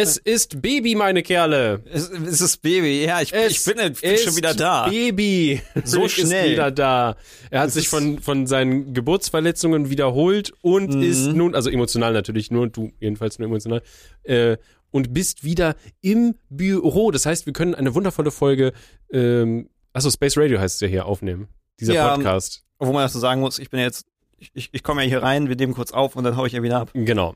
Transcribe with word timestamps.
Es 0.00 0.16
ist 0.16 0.60
Baby, 0.62 0.94
meine 0.94 1.22
Kerle. 1.22 1.82
Es, 1.90 2.08
es 2.10 2.40
ist 2.40 2.62
Baby, 2.62 3.04
ja, 3.04 3.20
ich, 3.22 3.32
Es 3.32 3.52
ich 3.52 3.64
bin, 3.74 3.92
ich 3.92 4.00
bin 4.00 4.18
schon 4.18 4.36
wieder 4.36 4.54
da. 4.54 4.88
Baby. 4.88 5.60
So 5.84 6.00
Rick 6.02 6.10
schnell. 6.10 6.46
Ist 6.46 6.52
wieder 6.52 6.70
da. 6.70 7.16
Er 7.50 7.60
hat 7.60 7.68
Es 7.68 7.74
sich 7.74 7.88
von, 7.88 8.18
von 8.20 8.46
seinen 8.46 8.94
Geburtsverletzungen 8.94 9.90
wiederholt 9.90 10.52
und 10.62 10.94
Mhm. 10.94 11.02
ist 11.02 11.26
nun, 11.28 11.54
also 11.54 11.70
emotional 11.70 12.12
natürlich 12.12 12.50
nur, 12.50 12.68
du 12.68 12.92
jedenfalls 13.00 13.38
nur 13.38 13.48
emotional, 13.48 13.82
äh, 14.24 14.56
und 14.90 15.12
bist 15.12 15.44
wieder 15.44 15.74
im 16.00 16.34
Büro. 16.48 17.10
Das 17.10 17.26
heißt, 17.26 17.46
wir 17.46 17.52
können 17.52 17.74
eine 17.74 17.94
wundervolle 17.94 18.30
Folge, 18.30 18.72
ähm, 19.12 19.68
achso, 19.92 20.10
Space 20.10 20.36
Radio 20.36 20.58
heißt 20.58 20.76
es 20.76 20.80
ja 20.80 20.88
hier, 20.88 21.06
aufnehmen. 21.06 21.48
Dieser 21.80 21.94
Ja, 21.94 22.14
Podcast. 22.14 22.62
Obwohl 22.78 22.94
man 22.94 23.02
das 23.04 23.12
so 23.12 23.18
sagen 23.18 23.40
muss, 23.40 23.58
ich 23.58 23.68
bin 23.70 23.80
jetzt, 23.80 24.06
ich, 24.38 24.50
ich, 24.54 24.68
ich 24.72 24.82
komme 24.82 25.02
ja 25.02 25.08
hier 25.08 25.22
rein, 25.22 25.48
wir 25.48 25.56
nehmen 25.56 25.74
kurz 25.74 25.92
auf 25.92 26.16
und 26.16 26.24
dann 26.24 26.36
hau 26.36 26.46
ich 26.46 26.52
ja 26.52 26.62
wieder 26.62 26.80
ab. 26.80 26.90
Genau. 26.94 27.34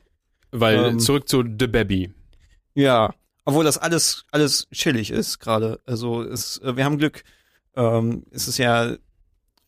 Weil 0.51 0.75
Ähm. 0.85 0.99
zurück 0.99 1.27
zu 1.29 1.43
The 1.43 1.67
Baby. 1.67 2.11
Ja, 2.73 3.13
obwohl 3.45 3.63
das 3.63 3.77
alles, 3.77 4.25
alles 4.31 4.67
chillig 4.71 5.11
ist 5.11 5.39
gerade. 5.39 5.79
Also 5.85 6.21
es, 6.23 6.57
äh, 6.59 6.75
wir 6.75 6.85
haben 6.85 6.97
Glück. 6.97 7.23
Ähm, 7.75 8.25
es 8.31 8.47
ist 8.47 8.57
ja, 8.57 8.95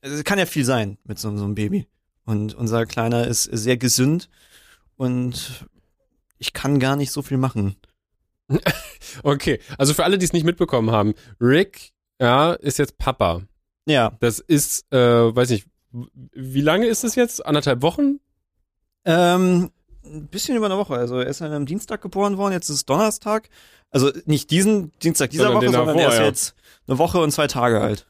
es 0.02 0.23
kann 0.23 0.40
ja 0.40 0.46
viel 0.46 0.66
sein 0.66 0.98
mit 1.04 1.20
so, 1.20 1.36
so 1.36 1.44
einem 1.44 1.55
Baby. 1.55 1.88
Und 2.26 2.54
unser 2.55 2.86
Kleiner 2.86 3.27
ist 3.27 3.44
sehr 3.44 3.77
gesund 3.77 4.30
und 4.96 5.66
ich 6.38 6.54
kann 6.54 6.80
gar 6.80 6.96
nicht 6.96 7.12
so 7.12 7.22
viel 7.22 7.38
machen. 7.38 7.76
Okay, 9.22 9.60
also 9.77 9.94
für 9.94 10.04
alle, 10.05 10.18
die 10.18 10.26
es 10.26 10.34
nicht 10.34 10.46
mitbekommen 10.46 10.90
haben, 10.90 11.13
Rick, 11.40 11.91
ja, 12.20 12.54
ist 12.54 12.80
jetzt 12.80 12.98
Papa. 12.98 13.41
Ja, 13.85 14.12
Das 14.22 14.40
ist, 14.40 14.91
äh, 14.91 15.35
weiß 15.35 15.49
nicht, 15.52 15.68
wie 15.91 16.62
lange 16.62 16.88
ist 16.88 17.04
es 17.04 17.13
jetzt? 17.16 17.46
Anderthalb 17.46 17.82
Wochen? 17.84 18.20
ähm, 19.05 19.70
ein 20.05 20.27
bisschen 20.27 20.55
über 20.57 20.66
eine 20.67 20.77
Woche. 20.77 20.95
Also 20.95 21.20
er 21.20 21.27
ist 21.27 21.41
dann 21.41 21.52
am 21.53 21.66
Dienstag 21.66 22.02
geboren 22.02 22.38
worden, 22.38 22.53
jetzt 22.53 22.70
ist 22.70 22.75
es 22.77 22.85
Donnerstag. 22.85 23.49
Also 23.91 24.12
nicht 24.26 24.52
diesen 24.52 24.91
Dienstag 24.99 25.29
dieser 25.29 25.45
Sondern 25.45 25.62
Woche, 25.62 25.71
sondern 25.71 25.88
davor, 25.98 26.02
er 26.02 26.09
ist 26.09 26.20
ja. 26.20 26.26
jetzt 26.26 26.55
eine 26.87 26.98
Woche 26.98 27.20
und 27.20 27.32
zwei 27.32 27.48
Tage 27.48 27.79
alt. 27.79 28.07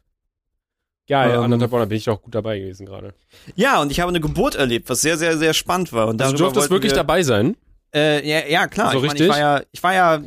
Ja, 1.07 1.27
ja, 1.27 1.35
Ähm. 1.35 1.43
anderthalb 1.43 1.71
Wochen, 1.71 1.89
bin 1.89 1.97
ich 1.97 2.09
auch 2.09 2.21
gut 2.21 2.33
dabei 2.33 2.59
gewesen 2.59 2.85
gerade. 2.85 3.13
Ja, 3.55 3.81
und 3.81 3.91
ich 3.91 3.99
habe 3.99 4.09
eine 4.09 4.21
Geburt 4.21 4.55
erlebt, 4.55 4.89
was 4.89 5.01
sehr, 5.01 5.17
sehr, 5.17 5.37
sehr 5.37 5.53
spannend 5.53 5.91
war. 5.91 6.07
Und 6.07 6.21
Also 6.21 6.33
du 6.33 6.43
durftest 6.43 6.69
wirklich 6.69 6.93
wir, 6.93 6.97
dabei 6.97 7.23
sein? 7.23 7.57
Äh, 7.93 8.27
ja, 8.27 8.47
ja, 8.47 8.67
klar. 8.67 8.91
So 8.93 8.97
ich, 8.97 9.01
meine, 9.03 9.13
richtig? 9.13 9.27
ich 9.27 9.33
war 9.33 9.39
ja, 9.39 9.61
ich 9.71 9.83
war 9.83 9.93
ja 9.93 10.23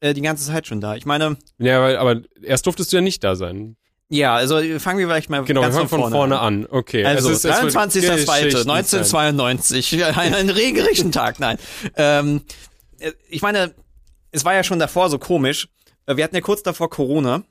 äh, 0.00 0.14
die 0.14 0.20
ganze 0.20 0.46
Zeit 0.46 0.66
schon 0.66 0.80
da. 0.80 0.94
Ich 0.94 1.06
meine, 1.06 1.38
Ja, 1.58 1.98
aber 1.98 2.20
erst 2.42 2.66
durftest 2.66 2.92
du 2.92 2.96
ja 2.98 3.02
nicht 3.02 3.24
da 3.24 3.34
sein. 3.34 3.76
Ja, 4.10 4.34
also 4.34 4.60
fangen 4.78 4.98
wir 4.98 5.06
vielleicht 5.06 5.30
mal 5.30 5.42
Genau, 5.44 5.62
ganz 5.62 5.76
wir 5.76 5.88
fangen 5.88 6.02
von 6.02 6.12
vorne 6.12 6.40
an. 6.40 6.66
Okay. 6.68 7.02
Also, 7.04 7.32
sein. 7.32 7.68
23.02.1992, 7.68 10.04
ein, 10.16 10.34
ein 10.34 10.50
regelrechten 10.50 11.12
Tag, 11.12 11.40
nein. 11.40 11.56
Ähm, 11.96 12.42
äh, 12.98 13.12
ich 13.28 13.40
meine, 13.40 13.72
es 14.32 14.44
war 14.44 14.54
ja 14.54 14.64
schon 14.64 14.78
davor 14.78 15.10
so 15.10 15.18
komisch. 15.18 15.68
Äh, 16.06 16.16
Wir 16.16 16.24
hatten 16.24 16.34
ja 16.34 16.40
kurz 16.40 16.62
davor 16.62 16.90
Corona. 16.90 17.42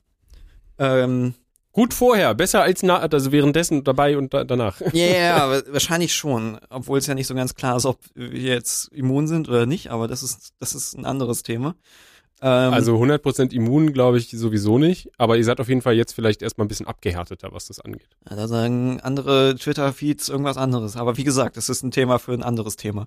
Ähm, 0.78 1.34
Gut 1.72 1.94
vorher, 1.94 2.34
besser 2.34 2.62
als 2.62 2.82
na, 2.82 2.98
also 2.98 3.30
währenddessen 3.30 3.84
dabei 3.84 4.18
und 4.18 4.34
da, 4.34 4.42
danach. 4.42 4.80
Ja, 4.92 5.36
aber 5.36 5.62
wahrscheinlich 5.72 6.12
schon. 6.14 6.58
Obwohl 6.68 6.98
es 6.98 7.06
ja 7.06 7.14
nicht 7.14 7.28
so 7.28 7.34
ganz 7.34 7.54
klar 7.54 7.76
ist, 7.76 7.86
ob 7.86 8.00
wir 8.14 8.56
jetzt 8.56 8.92
immun 8.92 9.28
sind 9.28 9.48
oder 9.48 9.66
nicht, 9.66 9.88
aber 9.88 10.08
das 10.08 10.24
ist, 10.24 10.52
das 10.58 10.74
ist 10.74 10.98
ein 10.98 11.06
anderes 11.06 11.44
Thema. 11.44 11.76
Ähm, 12.42 12.72
Also 12.72 12.96
100% 12.96 13.52
immun 13.52 13.92
glaube 13.92 14.18
ich 14.18 14.30
sowieso 14.30 14.78
nicht, 14.78 15.10
aber 15.18 15.36
ihr 15.36 15.44
seid 15.44 15.60
auf 15.60 15.68
jeden 15.68 15.82
Fall 15.82 15.94
jetzt 15.94 16.14
vielleicht 16.14 16.42
erstmal 16.42 16.64
ein 16.64 16.68
bisschen 16.68 16.86
abgehärteter, 16.86 17.52
was 17.52 17.66
das 17.66 17.80
angeht. 17.80 18.08
ja, 18.28 18.36
da 18.36 18.48
sagen 18.48 19.00
andere 19.00 19.54
Twitter-Feeds 19.56 20.28
irgendwas 20.28 20.56
anderes. 20.56 20.96
Aber 20.96 21.16
wie 21.16 21.24
gesagt, 21.24 21.56
das 21.56 21.68
ist 21.68 21.82
ein 21.82 21.90
Thema 21.90 22.18
für 22.18 22.32
ein 22.32 22.42
anderes 22.42 22.76
Thema. 22.76 23.06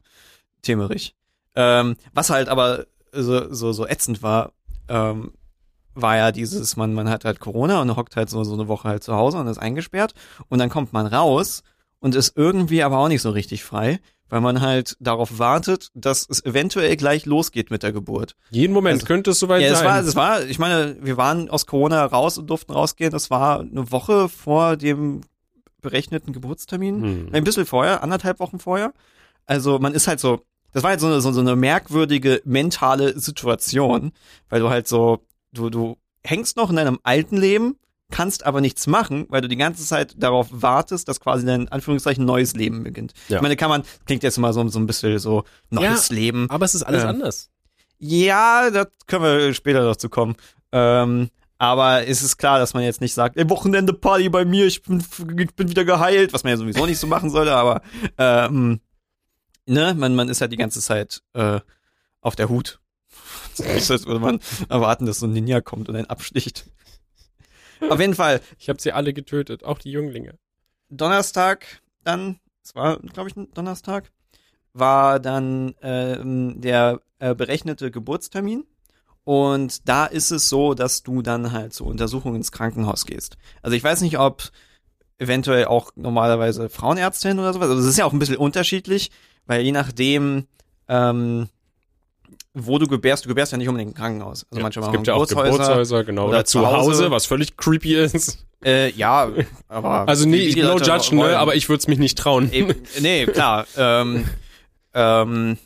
Themerich. 0.61 1.15
Ähm, 1.55 1.95
was 2.13 2.29
halt 2.29 2.47
aber 2.49 2.85
so, 3.11 3.53
so, 3.53 3.73
so 3.73 3.87
ätzend 3.87 4.23
war, 4.23 4.53
ähm, 4.87 5.33
war 5.95 6.17
ja 6.17 6.31
dieses, 6.31 6.75
man, 6.77 6.93
man 6.93 7.09
hat 7.09 7.25
halt 7.25 7.39
Corona 7.39 7.81
und 7.81 7.95
hockt 7.95 8.15
halt 8.15 8.29
so, 8.29 8.43
so 8.43 8.53
eine 8.53 8.67
Woche 8.67 8.87
halt 8.87 9.03
zu 9.03 9.13
Hause 9.15 9.37
und 9.37 9.47
ist 9.47 9.59
eingesperrt 9.59 10.13
und 10.49 10.57
dann 10.59 10.69
kommt 10.69 10.93
man 10.93 11.05
raus 11.05 11.63
und 11.99 12.15
ist 12.15 12.35
irgendwie 12.35 12.81
aber 12.81 12.97
auch 12.97 13.07
nicht 13.07 13.21
so 13.21 13.29
richtig 13.29 13.63
frei, 13.63 13.99
weil 14.29 14.41
man 14.41 14.61
halt 14.61 14.95
darauf 14.99 15.37
wartet, 15.39 15.89
dass 15.93 16.27
es 16.29 16.43
eventuell 16.43 16.95
gleich 16.97 17.25
losgeht 17.25 17.69
mit 17.71 17.83
der 17.83 17.91
Geburt. 17.91 18.35
Jeden 18.49 18.73
Moment 18.73 18.95
Also- 18.95 19.05
könnte 19.05 19.31
es 19.31 19.39
soweit 19.39 19.61
Ja, 19.61 19.69
es 19.73 19.79
sein. 19.79 19.87
war, 19.87 19.99
es 20.01 20.15
war, 20.15 20.43
ich 20.43 20.59
meine, 20.59 20.97
wir 21.01 21.17
waren 21.17 21.49
aus 21.49 21.65
Corona 21.65 22.03
raus 22.05 22.37
und 22.37 22.47
durften 22.49 22.71
rausgehen. 22.71 23.11
Das 23.11 23.29
war 23.29 23.59
eine 23.59 23.91
Woche 23.91 24.29
vor 24.29 24.75
dem 24.77 25.21
berechneten 25.81 26.33
Geburtstermin. 26.33 27.03
Hm. 27.03 27.29
Ein 27.33 27.43
bisschen 27.43 27.65
vorher, 27.65 28.01
anderthalb 28.03 28.39
Wochen 28.39 28.59
vorher. 28.59 28.93
Also 29.45 29.79
man 29.79 29.93
ist 29.93 30.07
halt 30.07 30.19
so, 30.19 30.41
das 30.71 30.81
war 30.83 30.91
halt 30.91 30.99
so 31.01 31.07
eine, 31.07 31.19
so, 31.21 31.31
so 31.31 31.41
eine 31.41 31.55
merkwürdige 31.55 32.41
mentale 32.45 33.19
Situation, 33.19 34.13
weil 34.49 34.61
du 34.61 34.69
halt 34.69 34.87
so, 34.87 35.19
du, 35.51 35.69
du 35.69 35.97
hängst 36.23 36.55
noch 36.57 36.69
in 36.69 36.77
deinem 36.77 36.99
alten 37.03 37.37
Leben, 37.37 37.75
kannst 38.11 38.45
aber 38.45 38.61
nichts 38.61 38.85
machen, 38.87 39.25
weil 39.29 39.41
du 39.41 39.47
die 39.47 39.55
ganze 39.57 39.83
Zeit 39.85 40.13
darauf 40.21 40.47
wartest, 40.51 41.07
dass 41.07 41.19
quasi 41.19 41.45
dein 41.45 41.67
Anführungszeichen 41.69 42.25
neues 42.25 42.53
Leben 42.55 42.83
beginnt. 42.83 43.13
Ja. 43.27 43.37
Ich 43.37 43.41
meine, 43.41 43.55
kann 43.55 43.69
man, 43.69 43.83
klingt 44.05 44.23
jetzt 44.23 44.37
immer 44.37 44.53
so, 44.53 44.67
so 44.69 44.79
ein 44.79 44.85
bisschen 44.85 45.17
so 45.19 45.43
neues 45.69 46.09
Leben. 46.09 46.49
aber 46.49 46.65
es 46.65 46.75
ist 46.75 46.83
alles 46.83 47.03
Ähm, 47.03 47.09
anders. 47.09 47.49
Ja, 47.99 48.69
da 48.69 48.85
können 49.07 49.23
wir 49.23 49.53
später 49.53 49.83
noch 49.83 49.95
zu 49.95 50.09
kommen. 50.09 50.35
Ähm, 50.71 51.29
aber 51.57 52.05
es 52.07 52.21
ist 52.21 52.37
klar, 52.37 52.59
dass 52.59 52.73
man 52.73 52.83
jetzt 52.83 52.99
nicht 52.99 53.13
sagt, 53.13 53.37
ey, 53.37 53.49
Wochenende 53.49 53.93
Party 53.93 54.27
bei 54.29 54.43
mir, 54.43 54.65
ich 54.65 54.83
bin, 54.83 55.03
ich 55.39 55.55
bin 55.55 55.69
wieder 55.69 55.85
geheilt, 55.85 56.33
was 56.33 56.43
man 56.43 56.51
ja 56.51 56.57
sowieso 56.57 56.85
nicht 56.85 56.99
so 56.99 57.07
machen 57.07 57.29
sollte, 57.29 57.55
aber 57.55 57.81
ähm, 58.17 58.81
ne, 59.65 59.93
man, 59.97 60.13
man 60.15 60.27
ist 60.29 60.41
halt 60.41 60.51
die 60.51 60.57
ganze 60.57 60.81
Zeit 60.81 61.21
äh, 61.33 61.61
auf 62.21 62.35
der 62.35 62.49
Hut. 62.49 62.79
Nicht, 63.57 63.89
als 63.89 64.05
würde 64.05 64.19
man 64.19 64.39
erwarten, 64.67 65.05
dass 65.05 65.19
so 65.19 65.27
ein 65.27 65.31
Ninja 65.33 65.61
kommt 65.61 65.87
und 65.87 65.95
einen 65.95 66.09
absticht. 66.09 66.65
Auf 67.89 67.99
jeden 67.99 68.15
Fall, 68.15 68.41
Ich 68.59 68.69
habe 68.69 68.81
sie 68.81 68.91
alle 68.91 69.13
getötet, 69.13 69.63
auch 69.63 69.79
die 69.79 69.91
Jünglinge. 69.91 70.37
Donnerstag 70.89 71.65
dann, 72.03 72.39
es 72.63 72.75
war, 72.75 72.99
glaube 72.99 73.29
ich, 73.29 73.35
ein 73.35 73.51
Donnerstag, 73.53 74.11
war 74.73 75.19
dann 75.19 75.75
ähm, 75.81 76.59
der 76.59 77.01
äh, 77.19 77.35
berechnete 77.35 77.91
Geburtstermin. 77.91 78.65
Und 79.23 79.87
da 79.87 80.05
ist 80.05 80.31
es 80.31 80.49
so, 80.49 80.73
dass 80.73 81.03
du 81.03 81.21
dann 81.21 81.51
halt 81.51 81.73
zur 81.73 81.87
Untersuchung 81.87 82.35
ins 82.35 82.51
Krankenhaus 82.51 83.05
gehst. 83.05 83.37
Also 83.61 83.77
ich 83.77 83.83
weiß 83.83 84.01
nicht, 84.01 84.19
ob 84.19 84.51
eventuell 85.17 85.65
auch 85.65 85.91
normalerweise 85.95 86.69
Frauenärztin 86.69 87.39
oder 87.39 87.53
sowas. 87.53 87.69
Also 87.69 87.81
es 87.81 87.87
ist 87.87 87.97
ja 87.97 88.05
auch 88.05 88.13
ein 88.13 88.19
bisschen 88.19 88.37
unterschiedlich, 88.37 89.11
weil 89.45 89.61
je 89.61 89.71
nachdem, 89.71 90.47
ähm, 90.89 91.47
wo 92.53 92.77
du 92.77 92.87
gebärst, 92.87 93.25
du 93.25 93.29
gebärst 93.29 93.51
ja 93.51 93.57
nicht 93.57 93.67
unbedingt 93.67 93.91
im 93.91 93.97
Krankenhaus. 93.97 94.45
Also 94.49 94.59
ja, 94.59 94.63
manchmal 94.63 94.85
es 94.85 94.91
gibt 94.91 95.07
ja 95.07 95.13
auch 95.15 95.27
Geburtshäuser, 95.27 96.03
genau. 96.03 96.23
oder 96.23 96.29
Oder, 96.37 96.45
zu 96.45 96.65
Hause, 96.65 96.77
Hause. 96.77 97.11
was 97.11 97.25
völlig 97.25 97.57
creepy 97.57 97.95
ist. 97.95 98.45
Äh, 98.63 98.91
ja, 98.91 99.29
aber 99.67 99.89
Also 100.07 100.27
nee, 100.27 100.37
ich 100.37 100.55
no 100.55 100.77
judge, 100.77 101.15
ne, 101.15 101.37
aber 101.37 101.55
ich 101.55 101.67
würde 101.67 101.79
es 101.79 101.87
mich 101.87 101.99
nicht 101.99 102.17
trauen. 102.17 102.51
Eben, 102.51 102.75
nee, 102.99 103.25
klar. 103.25 103.65
ähm, 103.77 104.25
ähm, 104.93 105.57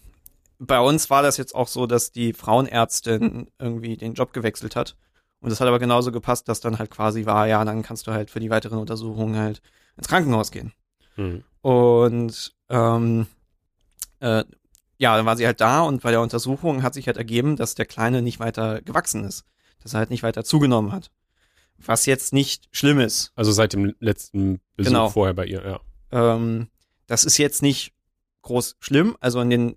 bei 0.60 0.80
uns 0.80 1.10
war 1.10 1.22
das 1.22 1.38
jetzt 1.38 1.54
auch 1.54 1.68
so, 1.68 1.86
dass 1.86 2.12
die 2.12 2.34
Frauenärztin 2.34 3.48
irgendwie 3.60 3.98
den 3.98 4.14
Job 4.14 4.34
gewechselt 4.34 4.76
hat. 4.76 4.96
Und 5.40 5.52
das 5.52 5.60
hat 5.60 5.68
aber 5.68 5.80
genauso 5.80 6.12
gepasst, 6.12 6.48
dass 6.48 6.62
dann 6.62 6.80
halt 6.80 6.90
quasi 6.90 7.26
war, 7.26 7.48
ja, 7.48 7.64
dann 7.64 7.84
kannst 7.84 8.08
du 8.08 8.12
halt 8.12 8.32
für 8.32 8.40
die 8.40 8.50
weiteren 8.50 8.80
Untersuchungen 8.80 9.38
halt 9.38 9.62
ins 9.98 10.08
Krankenhaus 10.08 10.52
gehen. 10.52 10.74
Hm. 11.16 11.44
Und 11.62 12.56
ähm, 12.70 13.28
äh, 14.20 14.44
ja, 14.98 15.16
dann 15.16 15.26
war 15.26 15.38
sie 15.38 15.46
halt 15.46 15.62
da 15.62 15.82
und 15.82 16.02
bei 16.02 16.12
der 16.12 16.22
Untersuchung 16.22 16.84
hat 16.84 16.94
sich 16.94 17.08
halt 17.08 17.18
ergeben, 17.18 17.56
dass 17.56 17.76
der 17.76 17.86
Kleine 17.86 18.22
nicht 18.22 18.40
weiter 18.40 18.82
gewachsen 18.82 19.24
ist. 19.24 19.44
Dass 19.84 19.94
er 19.94 20.00
halt 20.00 20.10
nicht 20.10 20.24
weiter 20.24 20.44
zugenommen 20.44 20.92
hat. 20.92 21.12
Was 21.78 22.06
jetzt 22.08 22.34
nicht 22.34 22.68
schlimm 22.72 23.00
ist. 23.00 23.32
Also 23.36 23.52
seit 23.52 23.74
dem 23.74 23.94
letzten 24.00 24.60
Besuch 24.76 24.90
Genau. 24.92 25.10
vorher 25.10 25.36
bei 25.36 25.46
ihr, 25.46 25.64
ja. 25.64 25.80
Ähm, 26.12 26.70
das 27.06 27.24
ist 27.24 27.38
jetzt 27.38 27.62
nicht 27.62 27.94
groß 28.42 28.78
schlimm. 28.80 29.16
Also 29.20 29.40
in 29.42 29.50
den, 29.52 29.76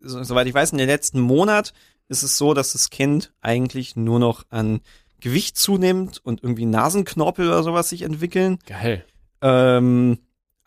so, 0.00 0.22
soweit 0.22 0.46
ich 0.46 0.54
weiß, 0.54 0.72
in 0.72 0.78
den 0.78 0.88
letzten 0.88 1.20
Monat 1.20 1.74
ist 2.08 2.22
es 2.22 2.38
so, 2.38 2.54
dass 2.54 2.72
das 2.72 2.88
Kind 2.88 3.34
eigentlich 3.42 3.96
nur 3.96 4.18
noch 4.18 4.44
an 4.48 4.80
Gewicht 5.20 5.58
zunimmt 5.58 6.24
und 6.24 6.42
irgendwie 6.42 6.64
Nasenknorpel 6.64 7.46
oder 7.48 7.62
sowas 7.62 7.90
sich 7.90 8.02
entwickeln. 8.02 8.58
Geil. 8.66 9.04
Ähm, 9.42 10.18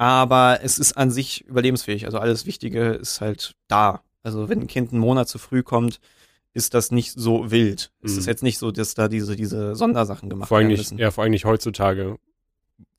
aber 0.02 0.62
es 0.64 0.80
ist 0.80 0.94
an 0.98 1.12
sich 1.12 1.46
überlebensfähig. 1.46 2.06
Also 2.06 2.18
alles 2.18 2.48
Wichtige 2.48 2.90
ist 2.94 3.22
halt 3.22 3.54
da. 3.68 4.02
Also 4.24 4.50
wenn 4.50 4.62
ein 4.62 4.68
Kind 4.68 4.92
einen 4.92 5.00
Monat 5.00 5.30
zu 5.30 5.38
früh 5.38 5.62
kommt, 5.62 6.00
ist 6.54 6.74
das 6.74 6.90
nicht 6.90 7.12
so 7.14 7.52
wild. 7.52 7.92
Es 8.02 8.14
Mhm. 8.14 8.18
ist 8.20 8.26
jetzt 8.26 8.42
nicht 8.42 8.58
so, 8.58 8.72
dass 8.72 8.96
da 8.96 9.08
diese, 9.08 9.36
diese 9.36 9.76
Sondersachen 9.76 10.28
gemacht 10.28 10.50
Vor 10.50 10.58
werden 10.60 10.72
müssen. 10.72 10.98
ja, 10.98 11.12
vor 11.12 11.24
allem 11.24 11.30
nicht 11.32 11.46
heutzutage, 11.46 12.18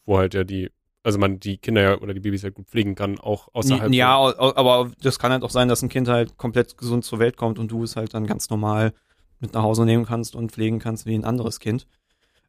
wo 0.07 0.17
halt 0.19 0.35
ja 0.35 0.45
die, 0.45 0.71
also 1.03 1.19
man 1.19 1.41
die 1.41 1.59
Kinder 1.59 1.83
ja 1.83 1.99
oder 1.99 2.15
die 2.15 2.21
Babys 2.21 2.43
ja 2.43 2.51
gut 2.51 2.69
pflegen 2.69 2.95
kann, 2.95 3.19
auch 3.19 3.49
außerhalb. 3.53 3.93
Ja, 3.93 4.17
aber 4.17 4.93
das 5.03 5.19
kann 5.19 5.33
halt 5.33 5.43
auch 5.43 5.51
sein, 5.51 5.67
dass 5.67 5.83
ein 5.83 5.89
Kind 5.89 6.07
halt 6.07 6.37
komplett 6.39 6.79
gesund 6.79 7.05
zur 7.05 7.19
Welt 7.19 7.37
kommt 7.37 7.59
und 7.59 7.73
du 7.73 7.83
es 7.83 7.97
halt 7.97 8.15
dann 8.15 8.29
ganz 8.29 8.49
normal 8.49 8.93
mit 9.41 9.55
nach 9.55 9.63
Hause 9.65 9.85
nehmen 9.85 10.05
kannst 10.07 10.37
und 10.37 10.53
pflegen 10.53 10.79
kannst 10.79 11.05
wie 11.07 11.17
ein 11.17 11.25
anderes 11.25 11.59
Kind. 11.59 11.89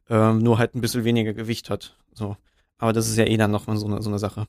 Ähm, 0.08 0.38
nur 0.38 0.58
halt 0.58 0.76
ein 0.76 0.80
bisschen 0.80 1.02
weniger 1.02 1.32
Gewicht 1.34 1.70
hat. 1.70 1.96
So. 2.14 2.36
Aber 2.78 2.92
das 2.92 3.08
ist 3.08 3.16
ja 3.16 3.24
eh 3.24 3.36
dann 3.36 3.50
nochmal 3.50 3.76
so 3.76 3.86
eine, 3.86 4.02
so 4.02 4.10
eine 4.10 4.18
Sache. 4.18 4.46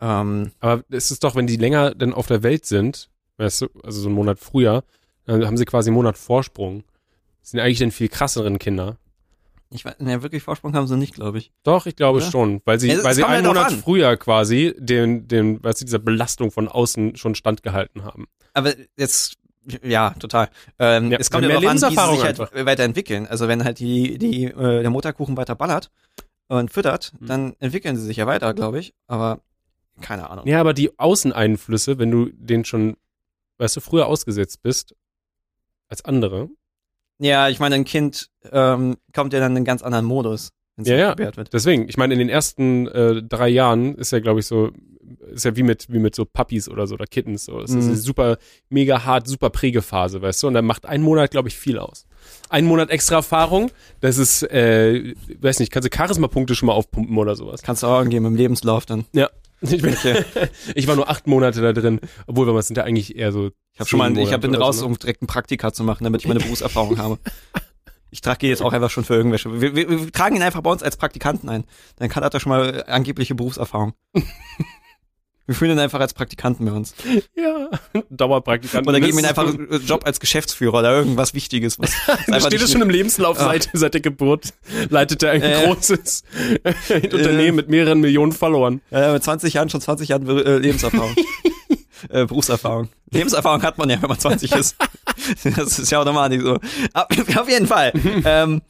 Ähm, 0.00 0.52
Aber 0.60 0.82
es 0.90 1.10
ist 1.10 1.24
doch, 1.24 1.34
wenn 1.36 1.46
die 1.46 1.56
länger 1.56 1.94
dann 1.94 2.12
auf 2.12 2.26
der 2.26 2.42
Welt 2.42 2.66
sind, 2.66 3.08
weißt 3.38 3.62
du, 3.62 3.68
also 3.82 4.00
so 4.00 4.08
einen 4.08 4.16
Monat 4.16 4.38
früher, 4.38 4.84
Dann 5.26 5.46
haben 5.46 5.56
sie 5.56 5.64
quasi 5.64 5.88
einen 5.88 5.94
Monat 5.96 6.18
Vorsprung. 6.18 6.84
Das 7.40 7.50
sind 7.52 7.60
eigentlich 7.60 7.78
dann 7.78 7.90
viel 7.90 8.08
krasseren 8.08 8.58
Kinder. 8.58 8.98
Ich 9.70 9.84
weiß, 9.84 9.98
ne, 10.00 10.22
wirklich 10.22 10.42
Vorsprung 10.42 10.74
haben 10.74 10.86
sie 10.86 10.96
nicht, 10.96 11.14
glaube 11.14 11.38
ich. 11.38 11.50
Doch, 11.62 11.86
ich 11.86 11.96
glaube 11.96 12.18
Oder? 12.18 12.30
schon, 12.30 12.60
weil 12.66 12.78
sie, 12.78 12.88
Ja, 12.90 13.02
weil 13.02 13.14
sie 13.14 13.22
ja 13.22 13.26
einen 13.28 13.46
Monat 13.46 13.68
an. 13.72 13.78
früher 13.78 14.16
quasi 14.18 14.74
den, 14.78 15.26
den, 15.26 15.64
weißt 15.64 15.80
du, 15.80 15.84
dieser 15.86 15.98
Belastung 15.98 16.50
von 16.50 16.68
außen 16.68 17.16
schon 17.16 17.34
standgehalten 17.34 18.04
haben. 18.04 18.26
Aber 18.52 18.74
jetzt, 18.96 19.34
ja, 19.82 20.10
total. 20.10 20.48
Ähm, 20.78 21.10
Ja, 21.10 21.18
es 21.18 21.30
kommt 21.30 21.42
ja 21.44 21.48
darauf 21.48 21.64
an, 21.64 21.74
wie 21.76 21.78
sie 21.78 21.84
Lebenserfahrung 21.86 22.16
sich 22.16 22.24
halt 22.24 22.40
einfach. 22.40 22.66
weiterentwickeln. 22.66 23.26
Also 23.26 23.48
wenn 23.48 23.64
halt 23.64 23.78
die, 23.78 24.18
die, 24.18 24.44
äh, 24.44 24.82
der 24.82 24.90
Mutterkuchen 24.90 25.36
weiter 25.38 25.54
ballert 25.56 25.90
und 26.48 26.72
füttert, 26.72 27.12
Hm. 27.18 27.26
dann 27.26 27.56
entwickeln 27.60 27.96
sie 27.96 28.04
sich 28.04 28.16
ja 28.16 28.26
weiter, 28.26 28.52
glaube 28.54 28.78
ich. 28.78 28.94
Aber 29.06 29.40
keine 30.00 30.28
Ahnung. 30.30 30.46
Ja, 30.46 30.60
aber 30.60 30.74
die 30.74 30.98
Außeneinflüsse, 30.98 31.98
wenn 31.98 32.10
du 32.10 32.26
den 32.32 32.64
schon, 32.64 32.96
weißt 33.58 33.76
du, 33.76 33.80
früher 33.80 34.06
ausgesetzt 34.06 34.62
bist 34.62 34.94
als 35.88 36.04
andere. 36.04 36.48
Ja, 37.18 37.48
ich 37.48 37.60
meine, 37.60 37.76
ein 37.76 37.84
Kind 37.84 38.28
ähm, 38.50 38.96
kommt 39.12 39.32
ja 39.32 39.38
dann 39.38 39.52
in 39.52 39.58
einen 39.58 39.64
ganz 39.64 39.82
anderen 39.82 40.04
Modus, 40.04 40.50
wenn 40.76 40.82
es 40.84 40.88
Ja, 40.90 40.96
ja. 40.96 41.18
wird. 41.18 41.52
Deswegen, 41.52 41.88
ich 41.88 41.96
meine, 41.96 42.14
in 42.14 42.18
den 42.20 42.28
ersten 42.28 42.86
äh, 42.88 43.22
drei 43.22 43.48
Jahren 43.48 43.94
ist 43.96 44.10
ja, 44.12 44.20
glaube 44.20 44.40
ich, 44.40 44.46
so, 44.46 44.70
ist 45.32 45.44
ja 45.44 45.54
wie 45.56 45.62
mit, 45.62 45.92
wie 45.92 45.98
mit 45.98 46.14
so 46.14 46.24
Puppies 46.24 46.68
oder 46.68 46.86
so 46.86 46.94
oder 46.94 47.06
Kittens. 47.06 47.44
So. 47.44 47.60
Das 47.60 47.70
ist 47.70 47.76
Mhm. 47.84 47.90
eine 47.90 47.96
super, 47.96 48.38
mega 48.68 49.04
hart, 49.04 49.26
super 49.28 49.50
Prägephase, 49.50 50.22
weißt 50.22 50.42
du? 50.42 50.46
Und 50.48 50.54
dann 50.54 50.64
macht 50.64 50.86
ein 50.86 51.02
Monat, 51.02 51.30
glaube 51.30 51.48
ich, 51.48 51.56
viel 51.56 51.78
aus. 51.78 52.06
Ein 52.48 52.64
Monat 52.64 52.90
extra 52.90 53.16
Erfahrung, 53.16 53.70
das 54.00 54.18
ist, 54.18 54.42
äh, 54.44 55.14
weiß 55.40 55.60
nicht, 55.60 55.70
kannst 55.72 55.88
du 55.92 55.94
Charisma-Punkte 55.96 56.54
schon 56.54 56.66
mal 56.68 56.72
aufpumpen 56.72 57.16
oder 57.18 57.36
sowas. 57.36 57.62
Kannst 57.62 57.82
du 57.82 57.86
auch 57.86 57.98
angeben 57.98 58.24
im 58.26 58.36
Lebenslauf 58.36 58.86
dann. 58.86 59.04
Ja. 59.12 59.28
Ich, 59.62 59.80
bin, 59.80 59.96
ich 60.74 60.86
war 60.88 60.94
nur 60.94 61.08
acht 61.08 61.26
Monate 61.26 61.62
da 61.62 61.72
drin, 61.72 61.98
obwohl 62.26 62.46
wir 62.46 62.60
sind 62.60 62.76
ja 62.76 62.84
eigentlich 62.84 63.16
eher 63.16 63.32
so. 63.32 63.50
Ich 63.72 63.80
habe 63.80 63.88
schon 63.88 63.98
mal, 63.98 64.14
ich 64.18 64.30
habe 64.32 64.46
bin 64.46 64.54
raus, 64.60 64.80
so, 64.80 64.86
um 64.86 64.98
direkt 64.98 65.22
ein 65.22 65.26
Praktika 65.26 65.72
zu 65.72 65.84
machen, 65.84 66.04
damit 66.04 66.20
ich 66.20 66.28
meine 66.28 66.40
Berufserfahrung 66.40 66.98
habe. 66.98 67.18
Ich 68.14 68.20
trage 68.20 68.46
ihn 68.46 68.50
jetzt 68.50 68.62
auch 68.62 68.72
einfach 68.72 68.90
schon 68.90 69.02
für 69.02 69.16
irgendwelche. 69.16 69.60
Wir, 69.60 69.74
wir, 69.74 69.90
wir 69.90 70.12
tragen 70.12 70.36
ihn 70.36 70.42
einfach 70.42 70.60
bei 70.60 70.70
uns 70.70 70.84
als 70.84 70.96
Praktikanten 70.96 71.48
ein. 71.48 71.64
Dann 71.96 72.14
hat 72.14 72.32
er 72.32 72.38
schon 72.38 72.50
mal 72.50 72.84
äh, 72.86 72.90
angebliche 72.92 73.34
Berufserfahrung. 73.34 73.92
wir 75.46 75.54
fühlen 75.56 75.72
ihn 75.72 75.80
einfach 75.80 75.98
als 75.98 76.14
Praktikanten 76.14 76.64
bei 76.64 76.70
uns. 76.70 76.94
Ja, 77.34 77.70
Dauerpraktikant. 78.10 78.86
Oder 78.86 79.00
geben 79.00 79.18
ihm 79.18 79.22
Das 79.24 79.36
einfach 79.36 79.48
einen 79.52 79.84
Job 79.84 80.06
als 80.06 80.20
Geschäftsführer 80.20 80.78
oder 80.78 80.92
irgendwas 80.96 81.34
Wichtiges. 81.34 81.80
Was 81.80 81.90
Da 82.28 82.38
steht 82.40 82.62
es 82.62 82.70
schon 82.70 82.82
im 82.82 82.90
Lebenslauf 82.90 83.36
Ja. 83.36 83.46
seit, 83.46 83.68
seit 83.72 83.94
der 83.94 84.00
Geburt. 84.00 84.54
Leitet 84.90 85.24
er 85.24 85.32
ein 85.32 85.42
Äh. 85.42 85.64
großes 85.66 86.22
Unternehmen 87.12 87.56
mit 87.56 87.68
mehreren 87.68 87.98
Millionen 88.00 88.30
Followern. 88.30 88.80
äh, 88.92 89.12
mit 89.12 89.24
20 89.24 89.54
Jahren, 89.54 89.70
schon 89.70 89.80
20 89.80 90.08
Jahren 90.10 90.28
äh, 90.28 90.58
Lebenserfahrung. 90.58 91.16
äh, 92.08 92.24
Berufserfahrung. 92.26 92.88
Lebenserfahrung 93.10 93.62
hat 93.62 93.78
man 93.78 93.88
ja, 93.90 94.00
wenn 94.02 94.08
man 94.08 94.18
20 94.18 94.52
ist. 94.52 94.76
das 95.56 95.78
ist 95.78 95.90
ja 95.90 96.00
automatisch 96.00 96.42
so. 96.42 96.58
Auf, 96.94 97.48
jeden 97.48 97.66
Fall. 97.66 97.92
ähm, 98.24 98.62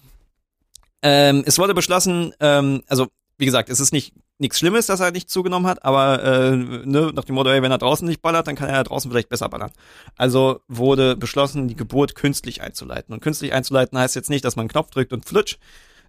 ähm, 1.02 1.42
es 1.46 1.58
wurde 1.58 1.74
beschlossen, 1.74 2.32
ähm, 2.40 2.82
also 2.88 3.08
wie 3.38 3.44
gesagt, 3.44 3.68
es 3.68 3.80
ist 3.80 3.92
nicht 3.92 4.14
nichts 4.38 4.58
Schlimmes, 4.58 4.86
dass 4.86 4.98
er 4.98 5.12
nicht 5.12 5.30
zugenommen 5.30 5.66
hat, 5.68 5.84
aber 5.84 6.22
äh, 6.24 6.56
ne, 6.56 7.12
nach 7.14 7.22
dem 7.24 7.36
Motto, 7.36 7.50
ey, 7.50 7.62
wenn 7.62 7.70
er 7.70 7.78
draußen 7.78 8.06
nicht 8.06 8.20
ballert, 8.20 8.48
dann 8.48 8.56
kann 8.56 8.68
er 8.68 8.74
ja 8.76 8.82
draußen 8.82 9.08
vielleicht 9.08 9.28
besser 9.28 9.48
ballern. 9.48 9.70
Also 10.16 10.60
wurde 10.66 11.14
beschlossen, 11.16 11.68
die 11.68 11.76
Geburt 11.76 12.16
künstlich 12.16 12.60
einzuleiten. 12.60 13.14
Und 13.14 13.20
künstlich 13.20 13.52
einzuleiten 13.52 13.96
heißt 13.96 14.16
jetzt 14.16 14.30
nicht, 14.30 14.44
dass 14.44 14.56
man 14.56 14.64
einen 14.64 14.70
Knopf 14.70 14.90
drückt 14.90 15.12
und 15.12 15.24
flutsch, 15.24 15.52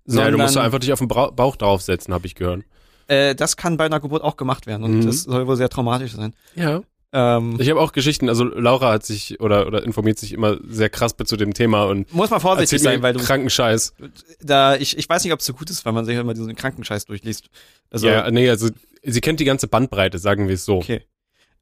Ja, 0.07 0.13
sondern 0.13 0.31
du 0.31 0.37
musst 0.39 0.57
einfach 0.57 0.79
dich 0.79 0.91
auf 0.91 0.99
den 0.99 1.07
Bauch 1.07 1.55
draufsetzen, 1.55 2.15
habe 2.15 2.25
ich 2.25 2.33
gehört. 2.33 2.63
äh, 3.07 3.35
das 3.35 3.57
kann 3.57 3.77
bei 3.77 3.85
einer 3.85 3.99
Geburt 3.99 4.23
auch 4.23 4.37
gemacht 4.37 4.65
werden 4.65 4.83
und 4.83 4.99
Mhm. 5.01 5.05
das 5.05 5.21
soll 5.23 5.45
wohl 5.45 5.55
sehr 5.55 5.69
traumatisch 5.69 6.13
sein. 6.13 6.33
Ja. 6.55 6.81
Ähm, 7.17 7.55
Ich 7.61 7.69
habe 7.69 7.79
auch 7.79 7.93
Geschichten, 7.93 8.27
also 8.27 8.43
Laura 8.43 8.91
hat 8.91 9.05
sich 9.05 9.39
oder, 9.39 9.67
oder 9.67 9.83
informiert 9.83 10.19
sich 10.19 10.33
immer 10.33 10.57
sehr 10.67 10.89
krass 10.89 11.15
zu 11.23 11.37
dem 11.37 11.53
Thema 11.53 11.85
und 11.85 12.13
muss 12.13 12.29
man 12.29 12.41
vorsichtig 12.41 12.81
sein, 12.81 13.01
weil 13.01 13.13
du 13.13 13.21
kranken 13.21 13.49
Scheiß. 13.49 13.93
da 14.41 14.75
ich, 14.75 14.97
ich 14.97 15.07
weiß 15.07 15.23
nicht, 15.23 15.31
ob 15.31 15.39
es 15.39 15.45
so 15.45 15.53
gut 15.53 15.69
ist, 15.69 15.85
weil 15.85 15.93
man 15.93 16.03
sich 16.03 16.17
immer 16.17 16.33
diesen 16.33 16.53
Krankenscheiß 16.55 17.05
durchliest. 17.05 17.47
Also 17.89 18.07
ja, 18.07 18.29
nee, 18.31 18.49
also 18.49 18.67
sie 19.01 19.21
kennt 19.21 19.39
die 19.39 19.45
ganze 19.45 19.69
Bandbreite, 19.69 20.19
sagen 20.19 20.49
wir 20.49 20.55
es 20.55 20.65
so. 20.65 20.79
okay. 20.79 21.03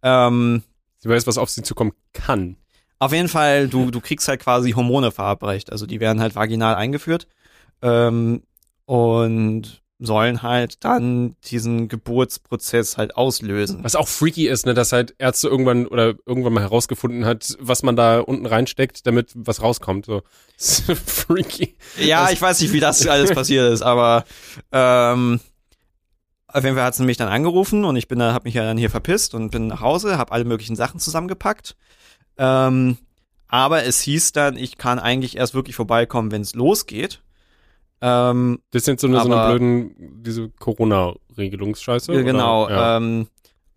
Ähm, 0.02 0.64
Sie 0.98 1.10
weiß, 1.10 1.28
was 1.28 1.38
auf 1.38 1.52
sie 1.52 1.62
zukommen 1.62 1.92
kann. 2.14 2.56
auf 2.98 3.14
jeden 3.14 3.28
Fall, 3.28 3.68
du 3.68 3.92
du 3.92 4.02
kriegst 4.02 4.28
halt 4.28 4.42
quasi 4.42 4.72
Hormone 4.72 5.12
verabreicht, 5.12 5.72
also 5.72 5.86
die 5.86 6.00
werden 6.00 6.20
halt 6.20 6.34
vaginal 6.36 6.74
eingeführt 6.74 7.28
ähm, 7.84 8.42
und 8.86 9.82
sollen 10.00 10.42
halt 10.42 10.84
dann 10.84 11.36
diesen 11.45 11.88
Geburtsprozess 11.88 12.98
halt 12.98 13.16
auslösen. 13.16 13.84
Was 13.84 13.95
auch 13.95 14.07
freaky 14.07 14.48
ist, 14.48 14.66
ne, 14.66 14.74
dass 14.74 14.92
halt 14.92 15.16
Ärzte 15.18 15.48
irgendwann 15.48 15.88
oder 15.88 16.16
irgendwann 16.25 16.54
mal 16.54 16.62
herausgefunden 16.63 17.25
hat, 17.25 17.56
was 17.60 17.84
man 17.84 17.95
da 17.95 18.19
unten 18.19 18.45
reinsteckt, 18.45 19.06
damit 19.07 19.31
was 19.36 19.62
rauskommt. 19.62 20.06
So 20.06 20.22
freaky. 21.06 21.75
Ja, 22.00 22.24
Das- 22.24 22.34
ich 22.34 22.42
weiß 22.42 22.62
nicht, 22.62 22.74
wie 22.74 22.80
das 22.80 23.06
alles 23.07 23.31
passiert 23.36 23.72
ist, 23.72 23.81
aber 23.81 24.25
ähm, 24.72 25.40
auf 26.48 26.63
jeden 26.63 26.75
Fall 26.75 26.86
hat 26.86 26.95
sie 26.95 27.04
mich 27.04 27.18
dann 27.18 27.30
angerufen 27.30 27.84
und 27.86 27.95
ich 27.95 28.07
bin 28.07 28.19
da, 28.19 28.34
hab 28.34 28.45
mich 28.45 28.54
ja 28.54 28.63
dann 28.63 28.78
hier 28.78 28.90
verpisst 28.92 29.34
und 29.34 29.50
bin 29.50 29.68
nach 29.68 29.81
Hause, 29.81 30.18
habe 30.18 30.31
alle 30.34 30.45
möglichen 30.45 30.75
Sachen 30.75 31.00
zusammengepackt. 31.00 31.75
Ähm, 32.38 32.98
aber 33.48 33.84
es 33.86 34.01
hieß 34.01 34.34
dann, 34.34 34.56
ich 34.57 34.78
kann 34.78 35.00
eigentlich 35.00 35.38
erst 35.38 35.54
wirklich 35.56 35.75
vorbeikommen, 35.75 36.31
wenn 36.31 36.42
es 36.42 36.54
losgeht. 36.56 37.22
Ähm, 38.06 38.60
Das 38.72 38.84
sind 38.84 39.00
so 39.00 39.08
eine, 39.08 39.18
so 39.22 39.26
eine 39.26 39.36
Aber- 39.38 39.50
blöden, 39.56 40.22
diese 40.24 40.50
Corona-Regelungsscheiße. 40.50 42.14
Ja, 42.14 42.22
genau. 42.22 42.70
Ja. 42.70 42.98
Ähm, 42.98 43.28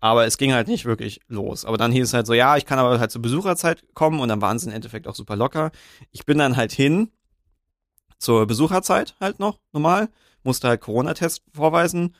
aber 0.01 0.25
es 0.25 0.37
ging 0.37 0.53
halt 0.53 0.67
nicht 0.67 0.85
wirklich 0.85 1.21
los. 1.29 1.63
Aber 1.65 1.77
dann 1.77 1.91
hieß 1.91 2.03
es 2.03 2.13
halt 2.13 2.27
so, 2.27 2.33
ja, 2.33 2.57
ich 2.57 2.65
kann 2.65 2.77
aber 2.77 2.99
halt 2.99 3.09
zur 3.09 3.21
Besucherzeit 3.21 3.83
kommen 3.93 4.19
und 4.19 4.27
dann 4.29 4.41
waren 4.41 4.59
sie 4.59 4.67
im 4.67 4.75
Endeffekt 4.75 5.07
auch 5.07 5.15
super 5.15 5.35
locker. 5.37 5.71
Ich 6.11 6.25
bin 6.25 6.37
dann 6.37 6.57
halt 6.57 6.71
hin 6.73 7.09
zur 8.19 8.45
Besucherzeit 8.47 9.15
halt 9.21 9.39
noch 9.39 9.59
normal, 9.71 10.09
musste 10.43 10.67
halt 10.67 10.81
Corona-Test 10.81 11.43
vorweisen, 11.53 12.13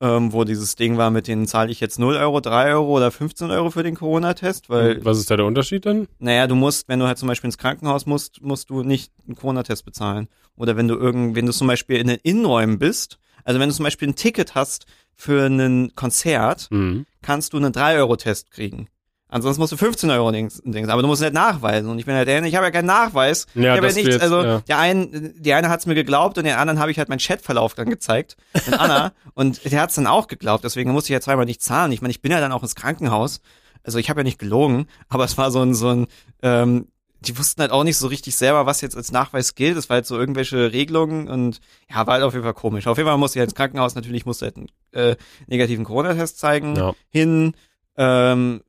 ähm, 0.00 0.32
wo 0.32 0.44
dieses 0.44 0.76
Ding 0.76 0.96
war, 0.98 1.10
mit 1.10 1.26
denen 1.26 1.46
zahle 1.46 1.70
ich 1.70 1.80
jetzt 1.80 1.98
0 1.98 2.16
Euro, 2.16 2.40
3 2.40 2.72
Euro 2.74 2.96
oder 2.96 3.10
15 3.10 3.50
Euro 3.50 3.70
für 3.70 3.82
den 3.82 3.94
Corona-Test, 3.94 4.68
weil, 4.68 5.04
Was 5.04 5.18
ist 5.18 5.30
da 5.30 5.36
der 5.36 5.46
Unterschied 5.46 5.86
dann? 5.86 6.06
naja, 6.18 6.46
du 6.46 6.54
musst, 6.54 6.88
wenn 6.88 6.98
du 7.00 7.06
halt 7.06 7.18
zum 7.18 7.28
Beispiel 7.28 7.48
ins 7.48 7.58
Krankenhaus 7.58 8.04
musst, 8.06 8.42
musst 8.42 8.68
du 8.70 8.82
nicht 8.82 9.12
einen 9.26 9.36
Corona-Test 9.36 9.84
bezahlen. 9.84 10.28
Oder 10.56 10.76
wenn 10.76 10.88
du 10.88 10.94
irgend, 10.96 11.34
wenn 11.36 11.46
du 11.46 11.52
zum 11.52 11.66
Beispiel 11.66 11.96
in 11.98 12.06
den 12.08 12.18
Innenräumen 12.22 12.78
bist, 12.78 13.18
also 13.44 13.58
wenn 13.60 13.68
du 13.68 13.74
zum 13.74 13.84
Beispiel 13.84 14.08
ein 14.08 14.16
Ticket 14.16 14.54
hast 14.54 14.86
für 15.14 15.46
ein 15.46 15.92
Konzert, 15.94 16.68
Mhm. 16.70 17.06
kannst 17.22 17.52
du 17.52 17.56
einen 17.56 17.72
3-Euro-Test 17.72 18.50
kriegen. 18.50 18.88
Ansonsten 19.28 19.60
musst 19.60 19.72
du 19.72 19.76
15 19.76 20.08
Euro 20.10 20.30
Dings, 20.30 20.62
aber 20.88 21.02
du 21.02 21.08
musst 21.08 21.20
nicht 21.20 21.34
nachweisen. 21.34 21.90
Und 21.90 21.98
ich 21.98 22.06
bin 22.06 22.14
halt, 22.14 22.28
der, 22.28 22.44
ich 22.44 22.54
habe 22.54 22.66
ja 22.66 22.70
keinen 22.70 22.86
Nachweis. 22.86 23.46
Ja, 23.54 23.74
ich 23.74 23.78
habe 23.78 23.88
ja 23.88 23.92
nichts. 23.92 24.12
wird, 24.12 24.22
also 24.22 24.42
ja. 24.42 24.60
der 24.60 24.78
einen, 24.78 25.34
die 25.42 25.52
eine 25.52 25.68
hat's 25.68 25.86
mir 25.86 25.96
geglaubt 25.96 26.38
und 26.38 26.44
der 26.44 26.60
anderen 26.60 26.78
habe 26.78 26.92
ich 26.92 26.98
halt 26.98 27.08
meinen 27.08 27.18
Chatverlauf 27.18 27.74
dann 27.74 27.90
gezeigt. 27.90 28.36
Und 28.66 28.74
Anna 28.74 29.12
und 29.34 29.64
der 29.70 29.80
hat's 29.80 29.96
dann 29.96 30.06
auch 30.06 30.28
geglaubt. 30.28 30.62
Deswegen 30.62 30.92
musste 30.92 31.08
ich 31.08 31.14
ja 31.14 31.20
zweimal 31.20 31.44
nicht 31.44 31.60
zahlen. 31.60 31.90
Ich 31.90 32.02
meine, 32.02 32.12
ich 32.12 32.22
bin 32.22 32.30
ja 32.30 32.40
dann 32.40 32.52
auch 32.52 32.62
ins 32.62 32.76
Krankenhaus. 32.76 33.40
Also 33.82 33.98
ich 33.98 34.10
habe 34.10 34.20
ja 34.20 34.24
nicht 34.24 34.38
gelogen, 34.38 34.86
aber 35.08 35.24
es 35.24 35.36
war 35.36 35.50
so 35.50 35.60
ein 35.60 35.74
so 35.74 35.88
ein 35.88 36.06
ähm, 36.42 36.86
die 37.20 37.36
wussten 37.38 37.60
halt 37.62 37.72
auch 37.72 37.84
nicht 37.84 37.96
so 37.96 38.06
richtig 38.06 38.36
selber, 38.36 38.66
was 38.66 38.80
jetzt 38.80 38.96
als 38.96 39.10
Nachweis 39.10 39.54
gilt. 39.54 39.76
Es 39.76 39.88
war 39.88 39.96
halt 39.96 40.06
so 40.06 40.18
irgendwelche 40.18 40.72
Regelungen 40.72 41.28
und 41.28 41.60
ja, 41.90 42.06
war 42.06 42.14
halt 42.14 42.22
auf 42.22 42.34
jeden 42.34 42.44
Fall 42.44 42.54
komisch. 42.54 42.86
Auf 42.86 42.98
jeden 42.98 43.08
Fall 43.08 43.18
musste 43.18 43.38
ich 43.38 43.40
halt 43.40 43.50
ins 43.50 43.56
Krankenhaus, 43.56 43.94
natürlich 43.94 44.26
musste 44.26 44.46
halt 44.46 44.56
einen 44.56 44.68
äh, 44.92 45.16
negativen 45.46 45.84
Corona-Test 45.84 46.38
zeigen 46.38 46.76
Ja. 46.76 46.92
hin, 47.08 47.54
ähm, 47.96 48.60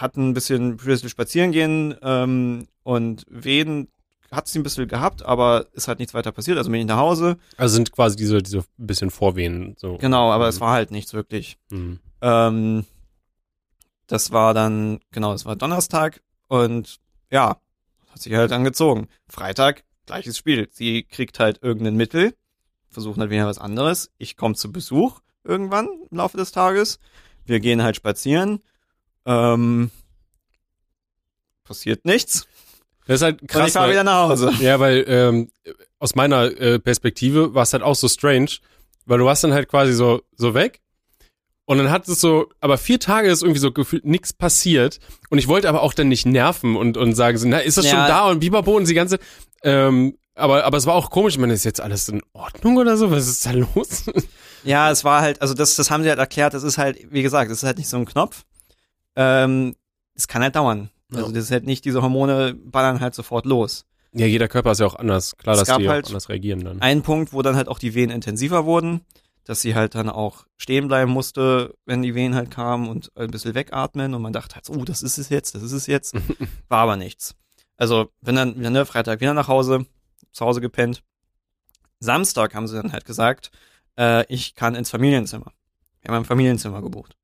hatten 0.00 0.30
ein 0.30 0.34
bisschen, 0.34 0.76
bisschen 0.76 1.08
spazieren 1.08 1.52
gehen 1.52 1.94
ähm, 2.02 2.66
und 2.82 3.24
Wehen 3.28 3.88
hat 4.30 4.48
sie 4.48 4.58
ein 4.58 4.62
bisschen 4.64 4.88
gehabt, 4.88 5.22
aber 5.24 5.66
ist 5.74 5.86
halt 5.86 6.00
nichts 6.00 6.12
weiter 6.14 6.32
passiert. 6.32 6.58
Also 6.58 6.70
bin 6.70 6.80
ich 6.80 6.86
nach 6.86 6.96
Hause. 6.98 7.36
Also 7.56 7.76
sind 7.76 7.92
quasi 7.92 8.16
diese, 8.16 8.42
diese 8.42 8.64
bisschen 8.76 9.10
Vorwehen. 9.10 9.76
So. 9.78 9.96
Genau, 9.98 10.32
aber 10.32 10.48
es 10.48 10.56
Mhm. 10.56 10.60
war 10.60 10.72
halt 10.72 10.90
nichts 10.90 11.12
wirklich. 11.14 11.56
Mhm. 11.70 12.00
Ähm, 12.20 12.84
das 14.06 14.32
war 14.32 14.52
dann, 14.54 15.00
genau, 15.12 15.32
es 15.34 15.44
war 15.46 15.56
Donnerstag 15.56 16.20
und 16.48 16.98
ja, 17.30 17.56
hat 18.10 18.22
sich 18.22 18.32
halt 18.34 18.50
dann 18.50 18.64
gezogen. 18.64 19.08
Freitag, 19.28 19.84
gleiches 20.06 20.36
Spiel. 20.36 20.68
Sie 20.72 21.04
kriegt 21.04 21.38
halt 21.38 21.62
irgendein 21.62 21.96
Mittel, 21.96 22.34
versuchen 22.88 23.20
halt 23.20 23.30
wieder 23.30 23.46
was 23.46 23.58
anderes. 23.58 24.10
Ich 24.18 24.36
komme 24.36 24.54
zu 24.54 24.70
Besuch 24.72 25.20
irgendwann 25.44 25.88
im 26.10 26.16
Laufe 26.18 26.36
des 26.36 26.52
Tages. 26.52 26.98
Wir 27.44 27.60
gehen 27.60 27.82
halt 27.82 27.96
spazieren. 27.96 28.60
Ähm, 29.26 29.90
passiert 31.64 32.04
nichts. 32.04 32.46
Das 33.06 33.16
ist 33.16 33.22
halt 33.22 33.40
und 33.42 33.50
ich 33.50 33.50
krass. 33.50 33.72
fahre 33.72 33.90
wieder 33.90 34.04
nach 34.04 34.28
Hause. 34.28 34.52
Ja, 34.60 34.80
weil 34.80 35.04
ähm, 35.06 35.50
aus 35.98 36.14
meiner 36.14 36.44
äh, 36.60 36.78
Perspektive 36.78 37.54
war 37.54 37.62
es 37.62 37.72
halt 37.72 37.82
auch 37.82 37.94
so 37.94 38.08
strange, 38.08 38.50
weil 39.06 39.18
du 39.18 39.24
warst 39.26 39.44
dann 39.44 39.52
halt 39.52 39.68
quasi 39.68 39.92
so, 39.92 40.22
so 40.36 40.54
weg 40.54 40.80
und 41.66 41.78
dann 41.78 41.90
hat 41.90 42.08
es 42.08 42.20
so, 42.20 42.48
aber 42.60 42.78
vier 42.78 43.00
Tage 43.00 43.30
ist 43.30 43.42
irgendwie 43.42 43.60
so 43.60 43.72
gefühlt 43.72 44.04
nichts 44.06 44.32
passiert 44.32 45.00
und 45.30 45.38
ich 45.38 45.48
wollte 45.48 45.68
aber 45.68 45.82
auch 45.82 45.92
dann 45.94 46.08
nicht 46.08 46.24
nerven 46.26 46.76
und, 46.76 46.96
und 46.96 47.14
sagen 47.14 47.36
so, 47.38 47.46
na, 47.48 47.58
ist 47.58 47.76
das 47.76 47.84
Ja. 47.86 47.90
schon 47.90 48.00
da 48.08 48.28
und 48.30 48.40
Biberbo 48.40 48.76
und 48.76 48.88
die 48.88 48.94
ganze, 48.94 49.18
ähm, 49.62 50.16
aber, 50.34 50.64
aber 50.64 50.76
es 50.78 50.86
war 50.86 50.94
auch 50.94 51.10
komisch, 51.10 51.34
ich 51.34 51.40
meine, 51.40 51.52
ist 51.52 51.64
jetzt 51.64 51.80
alles 51.80 52.08
in 52.08 52.22
Ordnung 52.32 52.76
oder 52.78 52.96
so? 52.96 53.10
Was 53.10 53.28
ist 53.28 53.44
da 53.46 53.52
los? 53.52 54.04
Ja, 54.64 54.90
es 54.90 55.04
war 55.04 55.20
halt, 55.20 55.40
also 55.42 55.52
das, 55.54 55.76
das 55.76 55.90
haben 55.90 56.02
sie 56.02 56.08
halt 56.08 56.18
erklärt, 56.18 56.54
das 56.54 56.62
ist 56.64 56.78
halt, 56.78 56.98
wie 57.12 57.22
gesagt, 57.22 57.50
das 57.50 57.58
ist 57.58 57.64
halt 57.64 57.76
nicht 57.78 57.88
so 57.88 57.98
ein 57.98 58.06
Knopf. 58.06 58.44
Ähm, 59.16 59.74
es 60.14 60.28
kann 60.28 60.42
halt 60.42 60.56
dauern. 60.56 60.90
Also 61.12 61.26
Ja. 61.26 61.32
das 61.32 61.44
ist 61.44 61.50
halt 61.50 61.64
nicht, 61.64 61.84
diese 61.84 62.02
Hormone 62.02 62.54
ballern 62.54 63.00
halt 63.00 63.14
sofort 63.14 63.46
los. 63.46 63.84
Ja, 64.12 64.26
jeder 64.26 64.48
Körper 64.48 64.72
ist 64.72 64.80
ja 64.80 64.86
auch 64.86 64.94
anders. 64.96 65.36
Klar, 65.36 65.54
Es 65.54 65.60
dass 65.60 65.68
gab 65.68 65.78
die 65.80 65.88
halt 65.88 66.06
anders 66.06 66.28
reagieren 66.28 66.64
dann. 66.64 66.80
Ein 66.80 67.02
Punkt, 67.02 67.32
wo 67.32 67.42
dann 67.42 67.56
halt 67.56 67.68
auch 67.68 67.78
die 67.78 67.94
Venen 67.94 68.12
intensiver 68.12 68.64
wurden, 68.64 69.00
dass 69.44 69.60
sie 69.60 69.74
halt 69.74 69.94
dann 69.96 70.08
auch 70.08 70.46
stehen 70.56 70.86
bleiben 70.88 71.10
musste, 71.10 71.74
wenn 71.84 72.02
die 72.02 72.14
Venen 72.14 72.34
halt 72.34 72.50
kamen 72.50 72.88
und 72.88 73.10
ein 73.16 73.30
bisschen 73.30 73.54
wegatmen 73.54 74.14
und 74.14 74.22
man 74.22 74.32
dachte 74.32 74.54
halt, 74.54 74.64
so, 74.64 74.72
oh, 74.72 74.84
das 74.84 75.02
ist 75.02 75.18
es 75.18 75.28
jetzt, 75.30 75.54
das 75.54 75.62
ist 75.62 75.72
es 75.72 75.86
jetzt. 75.86 76.14
War 76.68 76.78
aber 76.80 76.96
nichts. 76.96 77.34
Also, 77.76 78.10
wenn 78.20 78.36
dann, 78.36 78.54
wenn 78.62 78.72
ne, 78.72 78.86
Freitag 78.86 79.20
wieder 79.20 79.34
nach 79.34 79.48
Hause, 79.48 79.84
zu 80.32 80.44
Hause 80.44 80.60
gepennt. 80.60 81.02
Samstag 82.00 82.54
haben 82.54 82.68
sie 82.68 82.76
dann 82.76 82.92
halt 82.92 83.04
gesagt, 83.04 83.50
äh, 83.98 84.24
ich 84.32 84.54
kann 84.54 84.74
ins 84.74 84.90
Familienzimmer. 84.90 85.52
Wir 86.02 86.08
haben 86.12 86.22
ein 86.22 86.24
Familienzimmer 86.26 86.82
gebucht. 86.82 87.16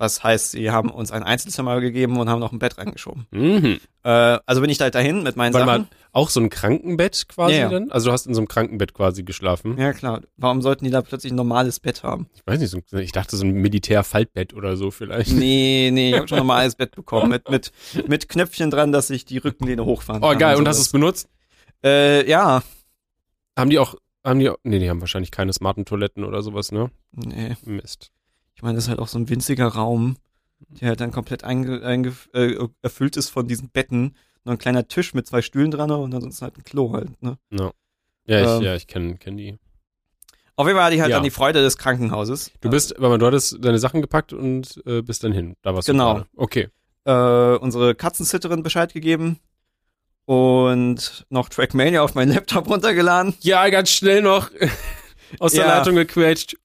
Was 0.00 0.22
heißt, 0.22 0.52
sie 0.52 0.70
haben 0.70 0.90
uns 0.90 1.10
ein 1.10 1.24
Einzelzimmer 1.24 1.80
gegeben 1.80 2.18
und 2.20 2.30
haben 2.30 2.38
noch 2.38 2.52
ein 2.52 2.60
Bett 2.60 2.78
reingeschoben. 2.78 3.26
Mhm. 3.32 3.80
Äh, 4.04 4.38
also 4.46 4.60
bin 4.60 4.70
ich 4.70 4.78
da 4.78 4.84
halt 4.84 4.94
dahin 4.94 5.24
mit 5.24 5.34
meinen 5.34 5.52
Warte 5.52 5.66
Sachen. 5.66 5.82
mal, 5.82 5.88
auch 6.12 6.30
so 6.30 6.38
ein 6.40 6.50
Krankenbett 6.50 7.26
quasi 7.28 7.54
Ja, 7.54 7.60
ja. 7.62 7.68
dann? 7.68 7.90
Also 7.90 8.06
du 8.06 8.12
hast 8.12 8.26
in 8.28 8.32
so 8.34 8.40
einem 8.40 8.46
Krankenbett 8.46 8.94
quasi 8.94 9.24
geschlafen? 9.24 9.76
Ja, 9.76 9.92
klar. 9.92 10.20
Warum 10.36 10.62
sollten 10.62 10.84
die 10.84 10.92
da 10.92 11.02
plötzlich 11.02 11.32
ein 11.32 11.36
normales 11.36 11.80
Bett 11.80 12.04
haben? 12.04 12.28
Ich 12.36 12.42
weiß 12.46 12.60
nicht, 12.60 12.70
so, 12.70 12.96
ich 12.96 13.10
dachte 13.10 13.36
so 13.36 13.44
ein 13.44 13.50
Militärfaltbett 13.54 14.54
oder 14.54 14.76
so 14.76 14.92
vielleicht. 14.92 15.32
Nee, 15.32 15.90
nee, 15.92 16.10
ich 16.10 16.16
habe 16.16 16.28
schon 16.28 16.36
ein 16.38 16.42
normales 16.46 16.76
Bett 16.76 16.94
bekommen. 16.94 17.30
Mit, 17.30 17.50
mit, 17.50 17.72
mit 18.06 18.28
Knöpfchen 18.28 18.70
dran, 18.70 18.92
dass 18.92 19.10
ich 19.10 19.24
die 19.24 19.38
Rückenlehne 19.38 19.84
hochfahren 19.84 20.22
Oh 20.22 20.28
kann. 20.28 20.38
geil, 20.38 20.56
und 20.58 20.68
hast 20.68 20.78
du 20.78 20.82
es 20.82 20.92
benutzt? 20.92 21.28
Äh, 21.84 22.28
ja. 22.30 22.62
Haben 23.58 23.70
die 23.70 23.80
auch, 23.80 23.96
haben 24.24 24.38
die 24.38 24.48
auch, 24.48 24.58
nee, 24.62 24.78
die 24.78 24.88
haben 24.88 25.00
wahrscheinlich 25.00 25.32
keine 25.32 25.52
smarten 25.52 25.84
Toiletten 25.84 26.22
oder 26.24 26.42
sowas, 26.42 26.70
ne? 26.70 26.90
Nee. 27.12 27.56
Mist. 27.64 28.12
Ich 28.58 28.62
meine, 28.62 28.74
das 28.74 28.84
ist 28.86 28.88
halt 28.88 28.98
auch 28.98 29.06
so 29.06 29.20
ein 29.20 29.28
winziger 29.28 29.68
Raum, 29.68 30.16
der 30.80 30.88
halt 30.88 31.00
dann 31.00 31.12
komplett 31.12 31.44
äh, 31.44 32.68
erfüllt 32.82 33.16
ist 33.16 33.28
von 33.28 33.46
diesen 33.46 33.68
Betten. 33.70 34.16
Nur 34.44 34.56
ein 34.56 34.58
kleiner 34.58 34.88
Tisch 34.88 35.14
mit 35.14 35.28
zwei 35.28 35.42
Stühlen 35.42 35.70
dran 35.70 35.92
und 35.92 36.12
ansonsten 36.12 36.42
halt 36.44 36.58
ein 36.58 36.64
Klo 36.64 36.92
halt, 36.92 37.22
ne? 37.22 37.38
Ja, 37.52 37.70
ich, 38.26 38.34
Ähm. 38.48 38.62
ja, 38.62 38.74
ich 38.74 38.88
kenne 38.88 39.14
kenn 39.16 39.36
die. 39.36 39.60
Auf 40.56 40.66
jeden 40.66 40.76
Fall 40.76 40.86
hatte 40.86 40.96
ich 40.96 41.00
halt 41.00 41.10
Ja. 41.10 41.18
dann 41.18 41.22
die 41.22 41.30
Freude 41.30 41.62
des 41.62 41.78
Krankenhauses. 41.78 42.50
Du 42.60 42.68
bist, 42.68 42.90
warte 42.98 43.10
mal, 43.10 43.18
du 43.18 43.26
hattest 43.26 43.64
deine 43.64 43.78
Sachen 43.78 44.00
gepackt 44.02 44.32
und 44.32 44.82
äh, 44.86 45.02
bist 45.02 45.22
dann 45.22 45.30
hin. 45.30 45.54
Da 45.62 45.72
warst 45.76 45.86
Genau. 45.86 46.14
du 46.14 46.18
gerade. 46.18 46.28
Okay. 46.34 46.68
äh, 47.04 47.56
unsere 47.62 47.94
Katzensitterin 47.94 48.64
Bescheid 48.64 48.92
gegeben 48.92 49.38
und 50.24 51.26
noch 51.30 51.48
Trackmania 51.48 52.02
auf 52.02 52.14
meinen 52.16 52.32
Laptop 52.34 52.68
runtergeladen. 52.68 53.34
Ja, 53.40 53.68
ganz 53.70 53.90
schnell 53.90 54.20
noch 54.22 54.50
aus 55.38 55.52
der 55.52 55.64
Ja. 55.66 55.78
Leitung 55.78 55.94
gequetscht. 55.94 56.56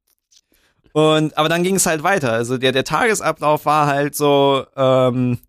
Und 0.94 1.38
aber 1.38 1.50
dann 1.50 1.64
ging 1.64 1.76
es 1.76 1.86
halt 1.86 2.04
weiter. 2.04 2.32
Also 2.32 2.58
der, 2.58 2.72
der 2.72 2.84
Tagesablauf 2.84 3.66
war 3.66 3.88
halt 3.88 4.16
so 4.16 4.66
ähm, 4.76 5.40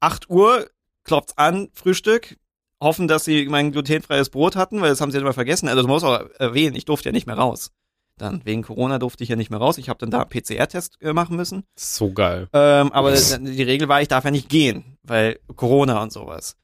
8 0.00 0.28
Uhr, 0.28 0.68
klopft's 1.04 1.38
an, 1.38 1.68
Frühstück. 1.72 2.36
Hoffen, 2.82 3.08
dass 3.08 3.24
sie 3.24 3.46
mein 3.48 3.72
glutenfreies 3.72 4.28
Brot 4.28 4.54
hatten, 4.54 4.82
weil 4.82 4.90
das 4.90 5.00
haben 5.00 5.10
sie 5.10 5.16
halt 5.16 5.22
immer 5.22 5.32
vergessen. 5.32 5.68
Also 5.68 5.80
du 5.80 5.88
musst 5.88 6.04
auch 6.04 6.28
erwähnen, 6.38 6.76
ich 6.76 6.84
durfte 6.84 7.08
ja 7.08 7.12
nicht 7.12 7.26
mehr 7.26 7.38
raus. 7.38 7.70
Dann 8.18 8.44
wegen 8.44 8.62
Corona 8.62 8.98
durfte 8.98 9.22
ich 9.22 9.30
ja 9.30 9.36
nicht 9.36 9.50
mehr 9.50 9.60
raus. 9.60 9.78
Ich 9.78 9.88
habe 9.88 9.98
dann 9.98 10.10
da 10.10 10.22
einen 10.22 10.30
PCR-Test 10.30 10.98
äh, 11.00 11.12
machen 11.12 11.36
müssen. 11.36 11.64
So 11.74 12.12
geil. 12.12 12.48
Ähm, 12.52 12.92
aber 12.92 13.12
die 13.12 13.62
Regel 13.62 13.88
war, 13.88 14.02
ich 14.02 14.08
darf 14.08 14.24
ja 14.24 14.30
nicht 14.30 14.48
gehen, 14.48 14.98
weil 15.02 15.38
Corona 15.54 16.02
und 16.02 16.12
sowas. 16.12 16.56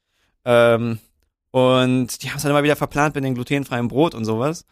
Ähm, 0.45 0.99
und 1.51 2.23
die 2.23 2.29
haben 2.29 2.37
es 2.37 2.43
dann 2.43 2.51
immer 2.51 2.63
wieder 2.63 2.75
verplant 2.75 3.15
mit 3.15 3.23
dem 3.23 3.35
glutenfreien 3.35 3.87
Brot 3.87 4.15
und 4.15 4.25
sowas. 4.25 4.65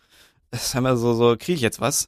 Das 0.50 0.65
ist 0.65 0.75
immer 0.75 0.98
so, 0.98 1.13
so, 1.13 1.36
kriege 1.38 1.53
ich 1.53 1.62
jetzt 1.62 1.79
was? 1.79 2.07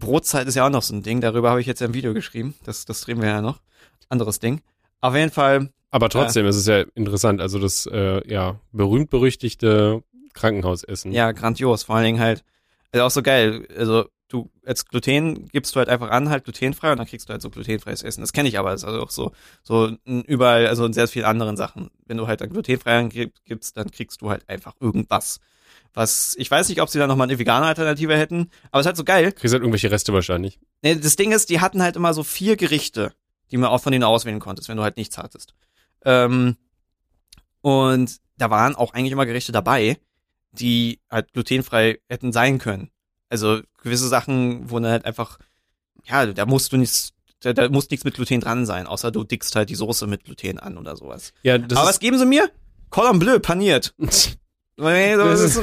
Brotzeit 0.00 0.48
ist 0.48 0.56
ja 0.56 0.66
auch 0.66 0.70
noch 0.70 0.82
so 0.82 0.94
ein 0.94 1.02
Ding, 1.02 1.20
darüber 1.20 1.50
habe 1.50 1.60
ich 1.60 1.66
jetzt 1.66 1.80
ja 1.80 1.86
ein 1.86 1.94
Video 1.94 2.12
geschrieben. 2.12 2.54
Das, 2.64 2.84
das 2.84 3.02
drehen 3.02 3.20
wir 3.20 3.28
ja 3.28 3.40
noch. 3.40 3.60
Anderes 4.08 4.40
Ding. 4.40 4.60
Auf 5.00 5.14
jeden 5.14 5.30
Fall, 5.30 5.70
Aber 5.92 6.08
trotzdem 6.08 6.46
ist 6.46 6.56
es 6.56 6.66
ja 6.66 6.80
interessant. 6.94 7.40
Also 7.40 7.58
das, 7.58 7.86
äh, 7.86 8.28
ja, 8.28 8.58
berühmt-berüchtigte 8.72 10.02
Krankenhausessen. 10.34 11.12
ja, 11.12 11.32
grandios. 11.32 11.84
Vor 11.84 11.96
allen 11.96 12.04
Dingen 12.06 12.20
halt, 12.20 12.44
also 12.92 13.04
auch 13.04 13.10
so 13.10 13.22
geil. 13.22 13.66
Also 13.76 14.06
du, 14.28 14.50
als 14.64 14.86
Gluten 14.86 15.48
gibst 15.48 15.74
du 15.74 15.78
halt 15.78 15.88
einfach 15.88 16.10
an, 16.10 16.30
halt 16.30 16.44
glutenfrei 16.44 16.92
und 16.92 16.98
dann 16.98 17.06
kriegst 17.06 17.28
du 17.28 17.32
halt 17.32 17.42
so 17.42 17.50
glutenfreies 17.50 18.02
Essen. 18.02 18.20
Das 18.20 18.32
kenne 18.32 18.48
ich 18.48 18.58
aber, 18.58 18.70
das 18.70 18.82
ist 18.82 18.88
also 18.88 19.02
auch 19.02 19.10
so, 19.10 19.32
so 19.62 19.96
überall, 20.04 20.66
also 20.66 20.84
in 20.86 20.92
sehr 20.92 21.08
vielen 21.08 21.24
anderen 21.24 21.56
Sachen. 21.56 21.90
Wenn 22.06 22.16
du 22.16 22.26
halt 22.26 22.40
dann 22.40 22.50
glutenfrei 22.50 23.08
gibst, 23.44 23.76
dann 23.76 23.90
kriegst 23.90 24.22
du 24.22 24.30
halt 24.30 24.48
einfach 24.48 24.74
irgendwas. 24.80 25.40
Was, 25.92 26.34
ich 26.38 26.50
weiß 26.50 26.68
nicht, 26.68 26.80
ob 26.80 26.88
sie 26.88 26.98
da 26.98 27.06
nochmal 27.06 27.28
eine 27.28 27.38
vegane 27.38 27.66
Alternative 27.66 28.16
hätten, 28.16 28.50
aber 28.70 28.80
es 28.80 28.84
ist 28.84 28.86
halt 28.86 28.96
so 28.96 29.04
geil. 29.04 29.32
Kriegst 29.32 29.52
halt 29.52 29.62
irgendwelche 29.62 29.90
Reste 29.90 30.12
wahrscheinlich. 30.12 30.60
Nee, 30.82 30.94
das 30.94 31.16
Ding 31.16 31.32
ist, 31.32 31.50
die 31.50 31.60
hatten 31.60 31.82
halt 31.82 31.96
immer 31.96 32.14
so 32.14 32.22
vier 32.22 32.56
Gerichte, 32.56 33.12
die 33.50 33.56
man 33.56 33.70
auch 33.70 33.80
von 33.82 33.92
denen 33.92 34.04
auswählen 34.04 34.38
konntest, 34.38 34.68
wenn 34.68 34.76
du 34.76 34.84
halt 34.84 34.96
nichts 34.96 35.18
hattest. 35.18 35.54
Ähm, 36.04 36.56
und 37.60 38.16
da 38.38 38.50
waren 38.50 38.76
auch 38.76 38.94
eigentlich 38.94 39.12
immer 39.12 39.26
Gerichte 39.26 39.52
dabei, 39.52 39.98
die 40.52 41.00
halt 41.10 41.32
glutenfrei 41.32 41.98
hätten 42.08 42.32
sein 42.32 42.58
können. 42.58 42.90
Also 43.28 43.60
gewisse 43.82 44.08
Sachen, 44.08 44.70
wo 44.70 44.78
dann 44.78 44.92
halt 44.92 45.04
einfach, 45.04 45.38
ja, 46.04 46.26
da 46.26 46.46
musst 46.46 46.72
du 46.72 46.76
nichts, 46.76 47.12
da, 47.40 47.52
da 47.52 47.68
muss 47.68 47.90
nichts 47.90 48.04
mit 48.04 48.14
Gluten 48.14 48.40
dran 48.40 48.66
sein, 48.66 48.86
außer 48.86 49.10
du 49.10 49.24
dickst 49.24 49.54
halt 49.56 49.70
die 49.70 49.74
Soße 49.74 50.06
mit 50.06 50.24
Gluten 50.24 50.58
an 50.58 50.78
oder 50.78 50.96
sowas. 50.96 51.32
Ja, 51.42 51.58
das 51.58 51.78
Aber 51.78 51.88
was 51.88 52.00
geben 52.00 52.18
sie 52.18 52.26
mir? 52.26 52.50
Cordon 52.90 53.18
Bleu, 53.18 53.38
paniert. 53.38 53.94
Das 55.24 55.40
ist, 55.40 55.56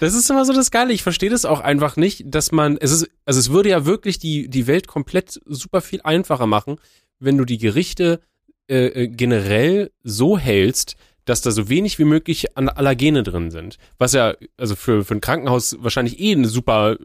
Das 0.00 0.14
ist 0.14 0.28
immer 0.30 0.44
so 0.44 0.52
das 0.52 0.70
Geile. 0.70 0.92
Ich 0.92 1.02
verstehe 1.02 1.30
das 1.30 1.44
auch 1.44 1.60
einfach 1.60 1.96
nicht, 1.96 2.24
dass 2.26 2.52
man, 2.52 2.76
es 2.80 2.92
ist, 2.92 3.08
also 3.24 3.40
es 3.40 3.50
würde 3.50 3.70
ja 3.70 3.84
wirklich 3.84 4.18
die, 4.18 4.48
die 4.48 4.66
Welt 4.66 4.86
komplett 4.86 5.40
super 5.46 5.80
viel 5.80 6.00
einfacher 6.02 6.46
machen, 6.46 6.76
wenn 7.18 7.36
du 7.38 7.44
die 7.44 7.58
Gerichte 7.58 8.20
äh, 8.68 8.86
äh, 8.86 9.08
generell 9.08 9.90
so 10.04 10.38
hältst, 10.38 10.96
dass 11.24 11.40
da 11.42 11.50
so 11.50 11.68
wenig 11.68 11.98
wie 11.98 12.04
möglich 12.04 12.56
an 12.56 12.68
Allergene 12.68 13.22
drin 13.22 13.50
sind. 13.50 13.76
Was 13.98 14.12
ja, 14.12 14.34
also 14.56 14.76
für, 14.76 15.04
für 15.04 15.14
ein 15.14 15.20
Krankenhaus 15.20 15.76
wahrscheinlich 15.80 16.20
eh 16.20 16.32
eine 16.32 16.48
super 16.48 16.96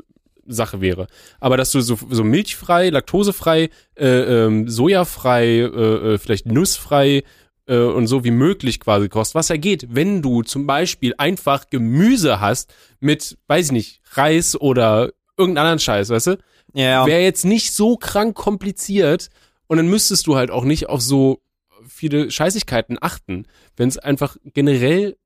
Sache 0.45 0.81
wäre. 0.81 1.07
Aber 1.39 1.57
dass 1.57 1.71
du 1.71 1.81
so, 1.81 1.97
so 2.09 2.23
milchfrei, 2.23 2.89
laktosefrei, 2.89 3.69
äh, 3.95 4.07
ähm, 4.07 4.69
sojafrei, 4.69 5.45
äh, 5.45 6.13
äh, 6.13 6.17
vielleicht 6.17 6.45
nussfrei 6.45 7.23
äh, 7.67 7.77
und 7.77 8.07
so 8.07 8.23
wie 8.23 8.31
möglich 8.31 8.79
quasi 8.79 9.09
kochst, 9.09 9.35
was 9.35 9.49
ja 9.49 9.57
geht, 9.57 9.87
wenn 9.95 10.21
du 10.21 10.43
zum 10.43 10.67
Beispiel 10.67 11.13
einfach 11.17 11.69
Gemüse 11.69 12.39
hast 12.39 12.73
mit, 12.99 13.37
weiß 13.47 13.67
ich 13.67 13.71
nicht, 13.71 14.01
Reis 14.13 14.59
oder 14.59 15.11
irgendeinen 15.37 15.65
anderen 15.65 15.79
Scheiß, 15.79 16.09
weißt 16.09 16.27
du? 16.27 16.37
ja, 16.73 17.05
Wäre 17.05 17.21
jetzt 17.21 17.45
nicht 17.45 17.71
so 17.71 17.97
krank 17.97 18.35
kompliziert 18.35 19.29
und 19.67 19.77
dann 19.77 19.87
müsstest 19.87 20.27
du 20.27 20.35
halt 20.35 20.51
auch 20.51 20.63
nicht 20.63 20.89
auf 20.89 21.01
so 21.01 21.41
viele 21.87 22.31
Scheißigkeiten 22.31 22.97
achten, 23.01 23.45
wenn 23.75 23.89
es 23.89 23.97
einfach 23.97 24.37
generell 24.53 25.17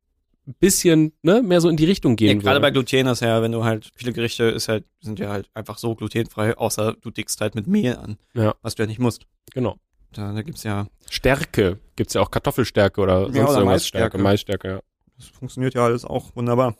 ein 0.47 0.55
bisschen 0.59 1.13
ne, 1.23 1.41
mehr 1.41 1.59
so 1.59 1.69
in 1.69 1.75
die 1.75 1.85
Richtung 1.85 2.11
Ja, 2.13 2.29
gehen 2.29 2.39
gerade 2.39 2.59
bei. 2.61 2.71
Gluten 2.71 3.07
ist 3.07 3.21
ja, 3.21 3.41
wenn 3.41 3.51
du 3.51 3.63
halt, 3.63 3.91
viele 3.95 4.13
Gerichte 4.13 4.45
ist 4.45 4.69
halt, 4.69 4.85
sind 5.01 5.19
ja 5.19 5.29
halt 5.29 5.49
einfach 5.53 5.77
so 5.77 5.93
glutenfrei, 5.93 6.57
außer 6.57 6.95
du 7.01 7.11
dickst 7.11 7.41
halt 7.41 7.53
mit 7.55 7.67
Mehl 7.67 7.97
an. 7.97 8.17
Ja. 8.33 8.55
Was 8.61 8.75
du 8.75 8.83
ja 8.83 8.87
nicht 8.87 8.99
musst. 8.99 9.25
Genau. 9.53 9.77
Da, 10.17 10.33
da 10.33 10.41
gibt's 10.41 10.63
ja, 10.63 10.87
Stärke. 11.09 11.79
Gibt's 11.95 12.15
ja 12.15 12.21
auch 12.21 12.31
Kartoffelstärke 12.31 12.99
oder 12.99 13.25
sonst 13.25 13.35
oder 13.35 13.39
irgendwas 13.39 13.65
Maisstärke. 13.65 14.07
Stärke. 14.09 14.17
Maisstärke, 14.17 14.67
ja. 14.69 14.79
das 15.17 15.27
funktioniert 15.27 15.75
ja 15.75 15.85
alles 15.85 16.05
auch 16.05 16.35
wunderbar. 16.35 16.75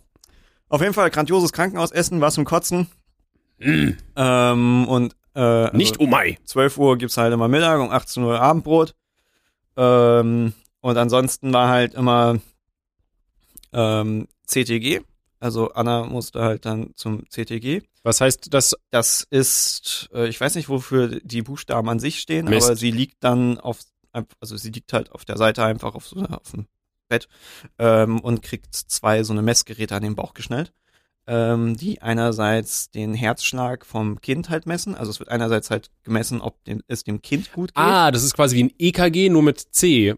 Auf 0.70 0.82
jeden 0.82 0.94
Fall 0.94 1.10
grandioses 1.12 1.54
Krankenhausessen, 1.54 2.20
was 2.20 2.34
zum 2.34 2.46
Kotzen. 2.46 2.88
Ähm, 4.16 4.88
und 4.88 5.16
äh, 5.34 5.40
also 5.40 5.78
Nicht 5.78 6.00
Umai. 6.00 6.38
12 6.46 6.78
Uhr 6.78 6.98
gibt's 6.98 7.18
halt 7.18 7.34
immer 7.34 7.48
Mittag, 7.48 7.80
um 7.80 7.92
18 7.92 8.24
Uhr 8.24 8.40
Abendbrot. 8.40 8.96
Ähm, 9.76 10.54
und 10.82 10.98
ansonsten 10.98 11.54
war 11.54 11.70
halt 11.70 11.94
immer 11.94 12.40
ähm, 13.74 14.28
CTG. 14.48 15.02
Also 15.40 15.72
Anna 15.74 16.06
musste 16.06 16.42
halt 16.42 16.66
dann 16.66 16.92
zum 16.96 17.28
CTG. 17.30 17.84
Was 18.08 18.22
heißt 18.22 18.54
das? 18.54 18.74
Das 18.90 19.28
ist, 19.30 20.08
äh, 20.14 20.30
ich 20.30 20.40
weiß 20.40 20.56
nicht, 20.56 20.70
wofür 20.70 21.20
die 21.20 21.42
Buchstaben 21.42 21.90
an 21.90 22.00
sich 22.00 22.20
stehen, 22.20 22.46
Mist. 22.46 22.66
aber 22.66 22.78
sie 22.78 22.90
liegt 22.90 23.22
dann 23.22 23.60
auf, 23.60 23.80
also 24.40 24.56
sie 24.56 24.70
liegt 24.70 24.94
halt 24.94 25.12
auf 25.12 25.26
der 25.26 25.36
Seite 25.36 25.66
einfach 25.66 25.94
auf 25.94 26.08
so 26.08 26.18
einer, 26.18 26.40
auf 26.40 26.52
dem 26.52 26.68
Bett 27.10 27.28
ähm, 27.78 28.22
und 28.22 28.44
kriegt 28.44 28.74
zwei 28.74 29.24
so 29.24 29.34
eine 29.34 29.42
Messgeräte 29.42 29.94
an 29.94 30.04
den 30.04 30.16
Bauch 30.16 30.34
geschnallt, 30.34 30.72
ähm, 31.28 31.76
die 31.76 32.02
einerseits 32.02 32.92
den 32.92 33.14
Herzschlag 33.14 33.86
vom 33.86 34.22
Kind 34.22 34.50
halt 34.50 34.68
messen. 34.68 34.96
Also 34.96 35.12
es 35.12 35.20
wird 35.20 35.28
einerseits 35.28 35.70
halt 35.70 35.92
gemessen, 36.04 36.40
ob 36.40 36.64
dem, 36.64 36.82
es 36.88 37.04
dem 37.04 37.22
Kind 37.22 37.52
gut 37.52 37.76
geht. 37.76 37.84
Ah, 37.84 38.12
das 38.12 38.24
ist 38.24 38.36
quasi 38.36 38.56
wie 38.56 38.64
ein 38.64 38.74
EKG, 38.80 39.28
nur 39.28 39.44
mit 39.44 39.60
C. 39.60 40.16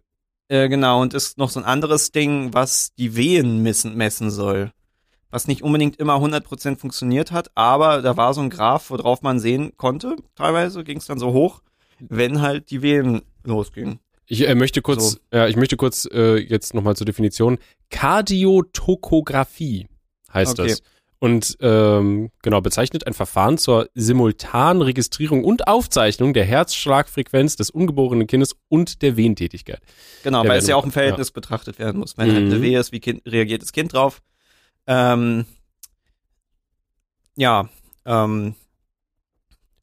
Äh, 0.47 0.69
genau, 0.69 1.01
und 1.01 1.15
ist 1.15 1.39
noch 1.39 1.49
so 1.49 1.59
ein 1.59 1.65
anderes 1.65 2.11
Ding, 2.11 2.53
was 2.53 2.93
die 2.99 3.15
Wehen 3.15 3.63
messen, 3.63 3.95
messen 3.95 4.29
soll. 4.29 4.73
Was 5.31 5.47
nicht 5.47 5.61
unbedingt 5.61 5.97
immer 5.97 6.15
100% 6.15 6.77
funktioniert 6.77 7.31
hat, 7.31 7.51
aber 7.55 8.01
da 8.01 8.17
war 8.17 8.33
so 8.33 8.41
ein 8.41 8.49
Graph, 8.49 8.89
worauf 8.89 9.21
man 9.21 9.39
sehen 9.39 9.73
konnte, 9.77 10.15
teilweise 10.35 10.83
ging 10.83 10.97
es 10.97 11.05
dann 11.05 11.19
so 11.19 11.33
hoch, 11.33 11.61
wenn 11.99 12.41
halt 12.41 12.71
die 12.71 12.81
Wehen 12.81 13.21
losgingen. 13.43 13.99
Ich 14.25 14.47
äh, 14.47 14.55
möchte 14.55 14.81
kurz, 14.81 15.11
So. 15.11 15.17
ja, 15.33 15.47
ich 15.47 15.55
möchte 15.55 15.75
kurz 15.77 16.07
äh, 16.11 16.37
jetzt 16.37 16.73
nochmal 16.73 16.95
zur 16.95 17.05
Definition. 17.05 17.57
Kardiotokographie 17.89 19.87
heißt 20.33 20.59
Okay. 20.59 20.69
das. 20.69 20.81
Und 21.21 21.57
ähm, 21.59 22.29
genau, 22.41 22.61
bezeichnet 22.61 23.05
ein 23.05 23.13
Verfahren 23.13 23.57
zur 23.57 23.89
simultanen 23.93 24.81
Registrierung 24.81 25.43
und 25.43 25.67
Aufzeichnung 25.67 26.33
der 26.33 26.45
Herzschlagfrequenz 26.45 27.57
des 27.57 27.69
ungeborenen 27.71 28.25
Kindes 28.25 28.55
und 28.69 29.01
der 29.01 29.17
Wehentätigkeit. 29.17 29.81
Genau, 30.23 30.43
Der 30.43 30.51
weil 30.51 30.59
es 30.59 30.67
ja 30.67 30.77
auch 30.77 30.85
im 30.85 30.91
Verhältnis 30.93 31.31
betrachtet 31.31 31.77
werden 31.77 31.99
muss. 31.99 32.17
Wenn 32.17 32.31
halt 32.33 32.45
Mhm. 32.45 32.51
eine 32.53 32.61
Wehe 32.61 32.79
ist, 32.79 32.93
wie 32.93 33.01
kind, 33.01 33.21
reagiert 33.25 33.61
das 33.61 33.73
Kind 33.73 33.91
drauf? 33.91 34.21
Ähm, 34.87 35.45
ja, 37.35 37.69
ähm, 38.05 38.55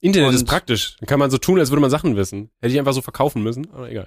Internet 0.01 0.35
ist 0.35 0.47
praktisch. 0.47 0.97
Dann 1.01 1.07
kann 1.07 1.19
man 1.19 1.31
so 1.31 1.39
tun, 1.39 1.59
als 1.59 1.71
würde 1.71 1.81
man 1.81 1.91
Sachen 1.91 2.17
wissen. 2.17 2.51
Hätte 2.61 2.73
ich 2.73 2.79
einfach 2.79 2.93
so 2.93 3.03
verkaufen 3.03 3.43
müssen, 3.43 3.69
aber 3.73 3.91
egal. 3.91 4.07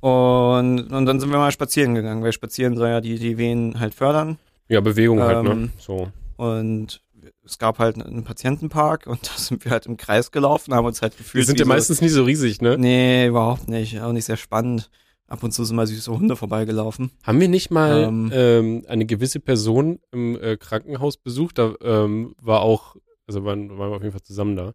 und, 0.00 0.92
und 0.92 1.06
dann 1.06 1.18
sind 1.20 1.30
wir 1.30 1.38
mal 1.38 1.50
spazieren 1.52 1.94
gegangen, 1.94 2.22
weil 2.22 2.32
spazieren 2.32 2.76
soll 2.76 2.88
ja 2.88 3.00
die, 3.00 3.18
die 3.18 3.36
Wehen 3.36 3.80
halt 3.80 3.94
fördern. 3.94 4.38
Ja, 4.68 4.80
Bewegung 4.80 5.20
halt, 5.20 5.42
ne? 5.44 5.50
Ähm, 5.50 5.70
So. 5.78 6.10
Und 6.36 7.02
es 7.44 7.58
gab 7.58 7.78
halt 7.78 7.96
einen 8.00 8.22
Patientenpark 8.24 9.06
und 9.06 9.26
da 9.28 9.32
sind 9.36 9.64
wir 9.64 9.72
halt 9.72 9.86
im 9.86 9.96
Kreis 9.96 10.30
gelaufen, 10.30 10.74
haben 10.74 10.86
uns 10.86 11.02
halt 11.02 11.14
Die 11.14 11.18
gefühlt. 11.18 11.46
sind 11.46 11.56
wie 11.56 11.60
ja 11.62 11.66
meistens 11.66 12.00
nicht 12.00 12.12
so 12.12 12.22
riesig, 12.24 12.60
ne? 12.60 12.72
So, 12.74 12.78
nee, 12.78 13.26
überhaupt 13.26 13.68
nicht. 13.68 14.00
Auch 14.00 14.12
nicht 14.12 14.26
sehr 14.26 14.36
spannend. 14.36 14.90
Ab 15.28 15.42
und 15.42 15.52
zu 15.52 15.62
sind 15.64 15.76
mal 15.76 15.86
süße 15.86 16.10
Hunde 16.10 16.34
vorbeigelaufen. 16.36 17.10
Haben 17.22 17.40
wir 17.40 17.48
nicht 17.48 17.70
mal 17.70 18.04
Ähm. 18.04 18.30
ähm, 18.32 18.84
eine 18.88 19.04
gewisse 19.06 19.40
Person 19.40 20.00
im 20.10 20.40
äh, 20.40 20.56
Krankenhaus 20.56 21.18
besucht? 21.18 21.58
Da 21.58 21.74
ähm, 21.82 22.34
war 22.40 22.62
auch, 22.62 22.96
also 23.26 23.44
waren, 23.44 23.68
waren 23.78 23.90
wir 23.90 23.96
auf 23.96 24.02
jeden 24.02 24.12
Fall 24.12 24.22
zusammen 24.22 24.56
da. 24.56 24.72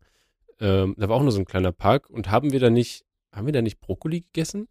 Ähm, 0.59 0.93
da 0.97 1.09
war 1.09 1.17
auch 1.17 1.23
nur 1.23 1.31
so 1.31 1.39
ein 1.39 1.45
kleiner 1.45 1.71
Park 1.71 2.09
und 2.09 2.29
haben 2.29 2.51
wir 2.51 2.59
da 2.59 2.69
nicht, 2.69 3.03
haben 3.33 3.47
wir 3.47 3.53
da 3.53 3.61
nicht 3.63 3.79
Brokkoli 3.81 4.21
gegessen? 4.21 4.67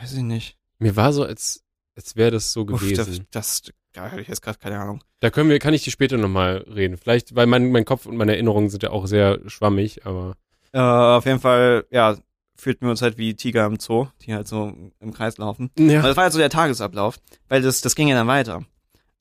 Weiß 0.00 0.12
ich 0.14 0.22
nicht. 0.22 0.56
Mir 0.78 0.94
war 0.94 1.12
so, 1.12 1.24
als, 1.24 1.64
als 1.96 2.14
wäre 2.14 2.30
das 2.30 2.52
so 2.52 2.60
Uff, 2.62 2.80
gewesen. 2.80 3.26
das, 3.32 3.62
das 3.64 3.72
da 3.92 4.12
habe 4.12 4.20
ich 4.20 4.28
jetzt 4.28 4.42
gerade 4.42 4.58
keine 4.60 4.78
Ahnung. 4.78 5.02
Da 5.18 5.30
können 5.30 5.50
wir, 5.50 5.58
kann 5.58 5.74
ich 5.74 5.82
die 5.82 5.90
später 5.90 6.16
nochmal 6.16 6.58
reden. 6.72 6.96
Vielleicht, 6.96 7.34
weil 7.34 7.46
mein, 7.46 7.72
mein 7.72 7.84
Kopf 7.84 8.06
und 8.06 8.16
meine 8.16 8.32
Erinnerungen 8.34 8.70
sind 8.70 8.84
ja 8.84 8.90
auch 8.90 9.06
sehr 9.08 9.40
schwammig, 9.48 10.06
aber 10.06 10.34
Äh, 10.72 10.78
auf 10.78 11.26
jeden 11.26 11.40
Fall, 11.40 11.86
ja, 11.90 12.16
fühlten 12.58 12.86
wir 12.86 12.90
uns 12.90 13.02
halt 13.02 13.16
wie 13.18 13.34
Tiger 13.34 13.64
im 13.66 13.78
Zoo, 13.78 14.08
die 14.22 14.34
halt 14.34 14.48
so 14.48 14.72
im 15.00 15.12
Kreis 15.14 15.38
laufen. 15.38 15.70
ja. 15.78 16.00
Aber 16.00 16.08
das 16.08 16.16
war 16.16 16.24
halt 16.24 16.32
so 16.32 16.38
der 16.38 16.50
Tagesablauf, 16.50 17.18
weil 17.48 17.62
das, 17.62 17.80
das 17.80 17.94
ging 17.94 18.08
ja 18.08 18.16
dann 18.16 18.26
weiter. 18.26 18.64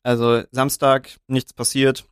Also 0.03 0.41
Samstag, 0.51 1.11
nichts 1.27 1.53
passiert. 1.53 2.05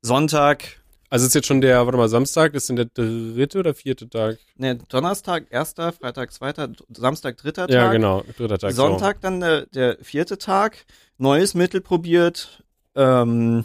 Sonntag, 0.00 0.80
Also 1.10 1.26
ist 1.26 1.34
jetzt 1.34 1.46
schon 1.46 1.60
der, 1.60 1.84
warte 1.84 1.96
mal, 1.98 2.08
Samstag, 2.08 2.54
ist 2.54 2.68
denn 2.68 2.76
der 2.76 2.86
dritte 2.86 3.58
oder 3.60 3.74
vierte 3.74 4.08
Tag? 4.08 4.38
ne, 4.56 4.76
Donnerstag, 4.88 5.46
erster, 5.50 5.92
Freitag, 5.92 6.32
zweiter, 6.32 6.70
Samstag, 6.96 7.36
dritter 7.36 7.70
Ja, 7.70 7.84
Tag. 7.84 7.92
genau, 7.92 8.24
dritter 8.36 8.58
Tag. 8.58 8.72
so. 8.72 8.76
Sonntag 8.88 9.20
dann 9.20 9.40
der, 9.40 9.66
der 9.66 9.98
vierte 10.02 10.38
Tag, 10.38 10.84
neues 11.18 11.54
Mittel 11.54 11.80
probiert, 11.82 12.64
ähm, 12.96 13.64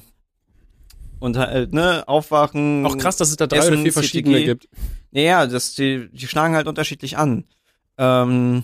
und 1.20 1.36
halt, 1.38 1.74
ne, 1.74 2.04
aufwachen. 2.08 2.86
Auch 2.86 2.98
krass, 2.98 3.18
dass 3.18 3.30
es 3.30 3.38
da 3.38 3.48
drei 3.48 3.58
Essen, 3.58 3.74
oder 3.74 3.82
vier 3.84 3.94
verschiedene 3.94 4.36
CTG. 4.38 4.46
gibt. 4.46 4.68
Ja, 5.12 5.22
ja, 5.22 5.48
das, 5.48 5.76
die, 5.76 6.10
die 6.12 6.28
schlagen 6.28 6.56
halt 6.56 6.68
unterschiedlich 6.68 7.18
an. 7.18 7.46
Ähm, 7.98 8.64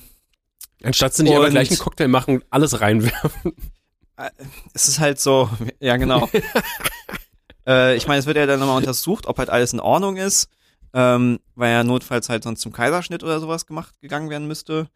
Anstatt 0.84 1.14
sie 1.14 1.24
nicht 1.24 1.36
aber 1.36 1.50
gleich 1.50 1.70
einen 1.70 1.80
Cocktail 1.80 2.10
machen 2.10 2.36
und 2.36 2.46
alles 2.50 2.82
reinwerfen. 2.82 3.54
es 4.74 4.88
ist 4.90 5.00
halt 5.00 5.20
so, 5.20 5.50
ja 5.80 5.98
genau. 5.98 6.30
äh, 7.68 7.96
ich 7.96 8.08
meine, 8.08 8.20
es 8.20 8.26
wird 8.26 8.38
ja 8.38 8.46
dann 8.46 8.60
nochmal 8.60 8.78
untersucht, 8.78 9.28
ob 9.28 9.40
halt 9.40 9.50
alles 9.50 9.74
in 9.74 9.80
Ordnung 9.80 10.18
ist, 10.18 10.50
ähm, 10.94 11.40
weil 11.56 11.72
ja 11.72 11.84
notfalls 11.84 12.30
halt 12.30 12.44
sonst 12.44 12.62
zum 12.62 12.74
Kaiserschnitt 12.74 13.24
oder 13.24 13.40
sowas 13.40 13.66
gemacht 13.66 14.00
gegangen 14.02 14.30
werden 14.30 14.48
müsste. 14.48 14.90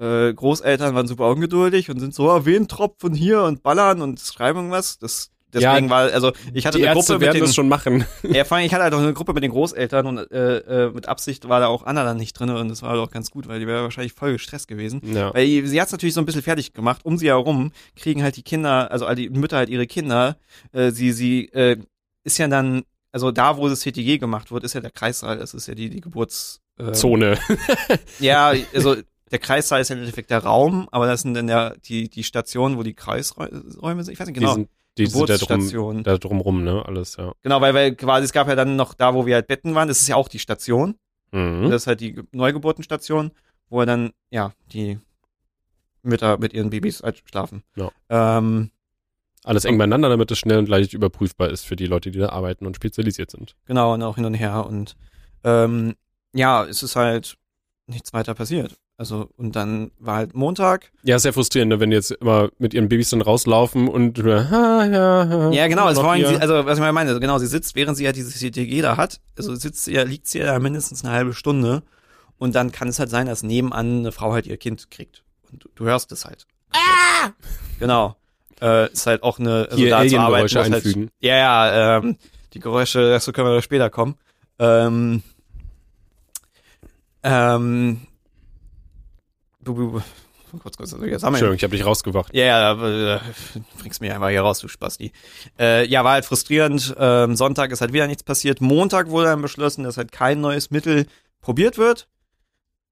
Äh, 0.00 0.32
Großeltern 0.34 0.94
waren 0.94 1.08
super 1.08 1.28
ungeduldig 1.30 1.90
und 1.90 2.00
sind 2.00 2.14
so, 2.14 2.30
ah, 2.30 2.44
wen 2.44 2.68
Tropfen 2.68 3.14
hier 3.14 3.42
und 3.42 3.62
ballern 3.62 4.02
und 4.02 4.20
schreiben 4.20 4.58
irgendwas. 4.58 4.98
Das, 4.98 5.30
deswegen 5.52 5.86
Ja, 5.86 5.90
war, 5.90 6.12
also 6.12 6.32
ich 6.52 6.66
hatte 6.66 6.78
Die 6.78 6.86
eine 6.86 6.96
Ärzte 6.96 7.12
Gruppe 7.12 7.12
mit 7.14 7.26
werden 7.26 7.34
den, 7.34 7.44
das 7.44 7.54
schon 7.54 7.68
machen. 7.68 8.04
ja, 8.22 8.44
vor 8.44 8.56
allem, 8.56 8.66
ich 8.66 8.74
hatte 8.74 8.84
halt 8.84 8.94
auch 8.94 8.98
eine 8.98 9.12
Gruppe 9.12 9.32
mit 9.32 9.42
den 9.42 9.50
Großeltern 9.50 10.06
und 10.06 10.30
äh, 10.30 10.58
äh, 10.58 10.90
mit 10.90 11.08
Absicht 11.08 11.48
war 11.48 11.60
da 11.60 11.66
auch 11.66 11.84
Anna 11.84 12.04
dann 12.04 12.16
nicht 12.16 12.34
drin 12.34 12.50
und 12.50 12.68
das 12.68 12.82
war 12.82 12.90
halt 12.90 13.00
auch 13.00 13.10
ganz 13.10 13.30
gut, 13.30 13.48
weil 13.48 13.60
die 13.60 13.66
wäre 13.66 13.82
wahrscheinlich 13.82 14.12
voll 14.12 14.32
gestresst 14.32 14.68
gewesen. 14.68 15.00
Ja. 15.04 15.32
Weil 15.34 15.66
sie 15.66 15.80
hat's 15.80 15.92
natürlich 15.92 16.14
so 16.14 16.20
ein 16.20 16.26
bisschen 16.26 16.42
fertig 16.42 16.72
gemacht. 16.72 17.04
Um 17.04 17.18
sie 17.18 17.28
herum 17.28 17.72
kriegen 17.96 18.22
halt 18.22 18.36
die 18.36 18.42
Kinder, 18.42 18.90
also 18.90 19.06
all 19.06 19.14
die 19.14 19.30
Mütter 19.30 19.56
halt 19.56 19.68
ihre 19.68 19.86
Kinder. 19.86 20.36
Äh, 20.72 20.90
sie, 20.90 21.12
sie 21.12 21.46
äh, 21.52 21.76
ist 22.24 22.38
ja 22.38 22.48
dann, 22.48 22.82
also 23.12 23.30
da, 23.30 23.56
wo 23.56 23.68
das 23.68 23.80
CTG 23.80 24.18
gemacht 24.18 24.52
wird, 24.52 24.64
ist 24.64 24.74
ja 24.74 24.80
der 24.80 24.90
Kreissaal. 24.90 25.38
Das 25.38 25.54
ist 25.54 25.66
ja 25.66 25.74
die, 25.74 25.90
die 25.90 26.00
Geburts. 26.00 26.60
Äh, 26.78 26.92
Zone. 26.92 27.38
Ja, 28.20 28.52
also 28.74 28.96
der 29.30 29.38
Kreissaal 29.38 29.80
ist 29.80 29.88
ja 29.88 29.96
im 29.96 30.02
Endeffekt 30.02 30.30
der 30.30 30.42
Raum, 30.42 30.88
aber 30.90 31.06
das 31.06 31.22
sind 31.22 31.34
dann 31.34 31.48
ja 31.48 31.74
die, 31.84 32.08
die 32.08 32.24
Stationen, 32.24 32.76
wo 32.76 32.82
die 32.82 32.94
Kreisräume 32.94 34.04
sind. 34.04 34.12
Ich 34.12 34.20
weiß 34.20 34.26
nicht 34.26 34.38
genau. 34.38 34.54
Die 34.54 34.60
sind, 34.60 34.68
die 34.98 35.06
sind 35.06 35.28
da 35.28 35.36
drum, 35.36 35.46
Geburtsstation. 35.48 36.02
da 36.02 36.18
drumrum, 36.18 36.64
ne? 36.64 36.84
Alles, 36.86 37.16
ja. 37.16 37.32
Genau, 37.42 37.60
weil, 37.60 37.72
weil 37.74 37.94
quasi 37.94 38.24
es 38.24 38.32
gab 38.32 38.48
ja 38.48 38.54
dann 38.56 38.76
noch 38.76 38.94
da, 38.94 39.14
wo 39.14 39.24
wir 39.26 39.36
halt 39.36 39.46
Betten 39.46 39.74
waren, 39.74 39.88
das 39.88 40.00
ist 40.00 40.08
ja 40.08 40.16
auch 40.16 40.28
die 40.28 40.38
Station. 40.38 40.96
Mhm. 41.32 41.70
Das 41.70 41.82
ist 41.82 41.86
halt 41.86 42.00
die 42.00 42.12
Ge- 42.14 42.24
Neugeburtenstation, 42.32 43.30
wo 43.70 43.84
dann, 43.84 44.10
ja, 44.30 44.52
die 44.72 44.98
Mütter 46.02 46.38
mit 46.38 46.52
ihren 46.52 46.70
Babys 46.70 47.02
halt 47.02 47.22
schlafen. 47.26 47.62
Ja. 47.76 47.90
Ähm, 48.08 48.70
Alles 49.44 49.64
eng 49.64 49.78
beieinander, 49.78 50.08
damit 50.08 50.30
es 50.30 50.38
schnell 50.38 50.58
und 50.58 50.68
leicht 50.68 50.94
überprüfbar 50.94 51.50
ist 51.50 51.64
für 51.64 51.76
die 51.76 51.86
Leute, 51.86 52.10
die 52.10 52.18
da 52.18 52.30
arbeiten 52.30 52.66
und 52.66 52.76
spezialisiert 52.76 53.30
sind. 53.30 53.56
genau, 53.66 53.94
und 53.94 54.02
auch 54.02 54.16
hin 54.16 54.24
und 54.24 54.34
her. 54.34 54.64
Und 54.66 54.96
ähm, 55.44 55.94
ja, 56.32 56.64
es 56.64 56.82
ist 56.82 56.96
halt 56.96 57.36
nichts 57.86 58.12
weiter 58.12 58.34
passiert. 58.34 58.76
Also, 59.00 59.30
und 59.36 59.54
dann 59.54 59.92
war 60.00 60.16
halt 60.16 60.34
Montag. 60.34 60.90
Ja, 61.04 61.20
sehr 61.20 61.32
frustrierend, 61.32 61.68
ne, 61.70 61.78
wenn 61.78 61.90
die 61.90 61.96
jetzt 61.96 62.10
immer 62.10 62.50
mit 62.58 62.74
ihren 62.74 62.88
Babys 62.88 63.10
dann 63.10 63.22
rauslaufen 63.22 63.86
und 63.86 64.18
ha, 64.18 64.84
ja, 64.84 65.24
ja, 65.24 65.50
Ja, 65.52 65.68
genau, 65.68 65.84
also, 65.84 66.00
vor 66.00 66.10
allem 66.10 66.18
hier. 66.18 66.30
sie, 66.30 66.36
also 66.40 66.66
was 66.66 66.78
ich 66.78 66.92
meine, 66.92 67.08
also 67.08 67.20
genau, 67.20 67.38
sie 67.38 67.46
sitzt, 67.46 67.76
während 67.76 67.96
sie 67.96 68.02
ja 68.02 68.10
dieses 68.10 68.34
CTG 68.34 68.82
da 68.82 68.96
hat, 68.96 69.20
also 69.36 69.54
sitzt 69.54 69.84
sie 69.84 69.92
ja, 69.92 70.02
liegt 70.02 70.26
sie 70.26 70.40
ja 70.40 70.46
da 70.46 70.58
mindestens 70.58 71.04
eine 71.04 71.14
halbe 71.14 71.32
Stunde. 71.32 71.84
Und 72.38 72.56
dann 72.56 72.72
kann 72.72 72.88
es 72.88 72.98
halt 72.98 73.08
sein, 73.08 73.26
dass 73.26 73.44
nebenan 73.44 74.00
eine 74.00 74.12
Frau 74.12 74.32
halt 74.32 74.46
ihr 74.46 74.56
Kind 74.56 74.90
kriegt. 74.90 75.22
Und 75.50 75.64
du, 75.64 75.68
du 75.76 75.84
hörst 75.84 76.10
es 76.10 76.24
halt. 76.24 76.46
Ah! 76.70 77.30
Genau. 77.78 78.16
Äh, 78.60 78.90
ist 78.92 79.06
halt 79.06 79.22
auch 79.22 79.38
eine, 79.38 79.66
also 79.70 79.76
hier 79.76 79.90
da 79.90 80.06
zu 80.06 80.18
arbeiten, 80.18 80.56
Alien-Geräusche 80.56 80.58
muss 80.58 80.64
halt, 80.64 80.74
einfügen. 80.86 81.10
Ja, 81.20 81.36
ja, 81.36 81.98
ähm, 81.98 82.16
die 82.52 82.60
Geräusche, 82.60 83.10
dazu 83.10 83.32
können 83.32 83.48
wir 83.48 83.62
später 83.62 83.90
kommen. 83.90 84.16
Ähm, 84.58 85.22
ähm, 87.22 88.00
kurz, 90.62 90.76
kurz, 90.76 90.90
jetzt 90.92 91.00
haben 91.00 91.02
wir 91.02 91.26
Entschuldigung, 91.26 91.54
ich 91.54 91.62
habe 91.62 91.76
dich 91.76 91.84
rausgewacht. 91.84 92.34
ja, 92.34 92.44
ja, 92.44 92.70
aber, 92.70 93.16
äh, 93.16 93.18
bringst 93.78 94.00
mich 94.00 94.12
einfach 94.12 94.28
hier 94.30 94.42
raus, 94.42 94.60
du 94.60 94.68
Spasti. 94.68 95.12
Äh, 95.58 95.86
ja, 95.86 96.04
war 96.04 96.12
halt 96.12 96.24
frustrierend. 96.24 96.94
Ähm, 96.98 97.36
Sonntag 97.36 97.70
ist 97.70 97.80
halt 97.80 97.92
wieder 97.92 98.06
nichts 98.06 98.22
passiert. 98.22 98.60
Montag 98.60 99.10
wurde 99.10 99.26
dann 99.26 99.42
beschlossen, 99.42 99.84
dass 99.84 99.96
halt 99.96 100.12
kein 100.12 100.40
neues 100.40 100.70
Mittel 100.70 101.06
probiert 101.40 101.78
wird, 101.78 102.08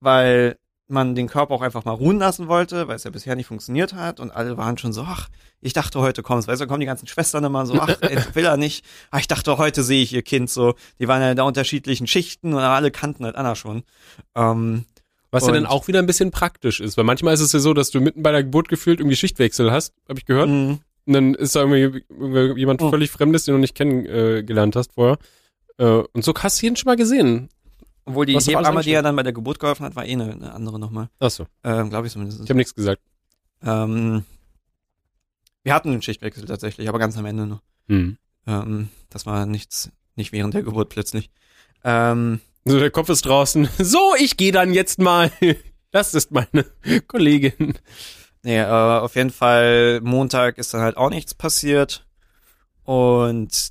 weil 0.00 0.58
man 0.88 1.14
den 1.14 1.26
Körper 1.26 1.54
auch 1.54 1.62
einfach 1.62 1.84
mal 1.84 1.92
ruhen 1.92 2.18
lassen 2.18 2.46
wollte, 2.46 2.86
weil 2.86 2.96
es 2.96 3.04
ja 3.04 3.10
bisher 3.10 3.34
nicht 3.34 3.46
funktioniert 3.46 3.92
hat 3.92 4.20
und 4.20 4.30
alle 4.30 4.56
waren 4.56 4.78
schon 4.78 4.92
so, 4.92 5.02
ach, 5.02 5.28
ich 5.60 5.72
dachte 5.72 6.00
heute 6.00 6.22
kommt's, 6.22 6.46
weißt 6.46 6.60
du, 6.60 6.64
da 6.64 6.68
kommen 6.68 6.80
die 6.80 6.86
ganzen 6.86 7.08
Schwestern 7.08 7.42
immer 7.42 7.66
so, 7.66 7.74
ach, 7.80 7.96
ey, 8.02 8.18
will 8.34 8.44
er 8.44 8.56
nicht, 8.56 8.84
ach, 9.10 9.18
ich 9.18 9.26
dachte 9.26 9.58
heute 9.58 9.82
sehe 9.82 10.02
ich 10.02 10.12
ihr 10.12 10.22
Kind 10.22 10.48
so, 10.48 10.74
die 11.00 11.08
waren 11.08 11.22
ja 11.22 11.30
in 11.30 11.36
der 11.36 11.44
unterschiedlichen 11.44 12.06
Schichten 12.06 12.54
und 12.54 12.60
alle 12.60 12.92
kannten 12.92 13.24
halt 13.24 13.34
Anna 13.34 13.56
schon. 13.56 13.82
Ähm, 14.36 14.84
Was 15.37 15.44
ja 15.44 15.49
Und- 15.49 15.55
dann 15.55 15.66
auch 15.66 15.87
wieder 15.88 15.99
ein 16.01 16.07
bisschen 16.07 16.31
praktisch 16.31 16.81
ist, 16.81 16.96
weil 16.96 17.05
manchmal 17.05 17.35
ist 17.35 17.40
es 17.40 17.53
ja 17.53 17.59
so, 17.61 17.72
dass 17.75 17.90
du 17.90 18.01
mitten 18.01 18.22
bei 18.22 18.33
der 18.33 18.42
Geburt 18.44 18.68
gefühlt 18.68 19.01
irgendwie 19.01 19.16
Schichtwechsel 19.16 19.70
hast, 19.70 19.94
habe 20.09 20.18
ich 20.18 20.25
gehört. 20.27 20.49
mh, 20.49 20.79
Und 21.09 21.12
dann 21.12 21.35
ist 21.35 21.55
da 21.55 21.61
irgendwie, 21.64 22.05
jemand 22.59 22.81
Mhm. 22.81 22.90
völlig 22.90 23.11
Fremdes, 23.12 23.44
den 23.44 23.55
du 23.55 23.61
nicht 23.61 23.75
kennengelernt 23.77 24.38
äh, 24.40 24.42
gelernt 24.42 24.75
hast 24.77 24.92
vorher. 24.94 25.18
Äh, 25.79 25.85
und 26.12 26.25
so 26.25 26.35
hast 26.35 26.61
du 26.61 26.66
ihn 26.66 26.75
schon 26.77 26.88
mal 26.90 26.96
gesehen. 26.96 27.49
obwohl 28.07 28.27
die 28.27 28.38
Hebamme, 28.38 28.83
die 28.83 28.90
ja 28.90 29.03
dann 29.03 29.14
bei 29.16 29.22
der 29.22 29.33
Geburt 29.33 29.59
geholfen 29.61 29.85
hat, 29.85 29.94
war 29.96 30.05
eh 30.05 30.12
eine, 30.12 30.33
eine 30.33 30.53
andere 30.53 30.79
nochmal. 30.81 31.09
Achso, 31.20 31.46
Ähm, 31.64 31.90
Glaube 31.90 32.07
ich 32.07 32.12
zumindest. 32.12 32.40
ich 32.42 32.49
habe 32.49 32.57
nichts 32.59 32.75
gesagt. 32.75 33.01
Ähm, 33.62 34.25
wir 35.64 35.75
hatten 35.75 35.90
einen 35.90 36.03
Schichtwechsel 36.03 36.44
tatsächlich, 36.44 36.88
aber 36.88 36.99
ganz 36.99 37.16
am 37.18 37.27
Ende 37.27 37.46
noch. 37.46 37.62
Hm. 37.88 38.16
Ähm, 38.46 38.88
das 39.11 39.27
war 39.27 39.46
nichts, 39.46 39.90
nicht 40.14 40.33
während 40.33 40.55
der 40.55 40.62
Geburt 40.62 40.88
plötzlich. 40.88 41.31
Ähm, 41.85 42.40
So, 42.68 42.81
der 42.81 42.90
Kopf 42.90 43.09
ist 43.11 43.24
draußen. 43.24 43.68
So, 43.79 44.16
ich 44.18 44.37
gehe 44.37 44.52
dann 44.52 44.74
jetzt 44.74 44.98
mal. 44.98 45.31
Das 45.92 46.12
ist 46.12 46.31
meine 46.31 46.64
Kollegin. 47.07 47.79
nee, 48.42 48.59
äh, 48.59 48.66
auf 48.66 49.14
jeden 49.14 49.31
Fall 49.31 50.00
Montag 50.02 50.59
ist 50.59 50.74
dann 50.74 50.83
halt 50.83 50.98
auch 50.98 51.09
nichts 51.09 51.33
passiert. 51.33 52.05
Und 52.85 53.68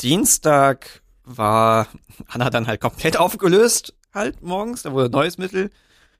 Dienstag 0.00 1.02
war 1.22 1.86
Anna 2.26 2.50
dann 2.50 2.66
halt 2.66 2.80
komplett 2.80 3.18
aufgelöst, 3.18 3.94
halt 4.12 4.42
morgens. 4.42 4.82
Da 4.82 4.92
wurde 4.92 5.10
ein 5.10 5.12
neues 5.12 5.38
Mittel 5.38 5.70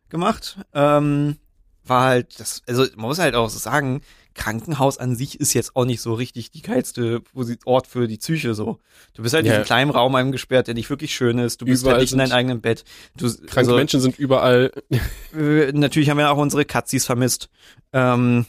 gemacht. 0.08 0.58
Ähm, 0.72 1.38
war 1.84 2.02
halt, 2.02 2.38
das, 2.38 2.62
also 2.68 2.84
man 2.94 3.06
muss 3.06 3.18
halt 3.18 3.34
auch 3.34 3.48
sagen, 3.48 4.02
Krankenhaus 4.40 4.96
an 4.96 5.16
sich 5.16 5.38
ist 5.38 5.52
jetzt 5.52 5.76
auch 5.76 5.84
nicht 5.84 6.00
so 6.00 6.14
richtig 6.14 6.50
die 6.50 6.62
geilste 6.62 7.20
Ort 7.66 7.86
für 7.86 8.08
die 8.08 8.16
Psyche 8.16 8.54
so. 8.54 8.78
Du 9.12 9.22
bist 9.22 9.34
halt 9.34 9.44
in 9.44 9.50
Ja. 9.52 9.58
diesem 9.58 9.66
kleinen 9.66 9.90
Raum 9.90 10.14
eingesperrt, 10.14 10.66
der 10.66 10.74
nicht 10.74 10.88
wirklich 10.88 11.14
schön 11.14 11.38
ist. 11.38 11.60
Du 11.60 11.66
bist 11.66 11.82
Überall 11.82 11.96
halt 11.98 12.04
nicht 12.04 12.12
in 12.12 12.18
deinem 12.18 12.32
eigenen 12.32 12.60
Bett. 12.62 12.84
Du, 13.18 13.26
Kranke 13.26 13.56
also, 13.58 13.76
Menschen 13.76 14.00
sind 14.00 14.18
überall. 14.18 14.72
natürlich 15.34 16.08
haben 16.08 16.16
wir 16.16 16.30
auch 16.30 16.38
unsere 16.38 16.64
Katzis 16.64 17.04
vermisst. 17.04 17.50
Ähm, 17.92 18.46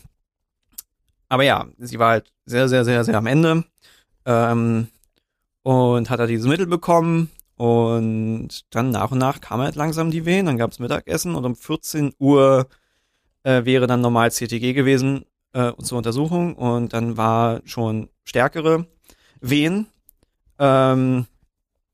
aber 1.28 1.44
ja, 1.44 1.68
sie 1.78 2.00
war 2.00 2.12
halt 2.12 2.32
sehr, 2.46 2.70
sehr, 2.70 2.86
sehr, 2.86 3.04
sehr 3.04 3.18
am 3.18 3.28
Ende. 3.28 3.66
Ähm, 4.26 4.88
und 5.64 6.10
hat 6.10 6.22
er 6.22 6.28
dieses 6.28 6.48
Mittel 6.48 6.68
bekommen 6.68 7.30
und 7.58 8.62
dann 8.70 8.92
nach 8.92 9.12
und 9.12 9.18
nach 9.18 9.42
kam 9.42 9.60
halt 9.60 9.76
langsam 9.76 10.10
die 10.10 10.26
Wehen, 10.26 10.46
dann 10.46 10.58
gab's 10.58 10.80
Mittagessen 10.80 11.36
und 11.36 11.44
um 11.44 11.56
14 11.56 12.14
Uhr 12.18 12.68
äh, 13.44 13.66
wäre 13.66 13.88
dann 13.88 14.00
normal 14.00 14.32
CTG 14.32 14.72
gewesen 14.74 15.26
äh, 15.54 15.72
zur 15.82 15.98
Untersuchung 15.98 16.56
und 16.56 16.94
dann 16.94 17.18
war 17.18 17.62
schon 17.66 18.10
stärkere 18.24 18.86
Wehen. 19.40 19.88
Ähm, 20.60 21.26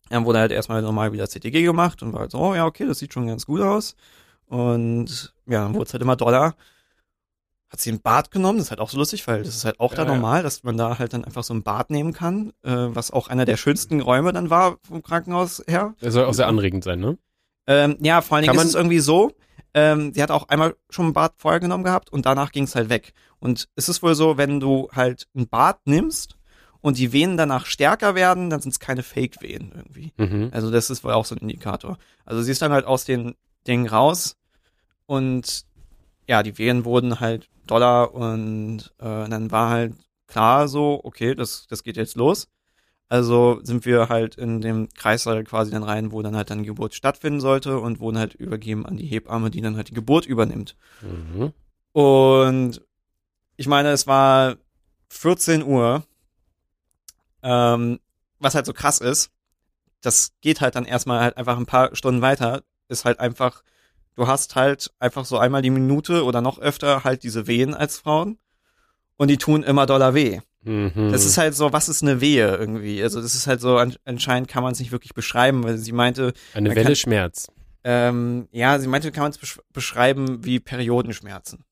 dann 0.09 0.25
wurde 0.25 0.39
halt 0.39 0.51
erstmal 0.51 0.81
normal 0.81 1.11
wieder 1.13 1.27
CTG 1.27 1.63
gemacht 1.63 2.01
und 2.01 2.13
war 2.13 2.21
halt 2.21 2.31
so, 2.31 2.39
oh 2.39 2.55
ja, 2.55 2.65
okay, 2.65 2.85
das 2.85 2.99
sieht 2.99 3.13
schon 3.13 3.27
ganz 3.27 3.45
gut 3.45 3.61
aus. 3.61 3.95
Und 4.45 5.33
ja, 5.47 5.63
dann 5.63 5.73
wurde 5.73 5.85
es 5.85 5.93
halt 5.93 6.01
immer 6.01 6.15
doller. 6.15 6.55
Hat 7.69 7.81
sie 7.81 7.91
ein 7.91 7.99
Bad 7.99 8.31
genommen, 8.31 8.59
das 8.59 8.67
ist 8.67 8.71
halt 8.71 8.79
auch 8.79 8.89
so 8.89 8.97
lustig, 8.97 9.27
weil 9.27 9.43
das 9.43 9.53
ist 9.53 9.65
halt 9.65 9.81
auch 9.81 9.91
Ja, 9.91 9.97
da 9.97 10.03
ja. 10.05 10.15
normal, 10.15 10.41
dass 10.41 10.63
man 10.63 10.77
da 10.77 10.99
halt 10.99 11.11
dann 11.11 11.25
einfach 11.25 11.43
so 11.43 11.53
ein 11.53 11.63
Bad 11.63 11.89
nehmen 11.89 12.13
kann, 12.13 12.53
äh, 12.63 12.71
was 12.71 13.11
auch 13.11 13.27
einer 13.27 13.43
der 13.43 13.57
schönsten 13.57 13.99
Räume 13.99 14.31
dann 14.31 14.49
war 14.49 14.77
vom 14.87 15.03
Krankenhaus 15.03 15.61
her. 15.67 15.93
Das 15.99 16.13
soll 16.13 16.25
auch 16.25 16.33
sehr 16.33 16.47
anregend 16.47 16.85
sein, 16.85 17.01
ne? 17.01 17.17
Ähm, 17.67 17.97
ja, 17.99 18.21
vor 18.21 18.37
allen 18.37 18.45
Dingen 18.45 18.55
ist 18.57 18.63
es 18.63 18.75
irgendwie 18.75 18.99
so, 18.99 19.33
ähm, 19.77 20.11
sie 20.11 20.23
hat 20.23 20.31
auch 20.31 20.49
einmal 20.49 20.75
schon 20.89 21.07
ein 21.07 21.13
Bad 21.13 21.35
vorher 21.37 21.59
genommen 21.59 21.83
gehabt 21.83 22.11
und 22.11 22.25
danach 22.25 22.51
ging 22.51 22.63
es 22.63 22.73
halt 22.73 22.89
weg. 22.89 23.13
Und 23.37 23.69
es 23.75 23.89
ist 23.89 24.01
wohl 24.01 24.15
so, 24.15 24.35
wenn 24.35 24.59
du 24.59 24.89
halt 24.91 25.27
ein 25.35 25.47
Bad 25.47 25.85
nimmst 25.85 26.35
und 26.81 26.97
die 26.97 27.13
Venen 27.13 27.37
danach 27.37 27.67
stärker 27.67 28.15
werden, 28.15 28.49
dann 28.49 28.59
sind 28.59 28.71
es 28.71 28.79
keine 28.79 29.03
Fake-Venen 29.03 29.73
irgendwie. 29.75 30.13
Mhm. 30.17 30.49
Also 30.51 30.71
das 30.71 30.89
ist 30.89 31.03
wohl 31.03 31.13
auch 31.13 31.25
so 31.25 31.35
ein 31.35 31.41
Indikator. 31.41 31.99
Also 32.25 32.41
sie 32.41 32.51
ist 32.51 32.61
dann 32.63 32.71
halt 32.71 32.85
aus 32.85 33.05
den 33.05 33.35
Dingen 33.67 33.87
raus 33.87 34.35
und 35.05 35.65
ja, 36.27 36.41
die 36.41 36.57
Venen 36.57 36.83
wurden 36.83 37.19
halt 37.19 37.47
doller 37.67 38.15
und 38.15 38.79
äh, 38.97 39.29
dann 39.29 39.51
war 39.51 39.69
halt 39.69 39.93
klar 40.25 40.67
so, 40.67 41.01
okay, 41.03 41.35
das, 41.35 41.67
das 41.67 41.83
geht 41.83 41.97
jetzt 41.97 42.15
los. 42.15 42.47
Also 43.09 43.59
sind 43.63 43.85
wir 43.85 44.09
halt 44.09 44.35
in 44.35 44.59
dem 44.59 44.89
Kreißsaal 44.89 45.43
quasi 45.45 45.71
dann 45.71 45.83
rein, 45.83 46.11
wo 46.11 46.21
dann 46.21 46.35
halt 46.35 46.49
dann 46.49 46.59
die 46.59 46.65
Geburt 46.65 46.93
stattfinden 46.93 47.39
sollte 47.39 47.79
und 47.79 47.99
wurden 47.99 48.17
halt 48.17 48.33
übergeben 48.33 48.85
an 48.85 48.97
die 48.97 49.05
Hebamme, 49.05 49.49
die 49.49 49.61
dann 49.61 49.77
halt 49.77 49.89
die 49.89 49.93
Geburt 49.93 50.25
übernimmt. 50.25 50.75
Mhm. 51.01 51.53
Und 51.93 52.81
ich 53.55 53.67
meine, 53.67 53.89
es 53.91 54.07
war 54.07 54.57
14 55.09 55.63
Uhr, 55.63 56.03
ähm, 57.43 57.99
was 58.39 58.55
halt 58.55 58.65
so 58.65 58.73
krass 58.73 58.99
ist, 58.99 59.31
das 60.01 60.33
geht 60.41 60.61
halt 60.61 60.75
dann 60.75 60.85
erstmal 60.85 61.21
halt 61.21 61.37
einfach 61.37 61.57
ein 61.57 61.65
paar 61.65 61.95
Stunden 61.95 62.21
weiter, 62.21 62.63
ist 62.89 63.05
halt 63.05 63.19
einfach, 63.19 63.63
du 64.15 64.27
hast 64.27 64.55
halt 64.55 64.91
einfach 64.99 65.25
so 65.25 65.37
einmal 65.37 65.61
die 65.61 65.69
Minute 65.69 66.23
oder 66.25 66.41
noch 66.41 66.59
öfter 66.59 67.03
halt 67.03 67.23
diese 67.23 67.47
Wehen 67.47 67.73
als 67.73 67.97
Frauen 67.97 68.37
und 69.15 69.29
die 69.29 69.37
tun 69.37 69.63
immer 69.63 69.85
doller 69.85 70.13
weh. 70.13 70.41
Mhm. 70.63 71.11
Das 71.11 71.25
ist 71.25 71.37
halt 71.37 71.55
so, 71.55 71.71
was 71.71 71.87
ist 71.89 72.01
eine 72.03 72.19
Wehe 72.21 72.55
irgendwie? 72.57 73.01
Also 73.01 73.21
das 73.21 73.35
ist 73.35 73.47
halt 73.47 73.61
so, 73.61 73.77
an, 73.77 73.95
anscheinend 74.05 74.49
kann 74.49 74.63
man 74.63 74.73
es 74.73 74.79
nicht 74.79 74.91
wirklich 74.91 75.13
beschreiben, 75.13 75.63
weil 75.63 75.77
sie 75.77 75.91
meinte, 75.93 76.33
eine 76.53 76.71
Welle 76.71 76.83
kann- 76.83 76.95
Schmerz. 76.95 77.47
ähm, 77.83 78.47
ja, 78.51 78.77
sie 78.79 78.87
meinte, 78.87 79.11
kann 79.11 79.23
man 79.23 79.31
es 79.31 79.37
besch 79.37 79.59
beschreiben 79.71 80.43
wie 80.43 80.59
Periodenschmerzen. 80.59 81.63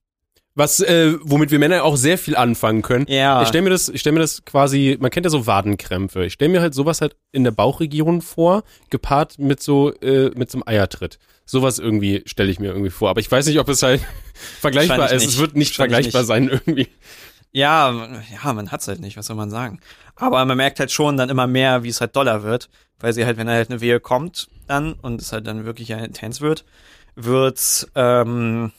Was, 0.58 0.80
äh, 0.80 1.15
womit 1.21 1.52
wir 1.52 1.60
Männer 1.60 1.84
auch 1.84 1.98
sehr 1.98 2.17
viel 2.17 2.38
anfangen 2.38 2.82
können. 2.82 3.06
Ja. 3.10 3.41
Ich 3.41 3.50
stelle 3.50 3.63
mir 3.65 3.71
das, 3.71 3.89
ich 3.89 4.00
stelle 4.00 4.13
mir 4.13 4.21
das 4.21 4.45
quasi, 4.45 4.95
man 5.02 5.12
kennt 5.12 5.26
ja 5.26 5.30
so 5.30 5.45
Wadenkrämpfe. 5.45 6.24
Ich 6.24 6.32
stelle 6.34 6.50
mir 6.50 6.62
halt 6.62 6.74
sowas 6.74 7.02
halt 7.02 7.17
in 7.34 7.43
der 7.43 7.52
Bauchregion 7.52 8.21
vor, 8.21 8.63
gepaart 8.89 9.38
mit 9.38 9.62
so, 9.62 9.91
äh, 10.00 10.32
mit 10.38 10.50
so 10.50 10.60
einem 10.60 10.63
Eiertritt. 10.65 11.19
Sowas 11.45 11.78
irgendwie 11.78 12.24
stelle 12.26 12.50
ich 12.50 12.60
mir 12.60 12.67
irgendwie 12.67 12.89
vor. 12.89 13.10
Aber 13.10 13.19
ich 13.19 13.30
weiß 13.30 13.48
nicht, 13.48 13.60
ob 13.60 13.67
es 13.67 13.84
halt 13.84 14.00
vergleichbar 14.62 15.12
ist. 15.12 15.24
Es 15.24 15.28
nicht. 15.32 15.39
wird 15.39 15.56
nicht 15.58 15.78
Wahrscheinlich 15.78 16.10
vergleichbar 16.12 16.39
nicht. 16.39 16.50
sein 16.54 16.62
irgendwie. 16.65 16.88
Ja, 17.56 17.89
ja, 18.44 18.52
man 18.52 18.70
hat's 18.70 18.86
halt 18.89 19.00
nicht, 19.00 19.15
was 19.15 19.28
soll 19.28 19.38
man 19.38 19.50
sagen. 19.50 19.80
Aber 20.15 20.44
man 20.44 20.58
merkt 20.58 20.82
halt 20.82 20.91
schon 20.91 21.15
dann 21.15 21.30
immer 21.30 21.48
mehr, 21.48 21.84
wie 21.84 21.88
es 21.89 22.02
halt 22.02 22.13
doller 22.13 22.44
wird, 22.44 22.70
weil 23.00 23.13
sie 23.13 23.26
halt, 23.26 23.38
wenn 23.38 23.48
halt 23.48 23.70
eine 23.70 23.80
Wehe 23.80 24.02
kommt 24.02 24.50
dann 24.68 24.91
und 24.91 25.22
es 25.22 25.32
halt 25.32 25.48
dann 25.48 25.63
wirklich 25.63 25.88
ja 25.88 25.98
intens 26.00 26.41
wird, 26.41 26.65
wird 27.15 27.88
ähm, 27.96 28.74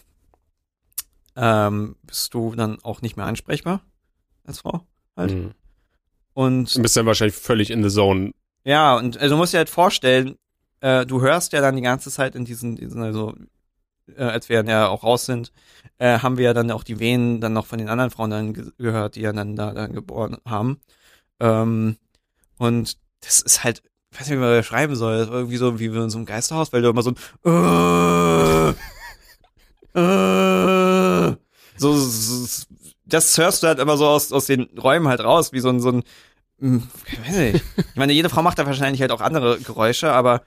ähm, 1.36 1.96
bist 2.02 2.34
du 2.34 2.54
dann 2.54 2.78
auch 2.82 3.00
nicht 3.00 3.16
mehr 3.16 3.24
ansprechbar 3.24 3.80
als 4.44 4.60
Frau 4.60 4.86
halt. 5.16 5.32
Mhm. 5.32 5.52
Und 6.34 6.76
Du 6.76 6.82
bist 6.82 6.98
dann 6.98 7.06
wahrscheinlich 7.06 7.36
völlig 7.36 7.70
in 7.70 7.82
the 7.82 7.88
zone. 7.88 8.32
ja, 8.64 8.94
und 8.94 9.16
also 9.16 9.36
du 9.36 9.38
musst 9.38 9.54
dir 9.54 9.58
halt 9.58 9.70
vorstellen, 9.70 10.36
äh, 10.80 11.06
du 11.06 11.22
hörst 11.22 11.54
ja 11.54 11.62
dann 11.62 11.76
die 11.76 11.82
ganze 11.82 12.10
Zeit 12.10 12.34
in 12.34 12.44
diesen, 12.44 12.76
diesen 12.76 13.02
also 13.02 13.34
äh, 14.16 14.22
als 14.24 14.48
wir 14.48 14.58
dann 14.58 14.68
ja 14.68 14.88
auch 14.88 15.02
raus 15.04 15.26
sind, 15.26 15.52
äh, 15.98 16.18
haben 16.18 16.38
wir 16.38 16.44
ja 16.46 16.54
dann 16.54 16.70
auch 16.70 16.84
die 16.84 17.00
Venen 17.00 17.40
dann 17.40 17.52
noch 17.52 17.66
von 17.66 17.78
den 17.78 17.88
anderen 17.88 18.10
Frauen 18.10 18.30
dann 18.30 18.54
ge 18.54 18.70
gehört, 18.78 19.16
die 19.16 19.22
ja 19.22 19.32
dann 19.32 19.56
da 19.56 19.72
dann 19.72 19.92
geboren 19.92 20.38
haben. 20.46 20.80
Ähm, 21.40 21.96
und 22.58 22.96
das 23.20 23.40
ist 23.40 23.64
halt, 23.64 23.82
ich 24.12 24.20
weiß 24.20 24.28
nicht, 24.28 24.36
wie 24.36 24.40
man 24.40 24.50
das 24.54 24.66
schreiben 24.66 24.96
soll, 24.96 25.18
das 25.18 25.28
irgendwie 25.28 25.56
so 25.56 25.78
wie 25.78 25.86
in 25.86 26.10
so 26.10 26.18
einem 26.18 26.26
Geisterhaus, 26.26 26.72
weil 26.72 26.82
du 26.82 26.88
immer 26.90 27.02
so 27.02 27.12
ein 27.12 28.74
äh, 29.94 30.00
äh, 30.00 31.36
so, 31.76 31.96
so 31.96 32.64
das 33.06 33.38
hörst 33.38 33.62
du 33.62 33.68
halt 33.68 33.78
immer 33.78 33.96
so 33.96 34.06
aus, 34.06 34.32
aus 34.32 34.46
den 34.46 34.68
Räumen 34.78 35.08
halt 35.08 35.20
raus, 35.20 35.52
wie 35.52 35.60
so 35.60 35.68
ein, 35.68 35.80
so 35.80 35.90
ein 35.90 36.04
hm, 36.58 36.88
ich 37.06 37.20
weiß 37.20 37.36
nicht. 37.36 37.64
Ich 37.76 37.96
meine, 37.96 38.12
jede 38.12 38.28
Frau 38.28 38.42
macht 38.42 38.58
da 38.58 38.66
wahrscheinlich 38.66 39.00
halt 39.00 39.12
auch 39.12 39.20
andere 39.20 39.58
Geräusche, 39.60 40.12
aber 40.12 40.42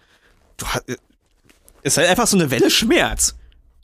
du 0.58 0.66
hast, 0.68 0.86
ist 1.84 1.98
halt 1.98 2.10
einfach 2.10 2.28
so 2.28 2.38
eine 2.38 2.52
Welle 2.52 2.70
Schmerz. 2.70 3.36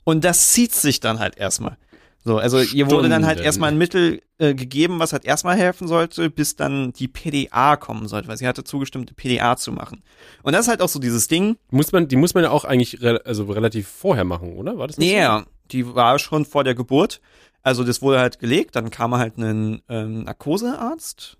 Und 0.06 0.22
das 0.22 0.52
zieht 0.52 0.72
sich 0.72 1.00
dann 1.00 1.18
halt 1.18 1.36
erstmal. 1.36 1.76
So, 2.24 2.38
also 2.38 2.60
ihr 2.60 2.88
wurde 2.88 3.08
dann 3.08 3.26
halt 3.26 3.38
Stunden. 3.38 3.46
erstmal 3.46 3.72
ein 3.72 3.78
Mittel 3.78 4.22
äh, 4.38 4.54
gegeben, 4.54 5.00
was 5.00 5.12
halt 5.12 5.24
erstmal 5.24 5.56
helfen 5.56 5.88
sollte, 5.88 6.30
bis 6.30 6.54
dann 6.54 6.92
die 6.92 7.08
PDA 7.08 7.76
kommen 7.76 8.06
sollte, 8.06 8.28
weil 8.28 8.36
sie 8.36 8.46
hatte 8.46 8.62
zugestimmt, 8.62 9.16
PDA 9.16 9.56
zu 9.56 9.72
machen. 9.72 10.04
Und 10.44 10.52
das 10.52 10.62
ist 10.62 10.68
halt 10.68 10.80
auch 10.80 10.88
so 10.88 11.00
dieses 11.00 11.26
Ding. 11.26 11.56
Muss 11.70 11.90
man, 11.90 12.06
die 12.06 12.14
muss 12.14 12.34
man 12.34 12.44
ja 12.44 12.50
auch 12.50 12.64
eigentlich 12.64 13.02
re 13.02 13.20
also 13.24 13.44
relativ 13.46 13.88
vorher 13.88 14.24
machen, 14.24 14.56
oder? 14.56 14.78
War 14.78 14.86
das 14.86 14.96
nicht 14.96 15.10
ja, 15.10 15.44
die 15.72 15.92
war 15.94 16.20
schon 16.20 16.44
vor 16.44 16.62
der 16.62 16.76
Geburt. 16.76 17.20
Also 17.62 17.82
das 17.82 18.00
wurde 18.00 18.20
halt 18.20 18.38
gelegt, 18.38 18.76
dann 18.76 18.90
kam 18.90 19.12
halt 19.16 19.38
ein 19.38 19.82
ähm, 19.88 20.22
Narkosearzt. 20.22 21.36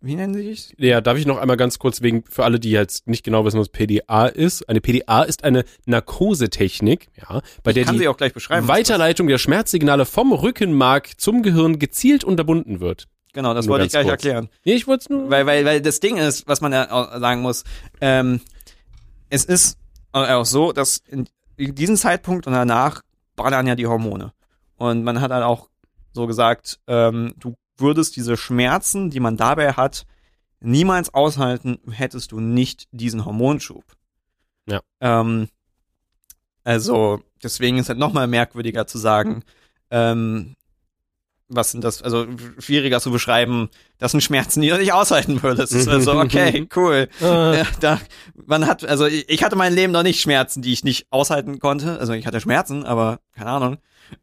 Wie 0.00 0.14
nennen 0.14 0.34
sie 0.34 0.42
sich? 0.42 0.74
Ja, 0.78 1.00
darf 1.00 1.18
ich 1.18 1.26
noch 1.26 1.38
einmal 1.38 1.56
ganz 1.56 1.78
kurz 1.80 2.02
wegen, 2.02 2.22
für 2.24 2.44
alle, 2.44 2.60
die 2.60 2.70
jetzt 2.70 3.08
nicht 3.08 3.24
genau 3.24 3.44
wissen, 3.44 3.58
was 3.58 3.68
PDA 3.68 4.26
ist. 4.26 4.68
Eine 4.68 4.80
PDA 4.80 5.22
ist 5.24 5.42
eine 5.42 5.64
Narkosetechnik, 5.86 7.08
ja, 7.16 7.40
bei 7.62 7.72
der 7.72 7.84
Kann 7.84 7.94
die 7.94 8.00
sie 8.00 8.08
auch 8.08 8.16
gleich 8.16 8.32
beschreiben. 8.32 8.68
was 8.68 8.76
das 8.76 8.78
Weiterleitung 8.90 9.26
der 9.26 9.38
Schmerzsignale 9.38 10.06
vom 10.06 10.32
Rückenmark 10.32 11.20
zum 11.20 11.42
Gehirn 11.42 11.78
gezielt 11.78 12.22
unterbunden 12.24 12.80
wird. 12.80 13.06
Genau, 13.32 13.54
das 13.54 13.66
Nur 13.66 13.74
wollte 13.74 13.86
ich 13.86 13.92
gleich 13.92 14.04
kurz. 14.04 14.24
erklären. 14.24 14.48
Nee, 14.64 14.74
ich 14.74 14.86
wollte 14.86 15.02
es 15.02 15.10
nur. 15.10 15.30
Weil, 15.30 15.46
weil, 15.46 15.64
weil 15.64 15.82
das 15.82 16.00
Ding 16.00 16.16
ist, 16.16 16.46
was 16.46 16.60
man 16.60 16.72
ja 16.72 16.90
auch 16.90 17.18
sagen 17.20 17.42
muss, 17.42 17.64
ähm, 18.00 18.40
es 19.30 19.44
ist 19.44 19.78
auch 20.12 20.44
so, 20.44 20.72
dass 20.72 21.02
in 21.08 21.26
diesem 21.56 21.96
Zeitpunkt 21.96 22.46
und 22.46 22.52
danach 22.52 23.02
ballern 23.36 23.66
ja 23.66 23.74
die 23.74 23.86
Hormone. 23.86 24.32
Und 24.76 25.02
man 25.04 25.20
hat 25.20 25.30
dann 25.30 25.42
auch 25.42 25.68
so 26.12 26.26
gesagt, 26.26 26.78
ähm, 26.86 27.34
du 27.38 27.54
würdest 27.78 28.16
diese 28.16 28.36
Schmerzen, 28.36 29.10
die 29.10 29.20
man 29.20 29.36
dabei 29.36 29.72
hat, 29.72 30.06
niemals 30.60 31.14
aushalten, 31.14 31.78
hättest 31.90 32.32
du 32.32 32.40
nicht 32.40 32.88
diesen 32.90 33.24
Hormonschub. 33.24 33.84
Ja. 34.66 34.80
Ähm, 35.00 35.48
also, 36.64 37.22
deswegen 37.42 37.78
ist 37.78 37.88
halt 37.88 37.98
nochmal 37.98 38.26
merkwürdiger 38.26 38.86
zu 38.86 38.98
sagen, 38.98 39.42
ähm, 39.90 40.54
was 41.48 41.70
sind 41.70 41.82
das, 41.82 42.02
also 42.02 42.26
schwieriger 42.58 43.00
zu 43.00 43.10
beschreiben, 43.10 43.70
das 43.96 44.10
sind 44.10 44.20
Schmerzen, 44.20 44.60
die 44.60 44.68
du 44.68 44.76
nicht 44.76 44.92
aushalten 44.92 45.42
würdest. 45.42 45.72
Es 45.72 45.82
ist 45.82 45.88
halt 45.88 46.02
so, 46.02 46.12
okay, 46.12 46.68
cool. 46.76 47.08
Ah, 47.22 47.64
da, 47.80 48.00
man 48.34 48.66
hat, 48.66 48.84
also 48.84 49.06
ich 49.06 49.28
ich 49.28 49.42
hatte 49.42 49.56
mein 49.56 49.72
Leben 49.74 49.92
noch 49.92 50.02
nicht 50.02 50.20
Schmerzen, 50.20 50.60
die 50.60 50.72
ich 50.72 50.84
nicht 50.84 51.06
aushalten 51.10 51.58
konnte. 51.58 51.98
Also 51.98 52.12
ich 52.12 52.26
hatte 52.26 52.40
Schmerzen, 52.40 52.84
aber 52.84 53.20
keine 53.34 53.50
Ahnung. 53.50 53.78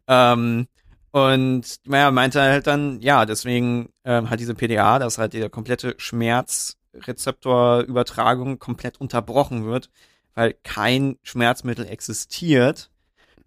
Ähm, 0.06 0.68
und 1.16 1.64
naja, 1.86 2.10
meinte 2.10 2.42
halt 2.42 2.66
dann, 2.66 3.00
ja, 3.00 3.24
deswegen 3.24 3.88
ähm, 4.04 4.28
hat 4.28 4.38
diese 4.38 4.54
PDA, 4.54 4.98
dass 4.98 5.16
halt 5.16 5.32
die 5.32 5.48
komplette 5.48 5.94
Schmerzrezeptorübertragung 5.96 8.58
komplett 8.58 9.00
unterbrochen 9.00 9.64
wird, 9.64 9.88
weil 10.34 10.54
kein 10.62 11.16
Schmerzmittel 11.22 11.86
existiert, 11.86 12.90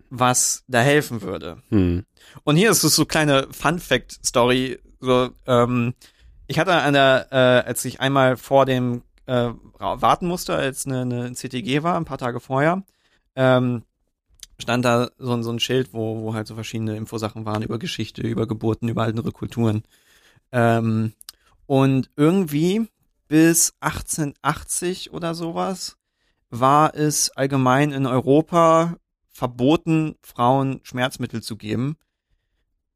was 0.09 0.63
da 0.67 0.79
helfen 0.79 1.21
würde. 1.21 1.61
hm. 1.69 2.07
Und 2.43 2.55
hier 2.55 2.71
ist 2.71 2.83
es 2.83 2.95
so 2.95 3.05
kleine 3.05 3.47
Fun-Fact-Story. 3.51 4.79
So, 4.99 5.29
ähm, 5.45 5.93
ich 6.47 6.57
hatte 6.57 6.73
an 6.73 6.93
der, 6.93 7.27
äh, 7.29 7.67
als 7.67 7.85
ich 7.85 8.01
einmal 8.01 8.35
vor 8.35 8.65
dem 8.65 9.03
äh, 9.27 9.49
warten 9.77 10.25
musste, 10.25 10.55
als 10.55 10.87
eine, 10.87 11.01
eine 11.01 11.33
CTG 11.33 11.83
war, 11.83 11.97
ein 11.97 12.05
paar 12.05 12.17
Tage 12.17 12.39
vorher, 12.39 12.81
ähm, 13.35 13.83
stand 14.59 14.85
da 14.85 15.09
so, 15.17 15.33
ein- 15.33 15.43
so 15.43 15.51
ein 15.51 15.59
Schild, 15.59 15.93
wo, 15.93 16.21
wo 16.21 16.33
halt 16.33 16.47
so 16.47 16.55
verschiedene 16.55 16.95
Infosachen 16.97 17.45
waren 17.45 17.63
über 17.63 17.79
Geschichte, 17.79 18.21
über 18.21 18.47
Geburten, 18.47 18.89
über 18.89 19.03
andere 19.03 19.31
Kulturen. 19.31 19.83
Ähm, 20.51 21.13
und 21.65 22.09
irgendwie 22.15 22.87
bis 23.27 23.73
1880 23.79 25.11
oder 25.13 25.33
sowas 25.35 25.97
war 26.49 26.95
es 26.95 27.29
allgemein 27.31 27.91
in 27.91 28.05
Europa 28.07 28.97
verboten, 29.29 30.15
Frauen 30.21 30.79
Schmerzmittel 30.83 31.41
zu 31.43 31.55
geben 31.55 31.95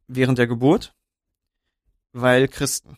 während 0.08 0.38
der 0.38 0.47
Geburt, 0.47 0.93
weil 2.12 2.47
Christen. 2.47 2.97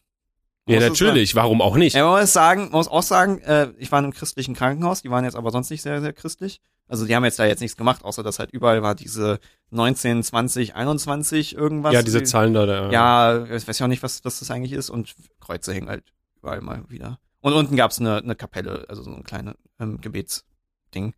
Ja, 0.68 0.80
natürlich, 0.80 1.36
warum 1.36 1.62
auch 1.62 1.76
nicht? 1.76 1.94
Ja, 1.96 2.06
man 2.10 2.22
muss 2.22 2.34
sagen, 2.34 2.64
man 2.64 2.72
muss 2.72 2.88
auch 2.88 3.04
sagen, 3.04 3.40
äh, 3.42 3.72
ich 3.78 3.92
war 3.92 4.00
in 4.00 4.06
einem 4.06 4.14
christlichen 4.14 4.56
Krankenhaus, 4.56 5.04
die 5.04 5.12
waren 5.12 5.24
jetzt 5.24 5.36
aber 5.36 5.52
sonst 5.52 5.70
nicht 5.70 5.84
sehr, 5.84 6.02
sehr 6.02 6.14
christlich. 6.14 6.60
Also 6.88 7.06
die 7.06 7.16
haben 7.16 7.24
jetzt 7.26 7.40
da 7.40 7.46
jetzt 7.46 7.62
nichts 7.62 7.78
gemacht, 7.78 8.04
außer 8.06 8.22
dass 8.24 8.38
halt 8.40 8.52
überall 8.52 8.84
war 8.84 8.94
diese 8.96 9.40
19, 9.72 10.22
20, 10.24 10.76
21 10.76 11.56
irgendwas. 11.56 11.94
ja, 11.94 12.04
diese 12.04 12.20
Die- 12.20 12.26
Zahlen 12.26 12.54
da, 12.54 12.66
da. 12.66 12.92
Ja, 12.92 13.44
ich 13.46 13.68
weiß 13.68 13.80
ja 13.80 13.86
auch 13.86 13.90
nicht, 13.90 14.04
was, 14.04 14.24
was 14.24 14.40
das 14.40 14.52
eigentlich 14.52 14.74
ist 14.74 14.90
und 14.90 15.16
Kreuze 15.40 15.74
hängen 15.74 15.90
halt 15.90 16.04
überall 16.38 16.62
mal 16.62 16.84
wieder. 16.90 17.20
Und 17.42 17.54
unten 17.54 17.76
gab's 17.76 18.00
eine, 18.00 18.18
eine 18.18 18.36
Kapelle, 18.36 18.86
also 18.88 19.02
so 19.04 19.12
ein 19.14 19.24
kleines 19.24 19.56
ähm, 19.80 20.00
Gebetsding. 20.02 21.14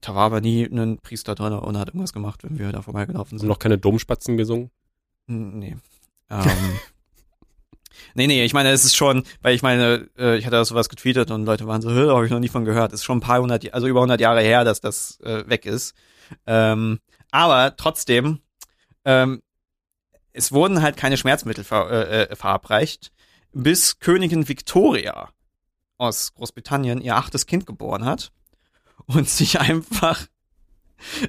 Da 0.00 0.14
war 0.14 0.24
aber 0.26 0.40
nie 0.40 0.64
ein 0.64 0.98
Priester 0.98 1.34
drin 1.34 1.52
und 1.54 1.78
hat 1.78 1.88
irgendwas 1.88 2.12
gemacht, 2.12 2.44
wenn 2.44 2.58
wir 2.58 2.70
da 2.72 2.82
vorbeigelaufen 2.82 3.34
Und 3.36 3.40
sind. 3.40 3.48
noch 3.48 3.58
keine 3.58 3.78
Domspatzen 3.78 4.36
gesungen. 4.36 4.70
Nee. 5.26 5.76
Ähm, 6.30 6.44
nee, 8.14 8.26
nee, 8.26 8.44
ich 8.44 8.52
meine, 8.52 8.70
es 8.70 8.84
ist 8.84 8.96
schon, 8.96 9.24
weil 9.42 9.54
ich 9.54 9.62
meine, 9.62 10.08
äh, 10.18 10.36
ich 10.36 10.46
hatte 10.46 10.56
da 10.56 10.64
sowas 10.64 10.88
getweetet 10.88 11.30
und 11.30 11.44
Leute 11.44 11.66
waren 11.66 11.82
so, 11.82 11.90
habe 11.90 12.24
ich 12.24 12.30
noch 12.30 12.40
nie 12.40 12.48
von 12.48 12.64
gehört. 12.64 12.92
Es 12.92 13.00
ist 13.00 13.04
schon 13.04 13.18
ein 13.18 13.22
paar 13.22 13.40
hundert, 13.40 13.72
also 13.74 13.86
über 13.86 14.00
100 14.00 14.20
Jahre 14.20 14.40
her, 14.40 14.64
dass 14.64 14.80
das 14.80 15.20
äh, 15.20 15.48
weg 15.48 15.66
ist. 15.66 15.94
Ähm, 16.46 17.00
aber 17.30 17.76
trotzdem, 17.76 18.40
ähm, 19.04 19.42
es 20.32 20.52
wurden 20.52 20.82
halt 20.82 20.96
keine 20.96 21.16
Schmerzmittel 21.16 21.64
ver 21.64 21.90
äh, 21.90 22.22
äh, 22.24 22.36
verabreicht, 22.36 23.10
bis 23.52 23.98
Königin 23.98 24.48
Victoria 24.48 25.30
aus 25.98 26.34
Großbritannien 26.34 27.00
ihr 27.00 27.16
achtes 27.16 27.46
Kind 27.46 27.66
geboren 27.66 28.04
hat 28.04 28.32
und 29.06 29.28
sich 29.28 29.60
einfach 29.60 30.26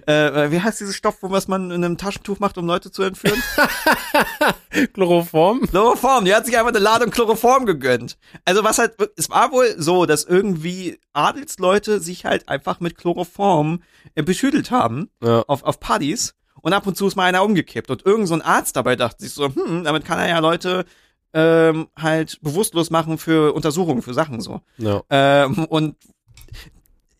äh, 0.05 0.51
wie 0.51 0.61
heißt 0.61 0.79
dieses 0.79 0.95
Stoff, 0.95 1.17
wo 1.21 1.29
was 1.31 1.47
man 1.47 1.71
in 1.71 1.83
einem 1.83 1.97
Taschentuch 1.97 2.39
macht, 2.39 2.57
um 2.57 2.65
Leute 2.65 2.91
zu 2.91 3.03
entführen? 3.03 3.41
Chloroform? 4.93 5.61
Chloroform, 5.67 6.25
die 6.25 6.33
hat 6.33 6.45
sich 6.45 6.57
einfach 6.57 6.69
eine 6.69 6.79
Ladung 6.79 7.09
Chloroform 7.11 7.65
gegönnt. 7.65 8.17
Also 8.45 8.63
was 8.63 8.77
halt, 8.77 8.95
es 9.15 9.29
war 9.29 9.51
wohl 9.51 9.75
so, 9.77 10.05
dass 10.05 10.23
irgendwie 10.23 10.99
Adelsleute 11.13 11.99
sich 11.99 12.25
halt 12.25 12.47
einfach 12.49 12.79
mit 12.79 12.97
Chloroform 12.97 13.81
äh, 14.15 14.23
beschüttelt 14.23 14.71
haben 14.71 15.09
Ja. 15.23 15.43
auf, 15.47 15.63
auf 15.63 15.79
Partys 15.79 16.33
und 16.61 16.73
ab 16.73 16.87
und 16.87 16.97
zu 16.97 17.07
ist 17.07 17.15
mal 17.15 17.23
einer 17.23 17.43
umgekippt 17.43 17.89
und 17.91 18.05
irgend 18.05 18.27
so 18.27 18.33
ein 18.33 18.41
Arzt 18.41 18.75
dabei 18.75 18.95
dachte 18.95 19.23
sich 19.23 19.33
so, 19.33 19.53
hm, 19.53 19.83
damit 19.83 20.05
kann 20.05 20.19
er 20.19 20.29
ja 20.29 20.39
Leute 20.39 20.85
ähm, 21.33 21.87
halt 21.97 22.39
bewusstlos 22.41 22.89
machen 22.89 23.17
für 23.17 23.53
Untersuchungen, 23.53 24.01
für 24.01 24.13
Sachen 24.13 24.41
so. 24.41 24.61
ja. 24.77 25.01
Ähm, 25.09 25.65
und 25.65 25.95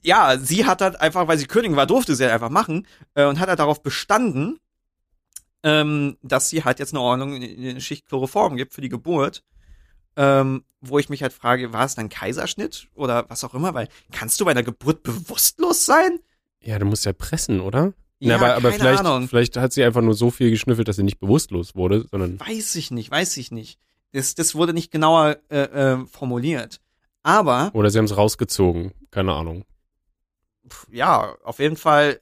ja, 0.03 0.37
sie 0.37 0.65
hat 0.65 0.81
halt 0.81 0.99
einfach, 1.01 1.27
weil 1.27 1.37
sie 1.37 1.47
Königin 1.47 1.75
war, 1.75 1.87
durfte 1.87 2.15
sie 2.15 2.23
halt 2.23 2.33
einfach 2.33 2.49
machen 2.49 2.87
äh, 3.15 3.25
und 3.25 3.39
hat 3.39 3.49
halt 3.49 3.59
darauf 3.59 3.81
bestanden, 3.81 4.59
ähm, 5.63 6.17
dass 6.21 6.49
sie 6.49 6.63
halt 6.63 6.79
jetzt 6.79 6.93
eine 6.93 7.01
Ordnung 7.01 7.35
in, 7.35 7.41
in 7.41 7.69
eine 7.69 7.81
Schicht 7.81 8.07
Chloroform 8.07 8.57
gibt 8.57 8.73
für 8.73 8.81
die 8.81 8.89
Geburt. 8.89 9.43
Ähm, 10.15 10.63
wo 10.81 10.97
ich 10.97 11.09
mich 11.09 11.21
halt 11.21 11.33
frage, 11.33 11.73
war 11.73 11.85
es 11.85 11.95
dann 11.95 12.09
Kaiserschnitt 12.09 12.87
oder 12.95 13.29
was 13.29 13.43
auch 13.43 13.53
immer? 13.53 13.73
Weil 13.73 13.87
kannst 14.11 14.39
du 14.39 14.45
bei 14.45 14.51
einer 14.51 14.63
Geburt 14.63 15.03
bewusstlos 15.03 15.85
sein? 15.85 16.19
Ja, 16.61 16.79
du 16.79 16.85
musst 16.85 17.05
ja 17.05 17.13
pressen, 17.13 17.59
oder? 17.59 17.93
Ja, 18.19 18.35
aber, 18.35 18.55
aber 18.55 18.71
keine 18.71 18.83
vielleicht, 18.83 18.99
Ahnung. 19.05 19.27
vielleicht 19.27 19.57
hat 19.57 19.73
sie 19.73 19.83
einfach 19.83 20.01
nur 20.01 20.15
so 20.15 20.31
viel 20.31 20.49
geschnüffelt, 20.49 20.87
dass 20.87 20.95
sie 20.95 21.03
nicht 21.03 21.19
bewusstlos 21.19 21.75
wurde, 21.75 22.07
sondern 22.09 22.39
Weiß 22.39 22.75
ich 22.75 22.89
nicht, 22.89 23.11
weiß 23.11 23.37
ich 23.37 23.51
nicht. 23.51 23.79
Das, 24.11 24.33
das 24.33 24.55
wurde 24.55 24.73
nicht 24.73 24.91
genauer 24.91 25.37
äh, 25.49 25.59
äh, 25.59 26.05
formuliert. 26.07 26.79
Aber 27.21 27.69
oder 27.73 27.91
sie 27.91 27.99
haben 27.99 28.05
es 28.05 28.17
rausgezogen. 28.17 28.93
Keine 29.11 29.33
Ahnung. 29.33 29.65
Ja, 30.91 31.35
auf 31.43 31.59
jeden 31.59 31.77
Fall 31.77 32.19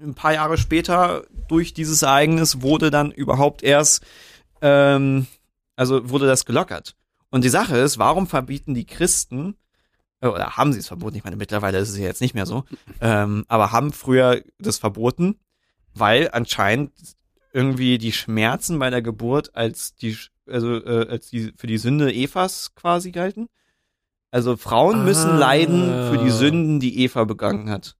ein 0.00 0.14
paar 0.14 0.34
Jahre 0.34 0.58
später 0.58 1.24
durch 1.48 1.74
dieses 1.74 2.02
Ereignis 2.02 2.62
wurde 2.62 2.90
dann 2.90 3.12
überhaupt 3.12 3.62
erst, 3.62 4.04
ähm, 4.60 5.26
also 5.76 6.10
wurde 6.10 6.26
das 6.26 6.44
gelockert. 6.44 6.96
Und 7.30 7.44
die 7.44 7.48
Sache 7.50 7.76
ist, 7.76 7.98
warum 7.98 8.26
verbieten 8.26 8.74
die 8.74 8.86
Christen, 8.86 9.56
äh, 10.20 10.28
oder 10.28 10.56
haben 10.56 10.72
sie 10.72 10.80
es 10.80 10.88
verboten, 10.88 11.16
ich 11.16 11.24
meine, 11.24 11.36
mittlerweile 11.36 11.78
ist 11.78 11.90
es 11.90 11.98
ja 11.98 12.04
jetzt 12.04 12.20
nicht 12.20 12.34
mehr 12.34 12.46
so, 12.46 12.64
ähm, 13.00 13.44
aber 13.48 13.72
haben 13.72 13.92
früher 13.92 14.42
das 14.58 14.78
verboten, 14.78 15.36
weil 15.94 16.30
anscheinend 16.32 16.92
irgendwie 17.52 17.98
die 17.98 18.12
Schmerzen 18.12 18.78
bei 18.78 18.90
der 18.90 19.02
Geburt 19.02 19.54
als 19.54 19.94
die, 19.94 20.16
also 20.46 20.84
äh, 20.84 21.08
als 21.08 21.30
die 21.30 21.52
für 21.56 21.68
die 21.68 21.78
Sünde 21.78 22.12
Evas 22.12 22.74
quasi 22.74 23.12
galten. 23.12 23.48
Also 24.34 24.56
Frauen 24.56 25.04
müssen 25.04 25.30
Ah. 25.30 25.38
leiden 25.38 26.10
für 26.10 26.18
die 26.18 26.30
Sünden, 26.30 26.80
die 26.80 26.98
Eva 27.04 27.22
begangen 27.22 27.70
hat. 27.70 27.96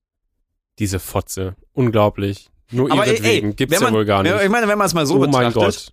Diese 0.80 0.98
Fotze. 0.98 1.54
Unglaublich. 1.72 2.50
Nur 2.72 2.90
Aber 2.90 3.06
ihretwegen. 3.06 3.50
ey, 3.50 3.54
Gibt's 3.54 3.72
wenn 3.76 3.80
ja 3.82 3.86
man- 3.86 3.94
wohl 3.94 4.04
gar 4.04 4.24
nicht. 4.24 4.34
Ich 4.42 4.48
meine, 4.48 4.66
wenn 4.66 4.76
man 4.78 4.88
es 4.88 4.94
mal 4.94 5.06
so 5.06 5.14
oh 5.14 5.18
mein 5.20 5.30
betrachtet, 5.30 5.54
Gott. 5.54 5.92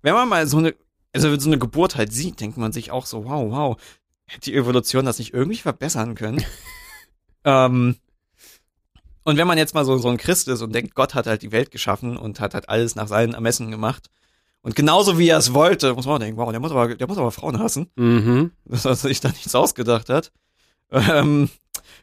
wenn 0.00 0.14
man 0.14 0.28
mal 0.30 0.46
so 0.46 0.56
eine, 0.56 0.74
also 1.12 1.38
so 1.38 1.50
eine 1.50 1.58
Geburt 1.58 1.96
halt 1.96 2.10
sieht, 2.10 2.40
denkt 2.40 2.56
man 2.56 2.72
sich 2.72 2.90
auch 2.90 3.04
so, 3.04 3.26
wow, 3.26 3.50
wow, 3.50 3.76
hätte 4.24 4.50
die 4.50 4.54
Evolution 4.56 5.04
das 5.04 5.18
nicht 5.18 5.34
irgendwie 5.34 5.58
verbessern 5.58 6.14
können? 6.14 6.42
ähm, 7.44 7.96
und 9.24 9.36
wenn 9.36 9.46
man 9.46 9.58
jetzt 9.58 9.74
mal 9.74 9.84
so, 9.84 9.98
so 9.98 10.08
ein 10.08 10.16
Christ 10.16 10.48
ist 10.48 10.62
und 10.62 10.74
denkt, 10.74 10.94
Gott 10.94 11.14
hat 11.14 11.26
halt 11.26 11.42
die 11.42 11.52
Welt 11.52 11.70
geschaffen 11.70 12.16
und 12.16 12.40
hat 12.40 12.54
halt 12.54 12.70
alles 12.70 12.94
nach 12.94 13.08
seinen 13.08 13.34
Ermessen 13.34 13.70
gemacht. 13.70 14.08
Und 14.66 14.74
genauso 14.74 15.16
wie 15.16 15.28
er 15.28 15.38
es 15.38 15.54
wollte, 15.54 15.94
muss 15.94 16.06
man 16.06 16.16
auch 16.16 16.18
denken, 16.18 16.36
wow, 16.38 16.50
der 16.50 16.58
muss 16.58 16.72
aber, 16.72 16.92
der 16.96 17.06
muss 17.06 17.18
aber 17.18 17.30
Frauen 17.30 17.60
hassen, 17.60 17.88
Mhm. 17.94 18.50
dass 18.64 18.84
er 18.84 18.96
sich 18.96 19.20
da 19.20 19.28
nichts 19.28 19.54
ausgedacht 19.54 20.08
hat. 20.08 20.32
Ähm, 20.90 21.48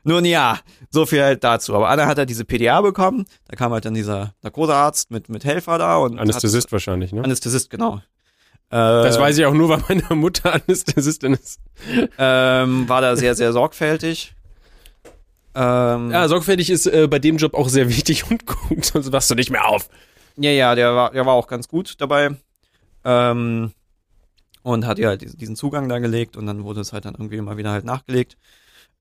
nun 0.06 0.24
ja, 0.24 0.60
so 0.90 1.06
viel 1.06 1.22
halt 1.22 1.44
dazu. 1.44 1.76
Aber 1.76 1.90
Anna 1.90 2.06
hat 2.06 2.18
halt 2.18 2.30
diese 2.30 2.46
PDA 2.46 2.80
bekommen, 2.80 3.26
da 3.50 3.58
kam 3.58 3.74
halt 3.74 3.84
dann 3.84 3.94
dieser 3.94 4.34
Narkosearzt 4.44 5.12
mit, 5.12 5.28
mit 5.28 5.44
Helfer 5.44 5.78
da 5.78 5.98
und 5.98 6.18
Anästhesist 6.20 6.72
wahrscheinlich, 6.72 7.12
ne? 7.12 7.22
Anästhesist, 7.24 7.70
genau. 7.70 7.98
Äh, 8.70 8.78
Das 8.78 9.20
weiß 9.20 9.38
ich 9.38 9.46
auch 9.46 9.54
nur, 9.54 9.68
weil 9.70 9.84
meine 9.90 10.16
Mutter 10.16 10.54
Anästhesistin 10.54 11.34
ist. 11.34 11.60
ähm, 12.18 12.88
war 12.88 13.02
da 13.02 13.18
sehr, 13.18 13.36
sehr 13.36 13.52
sorgfältig. 13.52 14.36
Ähm, 15.56 16.12
Ja, 16.12 16.28
sorgfältig 16.28 16.70
ist 16.70 16.88
äh, 16.88 17.08
bei 17.10 17.20
dem 17.20 17.36
Job 17.38 17.54
auch 17.56 17.68
sehr 17.70 17.90
wichtig 17.90 18.30
und 18.32 18.46
gut, 18.46 18.86
sonst 18.86 19.12
wachst 19.12 19.30
du 19.30 19.36
nicht 19.36 19.50
mehr 19.52 19.66
auf. 19.68 19.90
ja, 20.38 20.52
ja, 20.52 20.76
der 20.76 20.96
war, 20.96 21.12
der 21.12 21.26
war 21.26 21.34
auch 21.34 21.48
ganz 21.48 21.68
gut 21.68 21.96
dabei. 22.00 22.38
Ähm, 23.04 23.74
und 24.62 24.86
hat 24.86 24.98
ihr 24.98 25.10
halt 25.10 25.40
diesen, 25.40 25.56
Zugang 25.56 25.90
da 25.90 26.00
gelegt 26.00 26.38
und 26.38 26.46
dann 26.46 26.64
wurde 26.64 26.82
es 26.82 26.94
halt 26.94 27.06
dann 27.06 27.16
irgendwie 27.16 27.36
immer 27.36 27.58
wieder 27.58 27.72
halt 27.72 27.86
nachgelegt. 27.86 28.38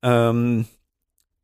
Ähm, 0.02 0.66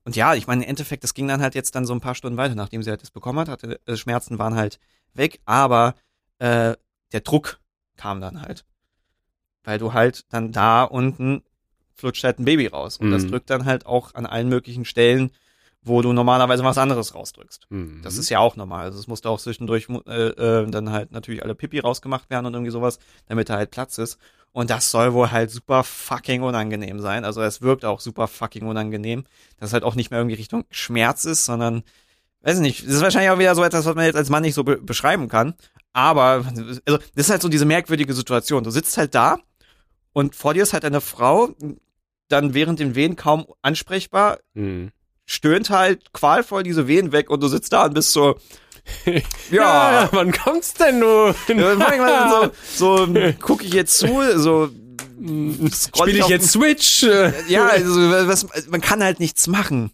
und 0.04 0.16
ja, 0.16 0.34
ich 0.34 0.46
meine, 0.46 0.64
im 0.64 0.70
Endeffekt, 0.70 1.04
das 1.04 1.14
ging 1.14 1.28
dann 1.28 1.40
halt 1.40 1.54
jetzt 1.54 1.74
dann 1.74 1.86
so 1.86 1.92
ein 1.92 2.00
paar 2.00 2.14
Stunden 2.14 2.36
weiter, 2.36 2.54
nachdem 2.54 2.82
sie 2.82 2.90
halt 2.90 3.02
das 3.02 3.10
bekommen 3.10 3.38
hat, 3.38 3.48
hatte, 3.48 3.80
äh, 3.86 3.96
Schmerzen 3.96 4.38
waren 4.38 4.56
halt 4.56 4.80
weg, 5.14 5.40
aber 5.44 5.94
äh, 6.38 6.74
der 7.12 7.20
Druck 7.20 7.60
kam 7.96 8.20
dann 8.20 8.42
halt. 8.42 8.64
Weil 9.64 9.78
du 9.78 9.92
halt 9.92 10.24
dann 10.32 10.50
da 10.50 10.82
unten 10.84 11.42
flutscht 11.94 12.24
halt 12.24 12.38
ein 12.38 12.44
Baby 12.44 12.68
raus. 12.68 12.96
Und 12.98 13.10
das 13.10 13.24
Mhm. 13.24 13.28
drückt 13.28 13.50
dann 13.50 13.64
halt 13.66 13.86
auch 13.86 14.14
an 14.14 14.24
allen 14.24 14.48
möglichen 14.48 14.84
Stellen, 14.84 15.30
wo 15.88 16.02
du 16.02 16.12
normalerweise 16.12 16.62
was 16.62 16.78
anderes 16.78 17.14
rausdrückst. 17.14 17.66
Mhm. 17.70 18.00
Das 18.02 18.16
ist 18.16 18.28
ja 18.28 18.38
auch 18.38 18.56
normal. 18.56 18.84
Also 18.84 18.98
es 18.98 19.08
musste 19.08 19.28
auch 19.30 19.40
zwischendurch 19.40 19.88
äh, 20.06 20.28
äh, 20.28 20.70
dann 20.70 20.92
halt 20.92 21.10
natürlich 21.10 21.42
alle 21.42 21.54
Pipi 21.54 21.80
rausgemacht 21.80 22.30
werden 22.30 22.46
und 22.46 22.54
irgendwie 22.54 22.70
sowas, 22.70 22.98
damit 23.26 23.48
da 23.48 23.56
halt 23.56 23.70
Platz 23.70 23.98
ist. 23.98 24.18
Und 24.52 24.70
das 24.70 24.90
soll 24.90 25.12
wohl 25.12 25.30
halt 25.30 25.50
super 25.50 25.84
fucking 25.84 26.42
unangenehm 26.42 27.00
sein. 27.00 27.24
Also 27.24 27.42
es 27.42 27.60
wirkt 27.62 27.84
auch 27.84 28.00
super 28.00 28.28
fucking 28.28 28.66
unangenehm, 28.66 29.24
dass 29.58 29.72
halt 29.72 29.84
auch 29.84 29.94
nicht 29.94 30.10
mehr 30.10 30.20
irgendwie 30.20 30.36
Richtung 30.36 30.64
Schmerz 30.70 31.24
ist, 31.24 31.44
sondern, 31.44 31.82
weiß 32.42 32.56
ich 32.56 32.62
nicht, 32.62 32.86
das 32.86 32.94
ist 32.94 33.02
wahrscheinlich 33.02 33.30
auch 33.30 33.38
wieder 33.38 33.54
so 33.54 33.62
etwas, 33.62 33.84
was 33.84 33.94
man 33.94 34.04
jetzt 34.04 34.16
als 34.16 34.30
Mann 34.30 34.42
nicht 34.42 34.54
so 34.54 34.64
be 34.64 34.78
beschreiben 34.78 35.28
kann. 35.28 35.54
Aber, 35.92 36.44
also, 36.46 36.98
das 37.14 37.26
ist 37.26 37.30
halt 37.30 37.42
so 37.42 37.48
diese 37.48 37.66
merkwürdige 37.66 38.14
Situation. 38.14 38.64
Du 38.64 38.70
sitzt 38.70 38.96
halt 38.96 39.14
da 39.14 39.38
und 40.12 40.34
vor 40.34 40.54
dir 40.54 40.62
ist 40.62 40.72
halt 40.72 40.84
eine 40.84 41.00
Frau, 41.00 41.50
dann 42.28 42.54
während 42.54 42.78
den 42.80 42.94
Wehen 42.94 43.16
kaum 43.16 43.46
ansprechbar, 43.62 44.38
Mhm. 44.54 44.90
Stöhnt 45.30 45.68
halt 45.68 46.12
qualvoll 46.14 46.62
diese 46.62 46.88
Wehen 46.88 47.12
weg 47.12 47.28
und 47.30 47.42
du 47.42 47.48
sitzt 47.48 47.72
da 47.74 47.84
und 47.84 47.94
bist 47.94 48.12
so, 48.12 48.36
Ja, 49.04 49.12
ja, 50.02 50.08
wann 50.12 50.32
kommt's 50.32 50.72
denn 50.74 50.98
nur? 50.98 51.34
ja 51.46 52.50
so, 52.74 53.04
so 53.06 53.08
gucke 53.40 53.64
ich 53.64 53.74
jetzt 53.74 53.98
zu, 53.98 54.08
so 54.36 54.70
scroll 55.70 56.08
Spiele 56.08 56.18
ich 56.18 56.24
auf- 56.24 56.30
jetzt 56.30 56.50
Switch? 56.50 57.02
Ja, 57.48 57.66
also 57.66 57.90
was, 58.26 58.46
man 58.68 58.80
kann 58.80 59.02
halt 59.02 59.20
nichts 59.20 59.46
machen. 59.46 59.90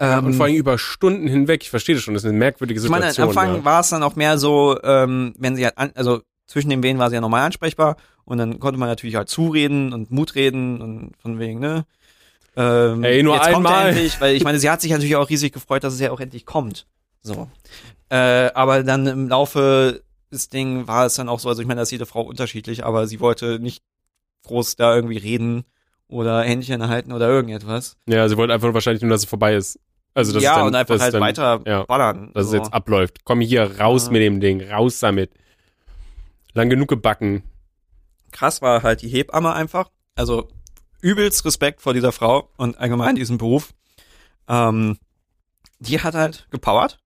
Ja, 0.00 0.18
Ähm, 0.18 0.26
und 0.26 0.34
vor 0.34 0.46
allem 0.46 0.54
über 0.54 0.78
Stunden 0.78 1.26
hinweg. 1.26 1.62
Ich 1.64 1.70
verstehe 1.70 1.96
das 1.96 2.04
schon. 2.04 2.14
Das 2.14 2.22
ist 2.22 2.28
eine 2.28 2.38
merkwürdige 2.38 2.80
ich 2.80 2.88
meine, 2.88 3.08
Situation. 3.10 3.36
am 3.36 3.38
Anfang 3.38 3.56
ja. 3.60 3.64
war 3.64 3.80
es 3.80 3.88
dann 3.88 4.04
auch 4.04 4.14
mehr 4.14 4.38
so, 4.38 4.78
ähm, 4.84 5.34
wenn 5.38 5.56
sie 5.56 5.64
halt, 5.64 5.76
an, 5.76 5.90
also 5.96 6.20
zwischen 6.46 6.70
den 6.70 6.84
Wehen 6.84 6.98
war 6.98 7.08
sie 7.08 7.16
ja 7.16 7.20
normal 7.20 7.42
ansprechbar 7.44 7.96
und 8.24 8.38
dann 8.38 8.60
konnte 8.60 8.78
man 8.78 8.88
natürlich 8.88 9.16
halt 9.16 9.28
zureden 9.28 9.92
und 9.92 10.12
Mut 10.12 10.36
reden 10.36 10.80
und 10.80 11.12
von 11.20 11.40
wegen, 11.40 11.58
ne? 11.58 11.84
Ähm, 12.60 13.04
Ey, 13.04 13.22
nur 13.22 13.36
jetzt 13.36 13.52
kommt 13.52 13.66
er 13.66 13.76
einmal. 13.76 13.88
endlich, 13.90 14.20
weil 14.20 14.34
ich 14.34 14.42
meine, 14.42 14.58
sie 14.58 14.68
hat 14.68 14.80
sich 14.80 14.90
natürlich 14.90 15.14
auch 15.14 15.30
riesig 15.30 15.52
gefreut, 15.52 15.84
dass 15.84 15.94
es 15.94 16.00
ja 16.00 16.10
auch 16.10 16.18
endlich 16.18 16.44
kommt. 16.44 16.86
So. 17.22 17.48
Äh, 18.10 18.50
aber 18.52 18.82
dann 18.82 19.06
im 19.06 19.28
Laufe 19.28 20.02
des 20.32 20.48
Ding 20.48 20.88
war 20.88 21.06
es 21.06 21.14
dann 21.14 21.28
auch 21.28 21.38
so, 21.38 21.48
also 21.48 21.62
ich 21.62 21.68
meine, 21.68 21.78
da 21.78 21.82
ist 21.82 21.92
jede 21.92 22.04
Frau 22.06 22.22
unterschiedlich, 22.22 22.84
aber 22.84 23.06
sie 23.06 23.20
wollte 23.20 23.60
nicht 23.60 23.84
groß 24.44 24.76
da 24.76 24.94
irgendwie 24.94 25.18
reden 25.18 25.64
oder 26.08 26.42
Händchen 26.42 26.88
halten 26.88 27.12
oder 27.12 27.28
irgendetwas. 27.28 27.96
Ja, 28.08 28.28
sie 28.28 28.36
wollte 28.36 28.52
einfach 28.54 28.74
wahrscheinlich 28.74 29.02
nur, 29.02 29.10
dass 29.12 29.22
es 29.22 29.28
vorbei 29.28 29.54
ist. 29.54 29.78
Also, 30.14 30.32
dass 30.32 30.42
ja, 30.42 30.52
es 30.52 30.56
dann, 30.58 30.66
und 30.66 30.74
einfach 30.74 30.94
dass 30.94 31.00
es 31.00 31.04
halt 31.04 31.14
dann, 31.14 31.20
weiter 31.20 31.60
ja, 31.64 31.84
ballern. 31.84 32.32
Dass 32.34 32.46
so. 32.48 32.56
es 32.56 32.58
jetzt 32.62 32.74
abläuft. 32.74 33.24
Komm 33.24 33.40
hier, 33.40 33.78
raus 33.78 34.06
Ja. 34.06 34.12
mit 34.12 34.22
dem 34.22 34.40
Ding, 34.40 34.62
raus 34.68 34.98
damit. 34.98 35.30
Lang 36.54 36.70
genug 36.70 36.88
gebacken. 36.88 37.44
krass 38.32 38.60
war 38.62 38.82
halt 38.82 39.02
die 39.02 39.08
Hebamme 39.08 39.52
einfach. 39.52 39.90
Also 40.16 40.48
übelst 41.00 41.44
Respekt 41.44 41.80
vor 41.80 41.94
dieser 41.94 42.12
Frau 42.12 42.50
und 42.56 42.78
allgemein 42.78 43.16
diesem 43.16 43.38
Beruf. 43.38 43.72
Ähm, 44.48 44.98
die 45.78 46.00
hat 46.00 46.14
halt 46.14 46.48
gepowert, 46.50 46.98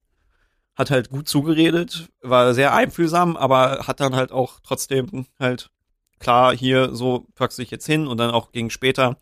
hat 0.75 0.91
halt 0.91 1.11
gut 1.11 1.29
zugeredet, 1.29 2.09
war 2.23 2.55
sehr 2.55 2.75
einfühlsam, 2.75 3.37
aber 3.37 3.87
hat 3.87 4.01
dann 4.01 4.17
halt 4.17 4.33
auch 4.33 4.61
trotzdem 4.63 5.27
halt 5.39 5.71
klar 6.19 6.57
hier 6.57 6.95
so 6.95 7.27
packst 7.35 7.59
du 7.59 7.63
dich 7.63 7.71
jetzt 7.71 7.87
hin 7.87 8.07
und 8.07 8.19
dann 8.19 8.31
auch 8.31 8.53
gegen 8.53 8.71
später 8.71 9.17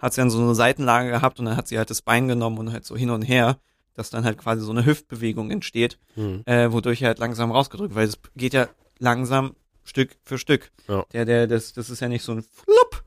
hat 0.00 0.12
sie 0.14 0.20
dann 0.20 0.30
so 0.30 0.40
eine 0.42 0.54
Seitenlage 0.54 1.10
gehabt 1.10 1.38
und 1.38 1.46
dann 1.46 1.56
hat 1.56 1.68
sie 1.68 1.78
halt 1.78 1.90
das 1.90 2.02
Bein 2.02 2.28
genommen 2.28 2.58
und 2.58 2.72
halt 2.72 2.84
so 2.84 2.96
hin 2.96 3.10
und 3.10 3.22
her, 3.22 3.58
dass 3.94 4.10
dann 4.10 4.24
halt 4.24 4.38
quasi 4.38 4.62
so 4.62 4.70
eine 4.72 4.84
Hüftbewegung 4.84 5.50
entsteht, 5.50 5.98
Hm. 6.14 6.42
äh, 6.46 6.70
wodurch 6.72 7.00
er 7.02 7.08
halt 7.08 7.18
langsam 7.18 7.50
rausgedrückt, 7.52 7.94
weil 7.94 8.06
es 8.08 8.18
geht 8.34 8.52
ja 8.54 8.68
langsam 8.98 9.54
Stück 9.84 10.16
für 10.24 10.36
Stück. 10.38 10.72
Ja. 10.88 11.04
Der, 11.12 11.24
der, 11.24 11.46
das, 11.46 11.72
das 11.72 11.88
ist 11.90 12.00
ja 12.00 12.08
nicht 12.08 12.22
so 12.24 12.32
ein 12.32 12.42
Flupp. 12.42 13.04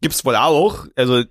Gibt's 0.00 0.24
wohl 0.24 0.36
auch, 0.36 0.86
also, 0.94 1.24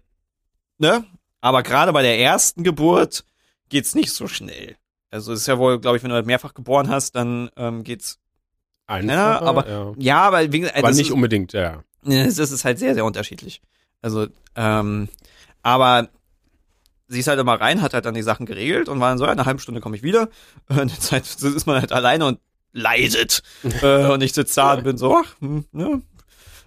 ne? 0.78 1.06
Aber 1.42 1.64
gerade 1.64 1.94
bei 1.94 2.02
der 2.02 2.20
ersten 2.20 2.64
Geburt 2.64 3.24
geht's 3.70 3.96
nicht 3.96 4.12
so 4.12 4.28
schnell. 4.28 4.76
Also 5.12 5.32
ist 5.34 5.48
ja 5.48 5.58
wohl, 5.58 5.80
glaube 5.80 5.98
ich, 5.98 6.04
wenn 6.04 6.10
du 6.10 6.16
halt 6.16 6.26
mehrfach 6.26 6.54
geboren 6.54 6.90
hast, 6.90 7.16
dann 7.16 7.50
ähm, 7.56 7.84
geht's. 7.84 8.20
Einfacher, 8.88 9.42
aber- 9.42 9.70
ja. 9.70 9.94
Ja, 9.98 10.22
aber 10.22 10.48
gesagt, 10.48 10.78
aber 10.78 10.92
nicht 10.92 11.08
ist, 11.08 11.12
unbedingt, 11.12 11.54
ja. 11.54 11.84
das 12.04 12.38
ist 12.38 12.66
halt 12.66 12.80
sehr, 12.80 12.94
sehr 12.94 13.06
unterschiedlich. 13.06 13.62
Also, 14.02 14.28
ähm, 14.56 15.10
aber 15.64 16.10
sie 17.08 17.20
ist 17.20 17.28
halt 17.28 17.40
immer 17.40 17.60
rein, 17.60 17.82
hat 17.82 17.94
halt 17.94 18.06
dann 18.06 18.14
die 18.14 18.22
Sachen 18.22 18.46
geregelt 18.46 18.90
und 18.90 19.00
war 19.00 19.10
dann 19.10 19.18
so, 19.18 19.26
ja, 19.26 19.32
in 19.32 19.40
einer 19.40 19.46
halben 19.46 19.60
Stunde 19.60 19.82
komme 19.82 19.96
ich 19.96 20.04
wieder. 20.04 20.30
Und 20.68 20.78
in 20.80 20.88
der 20.90 21.00
Zeit 21.00 21.24
ist 21.26 21.66
man 21.66 21.80
halt 21.80 21.92
alleine 21.92 22.26
und 22.26 22.40
leidet. 22.72 23.42
äh, 23.82 24.08
und 24.12 24.22
ich 24.22 24.34
sitze 24.34 24.56
da 24.56 24.74
und 24.74 24.84
bin 24.84 24.98
so, 24.98 25.16
ach, 25.16 25.40
hm, 25.40 25.66
ne. 25.72 26.02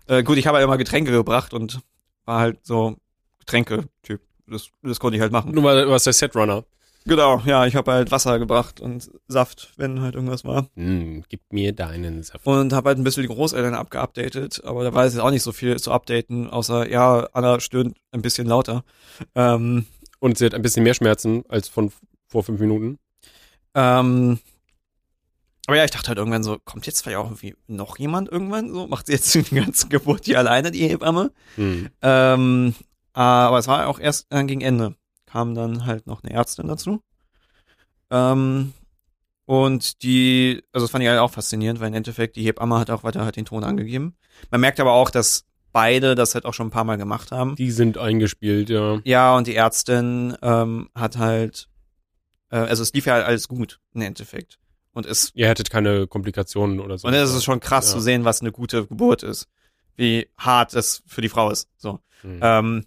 Äh, 0.09 0.23
gut, 0.23 0.37
ich 0.39 0.47
habe 0.47 0.57
halt 0.57 0.65
immer 0.65 0.79
Getränke 0.79 1.13
gebracht 1.13 1.55
und 1.55 1.81
war 2.25 2.41
halt 2.41 2.59
so 2.65 2.97
Getränke-Typ. 3.41 4.21
Das, 4.47 4.69
das 4.83 4.99
konnte 5.01 5.17
ich 5.17 5.21
halt 5.23 5.33
machen. 5.33 5.53
Du 5.53 5.63
war- 5.63 5.75
du 5.83 5.89
warst 5.91 6.07
der 6.07 6.13
Setrunner. 6.13 6.65
Genau, 7.05 7.41
ja, 7.47 7.65
ich 7.65 7.75
habe 7.75 7.91
halt 7.93 8.11
Wasser 8.11 8.39
gebracht 8.39 8.81
und 8.81 9.11
Saft, 9.29 9.73
wenn 9.77 10.03
halt 10.03 10.15
irgendwas 10.15 10.45
war. 10.45 10.67
Hm, 10.75 11.25
gib 11.29 11.41
mir 11.53 11.73
deinen 11.73 12.23
Saft. 12.23 12.47
Und 12.47 12.73
habe 12.75 12.89
halt 12.89 12.99
ein 12.99 13.05
bisschen 13.05 13.23
die 13.23 13.29
Großeltern 13.29 13.75
abgeupdatet, 13.75 14.63
aber 14.65 14.85
da 14.85 14.93
war 14.93 15.05
es 15.07 15.15
jetzt 15.15 15.23
auch 15.23 15.31
nicht 15.31 15.43
so 15.43 15.53
viel 15.53 15.79
zu 15.79 15.91
updaten, 15.93 16.51
außer, 16.51 16.91
ja, 16.91 17.27
Anna 17.33 17.61
stöhnt 17.61 17.97
ein 18.13 18.21
bisschen 18.21 18.47
lauter. 18.47 18.85
Ähm, 19.35 19.87
Und 20.19 20.37
sie 20.37 20.45
hat 20.47 20.55
ein 20.55 20.61
bisschen 20.63 20.83
mehr 20.83 20.93
Schmerzen 20.95 21.45
als 21.49 21.69
von 21.69 21.93
vor 22.27 22.43
fünf 22.43 22.61
Minuten. 22.61 22.99
ähm, 23.75 24.39
aber 25.69 25.77
ja, 25.77 25.85
ich 25.85 25.91
dachte 25.91 26.09
halt 26.09 26.17
irgendwann 26.17 26.43
so, 26.43 26.59
kommt 26.65 26.87
jetzt 26.87 27.03
vielleicht 27.03 27.19
auch 27.19 27.27
irgendwie 27.27 27.55
noch 27.67 27.99
jemand 27.99 28.31
irgendwann 28.31 28.73
so? 28.73 28.87
Macht 28.87 29.05
sie 29.05 29.13
jetzt 29.13 29.35
die 29.35 29.55
ganze 29.55 29.89
Geburt 29.89 30.27
die 30.27 30.35
alleine, 30.35 30.71
die 30.71 30.89
Hebamme? 30.89 31.31
Hm. 31.57 31.91
Ähm, 32.01 32.75
aber 33.13 33.59
es 33.59 33.69
war 33.69 33.87
auch 33.87 34.01
erst 34.01 34.33
dann 34.33 34.47
gegen 34.47 34.63
Ende. 34.63 34.97
Kam 35.27 35.55
dann 35.55 35.85
halt 35.85 36.07
noch 36.07 36.23
eine 36.23 36.33
Ärztin 36.33 36.69
dazu. 36.69 37.03
Ähm, 38.11 38.73
und 39.45 40.03
die, 40.03 40.65
also 40.73 40.87
das 40.87 40.91
fand 40.91 41.05
ich 41.05 41.11
halt 41.11 41.21
auch 41.21 41.33
faszinierend, 41.33 41.81
weil 41.81 41.89
im 41.89 41.95
Endeffekt 41.95 42.37
die 42.37 42.45
Hebamme 42.45 42.79
hat 42.79 42.89
auch 42.89 43.05
weiter 43.05 43.27
halt 43.27 43.37
den 43.37 43.45
Ton 43.45 43.63
angegeben. 43.63 44.17
Man 44.51 44.63
merkt 44.63 44.81
aber 44.81 44.95
auch, 44.95 45.11
dass 45.11 45.45
beide 45.73 46.15
das 46.15 46.35
halt 46.35 46.47
auch 46.47 46.55
schon 46.55 46.69
ein 46.69 46.71
paar 46.71 46.85
Mal 46.85 46.97
gemacht 46.97 47.31
haben. 47.31 47.57
Die 47.57 47.73
sind 47.73 47.99
eingespielt, 47.99 48.71
ja. 48.71 49.01
Ja, 49.05 49.37
und 49.37 49.47
die 49.47 49.55
Ärztin 49.55 50.35
ähm, 50.41 50.89
hat 50.95 51.19
halt, 51.19 51.69
äh, 52.49 52.57
also 52.57 52.83
es 52.83 52.95
lief 52.95 53.05
ja 53.05 53.17
alles 53.17 53.49
gut 53.49 53.81
im 53.93 54.01
Endeffekt. 54.01 54.59
Und 54.99 55.07
es, 55.07 55.31
Ihr 55.35 55.47
hättet 55.49 55.71
keine 55.71 56.07
Komplikationen 56.09 56.81
oder 56.81 56.99
so. 56.99 57.07
und 57.07 57.15
es 57.15 57.33
ist 57.33 57.45
schon 57.45 57.61
krass 57.61 57.87
Ja. 57.89 57.93
zu 57.95 58.01
sehen, 58.01 58.25
was 58.25 58.41
eine 58.41 58.51
gute 58.51 58.85
Geburt 58.87 59.23
ist. 59.23 59.47
Wie 59.95 60.29
hart 60.37 60.75
es 60.75 61.03
für 61.07 61.21
die 61.21 61.29
Frau 61.29 61.51
ist. 61.51 61.69
So. 61.77 62.01
Hm. 62.23 62.41
Ähm, 62.43 62.85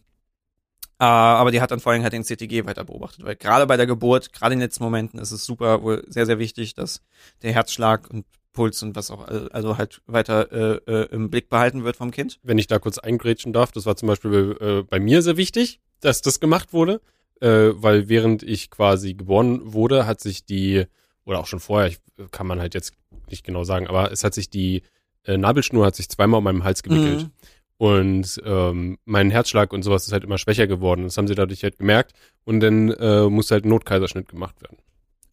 äh, 0.99 1.03
aber 1.05 1.51
die 1.51 1.61
hat 1.61 1.71
dann 1.71 1.79
vor 1.79 1.93
allem 1.93 2.03
halt 2.03 2.11
den 2.13 2.23
CTG 2.25 2.65
weiter 2.65 2.83
beobachtet, 2.83 3.23
weil 3.25 3.35
gerade 3.37 3.65
bei 3.65 3.77
der 3.77 3.87
Geburt, 3.87 4.33
gerade 4.33 4.53
in 4.53 4.59
den 4.59 4.65
letzten 4.65 4.83
Momenten, 4.83 5.19
ist 5.19 5.31
es 5.31 5.45
super, 5.45 5.81
wohl 5.83 6.03
sehr, 6.09 6.25
sehr 6.25 6.37
wichtig, 6.37 6.75
dass 6.75 7.01
der 7.43 7.53
Herzschlag 7.53 8.09
und 8.09 8.25
Puls 8.53 8.83
und 8.83 8.95
was 8.97 9.09
auch, 9.09 9.25
also 9.51 9.77
halt 9.77 10.01
weiter 10.07 10.51
äh, 10.51 10.81
äh, 10.91 11.05
im 11.13 11.29
Blick 11.29 11.47
behalten 11.47 11.85
wird 11.85 11.95
vom 11.95 12.11
Kind. 12.11 12.39
Wenn 12.43 12.57
ich 12.57 12.67
da 12.67 12.77
kurz 12.79 12.97
eingrätschen 12.97 13.53
darf, 13.53 13.71
das 13.71 13.85
war 13.85 13.95
zum 13.95 14.07
Beispiel 14.09 14.57
äh, 14.59 14.83
bei 14.83 14.99
mir 14.99 15.21
sehr 15.21 15.37
wichtig, 15.37 15.79
dass 16.01 16.21
das 16.21 16.41
gemacht 16.41 16.73
wurde, 16.73 16.99
äh, 17.39 17.69
weil 17.73 18.09
während 18.09 18.43
ich 18.43 18.69
quasi 18.69 19.13
geboren 19.13 19.61
wurde, 19.73 20.05
hat 20.05 20.19
sich 20.19 20.43
die, 20.45 20.85
oder 21.25 21.39
auch 21.39 21.47
schon 21.47 21.59
vorher, 21.59 21.87
ich, 21.87 21.99
kann 22.31 22.47
man 22.47 22.59
halt 22.59 22.73
jetzt 22.73 22.93
nicht 23.29 23.43
genau 23.43 23.63
sagen, 23.63 23.87
aber 23.87 24.11
es 24.11 24.23
hat 24.23 24.33
sich 24.33 24.49
die 24.49 24.83
äh, 25.23 25.37
Nabelschnur 25.37 25.85
hat 25.85 25.95
sich 25.95 26.09
zweimal 26.09 26.39
um 26.39 26.43
meinem 26.43 26.63
Hals 26.63 26.83
gewickelt. 26.83 27.23
Mhm. 27.23 27.31
Und 27.77 28.41
ähm, 28.45 28.99
mein 29.05 29.31
Herzschlag 29.31 29.73
und 29.73 29.81
sowas 29.81 30.05
ist 30.05 30.13
halt 30.13 30.23
immer 30.23 30.37
schwächer 30.37 30.67
geworden. 30.67 31.03
Das 31.03 31.17
haben 31.17 31.27
sie 31.27 31.33
dadurch 31.33 31.63
halt 31.63 31.79
gemerkt. 31.79 32.13
Und 32.43 32.59
dann 32.59 32.91
äh, 32.91 33.27
musste 33.27 33.55
halt 33.55 33.65
ein 33.65 33.69
Notkaiserschnitt 33.69 34.27
gemacht 34.27 34.61
werden. 34.61 34.77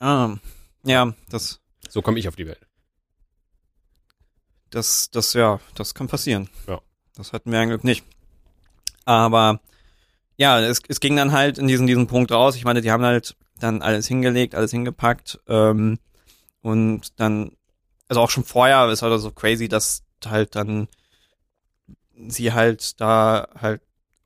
Ah, 0.01 0.37
ja, 0.83 1.13
das, 1.29 1.61
So 1.91 2.01
komme 2.01 2.19
ich 2.19 2.27
auf 2.27 2.37
die 2.37 2.47
Welt. 2.47 2.67
das, 4.71 5.11
das, 5.11 5.35
ja, 5.35 5.61
das 5.75 5.95
kann 5.95 6.09
passieren. 6.09 6.49
Ja. 6.67 6.81
Das 7.17 7.33
hatten 7.33 7.51
wir 7.53 7.59
eigentlich 7.59 7.83
nicht. 7.83 8.05
Aber 9.05 9.61
ja, 10.37 10.61
es, 10.61 10.81
es 10.89 11.01
ging 11.01 11.17
dann 11.17 11.33
halt 11.33 11.59
in 11.59 11.67
diesen, 11.67 11.87
diesen 11.87 12.07
Punkt 12.07 12.31
raus. 12.33 12.57
Ich 12.57 12.65
meine, 12.65 12.81
die 12.81 12.91
haben 12.91 13.03
halt 13.05 13.37
dann 13.59 13.83
alles 13.83 14.07
hingelegt, 14.07 14.55
alles 14.55 14.71
hingepackt. 14.71 15.41
Ähm, 15.49 15.99
und 16.61 17.19
dann, 17.21 17.53
also 18.09 18.21
auch 18.21 18.31
schon 18.31 18.45
vorher, 18.45 18.89
ist 18.89 19.03
halt 19.03 19.21
so 19.21 19.31
crazy, 19.31 19.69
dass 19.69 20.03
halt 20.27 20.57
dann 20.57 20.89
sie 22.27 22.53
halt 22.53 23.01
da 23.01 23.49
halt 23.59 23.83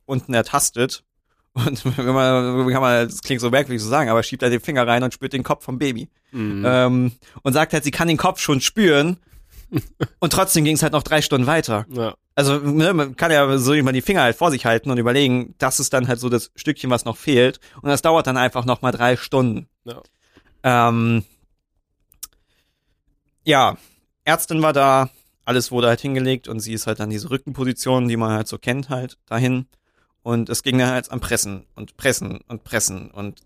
unten 0.07 0.35
ertastet. 0.35 1.05
Und 1.53 1.85
wenn 1.99 2.14
man, 2.14 2.66
kann 2.68 2.81
man, 2.81 3.07
das 3.09 3.23
klingt 3.23 3.40
so 3.40 3.51
merkwürdig 3.51 3.83
zu 3.83 3.88
sagen, 3.88 4.11
aber 4.11 4.23
schiebt 4.23 4.42
halt 4.42 4.53
den 4.53 4.61
Finger 4.61 4.87
rein 4.87 5.03
und 5.03 5.12
spürt 5.12 5.33
den 5.33 5.42
Kopf 5.42 5.64
vom 5.64 5.79
Baby. 5.79 6.09
Mhm. 6.31 6.64
Ähm, 6.66 7.12
und 7.42 7.53
sagt 7.53 7.73
halt, 7.73 7.85
sie 7.85 7.90
kann 7.90 8.09
den 8.09 8.16
Kopf 8.16 8.40
schon 8.40 8.61
spüren. 8.61 9.18
Und 10.21 10.33
trotzdem 10.33 10.65
ging 10.65 10.77
es 10.77 10.83
halt 10.83 10.93
noch 10.93 11.03
drei 11.03 11.23
Stunden 11.23 11.47
weiter. 11.47 11.87
ja. 11.91 12.15
Also 12.35 12.59
ne, 12.59 12.95
man 12.95 13.15
kann 13.15 13.31
ja 13.31 13.59
so 13.59 13.75
immer 13.75 13.93
die 13.93 14.01
Finger 14.01 14.23
halt 14.23 14.37
vor 14.37 14.51
sich 14.51 14.65
halten 14.65 14.91
und 14.91 14.97
überlegen, 14.97 15.55
das 15.59 15.81
ist 15.81 15.93
dann 15.93 16.09
halt 16.09 16.19
so 16.19 16.31
das 16.31 16.51
Stückchen, 16.55 16.89
was 16.89 17.05
noch 17.05 17.19
fehlt. 17.19 17.61
Und 17.83 17.91
das 17.91 18.01
dauert 18.01 18.27
dann 18.27 18.39
einfach 18.39 18.65
noch 18.65 18.81
mal 18.81 18.91
drei 18.91 19.17
Stunden. 19.17 19.69
Ja. 19.85 20.03
Ähm, 20.63 21.25
ja, 23.45 23.77
Ärztin 24.25 24.63
war 24.63 24.73
da, 24.73 25.11
alles 25.45 25.71
wurde 25.71 25.89
halt 25.89 26.01
hingelegt 26.01 26.49
und 26.49 26.61
sie 26.61 26.73
ist 26.73 26.87
halt 26.87 27.01
an 27.01 27.11
diese 27.11 27.31
Rückenposition, 27.31 28.09
die 28.09 28.17
man 28.17 28.31
halt 28.31 28.49
so 28.49 28.57
kennt, 28.57 28.89
halt 28.89 29.19
dahin. 29.27 29.67
Und 30.23 30.49
es 30.49 30.63
ging 30.63 30.79
dann 30.79 30.91
halt 30.91 31.11
am 31.11 31.21
Pressen 31.21 31.67
und 31.75 31.97
Pressen 31.97 32.41
und 32.49 32.65
Pressen 32.65 33.11
und 33.11 33.43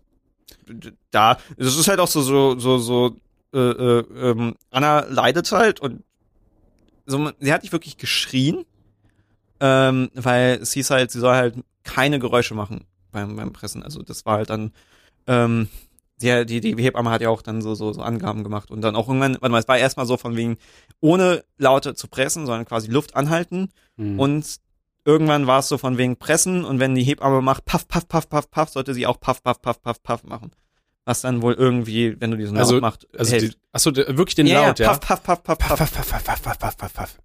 da, 1.11 1.37
es 1.57 1.77
ist 1.77 1.87
halt 1.87 1.99
auch 1.99 2.07
so, 2.07 2.21
so, 2.21 2.57
so, 2.57 2.77
so, 2.77 3.15
äh, 3.53 3.57
äh, 3.57 4.29
ähm, 4.29 4.55
Anna 4.69 5.05
leidet 5.09 5.51
halt 5.51 5.79
und 5.79 6.03
so, 7.07 7.31
sie 7.39 7.51
hat 7.53 7.63
nicht 7.63 7.71
wirklich 7.71 7.97
geschrien, 7.97 8.63
ähm, 9.59 10.09
weil 10.13 10.59
es 10.61 10.73
hieß 10.73 10.91
halt, 10.91 11.11
sie 11.11 11.19
soll 11.19 11.33
halt 11.33 11.55
keine 11.83 12.19
Geräusche 12.19 12.53
machen 12.53 12.85
beim, 13.11 13.35
beim 13.35 13.53
Pressen. 13.53 13.81
Also 13.81 14.03
das 14.03 14.25
war 14.25 14.37
halt 14.37 14.49
dann, 14.49 14.71
ähm, 15.25 15.67
die, 16.21 16.45
die, 16.45 16.61
die 16.61 16.75
Hebamme 16.83 17.09
hat 17.09 17.21
ja 17.21 17.29
auch 17.29 17.41
dann 17.41 17.61
so, 17.61 17.73
so, 17.75 17.93
so 17.93 18.01
Angaben 18.01 18.43
gemacht 18.43 18.69
und 18.71 18.81
dann 18.81 18.95
auch 18.95 19.07
irgendwann, 19.07 19.33
warte 19.33 19.49
mal, 19.49 19.59
es 19.59 19.67
war 19.67 19.77
erstmal 19.77 20.05
so 20.05 20.17
von 20.17 20.35
wegen, 20.35 20.57
ohne 20.99 21.43
Laute 21.57 21.95
zu 21.95 22.07
pressen, 22.07 22.45
sondern 22.45 22.65
quasi 22.65 22.89
Luft 22.89 23.15
anhalten 23.15 23.69
Mhm. 23.99 24.19
und 24.19 24.57
irgendwann 25.05 25.47
war 25.47 25.59
es 25.59 25.69
so 25.69 25.77
von 25.79 25.97
wegen 25.97 26.17
pressen 26.17 26.65
und 26.65 26.79
wenn 26.79 26.93
die 26.93 27.03
Hebamme 27.03 27.41
macht, 27.41 27.65
paff, 27.65 27.87
paff, 27.87 28.07
paff, 28.07 28.29
paff, 28.29 28.51
paff, 28.51 28.69
sollte 28.69 28.93
sie 28.93 29.07
auch 29.07 29.19
paff, 29.19 29.41
paff, 29.41 29.59
paff, 29.61 29.81
paff, 29.81 30.03
paff 30.03 30.23
machen. 30.23 30.51
Was 31.07 31.21
dann 31.21 31.41
wohl 31.41 31.53
irgendwie, 31.53 32.19
wenn 32.19 32.31
du 32.31 32.37
diesen 32.37 32.55
Laut 32.55 32.65
Also- 32.65 32.81
machst, 32.81 33.07
Also, 33.17 33.31
hilft. 33.37 33.53
die, 33.53 33.57
achso, 33.71 33.91
der, 33.91 34.17
wirklich 34.17 34.35
den 34.35 34.45
ja, 34.45 34.67
Laut, 34.67 34.77
ja, 34.79 34.89
paff, 34.89 34.99
paff, 34.99 35.23
paff, 35.23 35.41
paff, 35.43 35.57
paff. 35.57 35.77
paff, 35.79 35.93
paff, 35.93 36.23
paff, 36.25 36.41
paff, 36.43 36.59
paff, 36.59 36.77
paff, 36.77 36.93
paff. 36.93 37.17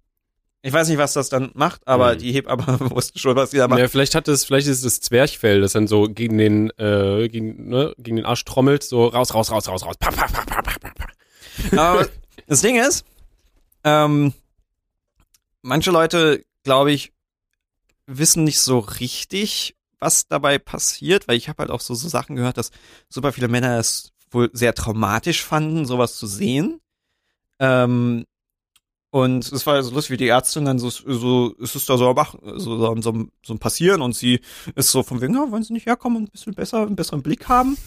Ich 0.61 0.71
weiß 0.71 0.87
nicht, 0.87 0.97
was 0.97 1.11
das 1.11 1.27
dann 1.27 1.51
macht, 1.55 1.85
aber 1.85 2.13
Mhm. 2.13 2.19
die 2.19 2.31
Hebamme 2.31 2.65
wusste 2.95 3.19
schon, 3.19 3.35
was 3.35 3.51
sie 3.51 3.57
da 3.57 3.67
macht. 3.67 3.79
Ja, 3.79 3.89
vielleicht 3.89 4.15
hat 4.15 4.29
es, 4.29 4.45
vielleicht 4.45 4.67
ist 4.67 4.77
es 4.77 4.83
das 4.83 5.01
Zwerchfell, 5.01 5.59
das 5.59 5.73
dann 5.73 5.87
so 5.87 6.03
gegen 6.03 6.37
den, 6.37 6.69
äh, 6.79 7.27
gegen, 7.27 7.67
ne, 7.67 7.93
gegen 7.97 8.15
den 8.15 8.25
Arsch 8.25 8.45
trommelt, 8.45 8.83
so 8.83 9.05
raus, 9.07 9.33
raus, 9.33 9.51
raus, 9.51 9.67
raus, 9.67 9.85
raus. 9.85 9.97
Paff, 9.99 10.15
paff, 10.15 10.31
paff, 10.31 10.45
paff, 10.45 10.63
paff, 10.63 10.93
paff. 10.95 11.77
Aber 11.77 12.07
das 12.47 12.61
Ding 12.61 12.77
ist, 12.77 13.03
ähm, 13.83 14.31
manche 15.61 15.91
Leute, 15.91 16.45
glaube 16.63 16.93
ich, 16.93 17.11
wissen 18.07 18.45
nicht 18.45 18.61
so 18.61 18.79
richtig, 18.79 19.75
was 20.03 20.27
dabei 20.27 20.59
passiert, 20.59 21.27
weil 21.27 21.37
ich 21.37 21.49
habe 21.49 21.63
halt 21.63 21.71
auch 21.71 21.79
so, 21.79 21.95
so 21.95 22.07
Sachen 22.07 22.35
gehört, 22.35 22.57
dass 22.57 22.71
super 23.09 23.31
viele 23.31 23.47
Männer 23.47 23.79
es 23.79 24.11
wohl 24.31 24.49
sehr 24.53 24.75
traumatisch 24.75 25.43
fanden, 25.43 25.85
sowas 25.85 26.17
zu 26.17 26.27
sehen. 26.27 26.81
Ähm, 27.59 28.25
und 29.11 29.51
es 29.51 29.65
war 29.65 29.81
so 29.83 29.93
lustig, 29.93 30.13
wie 30.13 30.17
die 30.17 30.27
Ärztin 30.27 30.65
dann 30.65 30.79
so, 30.79 30.89
so 30.89 31.55
es 31.61 31.75
ist 31.75 31.89
da 31.89 31.97
so, 31.97 32.15
so, 32.15 32.57
so, 32.57 33.01
so, 33.01 33.27
so 33.43 33.53
ein 33.53 33.59
Passieren 33.59 34.01
und 34.01 34.15
sie 34.15 34.41
ist 34.75 34.91
so 34.91 35.03
von 35.03 35.21
wegen, 35.21 35.35
ja, 35.35 35.51
wollen 35.51 35.63
Sie 35.63 35.73
nicht 35.73 35.85
herkommen 35.85 36.17
und 36.17 36.23
ein 36.23 36.31
bisschen 36.31 36.55
besser, 36.55 36.81
einen 36.81 36.95
besseren 36.95 37.21
Blick 37.21 37.47
haben? 37.47 37.77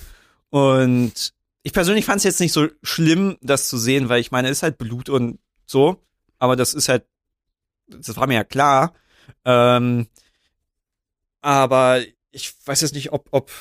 Und 0.51 1.35
ich 1.65 1.73
persönlich 1.73 2.05
fand 2.05 2.19
es 2.19 2.25
jetzt 2.25 2.41
nicht 2.41 2.53
so 2.53 2.69
schlimm, 2.83 3.37
das 3.41 3.69
zu 3.69 3.77
sehen, 3.77 4.09
weil 4.09 4.21
ich 4.21 4.31
meine, 4.31 4.49
es 4.49 4.59
ist 4.59 4.63
halt 4.63 4.79
Blut 4.79 5.09
und 5.09 5.41
so, 5.67 6.01
aber 6.39 6.55
das 6.55 6.75
ist 6.75 6.89
halt 6.89 7.05
das 7.89 8.17
war 8.17 8.27
mir 8.27 8.35
ja 8.35 8.45
klar. 8.45 8.95
Ähm, 9.45 10.07
aber 11.47 12.03
ich 12.33 12.53
weiß 12.67 12.81
jetzt 12.81 12.95
nicht, 12.95 13.13
ob, 13.13 13.29
ob 13.31 13.53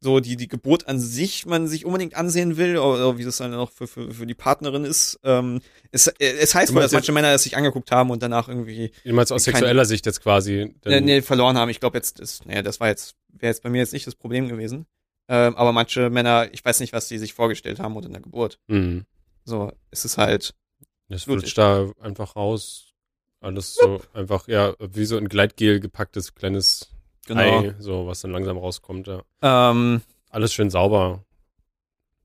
so 0.00 0.18
die, 0.20 0.36
die 0.36 0.48
Geburt 0.48 0.86
an 0.88 0.98
sich 1.00 1.46
man 1.46 1.66
sich 1.68 1.84
unbedingt 1.84 2.14
ansehen 2.16 2.56
will 2.56 2.78
oder, 2.78 3.08
oder 3.08 3.18
wie 3.18 3.24
das 3.24 3.36
dann 3.38 3.54
auch 3.54 3.70
für, 3.70 3.86
für, 3.86 4.12
für 4.12 4.26
die 4.26 4.34
Partnerin 4.34 4.84
ist. 4.84 5.18
Ähm, 5.22 5.60
es, 5.92 6.08
es 6.18 6.54
heißt 6.54 6.74
wohl, 6.74 6.82
dass 6.82 6.92
manche 6.92 7.12
Männer 7.12 7.32
es 7.32 7.44
sich 7.44 7.56
angeguckt 7.56 7.90
haben 7.92 8.10
und 8.10 8.22
danach 8.22 8.48
irgendwie 8.48 8.90
Du 9.04 9.12
meinst 9.12 9.32
aus 9.32 9.44
sexueller 9.44 9.84
Sicht 9.84 10.04
jetzt 10.06 10.20
quasi. 10.20 10.74
äh, 10.84 11.00
nee, 11.00 11.22
verloren 11.22 11.56
haben. 11.56 11.68
Ich 11.68 11.80
glaube 11.80 11.96
jetzt, 11.96 12.20
das, 12.20 12.44
naja, 12.44 12.62
das 12.62 12.80
war 12.80 12.88
jetzt, 12.88 13.16
wäre 13.28 13.50
jetzt 13.50 13.62
bei 13.62 13.70
mir 13.70 13.78
jetzt 13.78 13.92
nicht 13.92 14.06
das 14.06 14.14
Problem 14.16 14.48
gewesen. 14.48 14.86
Ähm, 15.28 15.56
aber 15.56 15.72
manche 15.72 16.10
Männer, 16.10 16.48
ich 16.52 16.64
weiß 16.64 16.80
nicht, 16.80 16.92
was 16.92 17.06
die 17.08 17.18
sich 17.18 17.34
vorgestellt 17.34 17.78
haben 17.78 17.96
unter 17.96 18.08
der 18.08 18.20
Geburt. 18.20 18.58
Mhm. 18.66 19.04
So, 19.44 19.72
es 19.90 20.04
ist 20.04 20.18
halt, 20.18 20.54
Das 21.08 21.24
Gut. 21.26 21.40
flutscht 21.40 21.58
da 21.58 21.90
einfach 22.00 22.34
raus. 22.36 22.87
Alles 23.40 23.74
so 23.74 24.00
einfach, 24.14 24.48
ja, 24.48 24.74
wie 24.80 25.04
so 25.04 25.16
in 25.16 25.28
Gleitgel 25.28 25.80
gepacktes 25.80 26.34
kleines 26.34 26.90
genau. 27.26 27.40
Ei, 27.60 27.74
so 27.78 28.06
was 28.06 28.20
dann 28.20 28.32
langsam 28.32 28.58
rauskommt, 28.58 29.06
ja. 29.06 29.22
Ähm, 29.42 30.02
Alles 30.30 30.52
schön 30.52 30.70
sauber. 30.70 31.24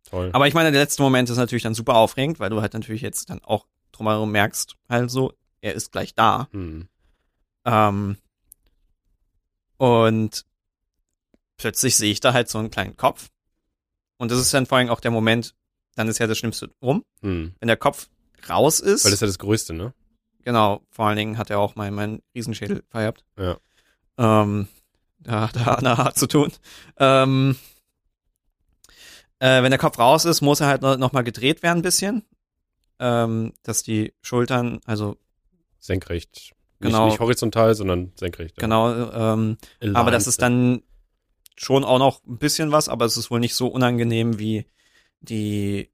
Toll. 0.09 0.30
aber 0.34 0.47
ich 0.47 0.53
meine, 0.53 0.72
der 0.72 0.82
letzte 0.82 1.01
Moment 1.01 1.30
ist 1.30 1.38
natürlich 1.38 1.64
dann 1.64 1.74
super 1.74 1.95
aufregend, 1.95 2.39
weil 2.39 2.49
du 2.49 2.61
halt 2.61 2.74
natürlich 2.74 3.01
jetzt 3.01 3.30
dann 3.30 3.43
auch 3.43 3.66
drumherum 3.91 4.32
merkst, 4.32 4.76
halt 4.89 5.09
so, 5.09 5.34
er 5.61 5.74
ist 5.74 5.91
gleich 5.91 6.14
da. 6.14 6.47
Hm. 6.51 6.88
Ähm, 7.66 8.18
und 9.78 10.45
plötzlich 11.57 11.95
sehe 11.95 12.11
ich 12.11 12.20
da 12.20 12.34
halt 12.34 12.49
so 12.49 12.59
einen 12.59 12.72
kleinen 12.72 12.97
Kopf. 12.97 13.30
Und 14.18 14.32
das 14.32 14.39
ist 14.39 14.53
dann 14.53 14.66
vor 14.66 14.78
allem 14.78 14.89
auch 14.89 14.99
der 14.99 15.11
Moment, 15.11 15.55
dann 15.95 16.07
ist 16.07 16.20
ja 16.20 16.28
das 16.28 16.38
Schlimmste 16.38 16.70
rum. 16.82 17.03
Hm. 17.22 17.55
Wenn 17.59 17.68
der 17.68 17.78
Kopf 17.78 18.09
raus 18.49 18.80
ist, 18.80 19.05
Weil 19.05 19.11
das 19.11 19.18
ist 19.18 19.22
ja 19.22 19.28
das 19.28 19.39
Größte, 19.39 19.74
ne? 19.74 19.93
Genau, 20.44 20.82
vor 20.89 21.08
allen 21.08 21.18
Dingen 21.18 21.38
hat 21.38 21.50
er 21.50 21.60
auch 21.60 21.76
meinen 21.76 21.96
mein 21.96 22.22
Riesenschädel 22.36 22.84
vererbt. 22.89 23.24
Ja. 23.38 23.58
Ähm, 24.18 24.68
da 25.20 25.41
hat 25.41 25.56
er 25.56 25.78
Anna 25.78 25.98
hart 25.98 26.18
zu 26.18 26.28
tun. 26.28 26.52
Ähm, 26.98 27.56
äh, 29.39 29.64
wenn 29.64 29.72
der 29.72 29.80
Kopf 29.80 30.00
raus 30.00 30.26
ist, 30.26 30.41
muss 30.41 30.60
er 30.60 30.68
halt 30.68 30.82
noch, 30.82 30.98
noch 30.98 31.12
mal 31.12 31.24
gedreht 31.24 31.64
werden 31.64 31.80
ein 31.80 31.84
bisschen. 31.84 32.24
Ähm, 33.00 33.54
dass 33.64 33.84
die 33.84 34.14
Schultern, 34.22 34.80
also 34.86 35.18
Senkrecht. 35.80 36.54
Genau. 36.80 37.06
Nicht, 37.06 37.14
nicht 37.14 37.20
horizontal, 37.20 37.76
sondern 37.76 38.12
senkrecht. 38.16 38.56
ja. 38.58 38.62
genau, 38.62 38.89
ähm, 38.91 39.58
Aligned. 39.80 39.98
Aber 39.98 40.12
das 40.12 40.28
ist 40.28 40.41
dann 40.41 40.84
schon 41.56 41.84
auch 41.84 42.00
noch 42.00 42.24
ein 42.26 42.38
bisschen 42.38 42.72
was, 42.72 42.89
aber 42.89 43.06
es 43.06 43.18
ist 43.18 43.32
wohl 43.32 43.39
nicht 43.39 43.56
so 43.56 43.68
unangenehm 43.68 44.39
wie 44.39 44.66
die, 45.20 45.91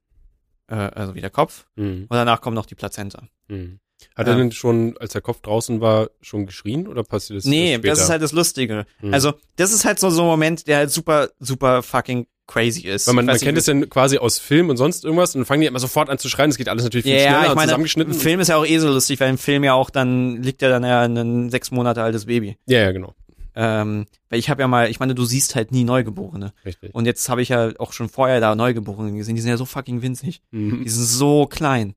äh, 0.68 0.76
also 0.76 1.16
wie 1.16 1.22
der 1.22 1.30
Kopf. 1.30 1.68
Hm. 1.76 2.04
Und 2.04 2.12
danach 2.12 2.42
kommt 2.42 2.56
noch 2.56 2.66
die 2.66 2.76
Plazenta. 2.76 3.28
Hm. 3.48 3.80
Hat 4.16 4.28
er 4.28 4.34
Ähm. 4.34 4.40
denn 4.40 4.52
schon, 4.52 4.98
als 5.00 5.14
der 5.14 5.22
Kopf 5.22 5.42
draußen 5.42 5.82
war, 5.82 6.10
schon 6.22 6.46
geschrien 6.46 6.88
oder 6.88 7.04
passiert 7.04 7.38
das 7.38 7.46
nee, 7.46 7.76
später? 7.76 7.90
das 7.90 8.02
ist 8.02 8.10
halt 8.10 8.22
das 8.22 8.32
Lustige. 8.32 8.86
Hm. 9.00 9.14
Also, 9.14 9.34
das 9.56 9.72
ist 9.74 9.86
halt 9.86 10.00
so, 10.00 10.10
so 10.10 10.22
ein 10.22 10.28
Moment, 10.28 10.68
der 10.68 10.78
halt 10.78 10.92
super, 10.92 11.30
super 11.40 11.84
fucking 11.84 12.28
crazy 12.48 12.88
ist. 12.88 13.08
Weil 13.08 13.14
man, 13.14 13.26
man 13.28 13.38
kennt 13.38 13.58
es 13.58 13.68
ja 13.68 13.80
quasi 13.86 14.18
aus 14.18 14.40
Film 14.40 14.70
und 14.70 14.78
sonst 14.78 15.06
irgendwas 15.06 15.36
und 15.36 15.42
dann 15.42 15.46
fangen 15.46 15.62
die 15.62 15.68
immer 15.68 15.80
sofort 15.80 16.10
an 16.10 16.18
zu 16.18 16.30
schreien. 16.30 16.50
Das 16.50 16.58
geht 16.58 16.68
alles 16.68 16.84
natürlich 16.84 17.06
viel 17.06 17.14
Ja, 17.14 17.20
schneller 17.20 17.50
ich 17.50 17.56
meine, 17.56 17.68
zusammengeschnitten. 17.68 18.14
im 18.14 18.20
Film 18.20 18.40
ist 18.40 18.48
ja 18.48 18.56
auch 18.58 18.66
eh 18.66 18.80
so 18.80 18.88
lustig, 18.90 19.20
weil 19.20 19.30
im 19.30 19.38
Film 19.38 19.64
ja 19.64 19.74
auch 19.74 19.92
dann 19.92 20.42
liegt 20.42 20.62
ja 20.64 20.70
dann 20.70 20.84
ja 20.84 21.02
ein 21.02 21.52
sechs 21.52 21.70
Monate 21.70 22.02
altes 22.02 22.26
Baby. 22.26 22.58
Ja, 22.66 22.80
ja, 22.80 22.92
genau. 22.92 23.14
Ähm, 23.56 24.08
weil 24.30 24.40
ich 24.40 24.50
habe 24.50 24.62
ja 24.62 24.68
mal, 24.68 24.90
ich 24.90 25.00
meine, 25.00 25.14
du 25.16 25.26
siehst 25.26 25.54
halt 25.56 25.72
nie 25.72 25.84
Neugeborene. 25.84 26.54
Richtig. 26.66 26.96
Und 26.96 27.06
jetzt 27.06 27.30
habe 27.30 27.42
ich 27.42 27.50
ja 27.50 27.72
auch 27.78 27.94
schon 27.94 28.10
vorher 28.10 28.40
da 28.40 28.56
Neugeborene 28.56 29.12
gesehen, 29.16 29.36
die 29.36 29.42
sind 29.42 29.50
ja 29.52 29.58
so 29.58 29.66
fucking 29.66 30.02
winzig. 30.02 30.42
Mhm. 30.52 30.84
Die 30.84 30.90
sind 30.90 31.06
so 31.06 31.46
klein. 31.46 31.94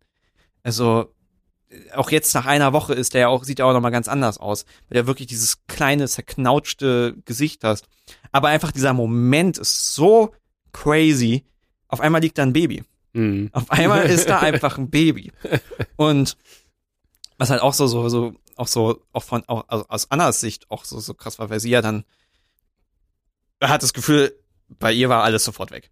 Also 0.64 1.11
auch 1.94 2.10
jetzt 2.10 2.34
nach 2.34 2.46
einer 2.46 2.72
Woche 2.72 2.94
ist 2.94 3.14
der 3.14 3.22
ja 3.22 3.28
auch 3.28 3.44
sieht 3.44 3.58
er 3.60 3.66
auch 3.66 3.72
noch 3.72 3.80
mal 3.80 3.90
ganz 3.90 4.08
anders 4.08 4.38
aus, 4.38 4.64
weil 4.88 4.96
der 4.96 5.06
wirklich 5.06 5.28
dieses 5.28 5.66
kleine 5.66 6.06
zerknautschte 6.08 7.16
Gesicht 7.24 7.64
hast. 7.64 7.86
Aber 8.30 8.48
einfach 8.48 8.72
dieser 8.72 8.92
Moment 8.92 9.58
ist 9.58 9.94
so 9.94 10.34
crazy. 10.72 11.44
Auf 11.88 12.00
einmal 12.00 12.20
liegt 12.20 12.38
da 12.38 12.42
ein 12.42 12.52
Baby. 12.52 12.84
Mhm. 13.12 13.50
Auf 13.52 13.70
einmal 13.70 14.04
ist 14.10 14.28
da 14.28 14.40
einfach 14.40 14.78
ein 14.78 14.90
Baby. 14.90 15.32
Und 15.96 16.36
was 17.38 17.50
halt 17.50 17.62
auch 17.62 17.74
so 17.74 17.86
so 17.86 18.08
so 18.08 18.34
auch 18.56 18.68
so 18.68 19.02
auch 19.12 19.22
von 19.22 19.42
auch 19.48 19.64
also 19.68 19.86
aus 19.88 20.10
Annas 20.10 20.40
Sicht 20.40 20.70
auch 20.70 20.84
so 20.84 21.00
so 21.00 21.14
krass 21.14 21.38
war, 21.38 21.50
weil 21.50 21.60
sie 21.60 21.70
ja 21.70 21.82
dann 21.82 22.04
hat 23.60 23.82
das 23.82 23.92
Gefühl, 23.92 24.34
bei 24.68 24.92
ihr 24.92 25.08
war 25.08 25.22
alles 25.22 25.44
sofort 25.44 25.70
weg. 25.70 25.90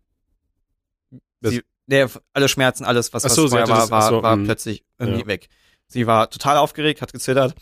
Sie, 1.43 1.62
nee, 1.87 2.07
alle 2.33 2.49
Schmerzen, 2.49 2.85
alles, 2.85 3.12
was, 3.12 3.24
was 3.24 3.35
so, 3.35 3.47
sie 3.47 3.51
vorher 3.51 3.68
war, 3.68 3.78
das- 3.78 3.91
war, 3.91 4.09
so, 4.09 4.22
war 4.22 4.37
mm. 4.37 4.45
plötzlich 4.45 4.85
irgendwie 4.99 5.20
Ja. 5.20 5.26
weg. 5.26 5.49
Sie 5.91 6.07
war 6.07 6.30
total 6.30 6.57
aufgeregt, 6.57 7.03
hat 7.03 7.12
gezittert. 7.12 7.55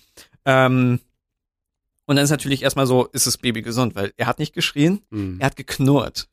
Ähm, 0.44 1.00
und 2.06 2.16
dann 2.16 2.24
ist 2.24 2.30
natürlich 2.30 2.62
erstmal 2.62 2.86
so, 2.86 3.04
ist 3.06 3.26
das 3.26 3.36
Baby 3.36 3.60
gesund, 3.62 3.94
weil 3.94 4.12
er 4.16 4.26
hat 4.26 4.38
nicht 4.38 4.54
geschrien, 4.54 5.02
Mhm. 5.10 5.36
er 5.40 5.46
hat 5.46 5.56
geknurrt. 5.56 6.28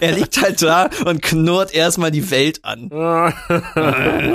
er 0.00 0.12
liegt 0.12 0.40
halt 0.40 0.62
da 0.62 0.88
und 1.04 1.20
knurrt 1.22 1.74
erstmal 1.74 2.10
die 2.12 2.30
Welt 2.30 2.64
an. 2.64 2.90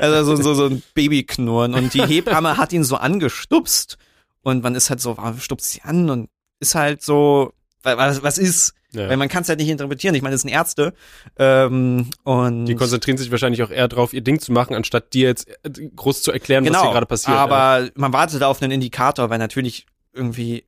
Also 0.00 0.36
so, 0.36 0.42
so, 0.42 0.54
so 0.54 0.66
ein 0.66 0.82
Babyknurren. 0.94 1.74
Und 1.74 1.94
die 1.94 2.02
Hebamme 2.06 2.56
hat 2.56 2.72
ihn 2.72 2.84
so 2.84 2.96
angestupst. 2.96 3.96
Und 4.42 4.62
man 4.62 4.74
ist 4.74 4.90
halt 4.90 5.00
so, 5.00 5.16
warum 5.16 5.38
stupst 5.40 5.72
sie 5.72 5.82
an? 5.82 6.08
Und 6.10 6.28
ist 6.60 6.74
halt 6.74 7.02
so, 7.02 7.52
was, 7.86 8.22
was 8.22 8.38
ist? 8.38 8.74
Ja. 8.92 9.08
Weil 9.08 9.16
man 9.16 9.28
kann 9.28 9.42
es 9.42 9.48
halt 9.48 9.58
nicht 9.58 9.68
interpretieren. 9.68 10.14
Ich 10.14 10.22
meine, 10.22 10.34
das 10.34 10.42
sind 10.42 10.50
Ärzte. 10.50 10.94
Ähm, 11.38 12.10
und 12.24 12.66
Die 12.66 12.74
konzentrieren 12.74 13.18
sich 13.18 13.30
wahrscheinlich 13.30 13.62
auch 13.62 13.70
eher 13.70 13.88
drauf, 13.88 14.12
ihr 14.12 14.22
Ding 14.22 14.40
zu 14.40 14.52
machen, 14.52 14.74
anstatt 14.74 15.12
dir 15.12 15.28
jetzt 15.28 15.48
äh, 15.64 15.88
groß 15.94 16.22
zu 16.22 16.32
erklären, 16.32 16.64
was 16.64 16.72
genau, 16.72 16.82
hier 16.84 16.92
gerade 16.92 17.06
passiert. 17.06 17.36
ja. 17.36 17.42
aber 17.42 17.90
man 17.94 18.12
wartet 18.12 18.42
auf 18.42 18.62
einen 18.62 18.72
Indikator, 18.72 19.28
weil 19.30 19.38
natürlich 19.38 19.86
irgendwie 20.12 20.64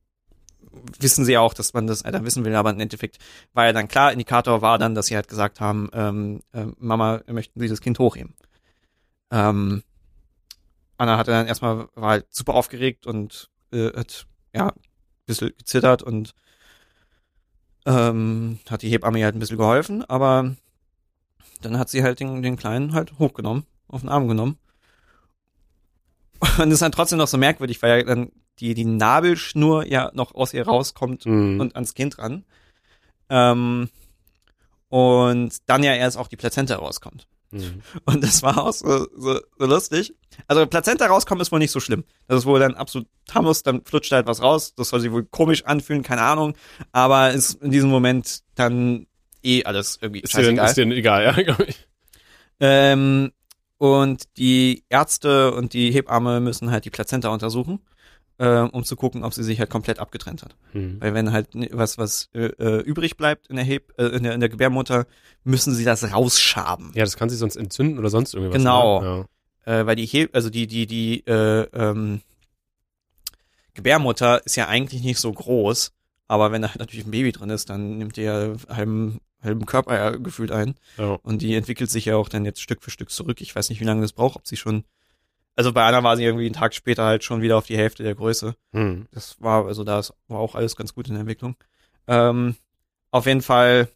wissen 0.99 1.25
sie 1.25 1.33
ja 1.33 1.39
auch, 1.39 1.53
dass 1.53 1.73
man 1.73 1.87
das 1.87 2.03
Alter 2.03 2.23
wissen 2.23 2.45
will, 2.45 2.55
aber 2.55 2.69
im 2.69 2.79
Endeffekt 2.79 3.17
war 3.53 3.65
ja 3.65 3.73
dann 3.73 3.87
klar, 3.87 4.11
Indikator 4.11 4.61
war 4.61 4.77
dann, 4.77 4.95
dass 4.95 5.07
sie 5.07 5.15
halt 5.15 5.27
gesagt 5.27 5.59
haben, 5.59 5.89
ähm, 5.93 6.41
ähm, 6.53 6.75
Mama, 6.77 7.21
möchten 7.27 7.59
Sie 7.59 7.67
das 7.67 7.81
Kind 7.81 7.99
hochheben? 7.99 8.35
Ähm, 9.31 9.83
Anna 10.97 11.17
hatte 11.17 11.31
dann 11.31 11.47
erstmal, 11.47 11.87
war 11.95 12.09
halt 12.09 12.27
super 12.29 12.53
aufgeregt 12.53 13.07
und 13.07 13.49
äh, 13.71 13.91
hat, 13.93 14.25
ja, 14.53 14.67
ein 14.67 14.81
bisschen 15.25 15.53
gezittert 15.57 16.03
und 16.03 16.33
ähm, 17.85 18.59
hat 18.69 18.81
die 18.81 18.89
Hebamme 18.89 19.19
ihr 19.19 19.25
halt 19.25 19.35
ein 19.35 19.39
bisschen 19.39 19.57
geholfen, 19.57 20.03
aber 20.05 20.55
dann 21.61 21.77
hat 21.77 21.89
sie 21.89 22.03
halt 22.03 22.19
den, 22.19 22.41
den 22.41 22.55
Kleinen 22.57 22.93
halt 22.93 23.19
hochgenommen, 23.19 23.65
auf 23.87 24.01
den 24.01 24.09
Arm 24.09 24.27
genommen. 24.27 24.57
Und 26.57 26.67
es 26.67 26.75
ist 26.75 26.81
dann 26.81 26.91
trotzdem 26.93 27.17
noch 27.17 27.27
so 27.27 27.37
merkwürdig, 27.37 27.81
weil 27.81 27.99
ja 27.99 28.03
dann 28.05 28.31
die, 28.59 28.73
die 28.73 28.85
Nabelschnur 28.85 29.85
ja 29.85 30.11
noch 30.13 30.33
aus 30.35 30.53
ihr 30.53 30.65
rauskommt 30.65 31.25
Mhm. 31.25 31.59
und 31.59 31.75
ans 31.75 31.93
Kind 31.93 32.17
ran. 32.17 32.45
Ähm, 33.29 33.89
und 34.89 35.51
dann 35.67 35.83
ja 35.83 35.93
erst 35.93 36.17
auch 36.17 36.27
die 36.27 36.37
Plazenta 36.37 36.75
rauskommt. 36.75 37.27
Mhm. 37.51 37.81
Und 38.05 38.23
das 38.23 38.43
war 38.43 38.57
auch 38.57 38.73
so, 38.73 39.07
so, 39.15 39.39
so 39.57 39.65
lustig. 39.65 40.13
Also 40.47 40.65
Plazenta 40.67 41.07
rauskommen 41.07 41.41
ist 41.41 41.51
wohl 41.51 41.59
nicht 41.59 41.71
so 41.71 41.79
schlimm. 41.79 42.03
Das 42.27 42.39
ist 42.39 42.45
wohl 42.45 42.59
dann 42.59 42.75
absolut 42.75 43.07
harmlos, 43.33 43.63
dann 43.63 43.83
flutscht 43.83 44.11
halt 44.11 44.27
was 44.27 44.41
raus. 44.41 44.73
Das 44.75 44.89
soll 44.89 44.99
sich 44.99 45.11
wohl 45.11 45.25
komisch 45.25 45.65
anfühlen, 45.65 46.03
keine 46.03 46.21
Ahnung. 46.21 46.55
Aber 46.91 47.31
ist 47.31 47.61
in 47.61 47.71
diesem 47.71 47.89
Moment 47.89 48.41
dann 48.55 49.07
eh 49.43 49.63
alles 49.63 49.97
irgendwie 50.01 50.21
Ist 50.21 50.33
dir, 50.33 50.43
scheißegal. 50.43 50.67
ist 50.67 50.77
dir 50.77 50.85
denn 50.85 50.91
egal, 50.91 51.23
ja, 51.23 51.31
glaube 51.43 51.65
ich. 51.65 51.87
Ähm, 52.59 53.31
und 53.77 54.23
die 54.37 54.83
Ärzte 54.89 55.53
und 55.53 55.73
die 55.73 55.91
Hebamme 55.91 56.41
müssen 56.41 56.69
halt 56.71 56.85
die 56.85 56.89
Plazenta 56.89 57.29
untersuchen, 57.29 57.79
äh, 58.39 58.61
um 58.61 58.83
zu 58.83 58.95
gucken, 58.95 59.23
ob 59.23 59.33
sie 59.33 59.43
sich 59.43 59.59
halt 59.59 59.69
komplett 59.69 59.99
abgetrennt 59.99 60.43
hat. 60.43 60.55
Mhm. 60.73 60.97
Weil 60.99 61.13
wenn 61.13 61.31
halt 61.31 61.49
was 61.71 61.97
was 61.97 62.29
äh, 62.33 62.45
äh, 62.45 62.81
übrig 62.81 63.17
bleibt 63.17 63.47
in 63.47 63.57
der 63.57 63.65
Heb 63.65 63.93
äh, 63.97 64.05
in 64.05 64.23
der 64.23 64.33
in 64.33 64.39
der 64.39 64.49
Gebärmutter, 64.49 65.05
müssen 65.43 65.75
sie 65.75 65.83
das 65.83 66.11
rausschaben. 66.11 66.91
Ja, 66.95 67.03
das 67.03 67.17
kann 67.17 67.29
sich 67.29 67.37
sonst 67.37 67.57
entzünden 67.57 67.99
oder 67.99 68.09
sonst 68.09 68.33
irgendwas. 68.33 68.57
Genau. 68.57 69.01
Ne? 69.01 69.25
Äh, 69.65 69.85
weil 69.85 69.95
die 69.95 70.05
Heb 70.05 70.35
also 70.35 70.49
die 70.49 70.67
die 70.67 70.87
die 70.87 71.25
äh, 71.27 71.67
ähm, 71.73 72.21
Gebärmutter 73.73 74.45
ist 74.45 74.55
ja 74.55 74.67
eigentlich 74.67 75.03
nicht 75.03 75.19
so 75.19 75.31
groß, 75.31 75.91
aber 76.27 76.51
wenn 76.51 76.61
da 76.61 76.69
halt 76.69 76.79
natürlich 76.79 77.05
ein 77.05 77.11
Baby 77.11 77.31
drin 77.31 77.49
ist, 77.49 77.69
dann 77.69 77.97
nimmt 77.97 78.15
die 78.15 78.23
ja 78.23 78.53
halben 78.69 79.19
halben 79.41 79.65
Körper 79.65 79.95
ja 79.95 80.09
gefühlt 80.11 80.51
ein. 80.51 80.75
Ja. 80.97 81.11
ja. 81.11 81.19
Und 81.23 81.41
die 81.41 81.55
entwickelt 81.55 81.89
sich 81.89 82.05
ja 82.05 82.15
auch 82.15 82.29
dann 82.29 82.45
jetzt 82.45 82.61
Stück 82.61 82.83
für 82.83 82.91
Stück 82.91 83.09
zurück. 83.09 83.41
Ich 83.41 83.55
weiß 83.55 83.69
nicht, 83.69 83.79
wie 83.79 83.85
lange 83.85 84.01
das 84.01 84.13
braucht, 84.13 84.37
ob 84.37 84.47
sie 84.47 84.57
schon. 84.57 84.83
Also 85.59 85.73
bei 85.73 85.83
Anna 85.83 86.01
war 86.03 86.15
sie 86.15 86.23
irgendwie 86.23 86.45
einen 86.45 86.55
Tag 86.55 86.73
später 86.73 87.03
halt 87.03 87.25
schon 87.25 87.41
wieder 87.41 87.57
auf 87.57 87.65
die 87.65 87.75
Hälfte 87.75 88.01
der 88.01 88.15
Größe. 88.15 88.55
Mhm. 88.71 89.07
Das 89.11 89.35
war, 89.41 89.65
also 89.65 89.83
da 89.83 90.01
war 90.29 90.39
auch 90.39 90.55
alles 90.55 90.77
ganz 90.77 90.93
gut 90.93 91.09
in 91.09 91.15
der 91.15 91.19
Entwicklung. 91.19 91.57
Ähm, 92.07 92.55
auf 93.11 93.25
jeden 93.25 93.41
Fall 93.41 93.89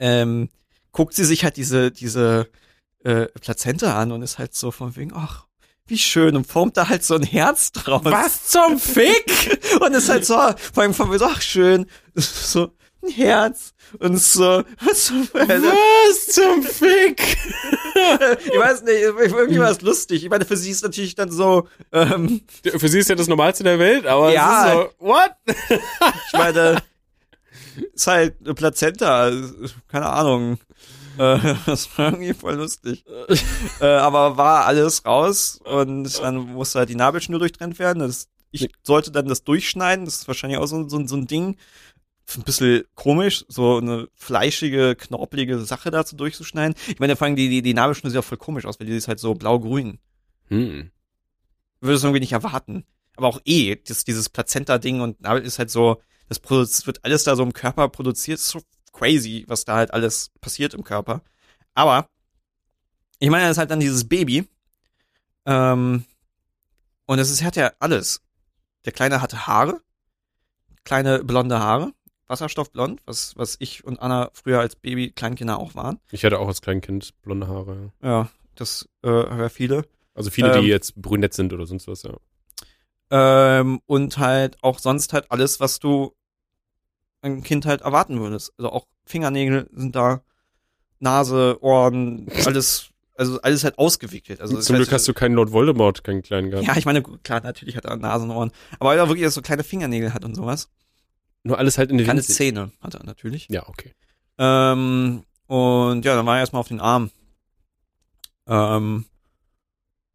ähm, 0.00 0.48
guckt 0.90 1.14
sie 1.14 1.24
sich 1.24 1.44
halt 1.44 1.56
diese, 1.56 1.92
diese 1.92 2.48
äh, 3.04 3.26
Plazenta 3.26 3.96
an 4.02 4.10
und 4.10 4.22
ist 4.22 4.40
halt 4.40 4.52
so 4.52 4.72
von 4.72 4.96
wegen, 4.96 5.12
ach, 5.14 5.46
wie 5.86 5.98
schön, 5.98 6.34
und 6.34 6.44
formt 6.48 6.76
da 6.76 6.88
halt 6.88 7.04
so 7.04 7.14
ein 7.14 7.22
Herz 7.22 7.70
draus. 7.70 8.02
Was 8.02 8.48
zum 8.48 8.78
Fick? 8.80 9.60
Und 9.80 9.94
ist 9.94 10.08
halt 10.08 10.26
so, 10.26 10.34
vor 10.34 10.82
allem 10.82 10.92
von 10.92 11.12
wegen, 11.12 11.22
ach 11.22 11.40
schön, 11.40 11.86
so, 12.16 12.72
ein 13.02 13.10
Herz 13.10 13.72
und 13.98 14.18
so, 14.20 14.62
was 14.84 15.04
zum? 15.06 15.28
Was 15.32 16.26
zum 16.26 16.62
Fick? 16.62 17.36
Ich 17.92 18.58
weiß 18.58 18.82
nicht, 18.84 19.00
irgendwie 19.00 19.58
war 19.58 19.70
es 19.70 19.80
lustig. 19.82 20.22
Ich 20.24 20.30
meine, 20.30 20.44
für 20.44 20.56
sie 20.56 20.70
ist 20.70 20.82
natürlich 20.82 21.16
dann 21.16 21.30
so, 21.30 21.68
ähm, 21.92 22.40
Für 22.64 22.88
sie 22.88 23.00
ist 23.00 23.08
ja 23.10 23.16
das 23.16 23.26
Normalste 23.26 23.64
der 23.64 23.78
Welt, 23.78 24.06
aber 24.06 24.32
Ja. 24.32 24.62
es 24.62 24.68
ist 24.68 24.74
so, 25.00 25.06
what? 25.06 25.30
ich 25.46 26.32
meine, 26.32 26.76
ist 27.92 28.06
halt 28.06 28.36
eine 28.44 28.54
Plazenta, 28.54 29.30
keine 29.88 30.06
Ahnung. 30.06 30.58
Äh, 31.18 31.38
Das 31.66 31.88
war 31.98 32.12
irgendwie 32.12 32.32
voll 32.32 32.54
lustig. 32.54 33.04
äh, 33.80 33.84
aber 33.86 34.36
war 34.36 34.66
alles 34.66 35.04
raus 35.04 35.58
und 35.64 36.20
dann 36.22 36.36
musste 36.36 36.78
halt 36.78 36.88
die 36.88 36.94
Nabelschnur 36.94 37.40
durchtrennt 37.40 37.78
werden. 37.80 37.98
Das, 37.98 38.28
ich 38.52 38.68
sollte 38.82 39.10
dann 39.10 39.26
das 39.26 39.42
durchschneiden. 39.44 40.04
Das 40.04 40.14
ist 40.16 40.28
wahrscheinlich 40.28 40.58
auch 40.58 40.66
so, 40.66 40.88
so, 40.88 41.04
so 41.06 41.16
ein 41.16 41.26
Ding. 41.26 41.56
Ein 42.36 42.42
bisschen 42.42 42.84
komisch, 42.94 43.44
so 43.48 43.78
eine 43.78 44.08
fleischige, 44.14 44.94
knorpelige 44.94 45.58
Sache 45.60 45.90
dazu 45.90 46.16
durchzuschneiden. 46.16 46.76
Ich 46.88 47.00
meine, 47.00 47.16
vor 47.16 47.26
allem 47.26 47.36
die, 47.36 47.48
die, 47.48 47.62
die 47.62 47.74
Nabelschnur 47.74 48.10
sieht 48.10 48.20
auch 48.20 48.24
voll 48.24 48.38
komisch 48.38 48.66
aus, 48.66 48.78
weil 48.78 48.86
die 48.86 48.96
ist 48.96 49.08
halt 49.08 49.18
so 49.18 49.34
blau-grün. 49.34 49.98
Hm. 50.48 50.90
Würde 51.80 51.94
es 51.96 52.04
irgendwie 52.04 52.20
nicht 52.20 52.32
erwarten. 52.32 52.84
Aber 53.16 53.28
auch 53.28 53.40
eh, 53.44 53.76
das, 53.76 54.04
dieses 54.04 54.28
Plazenta-Ding 54.28 55.00
und 55.00 55.20
Nabel 55.20 55.42
ist 55.42 55.58
halt 55.58 55.70
so, 55.70 56.00
das 56.28 56.38
produz 56.38 56.86
wird 56.86 57.04
alles 57.04 57.24
da 57.24 57.34
so 57.34 57.42
im 57.42 57.52
Körper 57.52 57.88
produziert. 57.88 58.38
Ist 58.38 58.48
so 58.48 58.60
crazy, 58.92 59.44
was 59.48 59.64
da 59.64 59.76
halt 59.76 59.92
alles 59.92 60.30
passiert 60.40 60.74
im 60.74 60.84
Körper. 60.84 61.22
Aber, 61.74 62.08
ich 63.18 63.30
meine, 63.30 63.44
das 63.44 63.52
ist 63.52 63.58
halt 63.58 63.70
dann 63.70 63.80
dieses 63.80 64.08
Baby. 64.08 64.48
Ähm, 65.46 66.04
und 67.06 67.18
es 67.18 67.30
ist, 67.30 67.42
hat 67.42 67.56
ja 67.56 67.72
alles. 67.80 68.22
Der 68.84 68.92
Kleine 68.92 69.20
hatte 69.20 69.46
Haare. 69.46 69.82
Kleine 70.84 71.24
blonde 71.24 71.58
Haare. 71.58 71.92
Wasserstoffblond, 72.30 73.00
was, 73.04 73.36
was 73.36 73.56
ich 73.58 73.84
und 73.84 74.00
Anna 74.00 74.30
früher 74.32 74.60
als 74.60 74.76
Baby, 74.76 75.10
Kleinkinder 75.10 75.58
auch 75.58 75.74
waren. 75.74 75.98
Ich 76.10 76.24
hatte 76.24 76.38
auch 76.38 76.48
als 76.48 76.62
Kleinkind 76.62 77.10
blonde 77.22 77.48
Haare. 77.48 77.92
ja. 78.02 78.30
Das 78.56 78.86
äh, 79.02 79.08
haben 79.08 79.38
ja 79.40 79.48
viele. 79.48 79.86
Also 80.14 80.28
viele, 80.30 80.54
Ähm. 80.54 80.62
die 80.62 80.68
jetzt 80.68 80.94
brünett 81.00 81.32
sind 81.32 81.52
oder 81.54 81.64
sonst 81.66 81.88
was, 81.88 82.02
ja. 82.02 82.14
Ähm, 83.10 83.80
und 83.86 84.18
halt 84.18 84.62
auch 84.62 84.78
sonst 84.78 85.12
halt 85.14 85.30
alles, 85.30 85.60
was 85.60 85.78
du 85.80 86.14
ein 87.22 87.42
Kind 87.42 87.64
halt 87.66 87.80
erwarten 87.82 88.20
würdest. 88.20 88.52
Also 88.58 88.70
auch 88.70 88.86
Fingernägel 89.06 89.68
sind 89.72 89.96
da, 89.96 90.22
Nase, 90.98 91.56
Ohren, 91.62 92.26
alles, 92.46 92.90
also 93.16 93.40
alles 93.40 93.64
halt 93.64 93.78
ausgewickelt. 93.78 94.40
Also 94.42 94.60
Zum 94.60 94.76
Glück 94.76 94.92
hast 94.92 95.08
du 95.08 95.14
keinen 95.14 95.34
Lord 95.34 95.52
Voldemort, 95.52 96.04
keinen 96.04 96.20
kleinen 96.22 96.50
gehabt. 96.50 96.66
Ja, 96.66 96.76
ich 96.76 96.84
meine, 96.84 97.02
klar, 97.02 97.40
natürlich 97.42 97.76
hat 97.76 97.86
er 97.86 97.96
Nase 97.96 98.24
und 98.24 98.30
Ohren. 98.30 98.52
Aber 98.78 98.94
er 98.94 99.08
wirklich 99.08 99.28
so 99.30 99.40
kleine 99.42 99.64
Fingernägel 99.64 100.12
hat 100.12 100.24
und 100.24 100.34
sowas. 100.34 100.68
Nur 101.42 101.58
alles 101.58 101.78
halt 101.78 101.90
in 101.90 101.98
den 101.98 102.06
Keine 102.06 102.18
winzig. 102.18 102.36
Zähne 102.36 102.72
hat 102.80 102.94
er 102.94 103.04
natürlich. 103.04 103.48
Ja, 103.48 103.68
okay. 103.68 103.94
Ähm, 104.38 105.24
und 105.46 106.04
ja, 106.04 106.14
dann 106.14 106.26
war 106.26 106.36
er 106.36 106.40
erstmal 106.40 106.60
auf 106.60 106.68
den 106.68 106.80
Arm. 106.80 107.10
Ähm, 108.46 109.06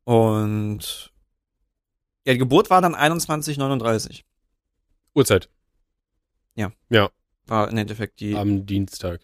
und 0.04 1.12
ja, 2.26 2.34
die 2.34 2.40
Geburt 2.40 2.70
war 2.70 2.82
dann 2.82 2.96
21,39. 2.96 4.22
Uhrzeit. 5.14 5.50
War 7.48 7.70
im 7.70 7.78
Endeffekt 7.78 8.20
die, 8.20 8.36
Am 8.36 8.66
Dienstag. 8.66 9.22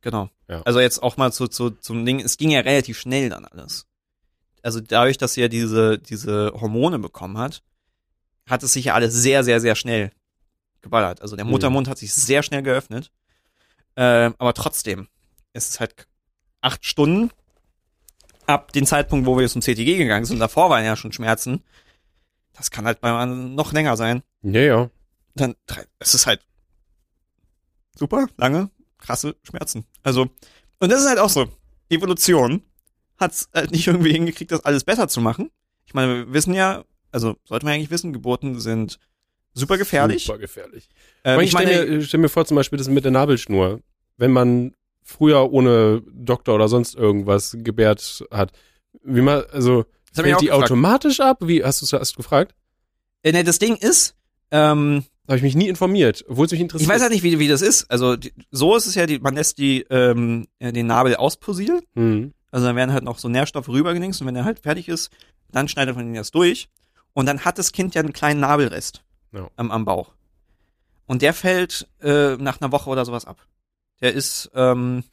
genau. 0.00 0.30
Ja. 0.48 0.62
Also 0.62 0.80
jetzt 0.80 1.02
auch 1.02 1.16
mal 1.16 1.32
zu, 1.32 1.48
zu, 1.48 1.70
zum 1.70 2.04
Ding, 2.04 2.20
es 2.20 2.36
ging 2.36 2.50
ja 2.50 2.60
relativ 2.60 2.98
schnell 2.98 3.28
dann 3.28 3.44
alles. 3.44 3.86
Also 4.62 4.80
dadurch, 4.80 5.18
dass 5.18 5.34
sie 5.34 5.40
ja 5.40 5.48
diese, 5.48 5.98
diese 5.98 6.52
Hormone 6.54 6.98
bekommen 7.00 7.38
hat, 7.38 7.62
hat 8.46 8.62
es 8.62 8.74
sich 8.74 8.86
ja 8.86 8.94
alles 8.94 9.14
sehr, 9.14 9.42
sehr, 9.42 9.60
sehr 9.60 9.74
schnell 9.74 10.12
geballert. 10.82 11.22
Also 11.22 11.36
der 11.36 11.44
Mhm. 11.44 11.52
Muttermund 11.52 11.88
hat 11.88 11.98
sich 11.98 12.12
sehr 12.12 12.42
schnell 12.42 12.62
geöffnet. 12.62 13.10
Ähm, 13.96 14.34
aber 14.38 14.54
trotzdem, 14.54 15.08
es 15.52 15.68
ist 15.68 15.80
halt 15.80 16.06
acht 16.60 16.84
Stunden 16.84 17.30
ab 18.46 18.72
dem 18.72 18.86
Zeitpunkt, 18.86 19.26
wo 19.26 19.38
wir 19.38 19.48
zum 19.48 19.62
CTG 19.62 19.96
gegangen 19.98 20.24
sind. 20.24 20.38
Davor 20.38 20.70
waren 20.70 20.84
ja 20.84 20.96
schon 20.96 21.12
Schmerzen. 21.12 21.62
Das 22.54 22.70
kann 22.70 22.84
halt 22.86 23.00
bei 23.00 23.16
einem 23.16 23.54
noch 23.54 23.72
länger 23.72 23.96
sein. 23.96 24.22
Ja, 24.42 24.60
ja. 24.60 24.90
Dann, 25.34 25.54
es 25.98 26.14
ist 26.14 26.26
halt 26.26 26.44
super 27.96 28.26
lange, 28.36 28.70
krasse 28.98 29.36
Schmerzen. 29.42 29.84
Also, 30.02 30.28
und 30.80 30.90
das 30.92 31.00
ist 31.02 31.08
halt 31.08 31.18
auch 31.18 31.30
so. 31.30 31.48
Evolution 31.88 32.62
hat's 33.18 33.48
halt 33.54 33.70
nicht 33.70 33.86
irgendwie 33.86 34.12
hingekriegt, 34.12 34.50
das 34.50 34.64
alles 34.64 34.84
besser 34.84 35.08
zu 35.08 35.20
machen. 35.20 35.50
Ich 35.86 35.94
meine, 35.94 36.26
wir 36.26 36.32
wissen 36.32 36.54
ja, 36.54 36.84
also 37.10 37.36
sollte 37.44 37.66
man 37.66 37.74
eigentlich 37.74 37.90
wissen, 37.90 38.12
Geburten 38.12 38.58
sind 38.60 38.98
super 39.54 39.78
gefährlich. 39.78 40.24
Super 40.24 40.38
gefährlich. 40.38 40.88
Ähm, 41.24 41.40
ich 41.40 41.52
meine, 41.52 41.72
stell, 41.72 41.90
mir, 41.90 42.02
stell 42.02 42.20
mir 42.20 42.28
vor, 42.28 42.44
zum 42.44 42.56
Beispiel 42.56 42.78
das 42.78 42.88
mit 42.88 43.04
der 43.04 43.12
Nabelschnur. 43.12 43.80
Wenn 44.16 44.32
man 44.32 44.74
früher 45.02 45.52
ohne 45.52 46.02
Doktor 46.12 46.54
oder 46.54 46.68
sonst 46.68 46.94
irgendwas 46.94 47.56
gebärt 47.58 48.24
hat, 48.30 48.52
wie 49.02 49.20
man, 49.20 49.42
also, 49.52 49.84
das 50.14 50.24
fällt 50.24 50.40
die 50.40 50.46
gefragt. 50.46 50.64
automatisch 50.64 51.20
ab? 51.20 51.38
Wie, 51.42 51.64
hast 51.64 51.80
du 51.82 51.98
hast 51.98 52.12
du 52.12 52.16
gefragt? 52.16 52.54
Äh, 53.22 53.32
ne, 53.32 53.44
das 53.44 53.58
Ding 53.58 53.76
ist, 53.76 54.14
ähm, 54.50 55.04
Habe 55.26 55.38
ich 55.38 55.42
mich 55.42 55.54
nie 55.54 55.68
informiert, 55.68 56.24
obwohl 56.28 56.46
es 56.46 56.52
mich 56.52 56.60
interessiert. 56.60 56.88
ich 56.88 56.94
weiß 56.94 57.02
halt 57.02 57.12
nicht, 57.12 57.22
wie, 57.22 57.38
wie 57.38 57.48
das 57.48 57.62
ist. 57.62 57.90
Also 57.90 58.16
die, 58.16 58.32
so 58.50 58.76
ist 58.76 58.86
es 58.86 58.94
ja, 58.94 59.06
die, 59.06 59.18
man 59.18 59.34
lässt 59.34 59.58
die, 59.58 59.86
ähm, 59.90 60.46
äh, 60.58 60.72
den 60.72 60.86
Nabel 60.86 61.16
ausposieren. 61.16 61.80
Hm. 61.94 62.32
Also 62.50 62.66
dann 62.66 62.76
werden 62.76 62.92
halt 62.92 63.04
noch 63.04 63.18
so 63.18 63.28
Nährstoffe 63.28 63.68
rübergelinkt 63.68 64.20
und 64.20 64.26
wenn 64.26 64.36
er 64.36 64.44
halt 64.44 64.60
fertig 64.60 64.88
ist, 64.88 65.10
dann 65.50 65.68
schneidet 65.68 65.96
man 65.96 66.06
ihn 66.06 66.14
erst 66.14 66.34
durch. 66.34 66.68
Und 67.14 67.26
dann 67.26 67.44
hat 67.44 67.58
das 67.58 67.72
Kind 67.72 67.94
ja 67.94 68.02
einen 68.02 68.12
kleinen 68.12 68.40
Nabelrest 68.40 69.02
Ja. 69.32 69.48
am, 69.56 69.70
am 69.70 69.84
Bauch. 69.84 70.12
Und 71.06 71.22
der 71.22 71.34
fällt 71.34 71.88
äh, 72.00 72.36
nach 72.36 72.60
einer 72.60 72.72
Woche 72.72 72.88
oder 72.90 73.04
sowas 73.04 73.24
ab. 73.24 73.46
Der 74.00 74.12
ist 74.12 74.50
ähm, 74.54 75.04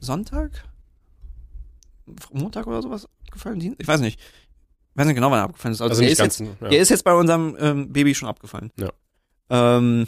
Sonntag? 0.00 0.64
Montag 2.32 2.66
oder 2.66 2.82
sowas 2.82 3.08
abgefallen? 3.26 3.76
Ich 3.78 3.88
weiß 3.88 4.00
nicht. 4.00 4.20
Ich 4.20 4.96
weiß 4.96 5.06
nicht 5.06 5.16
genau, 5.16 5.30
wann 5.30 5.40
er 5.40 5.44
abgefallen 5.44 5.74
ist. 5.74 5.82
Also, 5.82 5.90
Also 5.90 6.02
der, 6.02 6.10
ist 6.12 6.18
ganz. 6.18 6.38
jetzt, 6.38 6.60
ja. 6.60 6.68
der 6.68 6.78
ist 6.80 6.88
jetzt 6.88 7.04
bei 7.04 7.14
unserem 7.14 7.56
ähm, 7.58 7.92
Baby 7.92 8.14
schon 8.14 8.28
abgefallen. 8.28 8.70
Ja. 8.78 8.90
Ähm, 9.50 10.06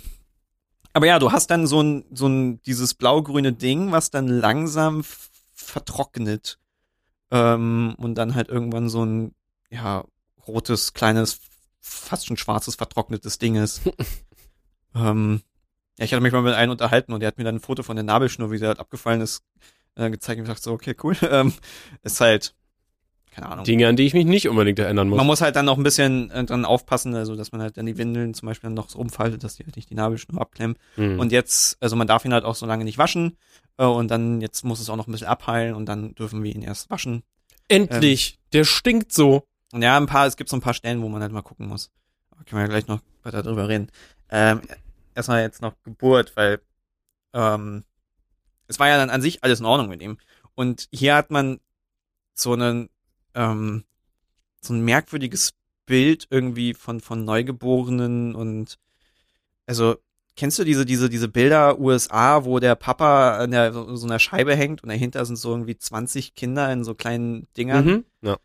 aber 0.92 1.06
ja, 1.06 1.18
du 1.18 1.32
hast 1.32 1.50
dann 1.50 1.66
so 1.66 1.82
ein, 1.82 2.04
so 2.12 2.26
ein, 2.26 2.62
dieses 2.62 2.94
blau-grüne 2.94 3.52
Ding, 3.52 3.92
was 3.92 4.10
dann 4.10 4.28
langsam 4.28 5.04
vertrocknet. 5.52 6.58
Ähm, 7.30 7.94
und 7.98 8.14
dann 8.14 8.34
halt 8.34 8.48
irgendwann 8.48 8.88
so 8.88 9.04
ein, 9.04 9.34
ja, 9.70 10.04
rotes, 10.46 10.94
kleines, 10.94 11.38
fast 11.80 12.26
schon 12.26 12.36
schwarzes, 12.36 12.74
vertrocknetes 12.74 13.38
Ding 13.38 13.56
ist. 13.56 13.82
ähm, 14.94 15.42
ja, 15.98 16.04
ich 16.04 16.12
hatte 16.12 16.22
mich 16.22 16.32
mal 16.32 16.42
mit 16.42 16.54
einem 16.54 16.72
unterhalten 16.72 17.12
und 17.12 17.20
der 17.20 17.28
hat 17.28 17.38
mir 17.38 17.44
dann 17.44 17.56
ein 17.56 17.60
Foto 17.60 17.82
von 17.82 17.96
der 17.96 18.04
Nabelschnur, 18.04 18.50
wie 18.50 18.58
sie 18.58 18.66
halt 18.66 18.78
abgefallen 18.78 19.20
ist, 19.20 19.42
äh, 19.96 20.10
gezeigt 20.10 20.38
und 20.38 20.44
ich 20.44 20.50
dachte 20.50 20.62
so, 20.62 20.72
okay, 20.72 20.94
cool. 21.02 21.16
Ähm, 21.30 21.52
ist 22.02 22.20
halt, 22.20 22.54
keine 23.30 23.48
Ahnung. 23.48 23.64
Dinge, 23.64 23.88
an 23.88 23.96
die 23.96 24.04
ich 24.04 24.14
mich 24.14 24.24
nicht 24.24 24.48
unbedingt 24.48 24.78
erinnern 24.78 25.08
muss. 25.08 25.16
Man 25.16 25.26
muss 25.26 25.40
halt 25.40 25.56
dann 25.56 25.66
noch 25.66 25.76
ein 25.76 25.82
bisschen 25.82 26.30
äh, 26.30 26.44
dran 26.44 26.64
aufpassen, 26.64 27.14
also 27.14 27.36
dass 27.36 27.52
man 27.52 27.60
halt 27.60 27.76
dann 27.76 27.86
die 27.86 27.98
Windeln 27.98 28.34
zum 28.34 28.46
Beispiel 28.46 28.68
dann 28.68 28.74
noch 28.74 28.88
so 28.88 28.98
rumfaltet, 28.98 29.44
dass 29.44 29.56
die 29.56 29.64
halt 29.64 29.76
nicht 29.76 29.90
die 29.90 29.94
Nabelschnur 29.94 30.40
abklemmen. 30.40 30.76
Hm. 30.94 31.18
Und 31.18 31.32
jetzt, 31.32 31.76
also 31.80 31.96
man 31.96 32.06
darf 32.06 32.24
ihn 32.24 32.32
halt 32.32 32.44
auch 32.44 32.54
so 32.54 32.66
lange 32.66 32.84
nicht 32.84 32.98
waschen 32.98 33.36
äh, 33.76 33.84
und 33.84 34.10
dann 34.10 34.40
jetzt 34.40 34.64
muss 34.64 34.80
es 34.80 34.88
auch 34.90 34.96
noch 34.96 35.06
ein 35.06 35.12
bisschen 35.12 35.28
abheilen 35.28 35.74
und 35.74 35.86
dann 35.86 36.14
dürfen 36.14 36.42
wir 36.42 36.54
ihn 36.54 36.62
erst 36.62 36.90
waschen. 36.90 37.22
Endlich! 37.68 38.38
der 38.52 38.64
stinkt 38.64 39.12
so. 39.12 39.44
Ja, 39.72 39.96
ein 39.96 40.06
paar, 40.06 40.26
es 40.26 40.36
gibt 40.36 40.50
so 40.50 40.56
ein 40.56 40.62
paar 40.62 40.74
Stellen, 40.74 41.02
wo 41.02 41.08
man 41.08 41.22
halt 41.22 41.32
mal 41.32 41.42
gucken 41.42 41.66
muss. 41.68 41.90
Aber 42.30 42.44
können 42.44 42.60
wir 42.60 42.62
ja 42.62 42.68
gleich 42.68 42.86
noch 42.86 43.00
weiter 43.22 43.42
drüber 43.42 43.68
reden. 43.68 43.90
Ähm, 44.30 44.62
erstmal 45.14 45.42
jetzt 45.42 45.62
noch 45.62 45.74
Geburt, 45.82 46.36
weil 46.36 46.60
ähm, 47.34 47.84
es 48.66 48.78
war 48.78 48.88
ja 48.88 48.96
dann 48.96 49.10
an 49.10 49.22
sich 49.22 49.44
alles 49.44 49.60
in 49.60 49.66
Ordnung 49.66 49.88
mit 49.88 50.02
ihm. 50.02 50.18
Und 50.54 50.88
hier 50.92 51.14
hat 51.14 51.30
man 51.30 51.60
so 52.34 52.52
einen 52.52 52.88
ähm, 53.34 53.84
so 54.60 54.74
ein 54.74 54.80
merkwürdiges 54.84 55.52
Bild 55.86 56.26
irgendwie 56.30 56.74
von 56.74 57.00
von 57.00 57.24
Neugeborenen 57.24 58.34
und 58.34 58.78
also 59.66 59.96
kennst 60.36 60.58
du 60.58 60.64
diese 60.64 60.84
diese 60.84 61.08
diese 61.08 61.28
Bilder 61.28 61.78
USA, 61.78 62.44
wo 62.44 62.58
der 62.58 62.74
Papa 62.74 63.38
an 63.38 63.50
der 63.52 63.72
so, 63.72 63.96
so 63.96 64.06
einer 64.06 64.18
Scheibe 64.18 64.54
hängt 64.54 64.82
und 64.82 64.88
dahinter 64.88 65.24
sind 65.24 65.36
so 65.36 65.50
irgendwie 65.50 65.76
20 65.78 66.34
Kinder 66.34 66.72
in 66.72 66.84
so 66.84 66.94
kleinen 66.94 67.46
Dingern 67.56 67.84
Mhm. 67.84 68.04
Ja. 68.22 68.36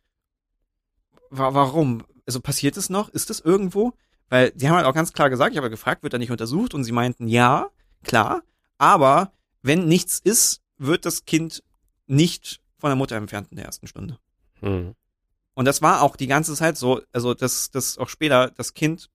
Wa 1.36 1.53
warum? 1.53 2.03
Also 2.25 2.39
passiert 2.39 2.77
es 2.77 2.89
noch? 2.89 3.09
Ist 3.09 3.29
es 3.29 3.39
irgendwo? 3.39 3.93
Weil 4.29 4.51
die 4.51 4.67
haben 4.67 4.75
halt 4.75 4.86
auch 4.86 4.93
ganz 4.93 5.13
klar 5.13 5.29
gesagt, 5.29 5.51
ich 5.51 5.57
habe 5.57 5.69
gefragt, 5.69 6.03
wird 6.03 6.13
er 6.13 6.19
nicht 6.19 6.31
untersucht? 6.31 6.73
Und 6.73 6.84
sie 6.84 6.91
meinten, 6.91 7.27
ja, 7.27 7.69
klar, 8.03 8.43
aber 8.77 9.31
wenn 9.61 9.88
nichts 9.88 10.19
ist, 10.23 10.61
wird 10.77 11.05
das 11.05 11.25
Kind 11.25 11.63
nicht 12.07 12.61
von 12.77 12.89
der 12.89 12.95
Mutter 12.95 13.15
entfernt 13.15 13.47
in 13.49 13.57
der 13.57 13.65
ersten 13.65 13.88
Stunde. 13.88 14.19
Hm. 14.59 14.93
Und 15.55 15.65
das 15.65 15.81
war 15.81 16.01
auch 16.01 16.15
die 16.15 16.27
ganze 16.27 16.53
Zeit 16.53 16.77
so, 16.77 17.01
also 17.11 17.34
das, 17.34 17.71
das 17.71 17.97
auch 17.97 18.09
später, 18.09 18.51
das 18.51 18.73
Kind 18.73 19.09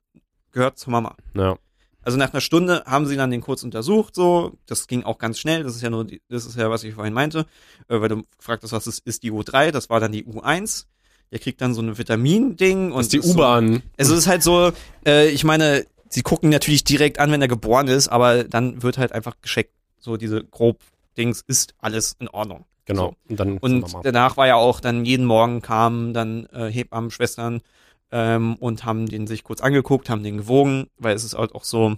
gehört 0.53 0.79
zur 0.79 0.93
Mama. 0.93 1.17
Ja. 1.35 1.59
Also 2.03 2.17
nach 2.17 2.33
einer 2.33 2.41
Stunde 2.41 2.85
haben 2.87 3.07
sie 3.07 3.17
dann 3.17 3.31
den 3.31 3.41
kurz 3.41 3.63
untersucht, 3.63 4.15
so. 4.15 4.57
Das 4.67 4.87
ging 4.87 5.03
auch 5.03 5.19
ganz 5.19 5.39
schnell. 5.39 5.63
Das 5.63 5.77
ist 5.77 5.83
ja 5.83 5.91
nur, 5.91 6.05
die, 6.05 6.23
das 6.29 6.47
ist 6.47 6.57
ja, 6.57 6.71
was 6.71 6.85
ich 6.85 6.95
vorhin 6.95 7.13
meinte, 7.13 7.47
äh, 7.89 8.01
weil 8.01 8.09
du 8.09 8.23
gefragt 8.39 8.63
hast, 8.63 8.73
was 8.73 8.87
ist, 8.87 9.07
ist 9.07 9.23
die 9.23 9.33
U3? 9.33 9.71
Das 9.71 9.91
war 9.91 10.01
dann 10.01 10.13
die 10.13 10.25
U1. 10.25 10.87
Der 11.31 11.39
kriegt 11.39 11.61
dann 11.61 11.75
so 11.75 11.83
ein 11.83 11.99
Vitamin-Ding 11.99 12.89
Das 12.89 12.97
und 12.97 13.01
ist 13.03 13.13
die 13.13 13.19
ist 13.19 13.27
so, 13.27 13.35
U-Bahn. 13.35 13.83
also 13.99 14.15
es 14.15 14.21
ist 14.21 14.27
halt 14.27 14.43
so, 14.43 14.73
äh, 15.07 15.29
ich 15.29 15.45
meine, 15.45 15.85
sie 16.09 16.23
gucken 16.23 16.51
natürlich 16.51 16.85
direkt 16.85 17.19
an, 17.19 17.31
wenn 17.31 17.43
er 17.43 17.49
geboren 17.49 17.89
ist, 17.89 18.09
aber 18.09 18.45
dann 18.45 18.83
wird 18.83 18.99
halt 18.99 19.13
einfach 19.13 19.37
gescheckt, 19.43 19.73
so 19.99 20.17
diese 20.17 20.43
grob 20.45 20.79
Dings 21.17 21.43
ist 21.47 21.75
alles 21.79 22.17
in 22.19 22.29
Ordnung. 22.29 22.65
Genau. 22.87 23.15
Und 23.29 23.39
dann 23.39 23.59
Und 23.59 23.95
danach 24.03 24.39
war 24.39 24.47
ja 24.47 24.55
auch 24.55 24.81
dann 24.81 25.05
jeden 25.05 25.27
Morgen 25.27 25.61
kamen 25.61 26.15
dann 26.15 26.47
äh, 26.47 26.71
Hebammen, 26.71 27.11
Schwestern 27.11 27.61
ähm, 28.11 28.57
und 28.57 28.87
haben 28.87 29.07
den 29.07 29.27
sich 29.27 29.45
kurz 29.45 29.61
angeguckt, 29.61 30.09
haben 30.09 30.23
den 30.23 30.39
gewogen, 30.39 30.89
weil 30.97 31.15
es 31.15 31.25
ist 31.25 31.37
halt 31.37 31.55
auch 31.55 31.65
so, 31.65 31.97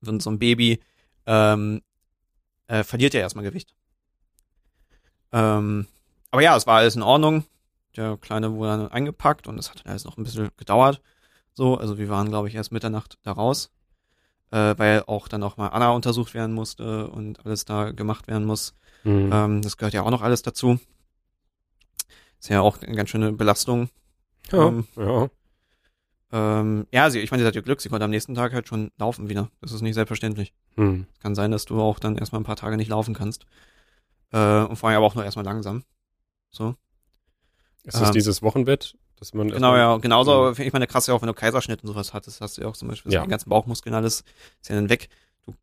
so 0.00 0.18
so 0.18 0.30
ein 0.30 0.38
Baby 0.38 0.80
ähm, 1.26 1.82
äh, 2.68 2.84
verliert 2.84 3.12
ja 3.12 3.20
erstmal 3.20 3.44
Gewicht. 3.44 3.74
Ähm, 5.32 5.86
aber 6.30 6.42
ja, 6.42 6.56
es 6.56 6.66
war 6.66 6.78
alles 6.78 6.96
in 6.96 7.02
Ordnung. 7.02 7.44
Der 7.98 8.16
Kleine 8.16 8.52
wurde 8.54 8.70
dann 8.70 8.88
eingepackt 8.92 9.48
und 9.48 9.58
es 9.58 9.70
hat 9.70 9.80
dann 9.84 9.90
alles 9.90 10.04
noch 10.04 10.16
ein 10.16 10.22
bisschen 10.22 10.50
gedauert. 10.56 11.02
So, 11.52 11.76
also 11.76 11.98
wir 11.98 12.08
waren, 12.08 12.28
glaube 12.28 12.46
ich, 12.46 12.54
erst 12.54 12.70
Mitternacht 12.70 13.18
da 13.24 13.32
raus, 13.32 13.72
äh, 14.52 14.74
weil 14.76 15.02
auch 15.08 15.26
dann 15.26 15.42
auch 15.42 15.56
mal 15.56 15.66
Anna 15.70 15.90
untersucht 15.90 16.32
werden 16.32 16.54
musste 16.54 17.08
und 17.08 17.44
alles 17.44 17.64
da 17.64 17.90
gemacht 17.90 18.28
werden 18.28 18.44
muss. 18.46 18.76
Mhm. 19.02 19.30
Ähm, 19.32 19.62
das 19.62 19.76
gehört 19.76 19.94
ja 19.94 20.02
auch 20.02 20.10
noch 20.10 20.22
alles 20.22 20.42
dazu. 20.42 20.78
Ist 22.38 22.50
ja 22.50 22.60
auch 22.60 22.80
eine 22.80 22.94
ganz 22.94 23.10
schöne 23.10 23.32
Belastung. 23.32 23.90
ja, 24.52 24.68
ähm, 24.68 24.86
ja. 24.94 25.28
Ähm, 26.30 26.86
ja, 26.92 27.10
sie, 27.10 27.18
ich 27.18 27.32
meine, 27.32 27.42
sie 27.42 27.48
hat 27.48 27.56
ja 27.56 27.62
Glück, 27.62 27.80
sie 27.80 27.88
konnte 27.88 28.04
am 28.04 28.10
nächsten 28.10 28.36
Tag 28.36 28.52
halt 28.52 28.68
schon 28.68 28.92
laufen 28.96 29.28
wieder. 29.28 29.50
Das 29.60 29.72
ist 29.72 29.82
nicht 29.82 29.94
selbstverständlich. 29.94 30.52
Mhm. 30.76 31.06
Kann 31.20 31.34
sein, 31.34 31.50
dass 31.50 31.64
du 31.64 31.80
auch 31.80 31.98
dann 31.98 32.16
erstmal 32.16 32.40
ein 32.40 32.44
paar 32.44 32.54
Tage 32.54 32.76
nicht 32.76 32.90
laufen 32.90 33.14
kannst. 33.14 33.44
Äh, 34.30 34.62
und 34.62 34.76
vor 34.76 34.88
allem 34.88 34.98
aber 34.98 35.06
auch 35.06 35.16
nur 35.16 35.24
erstmal 35.24 35.44
langsam. 35.44 35.82
So. 36.50 36.76
Ist 37.88 38.00
das 38.00 38.08
Ähm, 38.08 38.14
dieses 38.14 38.42
Wochenbett, 38.42 38.96
dass 39.16 39.34
man 39.34 39.48
Genau, 39.50 39.74
ja. 39.76 39.96
Genauso, 39.96 40.54
finde 40.54 40.66
ich 40.68 40.72
meine 40.72 40.86
krass 40.86 41.06
ja 41.06 41.14
auch, 41.14 41.22
wenn 41.22 41.26
du 41.28 41.34
Kaiserschnitt 41.34 41.82
und 41.82 41.88
sowas 41.88 42.12
hattest, 42.14 42.40
hast 42.40 42.56
du 42.58 42.62
ja 42.62 42.68
auch 42.68 42.76
zum 42.76 42.88
Beispiel 42.88 43.12
Ja. 43.12 43.22
die 43.22 43.28
ganzen 43.28 43.48
Bauchmuskeln 43.48 43.94
alles, 43.94 44.24
ist 44.60 44.68
ja 44.68 44.74
dann 44.76 44.90
weg. 44.90 45.08
Du, 45.46 45.54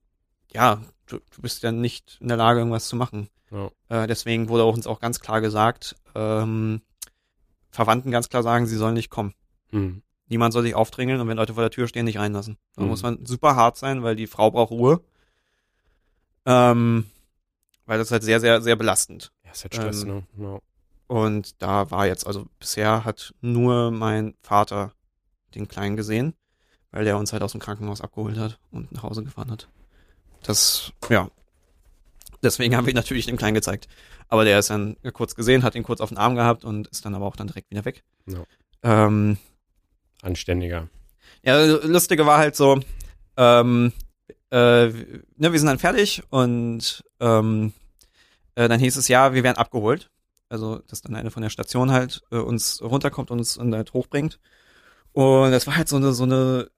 ja, 0.52 0.82
du, 1.06 1.20
du 1.20 1.42
bist 1.42 1.62
ja 1.64 1.72
nicht 1.72 2.18
in 2.20 2.28
der 2.28 2.38
Lage, 2.38 2.60
irgendwas 2.60 2.88
zu 2.88 2.96
machen. 2.96 3.30
Ja. 3.52 3.70
Äh, 3.90 4.08
deswegen 4.08 4.50
wurde 4.50 4.64
auch 4.64 4.74
uns 4.76 4.88
auch 4.88 5.00
ganz 5.00 5.20
klar 5.20 5.40
gesagt, 5.40 5.96
ähm, 6.16 6.82
Verwandten 7.70 8.10
ganz 8.12 8.30
klar 8.30 8.42
sagen, 8.44 8.66
sie 8.66 8.76
sollen 8.78 8.96
nicht 8.96 9.10
kommen. 9.10 9.34
Mhm. 9.72 10.02
Niemand 10.28 10.54
soll 10.54 10.64
sich 10.64 10.74
aufdrängeln 10.74 11.22
und 11.22 11.28
wenn 11.28 11.38
Leute 11.38 11.54
vor 11.54 11.62
der 11.62 11.70
Tür 11.70 11.88
stehen, 11.88 12.06
nicht 12.06 12.18
reinlassen. 12.18 12.58
Da 12.76 12.82
Mhm. 12.82 12.88
muss 12.88 13.04
man 13.04 13.24
super 13.26 13.56
hart 13.56 13.78
sein, 13.78 14.02
weil 14.02 14.16
die 14.16 14.26
Frau 14.28 14.50
braucht 14.50 14.72
Ruhe. 14.72 15.02
Ähm, 16.46 17.06
weil 17.86 17.98
das 18.00 18.08
ist 18.08 18.12
halt 18.12 18.24
sehr, 18.24 18.40
sehr, 18.40 18.62
sehr 18.62 18.76
belastend. 18.76 19.32
Ja, 19.44 19.52
ist 19.52 19.64
halt 19.64 19.76
Stress, 19.76 20.04
Ähm, 20.04 20.08
ne? 20.10 20.24
Ja. 20.40 20.60
Und 21.08 21.62
da 21.62 21.92
war 21.92 22.08
jetzt, 22.08 22.26
also 22.26 22.48
bisher 22.60 23.06
hat 23.06 23.34
nur 23.42 23.92
mein 23.92 24.36
Vater 24.42 24.94
den 25.54 25.68
Kleinen 25.68 25.96
gesehen, 25.96 26.34
weil 26.92 27.06
der 27.06 27.18
uns 27.18 27.32
halt 27.32 27.44
aus 27.44 27.52
dem 27.52 27.62
Krankenhaus 27.62 28.02
abgeholt 28.02 28.38
hat 28.38 28.60
und 28.72 28.92
nach 28.92 29.04
Hause 29.04 29.24
gefahren 29.24 29.52
hat. 29.52 29.68
Das, 30.44 30.92
ja. 31.10 31.30
Deswegen 32.44 32.76
haben 32.76 32.86
wir 32.86 32.94
ihn 32.94 32.98
natürlich 32.98 33.26
dem 33.26 33.38
Kleinen 33.38 33.56
gezeigt. 33.56 33.88
Aber 34.28 34.44
der 34.44 34.60
ist 34.60 34.70
dann 34.70 34.98
kurz 35.14 35.36
gesehen, 35.36 35.64
hat 35.64 35.76
ihn 35.76 35.84
kurz 35.84 36.02
auf 36.02 36.10
den 36.10 36.18
Arm 36.18 36.36
gehabt 36.36 36.66
und 36.66 36.88
ist 36.88 37.06
dann 37.06 37.16
aber 37.16 37.26
auch 37.26 37.36
dann 37.36 37.48
direkt 37.48 37.70
wieder 37.70 37.86
weg. 37.86 38.04
Ja. 38.28 38.44
Ähm, 38.84 39.38
Anständiger. 40.22 40.90
ja, 41.44 41.64
lustige 41.64 42.26
war 42.26 42.40
halt 42.40 42.56
so, 42.56 42.80
ähm, 43.38 43.94
äh, 44.52 44.88
ne, 44.88 45.52
wir 45.52 45.60
sind 45.60 45.68
dann 45.68 45.80
fertig 45.80 46.24
und 46.30 47.04
ähm, 47.20 47.74
äh, 48.56 48.68
dann 48.68 48.80
hieß 48.80 48.96
es 48.98 49.08
ja, 49.08 49.34
wir 49.34 49.44
werden 49.44 49.58
abgeholt. 49.58 50.10
Also, 50.50 50.80
dass 50.88 51.02
dann 51.02 51.16
eine 51.16 51.32
von 51.32 51.42
der 51.42 51.50
Station 51.50 51.92
halt 51.92 52.22
äh, 52.32 52.38
uns 52.38 52.82
runterkommt 52.82 53.32
und 53.32 53.40
uns 53.40 53.56
dann 53.56 53.74
halt 53.74 53.94
hochbringt. 53.94 54.40
Und 55.14 55.52
das 55.52 55.66
war 55.66 55.76
halt 55.76 55.88
so 55.88 55.96
eine, 55.96 56.14
so 56.14 56.24
eine 56.24 56.70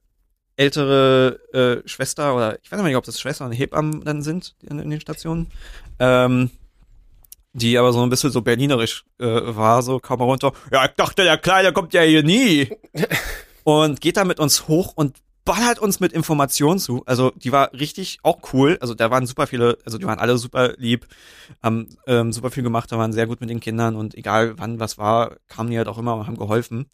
ältere 0.55 1.39
äh, 1.53 1.88
Schwester 1.88 2.36
oder 2.36 2.57
ich 2.63 2.72
weiß 2.72 2.82
nicht, 2.82 2.95
ob 2.95 3.05
das 3.05 3.20
Schwester 3.20 3.45
oder 3.45 3.55
Hebammen 3.55 4.03
dann 4.03 4.22
sind 4.22 4.55
in, 4.61 4.80
in 4.80 4.89
den 4.89 5.01
Stationen. 5.01 5.47
Ähm, 5.99 6.51
die 7.53 7.78
aber 7.78 7.91
so 7.91 8.03
ein 8.03 8.09
bisschen 8.09 8.32
so 8.32 8.41
berlinerisch 8.41 9.03
äh, 9.20 9.26
war, 9.26 9.82
so 9.82 9.99
kam 9.99 10.20
er 10.20 10.26
runter, 10.26 10.53
ja, 10.72 10.86
ich 10.86 10.91
dachte, 10.91 11.24
der 11.24 11.38
Kleine 11.38 11.74
kommt 11.74 11.93
ja 11.93 12.01
hier 12.01 12.22
nie. 12.22 12.70
und 13.63 13.99
geht 13.99 14.18
da 14.18 14.26
mit 14.26 14.39
uns 14.39 14.68
hoch 14.68 14.93
und 14.95 15.18
ballert 15.48 15.80
uns 15.80 16.02
mit 16.02 16.12
Informationen 16.12 16.78
zu. 16.78 17.04
Also 17.06 17.32
die 17.32 17.54
war 17.54 17.72
richtig 17.72 18.20
auch 18.22 18.39
cool. 18.52 18.78
Also 18.82 18.93
da 18.93 19.10
waren 19.10 19.26
super 19.26 19.48
viele, 19.48 19.78
also 19.86 19.98
die 19.98 20.06
waren 20.06 20.20
alle 20.20 20.38
super 20.38 20.74
lieb, 20.78 21.08
haben 21.64 21.88
ähm, 22.06 22.34
super 22.34 22.52
viel 22.52 22.64
gemacht, 22.64 22.91
da 22.91 22.98
waren 22.98 23.14
sehr 23.14 23.28
gut 23.28 23.39
mit 23.39 23.50
den 23.50 23.62
Kindern 23.62 23.95
und 23.95 24.14
egal 24.14 24.60
wann 24.60 24.82
was 24.82 24.98
war, 24.98 25.38
kamen 25.48 25.72
die 25.72 25.78
halt 25.78 25.88
auch 25.88 25.98
immer 25.98 26.16
und 26.16 26.28
haben 26.28 26.38
geholfen. 26.38 26.88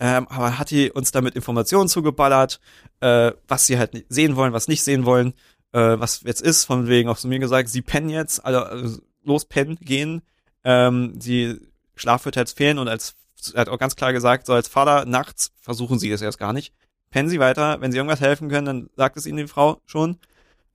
Ähm, 0.00 0.26
aber 0.28 0.58
hat 0.58 0.70
die 0.70 0.90
uns 0.90 1.12
da 1.12 1.20
mit 1.22 1.36
Informationen 1.36 1.88
zugeballert, 1.88 2.60
äh, 3.00 3.32
was 3.46 3.66
sie 3.66 3.78
halt 3.78 4.04
sehen 4.08 4.34
wollen, 4.34 4.52
was 4.52 4.66
nicht 4.66 4.82
sehen 4.82 5.06
wollen, 5.06 5.32
äh, 5.72 5.78
was 5.98 6.22
jetzt 6.24 6.42
ist, 6.42 6.64
von 6.64 6.88
wegen 6.88 7.08
auch 7.08 7.18
zu 7.18 7.28
mir 7.28 7.38
gesagt, 7.38 7.68
sie 7.68 7.82
pennen 7.82 8.10
jetzt, 8.10 8.44
alle 8.44 8.66
also 8.66 8.98
los 9.22 9.44
pennen 9.44 9.76
gehen, 9.80 10.22
ähm, 10.64 11.12
die 11.18 11.60
Schlaf 11.94 12.24
wird 12.24 12.34
jetzt 12.34 12.56
fehlen 12.56 12.78
und 12.78 12.88
als 12.88 13.14
hat 13.54 13.68
auch 13.68 13.78
ganz 13.78 13.94
klar 13.94 14.12
gesagt, 14.12 14.46
so 14.46 14.54
als 14.54 14.66
Vater 14.66 15.04
nachts 15.04 15.52
versuchen 15.60 16.00
sie 16.00 16.10
es 16.10 16.20
erst 16.20 16.38
gar 16.38 16.52
nicht. 16.52 16.74
Pennen 17.10 17.28
sie 17.28 17.40
weiter, 17.40 17.80
wenn 17.80 17.92
sie 17.92 17.98
irgendwas 17.98 18.20
helfen 18.20 18.48
können, 18.48 18.66
dann 18.66 18.90
sagt 18.96 19.16
es 19.16 19.26
ihnen 19.26 19.38
die 19.38 19.46
Frau 19.46 19.80
schon, 19.86 20.18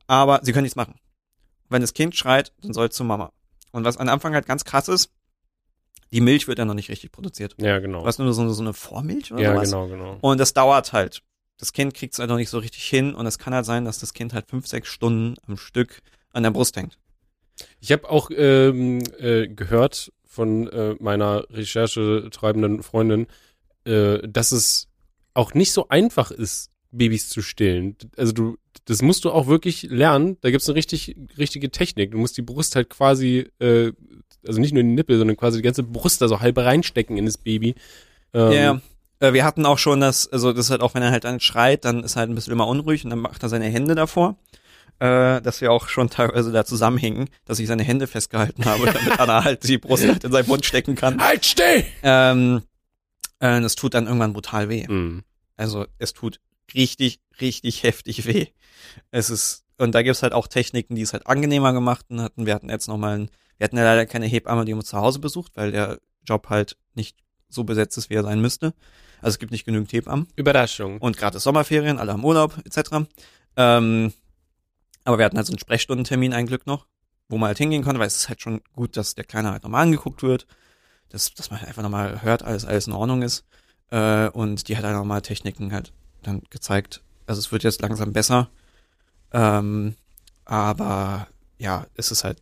aber 0.07 0.39
sie 0.43 0.53
können 0.53 0.63
nichts 0.63 0.75
machen. 0.75 0.95
Wenn 1.69 1.81
das 1.81 1.93
Kind 1.93 2.15
schreit, 2.15 2.53
dann 2.61 2.73
soll 2.73 2.87
es 2.87 2.95
zur 2.95 3.05
Mama. 3.05 3.31
Und 3.71 3.85
was 3.85 3.97
am 3.97 4.09
Anfang 4.09 4.33
halt 4.33 4.45
ganz 4.45 4.65
krass 4.65 4.87
ist, 4.87 5.11
die 6.11 6.21
Milch 6.21 6.47
wird 6.47 6.59
ja 6.59 6.65
noch 6.65 6.73
nicht 6.73 6.89
richtig 6.89 7.11
produziert. 7.11 7.55
Ja, 7.57 7.79
genau. 7.79 8.01
Du 8.01 8.07
hast 8.07 8.19
nur 8.19 8.33
so 8.33 8.41
eine, 8.41 8.51
so 8.51 8.61
eine 8.61 8.73
Vormilch 8.73 9.31
oder 9.31 9.41
ja, 9.41 9.53
sowas. 9.53 9.69
genau, 9.69 9.87
genau. 9.87 10.17
Und 10.21 10.39
das 10.39 10.53
dauert 10.53 10.91
halt. 10.93 11.21
Das 11.57 11.73
Kind 11.73 11.93
kriegt 11.93 12.13
es 12.13 12.19
halt 12.19 12.29
noch 12.29 12.37
nicht 12.37 12.49
so 12.49 12.57
richtig 12.57 12.83
hin 12.83 13.13
und 13.13 13.25
es 13.25 13.37
kann 13.37 13.53
halt 13.53 13.65
sein, 13.65 13.85
dass 13.85 13.99
das 13.99 14.13
Kind 14.13 14.33
halt 14.33 14.49
fünf, 14.49 14.67
sechs 14.67 14.89
Stunden 14.89 15.35
am 15.47 15.57
Stück 15.57 16.01
an 16.33 16.43
der 16.43 16.51
Brust 16.51 16.75
hängt. 16.75 16.97
Ich 17.79 17.91
habe 17.91 18.09
auch 18.09 18.29
ähm, 18.35 19.01
äh, 19.19 19.47
gehört 19.47 20.11
von 20.25 20.67
äh, 20.67 20.95
meiner 20.99 21.45
Recherche 21.49 22.29
treibenden 22.31 22.83
Freundin, 22.83 23.27
äh, 23.85 24.27
dass 24.27 24.51
es 24.51 24.87
auch 25.33 25.53
nicht 25.53 25.71
so 25.71 25.87
einfach 25.89 26.31
ist, 26.31 26.69
Babys 26.91 27.29
zu 27.29 27.41
stillen. 27.41 27.95
Also 28.17 28.33
du, 28.33 28.57
das 28.85 29.01
musst 29.01 29.23
du 29.25 29.31
auch 29.31 29.47
wirklich 29.47 29.83
lernen. 29.83 30.37
Da 30.41 30.51
gibt's 30.51 30.67
eine 30.67 30.75
richtig, 30.75 31.15
richtige 31.37 31.71
Technik. 31.71 32.11
Du 32.11 32.17
musst 32.17 32.37
die 32.37 32.41
Brust 32.41 32.75
halt 32.75 32.89
quasi, 32.89 33.47
äh, 33.59 33.91
also 34.45 34.59
nicht 34.59 34.73
nur 34.73 34.81
in 34.81 34.89
den 34.89 34.95
Nippel, 34.95 35.17
sondern 35.17 35.37
quasi 35.37 35.59
die 35.59 35.63
ganze 35.63 35.83
Brust 35.83 36.21
da 36.21 36.27
so 36.27 36.41
halb 36.41 36.57
reinstecken 36.57 37.17
in 37.17 37.25
das 37.25 37.37
Baby. 37.37 37.75
Ähm, 38.33 38.51
Ja, 38.51 38.81
äh, 39.19 39.33
wir 39.33 39.45
hatten 39.45 39.65
auch 39.65 39.77
schon 39.77 40.01
das, 40.01 40.27
also 40.31 40.51
das 40.51 40.65
ist 40.65 40.71
halt 40.71 40.81
auch, 40.81 40.93
wenn 40.95 41.03
er 41.03 41.11
halt 41.11 41.23
dann 41.23 41.39
schreit, 41.39 41.85
dann 41.85 42.03
ist 42.03 42.15
er 42.15 42.21
halt 42.21 42.29
ein 42.29 42.35
bisschen 42.35 42.53
immer 42.53 42.67
unruhig 42.67 43.03
und 43.05 43.11
dann 43.11 43.19
macht 43.19 43.41
er 43.43 43.49
seine 43.49 43.65
Hände 43.65 43.95
davor. 43.95 44.35
Äh, 44.99 45.41
dass 45.41 45.61
wir 45.61 45.71
auch 45.71 45.87
schon 45.87 46.11
teilweise 46.11 46.51
da 46.51 46.63
zusammenhängen, 46.63 47.27
dass 47.45 47.57
ich 47.57 47.67
seine 47.67 47.81
Hände 47.83 48.05
festgehalten 48.05 48.65
habe, 48.65 48.85
damit 48.93 49.19
Anna 49.19 49.43
halt 49.43 49.67
die 49.67 49.79
Brust 49.79 50.07
halt 50.07 50.23
in 50.23 50.31
seinen 50.31 50.47
Mund 50.47 50.63
stecken 50.65 50.95
kann. 50.95 51.19
Halt 51.23 51.45
still! 51.45 51.83
Ähm, 52.03 52.61
äh, 53.41 53.59
das 53.59 53.75
tut 53.75 53.93
dann 53.93 54.05
irgendwann 54.05 54.33
brutal 54.33 54.69
weh. 54.69 54.87
Mhm. 54.87 55.23
Also 55.57 55.85
es 55.97 56.13
tut 56.13 56.39
richtig, 56.73 57.19
richtig 57.41 57.83
heftig 57.83 58.25
weh. 58.25 58.47
Es 59.11 59.29
ist, 59.29 59.65
und 59.77 59.93
da 59.93 60.03
gibt's 60.03 60.23
halt 60.23 60.33
auch 60.33 60.47
Techniken, 60.47 60.95
die 60.95 61.01
es 61.01 61.13
halt 61.13 61.27
angenehmer 61.27 61.73
gemacht 61.73 62.05
hatten. 62.15 62.45
Wir 62.45 62.53
hatten 62.55 62.69
jetzt 62.69 62.87
nochmal 62.87 63.19
ein, 63.19 63.31
wir 63.57 63.65
hatten 63.65 63.77
ja 63.77 63.83
leider 63.83 64.05
keine 64.05 64.27
Hebamme, 64.27 64.65
die 64.65 64.73
uns 64.73 64.85
zu 64.85 64.97
Hause 64.97 65.19
besucht, 65.19 65.51
weil 65.55 65.71
der 65.71 65.99
Job 66.23 66.49
halt 66.49 66.77
nicht 66.93 67.17
so 67.49 67.63
besetzt 67.63 67.97
ist, 67.97 68.09
wie 68.09 68.15
er 68.15 68.23
sein 68.23 68.41
müsste. 68.41 68.73
Also 69.21 69.35
es 69.35 69.39
gibt 69.39 69.51
nicht 69.51 69.65
genügend 69.65 69.91
Hebammen. 69.91 70.27
Überraschung. 70.35 70.99
Und 70.99 71.17
gerade 71.17 71.39
Sommerferien, 71.39 71.99
alle 71.99 72.13
haben 72.13 72.23
Urlaub, 72.23 72.57
etc. 72.65 73.07
Ähm, 73.57 74.13
aber 75.03 75.17
wir 75.17 75.25
hatten 75.25 75.37
halt 75.37 75.47
so 75.47 75.53
einen 75.53 75.59
Sprechstundentermin 75.59 76.33
ein 76.33 76.45
Glück 76.45 76.65
noch, 76.65 76.87
wo 77.27 77.37
man 77.37 77.47
halt 77.47 77.57
hingehen 77.57 77.83
konnte, 77.83 77.99
weil 77.99 78.07
es 78.07 78.15
ist 78.15 78.29
halt 78.29 78.41
schon 78.41 78.61
gut, 78.73 78.97
dass 78.97 79.15
der 79.15 79.25
Kleine 79.25 79.51
halt 79.51 79.63
nochmal 79.63 79.83
angeguckt 79.83 80.23
wird, 80.23 80.47
dass, 81.11 81.33
dass 81.33 81.51
man 81.51 81.61
einfach 81.61 81.83
nochmal 81.83 82.21
hört, 82.21 82.43
alles, 82.43 82.65
alles 82.65 82.87
in 82.87 82.93
Ordnung 82.93 83.21
ist. 83.21 83.43
Äh, 83.89 84.29
und 84.29 84.67
die 84.67 84.77
hat 84.77 84.83
halt 84.83 84.95
nochmal 84.95 85.21
Techniken 85.21 85.73
halt 85.73 85.91
dann 86.23 86.41
gezeigt. 86.49 87.01
Also 87.27 87.39
es 87.39 87.51
wird 87.51 87.63
jetzt 87.63 87.81
langsam 87.81 88.13
besser. 88.13 88.49
Ähm, 89.31 89.95
aber 90.45 91.27
ja, 91.57 91.85
es 91.95 92.11
ist 92.11 92.23
halt 92.23 92.41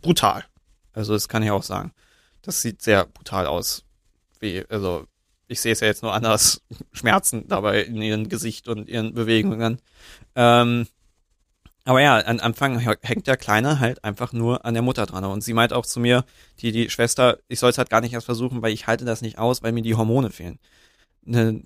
brutal. 0.00 0.44
Also 0.92 1.12
das 1.12 1.28
kann 1.28 1.42
ich 1.42 1.50
auch 1.50 1.62
sagen. 1.62 1.92
Das 2.42 2.60
sieht 2.62 2.82
sehr 2.82 3.06
brutal 3.06 3.46
aus. 3.46 3.84
Wie, 4.40 4.64
also 4.68 5.06
ich 5.46 5.60
sehe 5.60 5.72
es 5.72 5.80
ja 5.80 5.86
jetzt 5.86 6.02
nur 6.02 6.12
anders, 6.12 6.62
Schmerzen 6.92 7.46
dabei 7.48 7.82
in 7.82 8.00
ihrem 8.00 8.28
Gesicht 8.28 8.68
und 8.68 8.88
ihren 8.88 9.14
Bewegungen. 9.14 9.80
Ähm, 10.34 10.86
aber 11.84 12.00
ja, 12.00 12.16
an 12.18 12.40
Anfang 12.40 12.78
hängt 12.78 13.26
der 13.26 13.36
Kleine 13.36 13.80
halt 13.80 14.04
einfach 14.04 14.32
nur 14.32 14.64
an 14.64 14.74
der 14.74 14.82
Mutter 14.82 15.06
dran. 15.06 15.24
Und 15.24 15.42
sie 15.42 15.52
meint 15.52 15.72
auch 15.72 15.86
zu 15.86 16.00
mir, 16.00 16.24
die, 16.60 16.72
die 16.72 16.90
Schwester, 16.90 17.38
ich 17.48 17.58
soll 17.58 17.70
es 17.70 17.78
halt 17.78 17.90
gar 17.90 18.00
nicht 18.00 18.12
erst 18.12 18.26
versuchen, 18.26 18.62
weil 18.62 18.72
ich 18.72 18.86
halte 18.86 19.04
das 19.04 19.22
nicht 19.22 19.38
aus, 19.38 19.62
weil 19.62 19.72
mir 19.72 19.82
die 19.82 19.94
Hormone 19.94 20.30
fehlen. 20.30 20.58
Eine 21.26 21.62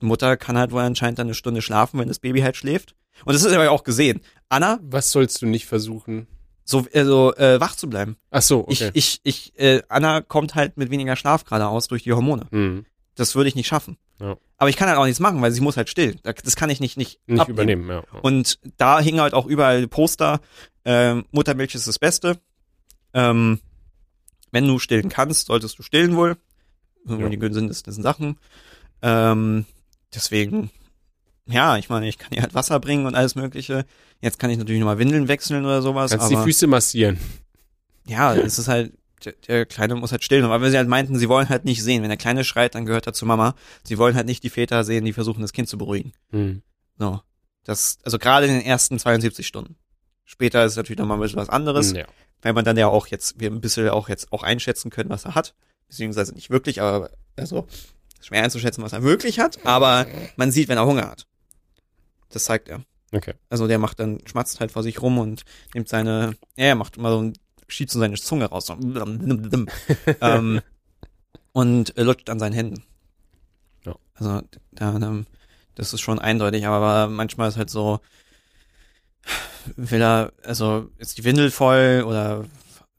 Mutter 0.00 0.36
kann 0.36 0.58
halt 0.58 0.72
wohl 0.72 0.82
anscheinend 0.82 1.18
dann 1.18 1.26
eine 1.26 1.34
Stunde 1.34 1.62
schlafen, 1.62 2.00
wenn 2.00 2.08
das 2.08 2.18
Baby 2.18 2.40
halt 2.40 2.56
schläft. 2.56 2.94
Und 3.24 3.34
das 3.34 3.44
ist 3.44 3.52
aber 3.52 3.70
auch 3.70 3.84
gesehen. 3.84 4.20
Anna, 4.48 4.80
Was 4.82 5.12
sollst 5.12 5.42
du 5.42 5.46
nicht 5.46 5.66
versuchen? 5.66 6.26
so, 6.64 6.86
also, 6.94 7.34
äh, 7.36 7.60
wach 7.60 7.74
zu 7.74 7.88
bleiben. 7.90 8.16
Ach 8.30 8.42
so, 8.42 8.60
okay. 8.60 8.90
Ich, 8.94 9.20
ich, 9.24 9.50
ich, 9.52 9.58
äh, 9.58 9.82
Anna 9.88 10.20
kommt 10.20 10.54
halt 10.54 10.76
mit 10.76 10.90
weniger 10.90 11.16
Schlaf 11.16 11.44
gerade 11.44 11.66
aus 11.66 11.88
durch 11.88 12.04
die 12.04 12.12
Hormone. 12.12 12.46
hm. 12.50 12.86
Das 13.16 13.34
würde 13.34 13.48
ich 13.48 13.56
nicht 13.56 13.66
schaffen. 13.66 13.98
Ja. 14.20 14.36
Aber 14.58 14.68
ich 14.70 14.76
kann 14.76 14.88
halt 14.88 14.98
auch 14.98 15.04
nichts 15.06 15.20
machen, 15.20 15.40
weil 15.42 15.50
sie 15.52 15.60
muss 15.62 15.76
halt 15.76 15.88
still. 15.88 16.16
Da- 16.22 16.32
Das 16.34 16.54
kann 16.56 16.68
ich 16.70 16.80
nicht, 16.80 16.96
nicht, 16.98 17.18
Nicht 17.26 17.40
abnehmen. 17.40 17.54
übernehmen, 17.84 17.90
ja. 18.12 18.20
Und 18.20 18.58
da 18.76 19.00
hingen 19.00 19.20
halt 19.20 19.32
auch 19.34 19.46
überall 19.46 19.88
Poster, 19.88 20.40
ähm, 20.84 21.24
Muttermilch 21.30 21.74
ist 21.74 21.88
das 21.88 21.98
Beste. 21.98 22.38
Ähm, 23.14 23.60
wenn 24.52 24.66
du 24.66 24.78
stillen 24.78 25.08
kannst, 25.08 25.46
solltest 25.46 25.78
du 25.78 25.82
stillen 25.82 26.16
wohl. 26.16 26.36
Ja. 27.06 27.28
Die 27.28 27.38
gesündesten 27.38 28.02
Sachen. 28.02 28.36
Ähm, 29.02 29.64
deswegen, 30.14 30.70
ja, 31.46 31.78
ich 31.78 31.88
meine, 31.88 32.06
ich 32.08 32.18
kann 32.18 32.32
ihr 32.32 32.42
halt 32.42 32.54
Wasser 32.54 32.78
bringen 32.80 33.06
und 33.06 33.14
alles 33.14 33.34
mögliche. 33.34 33.86
Jetzt 34.20 34.38
kann 34.38 34.50
ich 34.50 34.58
natürlich 34.58 34.80
nochmal 34.80 34.98
Windeln 34.98 35.26
wechseln 35.28 35.64
oder 35.64 35.80
sowas, 35.80 36.10
Kannst 36.10 36.30
die 36.30 36.34
aber 36.36 36.44
Füße 36.44 36.66
massieren. 36.66 37.18
ja, 38.06 38.34
es 38.34 38.58
ist 38.58 38.68
halt, 38.68 38.92
der, 39.24 39.32
der 39.46 39.66
Kleine 39.66 39.94
muss 39.96 40.12
halt 40.12 40.24
stillen. 40.24 40.44
Aber 40.44 40.60
wenn 40.60 40.70
sie 40.70 40.76
halt 40.76 40.88
meinten, 40.88 41.18
sie 41.18 41.28
wollen 41.28 41.48
halt 41.48 41.64
nicht 41.64 41.82
sehen. 41.82 42.02
Wenn 42.02 42.08
der 42.10 42.18
Kleine 42.18 42.44
schreit, 42.44 42.74
dann 42.74 42.86
gehört 42.86 43.06
er 43.06 43.12
zu 43.12 43.26
Mama. 43.26 43.54
Sie 43.84 43.98
wollen 43.98 44.14
halt 44.14 44.26
nicht 44.26 44.42
die 44.42 44.50
Väter 44.50 44.84
sehen, 44.84 45.04
die 45.04 45.12
versuchen, 45.12 45.40
das 45.42 45.52
Kind 45.52 45.68
zu 45.68 45.78
beruhigen. 45.78 46.12
Hm. 46.30 46.62
So. 46.98 47.20
Das, 47.64 47.98
also 48.04 48.18
gerade 48.18 48.46
in 48.46 48.52
den 48.52 48.62
ersten 48.62 48.98
72 48.98 49.46
Stunden. 49.46 49.76
Später 50.24 50.64
ist 50.64 50.72
es 50.72 50.76
natürlich 50.76 50.98
nochmal 50.98 51.18
ein 51.18 51.20
bisschen 51.20 51.38
was 51.38 51.48
anderes, 51.48 51.92
Ja. 51.92 52.04
weil 52.42 52.52
man 52.52 52.64
dann 52.64 52.76
ja 52.76 52.86
auch 52.88 53.06
jetzt, 53.08 53.38
wir 53.40 53.50
ein 53.50 53.60
bisschen 53.60 53.88
auch 53.90 54.08
jetzt 54.08 54.32
auch 54.32 54.42
einschätzen 54.42 54.90
können, 54.90 55.10
was 55.10 55.24
er 55.24 55.34
hat. 55.34 55.54
Beziehungsweise 55.88 56.32
nicht 56.34 56.50
wirklich, 56.50 56.80
aber 56.80 57.10
also 57.36 57.66
schwer 58.20 58.44
einzuschätzen, 58.44 58.82
was 58.84 58.92
er 58.92 59.02
wirklich 59.02 59.40
hat, 59.40 59.64
aber 59.66 60.06
man 60.36 60.52
sieht, 60.52 60.68
wenn 60.68 60.78
er 60.78 60.86
Hunger 60.86 61.10
hat. 61.10 61.26
Das 62.30 62.44
zeigt 62.44 62.68
er. 62.68 62.84
Okay. 63.12 63.34
Also 63.48 63.66
der 63.66 63.78
macht 63.78 63.98
dann, 63.98 64.20
schmatzt 64.26 64.60
halt 64.60 64.70
vor 64.70 64.84
sich 64.84 65.02
rum 65.02 65.18
und 65.18 65.42
nimmt 65.74 65.88
seine, 65.88 66.36
ja, 66.56 66.66
er 66.66 66.74
macht 66.76 66.96
immer 66.96 67.10
so 67.10 67.22
ein, 67.22 67.32
schiebt 67.70 67.90
so 67.90 67.98
seine 67.98 68.16
Zunge 68.16 68.46
raus. 68.46 68.66
So. 68.66 68.76
ähm, 70.20 70.60
und 71.52 71.96
äh, 71.96 72.02
lutscht 72.02 72.30
an 72.30 72.38
seinen 72.38 72.52
Händen. 72.52 72.84
Ja. 73.84 73.96
Also 74.14 74.42
da, 74.72 74.98
da, 74.98 75.22
das 75.74 75.92
ist 75.92 76.00
schon 76.00 76.18
eindeutig, 76.18 76.66
aber 76.66 77.08
manchmal 77.08 77.48
ist 77.48 77.56
halt 77.56 77.70
so, 77.70 78.00
will 79.76 80.02
er, 80.02 80.32
also 80.44 80.90
ist 80.98 81.18
die 81.18 81.24
Windel 81.24 81.50
voll 81.50 82.04
oder 82.06 82.44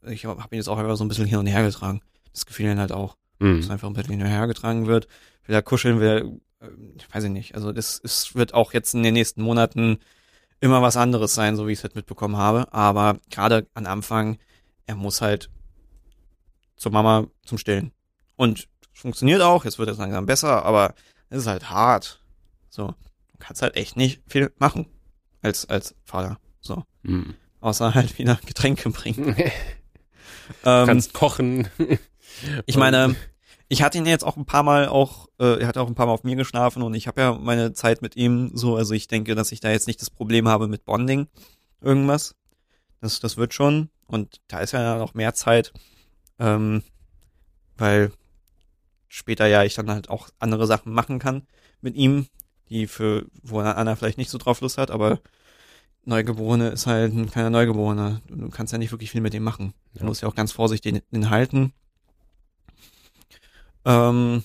ich 0.04 0.24
habe 0.24 0.54
ihn 0.54 0.56
jetzt 0.58 0.68
auch 0.68 0.78
einfach 0.78 0.96
so 0.96 1.04
ein 1.04 1.08
bisschen 1.08 1.26
hin 1.26 1.38
und 1.38 1.46
her 1.46 1.62
getragen. 1.62 2.00
Das 2.32 2.46
gefiel 2.46 2.70
ihm 2.70 2.78
halt 2.78 2.92
auch, 2.92 3.16
dass 3.38 3.66
Hm. 3.66 3.70
einfach 3.70 3.88
ein 3.88 3.94
bisschen 3.94 4.12
hin 4.12 4.22
und 4.22 4.28
her 4.28 4.46
getragen 4.46 4.86
wird. 4.86 5.06
Will 5.46 5.54
er 5.54 5.62
kuscheln, 5.62 6.00
will 6.00 6.08
er, 6.60 6.66
äh, 6.66 6.70
ich 6.96 7.14
weiß 7.14 7.24
ich 7.24 7.30
nicht. 7.30 7.54
Also 7.54 7.72
das 7.72 7.98
ist, 7.98 8.34
wird 8.34 8.54
auch 8.54 8.72
jetzt 8.72 8.94
in 8.94 9.02
den 9.02 9.14
nächsten 9.14 9.42
Monaten 9.42 9.98
immer 10.60 10.80
was 10.82 10.96
anderes 10.96 11.34
sein, 11.34 11.56
so 11.56 11.66
wie 11.66 11.72
ich 11.72 11.78
es 11.78 11.84
halt 11.84 11.96
mitbekommen 11.96 12.36
habe. 12.36 12.72
Aber 12.72 13.18
gerade 13.30 13.66
am 13.74 13.86
Anfang, 13.86 14.38
er 14.86 14.96
muss 14.96 15.20
halt 15.20 15.50
zur 16.76 16.92
Mama 16.92 17.26
zum 17.44 17.58
Stillen. 17.58 17.92
Und 18.36 18.68
funktioniert 18.92 19.40
auch, 19.42 19.64
jetzt 19.64 19.78
wird 19.78 19.88
es 19.88 19.98
langsam 19.98 20.26
besser, 20.26 20.64
aber 20.64 20.94
es 21.28 21.38
ist 21.38 21.46
halt 21.46 21.70
hart. 21.70 22.22
So, 22.68 22.88
du 22.88 23.38
kannst 23.38 23.62
halt 23.62 23.76
echt 23.76 23.96
nicht 23.96 24.22
viel 24.26 24.52
machen 24.58 24.86
als, 25.42 25.66
als 25.68 25.94
Vater. 26.04 26.38
So, 26.60 26.84
Hm. 27.04 27.34
außer 27.60 27.94
halt 27.94 28.18
wieder 28.18 28.38
Getränke 28.46 28.90
bringen. 28.90 29.36
Ähm, 30.64 30.86
Kannst 30.86 31.14
kochen. 31.14 31.68
ich 32.66 32.76
meine, 32.76 33.14
ich 33.68 33.82
hatte 33.82 33.96
ihn 33.96 34.06
jetzt 34.06 34.24
auch 34.24 34.36
ein 34.36 34.44
paar 34.44 34.62
Mal 34.64 34.86
auch, 34.88 35.28
äh, 35.38 35.60
er 35.60 35.66
hat 35.66 35.78
auch 35.78 35.86
ein 35.86 35.94
paar 35.94 36.06
Mal 36.06 36.12
auf 36.12 36.24
mir 36.24 36.36
geschlafen 36.36 36.82
und 36.82 36.92
ich 36.94 37.06
habe 37.06 37.20
ja 37.20 37.32
meine 37.32 37.72
Zeit 37.72 38.02
mit 38.02 38.16
ihm 38.16 38.50
so, 38.54 38.76
also 38.76 38.92
ich 38.92 39.06
denke, 39.06 39.34
dass 39.34 39.52
ich 39.52 39.60
da 39.60 39.70
jetzt 39.70 39.86
nicht 39.86 40.00
das 40.02 40.10
Problem 40.10 40.48
habe 40.48 40.68
mit 40.68 40.84
Bonding, 40.84 41.28
irgendwas. 41.80 42.34
Das, 43.00 43.20
das 43.20 43.36
wird 43.36 43.54
schon. 43.54 43.88
Und 44.12 44.42
da 44.46 44.60
ist 44.60 44.72
ja 44.72 44.98
noch 44.98 45.14
mehr 45.14 45.32
Zeit, 45.32 45.72
ähm, 46.38 46.82
weil 47.78 48.12
später 49.08 49.46
ja 49.46 49.64
ich 49.64 49.74
dann 49.74 49.90
halt 49.90 50.10
auch 50.10 50.28
andere 50.38 50.66
Sachen 50.66 50.92
machen 50.92 51.18
kann 51.18 51.46
mit 51.80 51.96
ihm, 51.96 52.26
die 52.68 52.86
für, 52.86 53.24
wo 53.42 53.60
Anna 53.60 53.96
vielleicht 53.96 54.18
nicht 54.18 54.28
so 54.28 54.36
drauf 54.36 54.60
Lust 54.60 54.76
hat, 54.76 54.90
aber 54.90 55.20
Neugeborene 56.04 56.68
ist 56.68 56.86
halt 56.86 57.14
ein 57.14 57.30
kleiner 57.30 57.48
Neugeborene. 57.48 58.20
Du 58.28 58.50
kannst 58.50 58.72
ja 58.72 58.78
nicht 58.78 58.92
wirklich 58.92 59.10
viel 59.10 59.22
mit 59.22 59.32
dem 59.32 59.44
machen. 59.44 59.72
Du 59.94 60.04
musst 60.04 60.20
ja 60.20 60.28
auch 60.28 60.34
ganz 60.34 60.52
vorsichtig 60.52 60.92
den, 60.92 61.02
den 61.10 61.30
halten. 61.30 61.72
Ähm, 63.86 64.44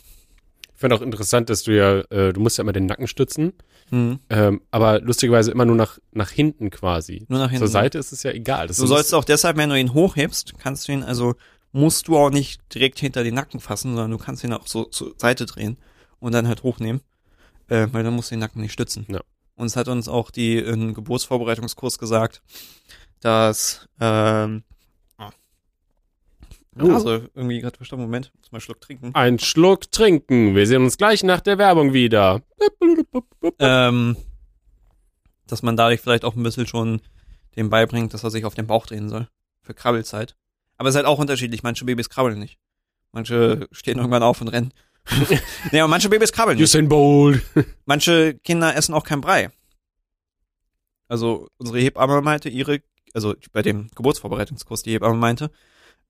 Ich 0.77 0.81
finde 0.81 0.95
auch 0.95 1.01
interessant, 1.01 1.49
dass 1.49 1.63
du 1.63 1.75
ja, 1.75 2.01
äh, 2.11 2.31
du 2.33 2.39
musst 2.39 2.59
ja 2.59 2.61
immer 2.61 2.71
den 2.71 2.85
Nacken 2.85 3.07
stützen, 3.07 3.53
hm, 3.89 4.19
ähm, 4.29 4.61
aber 4.69 5.01
lustigerweise 5.01 5.49
immer 5.49 5.65
nur 5.65 5.75
nach, 5.75 5.97
nach 6.11 6.29
hinten 6.29 6.69
quasi. 6.69 7.25
nur 7.29 7.39
nach 7.39 7.49
hinten. 7.49 7.65
Zur 7.65 7.67
Seite 7.67 7.97
ist 7.97 8.11
es 8.11 8.21
ja 8.21 8.29
egal. 8.29 8.67
Das 8.67 8.77
Du 8.77 8.85
sollst 8.85 9.15
auch 9.15 9.23
deshalb, 9.23 9.57
wenn 9.57 9.71
du 9.71 9.79
ihn 9.79 9.95
hochhebst, 9.95 10.53
kannst 10.59 10.87
du 10.87 10.91
ihn, 10.91 11.01
also 11.01 11.33
musst 11.71 12.07
du 12.07 12.15
auch 12.15 12.29
nicht 12.29 12.61
direkt 12.75 12.99
hinter 12.99 13.23
den 13.23 13.33
Nacken 13.33 13.59
fassen, 13.59 13.95
sondern 13.95 14.11
du 14.11 14.19
kannst 14.19 14.43
ihn 14.43 14.53
auch 14.53 14.67
so 14.67 14.83
zur 14.83 15.15
Seite 15.17 15.47
drehen 15.47 15.77
und 16.19 16.33
dann 16.35 16.47
halt 16.47 16.61
hochnehmen, 16.61 17.01
äh, 17.69 17.87
weil 17.91 18.03
dann 18.03 18.13
musst 18.13 18.29
du 18.29 18.35
den 18.35 18.41
Nacken 18.41 18.61
nicht 18.61 18.73
stützen. 18.73 19.07
Ja. 19.09 19.21
Und 19.55 19.65
es 19.65 19.75
hat 19.75 19.87
uns 19.87 20.07
auch 20.07 20.29
die 20.29 20.59
im 20.59 20.93
Geburtsvorbereitungskurs 20.93 21.97
gesagt, 21.97 22.43
dass 23.19 23.87
ähm. 23.99 24.63
Oh. 26.81 26.93
also 26.93 27.21
irgendwie 27.33 27.59
gerade 27.59 27.77
verstanden, 27.77 28.05
Moment, 28.05 28.31
muss 28.39 28.51
mal 28.51 28.57
einen 28.57 28.61
Schluck 28.61 28.81
trinken. 28.81 29.11
ein 29.13 29.39
Schluck 29.39 29.91
trinken. 29.91 30.55
Wir 30.55 30.67
sehen 30.67 30.83
uns 30.83 30.97
gleich 30.97 31.23
nach 31.23 31.41
der 31.41 31.57
Werbung 31.57 31.93
wieder. 31.93 32.41
ähm, 33.59 34.17
dass 35.47 35.63
man 35.63 35.77
dadurch 35.77 36.01
vielleicht 36.01 36.25
auch 36.25 36.35
ein 36.35 36.43
bisschen 36.43 36.67
schon 36.67 37.01
dem 37.55 37.69
beibringt, 37.69 38.13
dass 38.13 38.23
er 38.23 38.31
sich 38.31 38.45
auf 38.45 38.53
den 38.55 38.67
Bauch 38.67 38.85
drehen 38.85 39.09
soll. 39.09 39.27
Für 39.61 39.73
Krabbelzeit. 39.73 40.35
Aber 40.77 40.89
es 40.89 40.95
ist 40.95 40.97
halt 40.97 41.07
auch 41.07 41.19
unterschiedlich. 41.19 41.63
Manche 41.63 41.85
Babys 41.85 42.09
krabbeln 42.09 42.39
nicht. 42.39 42.57
Manche 43.11 43.67
stehen 43.71 43.97
irgendwann 43.97 44.23
auf 44.23 44.41
und 44.41 44.49
rennen. 44.49 44.73
nee, 45.71 45.79
aber 45.79 45.89
manche 45.89 46.09
Babys 46.09 46.31
krabbeln 46.31 46.57
nicht. 46.57 46.63
Usain 46.65 46.87
Bolt. 46.89 47.41
Manche 47.85 48.35
Kinder 48.35 48.75
essen 48.75 48.93
auch 48.93 49.03
kein 49.03 49.21
Brei. 49.21 49.49
Also 51.07 51.47
unsere 51.57 51.79
Hebamme 51.79 52.21
meinte, 52.21 52.49
ihre, 52.49 52.81
also 53.13 53.33
bei 53.53 53.61
dem 53.61 53.87
Geburtsvorbereitungskurs, 53.95 54.83
die 54.83 54.91
Hebamme 54.91 55.15
meinte, 55.17 55.49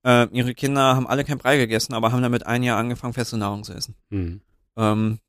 äh, 0.08 0.28
ihre 0.32 0.54
Kinder 0.56 0.96
haben 0.96 1.06
alle 1.08 1.24
kein 1.26 1.38
Brei 1.38 1.58
gegessen, 1.58 1.94
aber 1.94 2.12
haben 2.12 2.22
damit 2.22 2.46
ein 2.46 2.64
Jahr 2.64 2.78
angefangen, 2.80 3.14
feste 3.14 3.38
Nahrung 3.38 3.64
zu 3.64 3.74
essen. 3.74 3.96
Hm. 4.10 4.42
Ähm, 4.78 5.20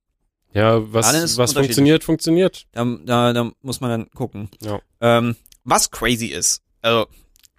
Ja, 0.52 0.92
was, 0.92 1.06
Alles 1.06 1.36
was 1.38 1.52
funktioniert, 1.52 2.04
funktioniert. 2.04 2.66
da, 2.72 2.84
da, 3.04 3.32
da 3.32 3.50
muss 3.62 3.80
man 3.80 3.90
dann 3.90 4.10
gucken. 4.10 4.48
Ja. 4.62 4.80
Ähm, 5.00 5.36
was 5.64 5.90
crazy 5.90 6.26
ist, 6.26 6.62
also 6.82 7.06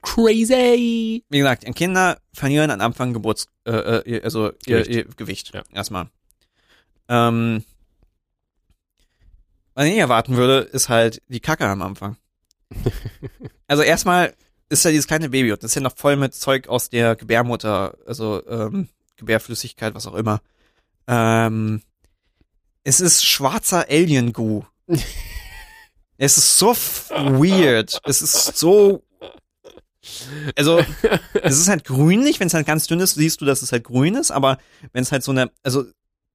Crazy. 0.02 1.24
wie 1.30 1.38
gesagt, 1.38 1.66
Kinder 1.76 2.20
verlieren 2.34 2.72
am 2.72 2.80
Anfang 2.80 3.12
Geburts, 3.14 3.48
äh, 3.66 3.72
äh, 3.72 4.10
ihr- 4.10 4.24
also 4.24 4.52
ihr, 4.66 4.84
Gewicht. 4.84 4.90
ihr 4.90 5.04
Gewicht. 5.18 5.54
Ja. 5.54 5.64
Erstmal. 5.74 6.08
Ähm, 7.10 7.66
was 9.74 9.86
ich 9.86 9.92
nicht 9.92 10.00
erwarten 10.00 10.38
würde, 10.38 10.60
ist 10.60 10.90
halt 10.90 11.22
die 11.28 11.40
Kacke 11.42 11.66
am 11.68 11.82
Anfang. 11.82 12.16
also 13.68 13.84
erstmal 13.84 14.34
ist 14.70 14.86
ja 14.86 14.92
dieses 14.92 15.08
kleine 15.08 15.30
Baby 15.30 15.52
und 15.52 15.64
das 15.64 15.72
ist 15.72 15.76
ja 15.76 15.82
noch 15.82 15.96
voll 15.96 16.16
mit 16.16 16.34
Zeug 16.34 16.68
aus 16.68 16.90
der 16.90 17.16
Gebärmutter, 17.16 17.98
also 18.06 18.46
ähm, 18.48 18.88
Gebärflüssigkeit, 19.18 19.96
was 19.96 20.08
auch 20.08 20.16
immer. 20.16 20.42
Ähm, 21.08 21.82
es 22.84 23.00
ist 23.00 23.26
schwarzer 23.26 23.88
Alien-Goo. 23.90 24.64
es 26.18 26.38
ist 26.38 26.58
so 26.58 26.74
weird. 27.10 28.00
Es 28.06 28.22
ist 28.22 28.58
so 28.58 29.04
also, 30.56 30.80
es 31.44 31.60
ist 31.60 31.68
halt 31.68 31.84
grünlich, 31.84 32.40
wenn 32.40 32.48
es 32.48 32.54
halt 32.54 32.66
ganz 32.66 32.88
dünn 32.88 33.00
ist, 33.00 33.16
siehst 33.16 33.42
du, 33.42 33.46
dass 33.46 33.62
es 33.62 33.72
halt 33.72 33.84
grün 33.84 34.16
ist, 34.16 34.32
aber 34.32 34.58
wenn 34.94 35.04
es 35.04 35.12
halt 35.12 35.24
so 35.24 35.32
eine, 35.32 35.52
also 35.62 35.86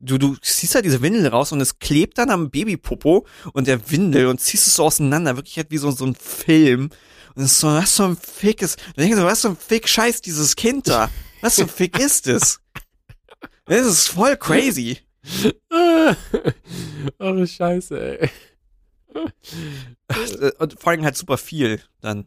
du, 0.00 0.18
du 0.18 0.36
ziehst 0.36 0.74
halt 0.74 0.84
diese 0.84 1.02
Windel 1.02 1.26
raus 1.28 1.52
und 1.52 1.60
es 1.60 1.78
klebt 1.78 2.18
dann 2.18 2.30
am 2.30 2.50
Babypopo 2.50 3.26
und 3.52 3.66
der 3.66 3.90
Windel 3.90 4.26
und 4.26 4.40
ziehst 4.40 4.66
es 4.66 4.76
so 4.76 4.84
auseinander, 4.84 5.36
wirklich 5.36 5.56
halt 5.56 5.70
wie 5.70 5.78
so, 5.78 5.90
so 5.90 6.04
ein 6.04 6.14
Film. 6.14 6.90
Und 7.36 7.48
so, 7.48 7.68
was 7.68 7.96
für 7.96 8.04
ein 8.04 8.16
Fick 8.16 8.62
ist, 8.62 8.78
dann 8.78 9.04
denke 9.04 9.14
ich 9.14 9.20
so, 9.20 9.26
was 9.26 9.40
für 9.42 9.48
ein 9.48 9.56
Fick 9.56 9.88
scheißt 9.88 10.24
dieses 10.24 10.54
Kind 10.56 10.86
da? 10.88 11.10
Was 11.40 11.56
für 11.56 11.62
ein 11.62 11.68
Fick 11.68 11.98
ist 11.98 12.26
es? 12.28 12.60
Das 13.66 13.86
ist 13.86 14.08
voll 14.08 14.36
crazy. 14.36 14.98
oh, 17.18 17.46
scheiße, 17.46 18.18
ey. 18.20 18.30
Und 20.58 20.80
vor 20.80 20.90
allem 20.92 21.04
halt 21.04 21.16
super 21.16 21.38
viel 21.38 21.80
dann. 22.00 22.26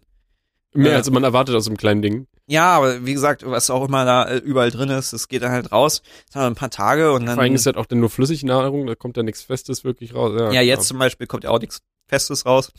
Mehr 0.73 0.91
Ja. 0.91 0.97
als 0.97 1.09
man 1.09 1.23
erwartet 1.23 1.55
aus 1.55 1.67
einem 1.67 1.77
kleinen 1.77 2.01
Ding. 2.01 2.27
Ja, 2.45 2.75
aber 2.75 3.05
wie 3.05 3.13
gesagt, 3.13 3.43
was 3.45 3.69
auch 3.69 3.85
immer 3.87 4.05
da 4.05 4.25
äh, 4.25 4.37
überall 4.37 4.71
drin 4.71 4.89
ist, 4.89 5.11
das 5.13 5.27
geht 5.27 5.41
dann 5.41 5.51
halt 5.51 5.71
raus. 5.71 6.01
Das 6.27 6.35
haben 6.35 6.43
wir 6.43 6.47
ein 6.47 6.55
paar 6.55 6.69
Tage 6.69 7.11
und 7.13 7.25
dann. 7.25 7.35
Vor 7.35 7.43
allem 7.43 7.55
ist 7.55 7.65
halt 7.65 7.77
auch 7.77 7.85
dann 7.85 7.99
nur 7.99 8.09
Flüssignahrung, 8.09 8.85
da 8.87 8.95
kommt 8.95 9.17
ja 9.17 9.23
nichts 9.23 9.41
Festes 9.41 9.83
wirklich 9.83 10.13
raus. 10.13 10.33
Ja, 10.39 10.51
Ja, 10.51 10.61
jetzt 10.61 10.87
zum 10.87 10.99
Beispiel 10.99 11.27
kommt 11.27 11.43
ja 11.43 11.49
auch 11.49 11.59
nichts 11.59 11.81
Festes 12.07 12.45
raus. 12.45 12.71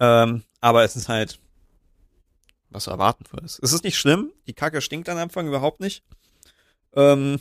Ähm, 0.00 0.42
aber 0.60 0.84
es 0.84 0.96
ist 0.96 1.08
halt, 1.08 1.38
was 2.70 2.84
du 2.84 2.90
erwarten 2.90 3.24
würdest. 3.30 3.60
Es 3.62 3.72
ist 3.72 3.84
nicht 3.84 3.96
schlimm, 3.96 4.32
die 4.46 4.54
Kacke 4.54 4.80
stinkt 4.80 5.08
am 5.08 5.18
Anfang 5.18 5.46
überhaupt 5.46 5.80
nicht. 5.80 6.02
Ähm, 6.94 7.40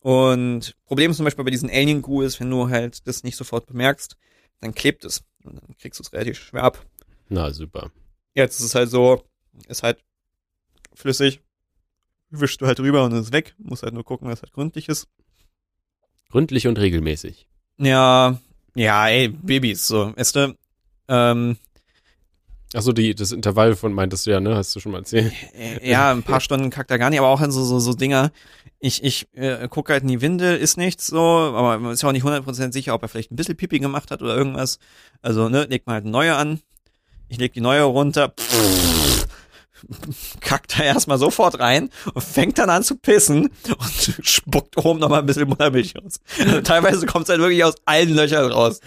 und 0.00 0.76
Problem 0.86 1.12
zum 1.12 1.24
Beispiel 1.24 1.44
bei 1.44 1.50
diesen 1.50 1.70
Alien 1.70 2.04
ist, 2.22 2.40
wenn 2.40 2.50
du 2.50 2.68
halt 2.68 3.06
das 3.06 3.24
nicht 3.24 3.36
sofort 3.36 3.66
bemerkst, 3.66 4.16
dann 4.60 4.74
klebt 4.74 5.04
es. 5.04 5.24
Und 5.42 5.56
dann 5.56 5.76
kriegst 5.76 5.98
du 5.98 6.02
es 6.02 6.12
relativ 6.12 6.38
schwer 6.38 6.64
ab. 6.64 6.84
Na, 7.28 7.52
super. 7.52 7.90
Jetzt 8.34 8.60
ist 8.60 8.66
es 8.66 8.74
halt 8.74 8.90
so, 8.90 9.24
ist 9.66 9.82
halt 9.82 10.02
flüssig, 10.94 11.40
wischst 12.30 12.60
du 12.60 12.66
halt 12.66 12.78
drüber 12.78 13.04
und 13.04 13.12
ist 13.12 13.32
weg. 13.32 13.54
Musst 13.58 13.82
halt 13.82 13.94
nur 13.94 14.04
gucken, 14.04 14.28
dass 14.28 14.38
es 14.38 14.42
halt 14.42 14.52
gründlich 14.52 14.88
ist. 14.88 15.08
Gründlich 16.30 16.66
und 16.66 16.78
regelmäßig. 16.78 17.48
Ja, 17.78 18.38
ja, 18.74 19.08
ey, 19.08 19.28
Babys, 19.28 19.86
so, 19.86 20.14
weißt 20.16 20.36
du, 20.36 20.56
ähm, 21.08 21.56
Achso, 22.74 22.92
die, 22.92 23.14
das 23.14 23.32
Intervall 23.32 23.76
von 23.76 23.94
meintest 23.94 24.26
du 24.26 24.30
ja, 24.30 24.40
ne? 24.40 24.54
Hast 24.54 24.76
du 24.76 24.80
schon 24.80 24.92
mal 24.92 24.98
erzählt. 24.98 25.32
äh, 25.54 25.88
ja, 25.88 26.10
ein 26.10 26.22
paar 26.22 26.40
Stunden 26.40 26.70
kackt 26.70 26.90
er 26.90 26.98
gar 26.98 27.08
nicht, 27.08 27.18
aber 27.18 27.28
auch 27.28 27.40
in 27.40 27.50
so, 27.50 27.64
so, 27.64 27.80
so 27.80 27.94
Dinger. 27.94 28.30
Ich, 28.78 29.02
ich 29.02 29.26
äh, 29.34 29.66
gucke 29.68 29.92
halt 29.92 30.02
in 30.02 30.08
die 30.08 30.20
Windel, 30.20 30.56
ist 30.56 30.76
nichts 30.76 31.06
so, 31.06 31.18
aber 31.18 31.78
man 31.78 31.92
ist 31.92 32.02
ja 32.02 32.08
auch 32.08 32.12
nicht 32.12 32.24
100% 32.24 32.72
sicher, 32.72 32.94
ob 32.94 33.02
er 33.02 33.08
vielleicht 33.08 33.32
ein 33.32 33.36
bisschen 33.36 33.56
Pipi 33.56 33.78
gemacht 33.78 34.10
hat 34.10 34.20
oder 34.20 34.36
irgendwas. 34.36 34.78
Also, 35.22 35.48
ne, 35.48 35.64
legt 35.64 35.86
man 35.86 35.94
halt 35.94 36.04
eine 36.04 36.12
neue 36.12 36.36
an. 36.36 36.60
Ich 37.28 37.38
leg 37.38 37.52
die 37.54 37.60
neue 37.60 37.82
runter. 37.82 38.34
Kackt 40.40 40.78
da 40.78 40.82
erstmal 40.82 41.18
sofort 41.18 41.60
rein 41.60 41.88
und 42.12 42.22
fängt 42.22 42.58
dann 42.58 42.68
an 42.68 42.82
zu 42.82 42.96
pissen 42.96 43.48
und 43.68 44.18
spuckt 44.26 44.76
oben 44.76 44.98
nochmal 44.98 45.20
ein 45.20 45.26
bisschen 45.26 45.48
Muttermilch 45.48 45.94
raus. 45.96 46.20
Also, 46.38 46.60
teilweise 46.60 47.06
kommt 47.06 47.24
es 47.24 47.30
halt 47.30 47.40
wirklich 47.40 47.64
aus 47.64 47.76
allen 47.86 48.14
Löchern 48.14 48.52
raus. 48.52 48.80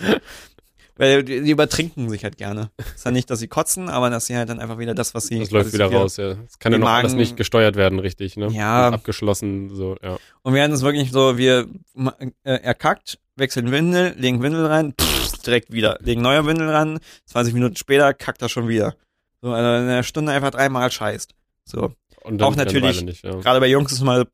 Weil 0.98 1.24
die, 1.24 1.42
die 1.42 1.52
übertrinken 1.52 2.10
sich 2.10 2.24
halt 2.24 2.38
gerne. 2.38 2.70
Ist 2.96 3.06
ja 3.06 3.12
nicht, 3.12 3.30
dass 3.30 3.40
sie 3.40 3.48
kotzen, 3.48 3.90
aber 3.90 4.10
dass 4.10 4.26
sie 4.28 4.36
halt 4.38 4.50
dann 4.50 4.60
einfach 4.60 4.78
wieder 4.78 4.94
das, 4.94 5.16
was 5.16 5.28
sie. 5.28 5.40
Das 5.40 5.50
läuft 5.52 5.74
wieder 5.74 5.92
raus, 5.92 6.18
ja. 6.18 6.36
Das 6.36 6.60
kann 6.60 6.72
ja 6.74 6.78
noch 6.78 6.88
alles 6.90 7.12
Magen- 7.14 7.20
nicht 7.20 7.38
gesteuert 7.38 7.76
werden, 7.76 8.00
richtig, 8.00 8.38
ne? 8.38 8.48
Ja. 8.52 8.88
Und 8.90 8.94
abgeschlossen, 8.96 9.74
so, 9.74 9.96
ja. 10.04 10.18
Und 10.44 10.54
wir 10.54 10.62
hatten 10.64 10.74
es 10.74 10.82
wirklich 10.82 11.12
so, 11.12 11.38
wir, 11.38 11.68
äh, 11.96 12.30
er 12.44 12.74
kackt, 12.76 13.20
wechseln 13.36 13.72
Windel, 13.72 14.14
legen 14.18 14.44
Windel 14.44 14.66
rein, 14.66 14.94
pff, 15.00 15.40
direkt 15.42 15.72
wieder, 15.72 15.98
legen 16.02 16.22
neue 16.22 16.46
Windel 16.46 16.70
ran, 16.70 17.00
20 17.26 17.54
Minuten 17.54 17.76
später 17.78 18.14
kackt 18.14 18.42
er 18.42 18.50
schon 18.50 18.68
wieder. 18.68 18.94
So, 19.42 19.50
also 19.52 19.84
in 19.84 19.90
einer 19.90 20.04
Stunde 20.04 20.32
einfach 20.34 20.52
dreimal 20.52 20.92
scheißt. 20.92 21.34
So. 21.66 21.94
Und 22.24 22.42
Auch 22.44 22.52
wieder 22.52 22.62
eine 22.64 22.74
natürlich- 22.74 23.02
Nicht, 23.04 23.24
ja. 23.24 23.34
Gerade 23.40 23.60
bei 23.60 23.68
Jungs 23.68 23.92
ist 23.92 24.02
mal, 24.02 24.28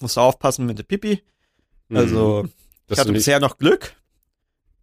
musst 0.00 0.16
du 0.16 0.20
aufpassen 0.20 0.66
mit 0.66 0.78
der 0.78 0.84
Pipi. 0.84 1.22
Mhm. 1.88 1.96
Also, 1.96 2.44
ich 2.44 2.50
Dass 2.88 2.98
hatte 3.00 3.12
bisher 3.12 3.40
noch 3.40 3.58
Glück. 3.58 3.94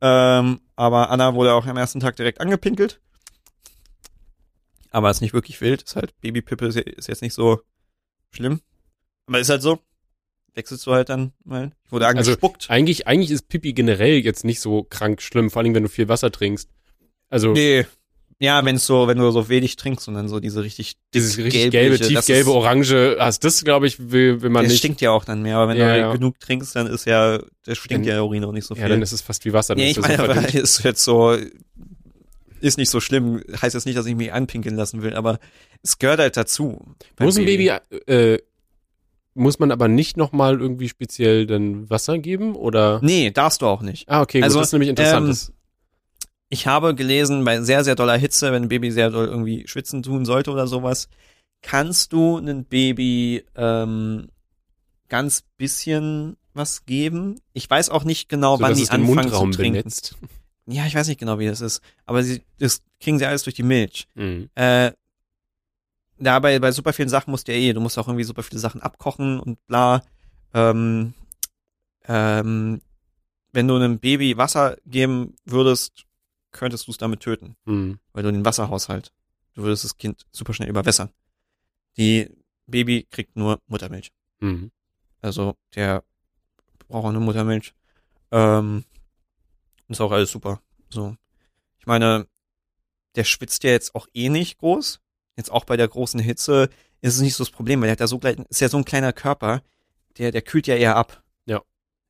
Ähm, 0.02 0.62
aber 0.76 1.10
Anna 1.12 1.36
wurde 1.36 1.54
auch 1.54 1.66
am 1.68 1.78
ersten 1.78 1.99
Tag 1.99 2.16
direkt 2.16 2.41
angepinkelt. 2.41 2.99
Aber 4.89 5.10
ist 5.10 5.22
nicht 5.22 5.34
wirklich 5.34 5.62
wild. 5.62 5.84
Ist 5.84 5.95
halt, 5.95 6.20
Babypippe 6.22 6.66
ist, 6.68 6.78
ist 6.78 7.08
jetzt 7.08 7.22
nicht 7.22 7.34
so 7.34 7.62
schlimm. 8.32 8.62
Aber 9.28 9.39
ist 9.39 9.49
halt 9.49 9.62
so. 9.62 9.80
Wechselst 10.54 10.86
du 10.86 10.91
halt 10.91 11.08
dann 11.10 11.32
mal. 11.45 11.72
Ich 11.86 11.91
wurde 11.93 12.08
Also, 12.08 12.32
angespuckt. 12.32 12.70
eigentlich, 12.70 13.08
eigentlich 13.08 13.32
ist 13.32 13.47
Pipi 13.47 13.72
generell 13.74 14.16
jetzt 14.18 14.43
nicht 14.43 14.60
so 14.60 14.84
krank 14.84 15.22
schlimm, 15.22 15.49
vor 15.49 15.62
allem 15.62 15.74
wenn 15.74 15.84
du 15.84 15.89
viel 15.89 16.10
Wasser 16.10 16.30
trinkst. 16.32 16.70
Also, 17.30 17.54
nee. 17.54 17.86
Ja, 18.44 18.66
wenn 18.66 18.78
so, 18.80 19.08
wenn 19.08 19.20
du 19.20 19.30
so 19.30 19.50
wenig 19.50 19.76
trinkst 19.76 20.08
und 20.08 20.16
dann 20.16 20.28
so 20.28 20.39
diese 20.39 20.64
richtig 20.64 20.96
dieses 21.14 21.38
richtig 21.38 21.70
gelbe, 21.70 21.98
das 22.00 22.08
tiefgelbe 22.08 22.52
Orange 22.52 23.18
hast, 23.20 23.44
das 23.44 23.64
glaube 23.64 23.86
ich, 23.86 24.12
will, 24.12 24.42
will 24.42 24.50
man 24.50 24.64
das 24.64 24.72
nicht. 24.72 24.80
stinkt 24.80 25.00
ja 25.00 25.12
auch 25.12 25.24
dann 25.26 25.44
mehr, 25.44 25.58
aber 25.58 25.70
wenn 25.72 25.78
Ja, 25.78 25.94
du 25.94 26.00
ja. 26.00 26.12
genug 26.14 26.39
trinkst, 26.39 26.76
dann 26.76 26.88
ist 26.88 27.06
ja, 27.06 27.39
das 27.66 27.78
stinkt 27.78 28.08
ja 28.08 28.14
der 28.16 28.26
Urin 28.26 28.44
auch 28.44 28.52
nicht 28.52 28.66
so 28.66 28.74
viel. 28.74 28.82
ja, 28.82 28.89
dann 28.89 29.02
ist 29.04 29.12
es 29.12 29.22
fast 29.22 29.46
wie 29.46 29.54
Wasser. 29.54 29.76
Nee, 29.76 29.92
ist 29.92 29.98
ich 29.98 30.04
das 30.04 30.18
meine, 30.18 30.24
aber 30.24 30.54
ist 30.56 30.84
jetzt 30.84 31.04
so, 31.04 31.38
ist 32.62 32.78
nicht 32.80 32.89
so 32.89 33.00
schlimm. 33.00 33.44
Heißt 33.62 33.76
jetzt 33.76 33.86
nicht, 33.86 33.98
dass 33.98 34.08
ich 34.08 34.16
mich 34.16 34.34
anpinkeln 34.34 34.76
lassen 34.76 35.04
will, 35.04 35.14
aber 35.14 35.38
es 35.84 36.00
gehört 36.00 36.20
halt 36.20 36.36
dazu. 36.36 36.84
Muss 37.20 37.38
ein 37.38 37.46
Baby, 37.46 37.72
äh, 38.08 38.39
muss 39.36 39.60
man 39.60 39.72
aber 39.72 39.88
nicht 39.88 40.18
nochmal 40.18 40.60
irgendwie 40.60 40.89
speziell 40.89 41.46
dann 41.46 41.89
Wasser 41.89 42.18
geben 42.18 42.56
oder? 42.56 43.00
Nee, 43.04 43.30
darfst 43.32 43.62
du 43.62 43.68
auch 43.68 43.82
nicht. 43.84 44.10
Ah, 44.10 44.22
okay, 44.22 44.39
gut, 44.39 44.46
Also, 44.46 44.58
das 44.60 44.70
ist 44.70 44.74
nämlich 44.74 44.89
interessant. 44.89 45.26
ähm, 45.26 45.30
Das- 45.30 45.52
Ich 46.54 46.68
habe 46.68 46.93
gelesen, 46.93 47.45
bei 47.45 47.62
sehr, 47.62 47.86
sehr 47.86 47.95
doller 47.95 48.18
Hitze, 48.18 48.52
wenn 48.52 48.64
ein 48.64 48.68
Baby 48.68 48.91
sehr 48.91 49.10
doll 49.10 49.28
irgendwie 49.28 49.66
schwitzen 49.70 50.04
tun 50.04 50.26
sollte 50.26 50.52
oder 50.52 50.68
sowas, 50.68 51.08
kannst 51.62 52.12
du 52.12 52.36
einem 52.36 52.66
Baby 52.66 53.45
ähm, 53.56 54.28
ganz 55.08 55.43
bisschen 55.58 56.36
was 56.54 56.86
geben. 56.86 57.39
Ich 57.54 57.70
weiß 57.70 57.89
auch 57.89 58.04
nicht 58.04 58.28
genau, 58.28 58.58
so, 58.58 58.64
wann 58.64 58.76
die 58.76 58.84
den 58.84 58.89
anfangen 58.89 59.16
Mundraum 59.16 59.54
zu 59.54 59.60
trinken. 59.60 59.78
benetzt. 59.78 60.18
Ja, 60.68 60.86
ich 60.86 60.93
weiß 60.93 61.08
nicht 61.08 61.22
genau, 61.22 61.39
wie 61.39 61.47
das 61.47 61.62
ist. 61.62 61.82
Aber 62.06 62.22
sie, 62.22 62.43
das 62.60 62.82
kriegen 62.99 63.18
sie 63.18 63.26
alles 63.26 63.43
durch 63.43 63.56
die 63.56 63.64
Milch. 63.64 64.10
Mhm. 64.16 64.49
Äh, 64.56 64.91
dabei 66.20 66.60
bei 66.60 66.74
super 66.74 66.91
vielen 66.91 67.10
Sachen 67.10 67.32
musst 67.32 67.47
du 67.47 67.54
ja 67.54 67.58
eh, 67.58 67.72
du 67.72 67.80
musst 67.80 67.97
auch 67.97 68.08
irgendwie 68.10 68.26
super 68.26 68.43
viele 68.43 68.60
Sachen 68.60 68.82
abkochen 68.82 69.39
und 69.39 69.66
bla. 69.68 70.04
Ähm, 70.54 71.14
ähm, 72.10 72.82
wenn 73.54 73.68
du 73.70 73.76
einem 73.76 73.99
Baby 73.99 74.36
Wasser 74.36 74.76
geben 74.86 75.36
würdest, 75.45 76.06
könntest 76.52 76.88
du 76.88 76.91
es 76.91 76.97
damit 76.97 77.20
töten, 77.22 77.56
Mhm. 77.66 77.99
weil 78.14 78.24
du 78.24 78.32
den 78.32 78.45
Wasserhaushalt, 78.45 79.12
du 79.54 79.64
würdest 79.64 79.84
das 79.84 79.97
Kind 79.97 80.26
super 80.32 80.54
schnell 80.54 80.70
überwässern. 80.70 81.10
Die 81.97 82.30
Baby 82.68 83.08
kriegt 83.10 83.36
nur 83.36 83.60
Muttermilch. 83.68 84.12
Mhm. 84.39 84.72
Also 85.22 85.56
der 85.76 86.04
braucht 86.88 87.06
auch 87.06 87.12
nur 87.12 87.22
Muttermilch. 87.22 87.74
Ähm, 88.32 88.86
ist 89.88 90.02
auch 90.02 90.12
alles 90.12 90.32
super. 90.32 90.62
So. 90.89 91.16
Ich 91.80 91.86
meine, 91.86 92.28
der 93.16 93.24
schwitzt 93.26 93.64
ja 93.64 93.72
jetzt 93.72 93.93
auch 93.95 94.08
eh 94.14 94.30
nicht 94.30 94.58
groß. 94.60 94.99
Jetzt 95.38 95.52
auch 95.52 95.66
bei 95.66 95.76
der 95.78 95.88
großen 95.88 96.20
Hitze 96.20 96.70
ist 97.02 97.16
es 97.16 97.22
nicht 97.22 97.36
so 97.36 97.43
das 97.43 97.52
Problem, 97.52 97.82
weil 97.82 97.88
der 97.88 97.93
hat 97.93 97.99
ja 97.99 98.08
so 98.08 98.20
gleich, 98.20 98.38
ist 98.49 98.62
ja 98.62 98.70
so 98.70 98.78
ein 98.78 98.86
kleiner 98.86 99.12
Körper, 99.12 99.62
der, 100.18 100.32
der 100.32 100.41
kühlt 100.41 100.68
ja 100.68 100.76
eher 100.76 100.95
ab. 100.95 101.24
Ja. 101.45 101.62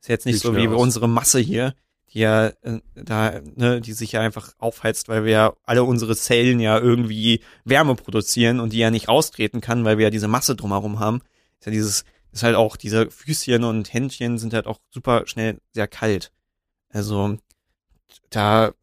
Ist 0.01 0.09
jetzt 0.09 0.25
nicht 0.25 0.33
Kühlt 0.41 0.43
so 0.43 0.55
wie 0.55 0.61
schnell 0.65 0.75
aus. 0.75 0.81
unsere 0.81 1.07
Masse 1.09 1.39
hier, 1.39 1.75
die 2.13 2.19
ja, 2.19 2.47
äh, 2.47 2.79
da, 2.95 3.41
ne, 3.55 3.81
die 3.81 3.93
sich 3.93 4.13
ja 4.13 4.21
einfach 4.21 4.53
aufheizt, 4.57 5.07
weil 5.07 5.23
wir 5.23 5.31
ja 5.31 5.53
alle 5.63 5.83
unsere 5.83 6.15
Zellen 6.15 6.59
ja 6.59 6.77
irgendwie 6.77 7.41
Wärme 7.63 7.95
produzieren 7.95 8.59
und 8.59 8.73
die 8.73 8.79
ja 8.79 8.91
nicht 8.91 9.07
raustreten 9.07 9.61
kann, 9.61 9.85
weil 9.85 9.97
wir 9.97 10.05
ja 10.05 10.09
diese 10.09 10.27
Masse 10.27 10.55
drumherum 10.55 10.99
haben. 10.99 11.21
Ist 11.59 11.67
ja 11.67 11.71
dieses, 11.71 12.03
ist 12.31 12.43
halt 12.43 12.55
auch, 12.55 12.75
diese 12.75 13.09
Füßchen 13.09 13.63
und 13.63 13.93
Händchen 13.93 14.37
sind 14.37 14.53
halt 14.53 14.67
auch 14.67 14.79
super 14.89 15.23
schnell 15.25 15.59
sehr 15.71 15.87
kalt. 15.87 16.31
Also, 16.89 17.37
da, 18.29 18.73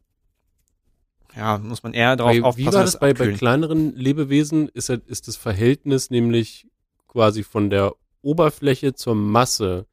ja, 1.37 1.59
muss 1.59 1.83
man 1.83 1.93
eher 1.93 2.17
darauf 2.17 2.37
aufpassen, 2.43 2.59
wie 2.59 2.67
war 2.67 2.85
das 2.85 2.99
bei, 2.99 3.13
bei 3.13 3.33
kleineren 3.33 3.95
Lebewesen? 3.95 4.69
Ist, 4.69 4.89
ist 4.89 5.29
das 5.29 5.37
Verhältnis 5.37 6.11
nämlich 6.11 6.67
quasi 7.09 7.43
von 7.43 7.69
der 7.69 7.95
Oberfläche 8.23 8.95
zur 8.95 9.15
Masse 9.15 9.87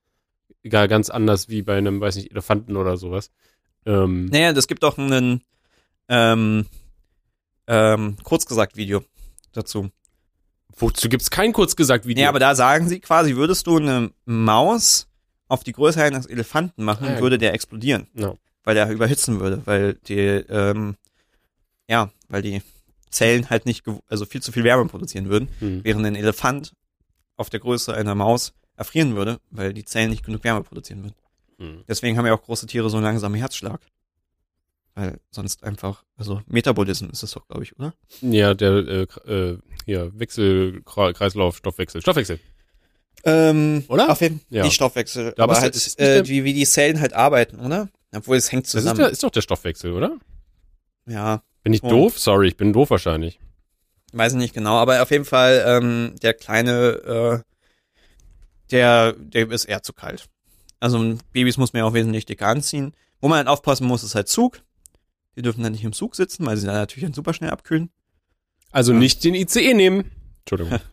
egal 0.65 0.87
ganz 0.89 1.09
anders 1.09 1.47
wie 1.47 1.61
bei 1.61 1.77
einem, 1.77 2.01
weiß 2.01 2.15
nicht, 2.17 2.31
Elefanten 2.31 2.75
oder 2.75 2.97
sowas. 2.97 3.31
Ähm, 3.85 4.25
Naja, 4.25 4.51
das 4.51 4.67
gibt 4.67 4.83
auch 4.83 4.97
einen, 4.97 5.41
ähm, 6.09 6.65
ähm, 7.67 8.17
kurz 8.23 8.45
gesagt 8.45 8.75
Video 8.75 9.03
dazu. 9.53 9.89
Wozu 10.77 11.07
gibt's 11.07 11.29
kein 11.31 11.53
kurz 11.53 11.75
gesagt 11.75 12.05
Video? 12.05 12.23
Ja, 12.23 12.29
aber 12.29 12.39
da 12.39 12.53
sagen 12.55 12.89
sie 12.89 12.99
quasi, 12.99 13.35
würdest 13.35 13.65
du 13.67 13.77
eine 13.77 14.11
Maus 14.25 15.07
auf 15.47 15.63
die 15.63 15.71
Größe 15.71 16.03
eines 16.03 16.25
Elefanten 16.25 16.83
machen, 16.83 17.07
Ah, 17.07 17.13
ja. 17.13 17.19
würde 17.21 17.37
der 17.37 17.53
explodieren. 17.53 18.07
Ja. 18.13 18.33
Weil 18.63 18.75
der 18.75 18.89
überhitzen 18.89 19.39
würde, 19.39 19.61
weil 19.65 19.93
die, 20.07 20.17
ähm, 20.17 20.95
ja, 21.87 22.09
weil 22.27 22.41
die 22.41 22.61
Zellen 23.09 23.49
halt 23.49 23.65
nicht, 23.67 23.85
also 24.09 24.25
viel 24.25 24.41
zu 24.41 24.51
viel 24.51 24.63
Wärme 24.63 24.85
produzieren 24.89 25.29
würden, 25.29 25.47
Hm. 25.59 25.81
während 25.83 26.05
ein 26.05 26.15
Elefant 26.15 26.73
auf 27.37 27.49
der 27.49 27.59
Größe 27.59 27.93
einer 27.93 28.15
Maus 28.15 28.53
erfrieren 28.77 29.15
würde, 29.15 29.39
weil 29.51 29.73
die 29.73 29.85
Zellen 29.85 30.09
nicht 30.09 30.23
genug 30.25 30.43
Wärme 30.43 30.63
produzieren 30.63 31.03
würden. 31.03 31.15
Hm. 31.57 31.83
Deswegen 31.87 32.17
haben 32.17 32.25
ja 32.25 32.33
auch 32.33 32.43
große 32.43 32.67
Tiere 32.67 32.89
so 32.89 32.97
einen 32.97 33.05
langsamen 33.05 33.37
Herzschlag. 33.37 33.79
Weil 34.95 35.19
sonst 35.29 35.63
einfach, 35.63 36.03
also 36.15 36.41
Metabolism 36.47 37.09
ist 37.09 37.21
das 37.21 37.31
doch, 37.31 37.45
glaube 37.47 37.63
ich, 37.63 37.77
oder? 37.77 37.93
Ja, 38.21 38.53
der 38.53 38.71
äh, 38.71 39.31
äh, 39.31 39.57
hier 39.85 40.11
Wechselkreislauf, 40.17 41.57
Stoffwechsel, 41.57 42.01
Stoffwechsel. 42.01 42.39
Ähm, 43.23 43.83
Oder? 43.87 44.09
Auf 44.11 44.21
jeden 44.21 44.41
Ja. 44.49 44.63
Nicht 44.63 44.75
Stoffwechsel, 44.75 45.33
Ja, 45.37 45.43
aber 45.43 45.59
halt, 45.59 45.75
ist 45.75 45.99
äh, 45.99 46.27
wie, 46.27 46.43
wie 46.43 46.53
die 46.53 46.65
Zellen 46.65 46.99
halt 47.01 47.13
arbeiten, 47.13 47.59
oder? 47.59 47.89
Obwohl 48.15 48.37
es 48.37 48.51
hängt 48.51 48.65
Das 48.65 48.75
ist, 48.75 48.81
zusammen. 48.81 48.99
der, 48.99 49.09
ist 49.09 49.23
doch 49.23 49.31
der 49.31 49.41
Stoffwechsel, 49.41 49.91
oder? 49.93 50.17
ja, 51.07 51.41
Bin 51.63 51.73
ich 51.73 51.81
doof? 51.81 52.17
Sorry, 52.19 52.47
ich 52.49 52.57
bin 52.57 52.71
doof 52.71 52.89
wahrscheinlich. 52.91 53.39
weiß 54.13 54.33
ich 54.33 54.37
nicht 54.37 54.53
genau, 54.53 54.77
aber 54.77 55.01
auf 55.01 55.11
jeden 55.11 55.25
Fall, 55.25 55.63
ähm, 55.67 56.15
der 56.21 56.33
kleine, 56.35 57.43
äh, 57.43 57.51
der, 58.71 59.13
der 59.13 59.49
ist 59.51 59.65
eher 59.65 59.83
zu 59.83 59.93
kalt. 59.93 60.27
Also 60.79 61.17
Babys 61.31 61.57
muss 61.57 61.73
man 61.73 61.79
ja 61.79 61.85
auch 61.85 61.93
wesentlich 61.93 62.25
dicker 62.25 62.47
anziehen. 62.47 62.93
Wo 63.21 63.27
man 63.27 63.37
halt 63.37 63.47
aufpassen 63.47 63.87
muss, 63.87 64.03
ist 64.03 64.15
halt 64.15 64.27
Zug. 64.27 64.61
Die 65.35 65.41
dürfen 65.41 65.63
dann 65.63 65.71
nicht 65.71 65.83
im 65.83 65.93
Zug 65.93 66.15
sitzen, 66.15 66.45
weil 66.45 66.57
sie 66.57 66.65
dann 66.67 66.75
natürlich 66.75 67.03
dann 67.05 67.13
super 67.13 67.33
schnell 67.33 67.49
abkühlen. 67.49 67.89
Also 68.71 68.91
Ja. 68.93 68.99
nicht 68.99 69.23
den 69.23 69.35
ICE 69.35 69.73
nehmen. 69.73 70.11
Entschuldigung. 70.39 70.79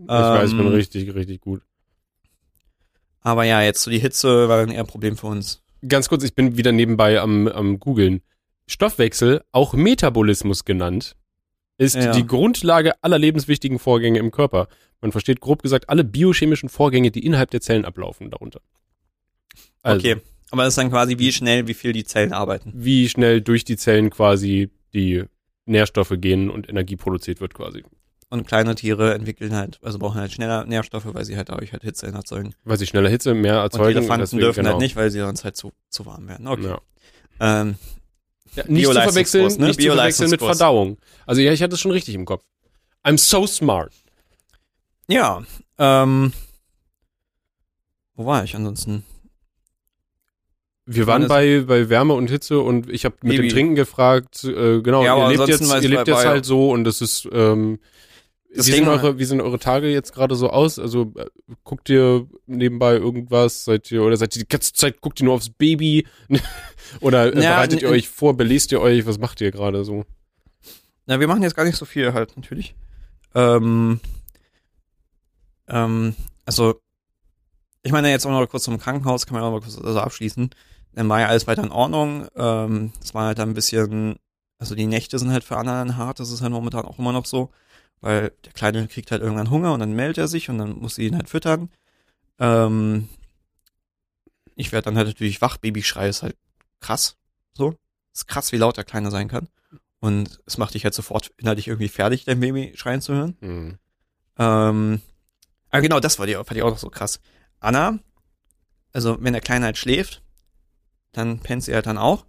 Ich 0.00 0.06
weiß, 0.06 0.50
ich 0.50 0.56
bin 0.56 0.66
Ähm, 0.68 0.72
richtig, 0.74 1.12
richtig 1.12 1.40
gut. 1.40 1.60
Aber 3.20 3.42
ja, 3.42 3.62
jetzt 3.62 3.82
so 3.82 3.90
die 3.90 3.98
Hitze 3.98 4.48
war 4.48 4.58
dann 4.58 4.70
eher 4.70 4.80
ein 4.84 4.86
Problem 4.86 5.16
für 5.16 5.26
uns. 5.26 5.60
Ganz 5.86 6.08
kurz, 6.08 6.22
ich 6.22 6.34
bin 6.36 6.56
wieder 6.56 6.70
nebenbei 6.72 7.20
am, 7.20 7.48
am 7.48 7.80
googeln. 7.80 8.22
Stoffwechsel, 8.68 9.42
auch 9.50 9.74
Metabolismus 9.74 10.64
genannt, 10.64 11.16
ist 11.78 11.96
Ja. 11.96 12.12
die 12.12 12.26
Grundlage 12.26 12.92
aller 13.02 13.18
lebenswichtigen 13.18 13.78
Vorgänge 13.78 14.18
im 14.18 14.30
Körper. 14.30 14.68
Man 15.00 15.12
versteht 15.12 15.40
grob 15.40 15.62
gesagt 15.62 15.88
alle 15.88 16.04
biochemischen 16.04 16.68
Vorgänge, 16.68 17.10
die 17.10 17.24
innerhalb 17.24 17.50
der 17.50 17.60
Zellen 17.60 17.84
ablaufen, 17.84 18.30
darunter. 18.30 18.60
Also, 19.82 20.00
okay. 20.00 20.20
Aber 20.50 20.64
das 20.64 20.72
ist 20.72 20.78
dann 20.78 20.90
quasi 20.90 21.18
wie 21.18 21.30
schnell, 21.32 21.66
wie 21.68 21.74
viel 21.74 21.92
die 21.92 22.04
Zellen 22.04 22.32
arbeiten. 22.32 22.72
wie 22.74 23.08
schnell 23.08 23.40
durch 23.40 23.64
die 23.64 23.76
Zellen 23.76 24.10
quasi 24.10 24.70
die 24.94 25.24
Nährstoffe 25.66 26.14
gehen 26.16 26.48
und 26.50 26.68
Energie 26.68 26.96
produziert 26.96 27.40
wird 27.40 27.54
quasi. 27.54 27.84
und 28.30 28.46
kleine 28.46 28.74
Tiere 28.74 29.14
entwickeln 29.14 29.54
halt, 29.54 29.78
also 29.82 29.98
brauchen 29.98 30.20
halt 30.20 30.32
schneller 30.32 30.64
Nährstoffe, 30.64 31.06
weil 31.14 31.24
sie 31.24 31.36
halt 31.36 31.48
dadurch 31.50 31.72
halt 31.72 31.82
Hitze 31.82 32.06
erzeugen. 32.08 32.54
Weil 32.64 32.76
sie 32.78 32.86
schneller 32.86 33.08
Hitze 33.10 33.34
mehr 33.34 33.56
Und 33.56 33.60
erzeugen. 33.64 33.98
Elefanten 33.98 34.20
deswegen- 34.24 34.40
dürfen 34.40 34.60
genau. 34.60 34.70
halt 34.72 34.80
nicht, 34.80 34.96
weil 34.96 35.10
sie 35.10 35.20
sonst 35.20 35.44
halt 35.44 35.56
zu, 35.56 35.72
zu 35.90 36.04
warm 36.06 36.26
werden. 36.28 36.46
Okay. 36.46 36.64
Ja. 37.40 37.60
Ähm, 37.60 37.76
Ja, 38.56 38.64
nicht 38.66 38.86
zu 38.86 38.92
verwechseln, 38.92 39.46
ne? 39.58 39.66
nicht 39.68 39.80
zu 39.80 39.86
verwechseln 39.86 40.30
mit. 40.30 40.40
Verdauung. 40.40 40.96
Also 41.26 41.40
ja, 41.42 41.52
ich 41.52 41.62
hatte 41.62 41.74
es 41.74 41.80
schon 41.80 41.90
richtig 41.92 42.14
im 42.14 42.24
Kopf. 42.24 42.42
I'm 43.04 43.18
so 43.18 43.46
smart. 43.46 43.92
Ja, 45.08 45.42
ähm, 45.78 46.32
wo 48.14 48.26
war 48.26 48.44
ich 48.44 48.54
ansonsten? 48.54 49.04
Wir 50.90 51.06
waren 51.06 51.28
bei, 51.28 51.64
bei 51.66 51.90
Wärme 51.90 52.14
und 52.14 52.30
Hitze 52.30 52.60
und 52.60 52.90
ich 52.90 53.04
habe 53.04 53.16
mit 53.22 53.36
Baby. 53.36 53.48
dem 53.48 53.52
Trinken 53.52 53.74
gefragt, 53.74 54.42
äh, 54.44 54.80
genau, 54.80 55.04
Ja, 55.04 55.30
ihr 55.30 55.36
lebt 55.36 55.48
jetzt, 55.48 55.70
ihr 55.82 55.88
lebt 55.88 56.08
jetzt 56.08 56.24
halt 56.24 56.46
so 56.46 56.70
und 56.70 56.84
das 56.84 57.02
ist, 57.02 57.28
ähm, 57.30 57.78
Das 58.54 58.66
wie, 58.66 58.70
Ding 58.72 58.84
sind 58.84 58.88
eure, 58.88 59.18
wie 59.18 59.24
sind 59.26 59.42
eure 59.42 59.58
Tage 59.58 59.88
jetzt 59.88 60.14
gerade 60.14 60.34
so 60.34 60.48
aus? 60.48 60.78
Also 60.78 61.12
äh, 61.16 61.26
guckt 61.62 61.90
ihr 61.90 62.26
nebenbei 62.46 62.94
irgendwas? 62.94 63.66
Seid 63.66 63.90
ihr, 63.90 64.02
oder 64.02 64.16
seid 64.16 64.34
ihr 64.34 64.42
die 64.44 64.48
ganze 64.48 64.72
Zeit, 64.72 65.02
guckt 65.02 65.20
ihr 65.20 65.24
nur 65.26 65.34
aufs 65.34 65.50
Baby? 65.50 66.06
oder 67.00 67.36
äh, 67.36 67.42
Ja, 67.42 67.56
bereitet 67.56 67.82
ihr 67.82 67.90
euch 67.90 68.08
vor, 68.08 68.34
belest 68.34 68.72
ihr 68.72 68.80
euch? 68.80 69.04
Was 69.04 69.18
macht 69.18 69.42
ihr 69.42 69.50
gerade 69.50 69.84
so? 69.84 70.06
Na, 71.04 71.20
wir 71.20 71.28
machen 71.28 71.42
jetzt 71.42 71.54
gar 71.54 71.64
nicht 71.64 71.76
so 71.76 71.84
viel 71.84 72.14
halt, 72.14 72.34
natürlich. 72.34 72.74
Ähm, 73.34 74.00
ähm, 75.68 76.14
also, 76.44 76.80
ich 77.82 77.92
meine 77.92 78.10
jetzt 78.10 78.26
auch 78.26 78.30
noch 78.30 78.46
kurz 78.46 78.64
zum 78.64 78.78
Krankenhaus, 78.78 79.26
kann 79.26 79.34
man 79.34 79.44
auch 79.44 79.52
mal 79.52 79.60
kurz 79.60 79.78
also 79.78 80.00
abschließen. 80.00 80.50
Dann 80.92 81.08
war 81.08 81.20
ja 81.20 81.28
alles 81.28 81.46
weiter 81.46 81.62
in 81.62 81.70
Ordnung. 81.70 82.26
Ähm, 82.34 82.92
das 83.00 83.14
war 83.14 83.26
halt 83.26 83.38
dann 83.38 83.50
ein 83.50 83.54
bisschen, 83.54 84.16
also 84.58 84.74
die 84.74 84.86
Nächte 84.86 85.18
sind 85.18 85.30
halt 85.30 85.44
für 85.44 85.56
Anna 85.56 85.84
dann 85.84 85.96
hart, 85.96 86.20
das 86.20 86.30
ist 86.30 86.42
halt 86.42 86.52
momentan 86.52 86.84
auch 86.84 86.98
immer 86.98 87.12
noch 87.12 87.26
so, 87.26 87.50
weil 88.00 88.32
der 88.44 88.52
Kleine 88.52 88.88
kriegt 88.88 89.10
halt 89.10 89.22
irgendwann 89.22 89.50
Hunger 89.50 89.72
und 89.72 89.80
dann 89.80 89.92
meldet 89.92 90.18
er 90.18 90.28
sich 90.28 90.50
und 90.50 90.58
dann 90.58 90.78
muss 90.78 90.96
sie 90.96 91.06
ihn 91.06 91.16
halt 91.16 91.28
füttern. 91.28 91.70
Ähm, 92.38 93.08
ich 94.54 94.72
werde 94.72 94.86
dann 94.86 94.96
halt 94.96 95.06
natürlich 95.06 95.40
wach, 95.40 95.56
Babyschrei 95.56 96.08
ist 96.08 96.22
halt 96.22 96.36
krass, 96.80 97.16
so. 97.52 97.76
Ist 98.12 98.26
krass, 98.26 98.50
wie 98.50 98.56
laut 98.56 98.76
der 98.76 98.84
Kleine 98.84 99.10
sein 99.10 99.28
kann. 99.28 99.48
Und 100.00 100.40
es 100.46 100.58
macht 100.58 100.74
dich 100.74 100.84
halt 100.84 100.94
sofort 100.94 101.32
innerlich 101.36 101.68
irgendwie 101.68 101.88
fertig, 101.88 102.24
dein 102.24 102.40
Baby 102.40 102.72
schreien 102.76 103.00
zu 103.00 103.14
hören. 103.14 103.36
Hm. 103.40 103.78
Ähm, 104.38 105.02
aber 105.70 105.82
genau, 105.82 106.00
das 106.00 106.18
war 106.18 106.26
die, 106.26 106.34
fand 106.34 106.52
ich 106.52 106.62
auch 106.62 106.70
noch 106.70 106.78
so 106.78 106.90
krass. 106.90 107.20
Anna, 107.60 107.98
also 108.92 109.16
wenn 109.20 109.32
der 109.32 109.42
Kleine 109.42 109.66
halt 109.66 109.78
schläft, 109.78 110.22
dann 111.12 111.40
pennt 111.40 111.64
sie 111.64 111.74
halt 111.74 111.86
dann 111.86 111.98
auch 111.98 112.26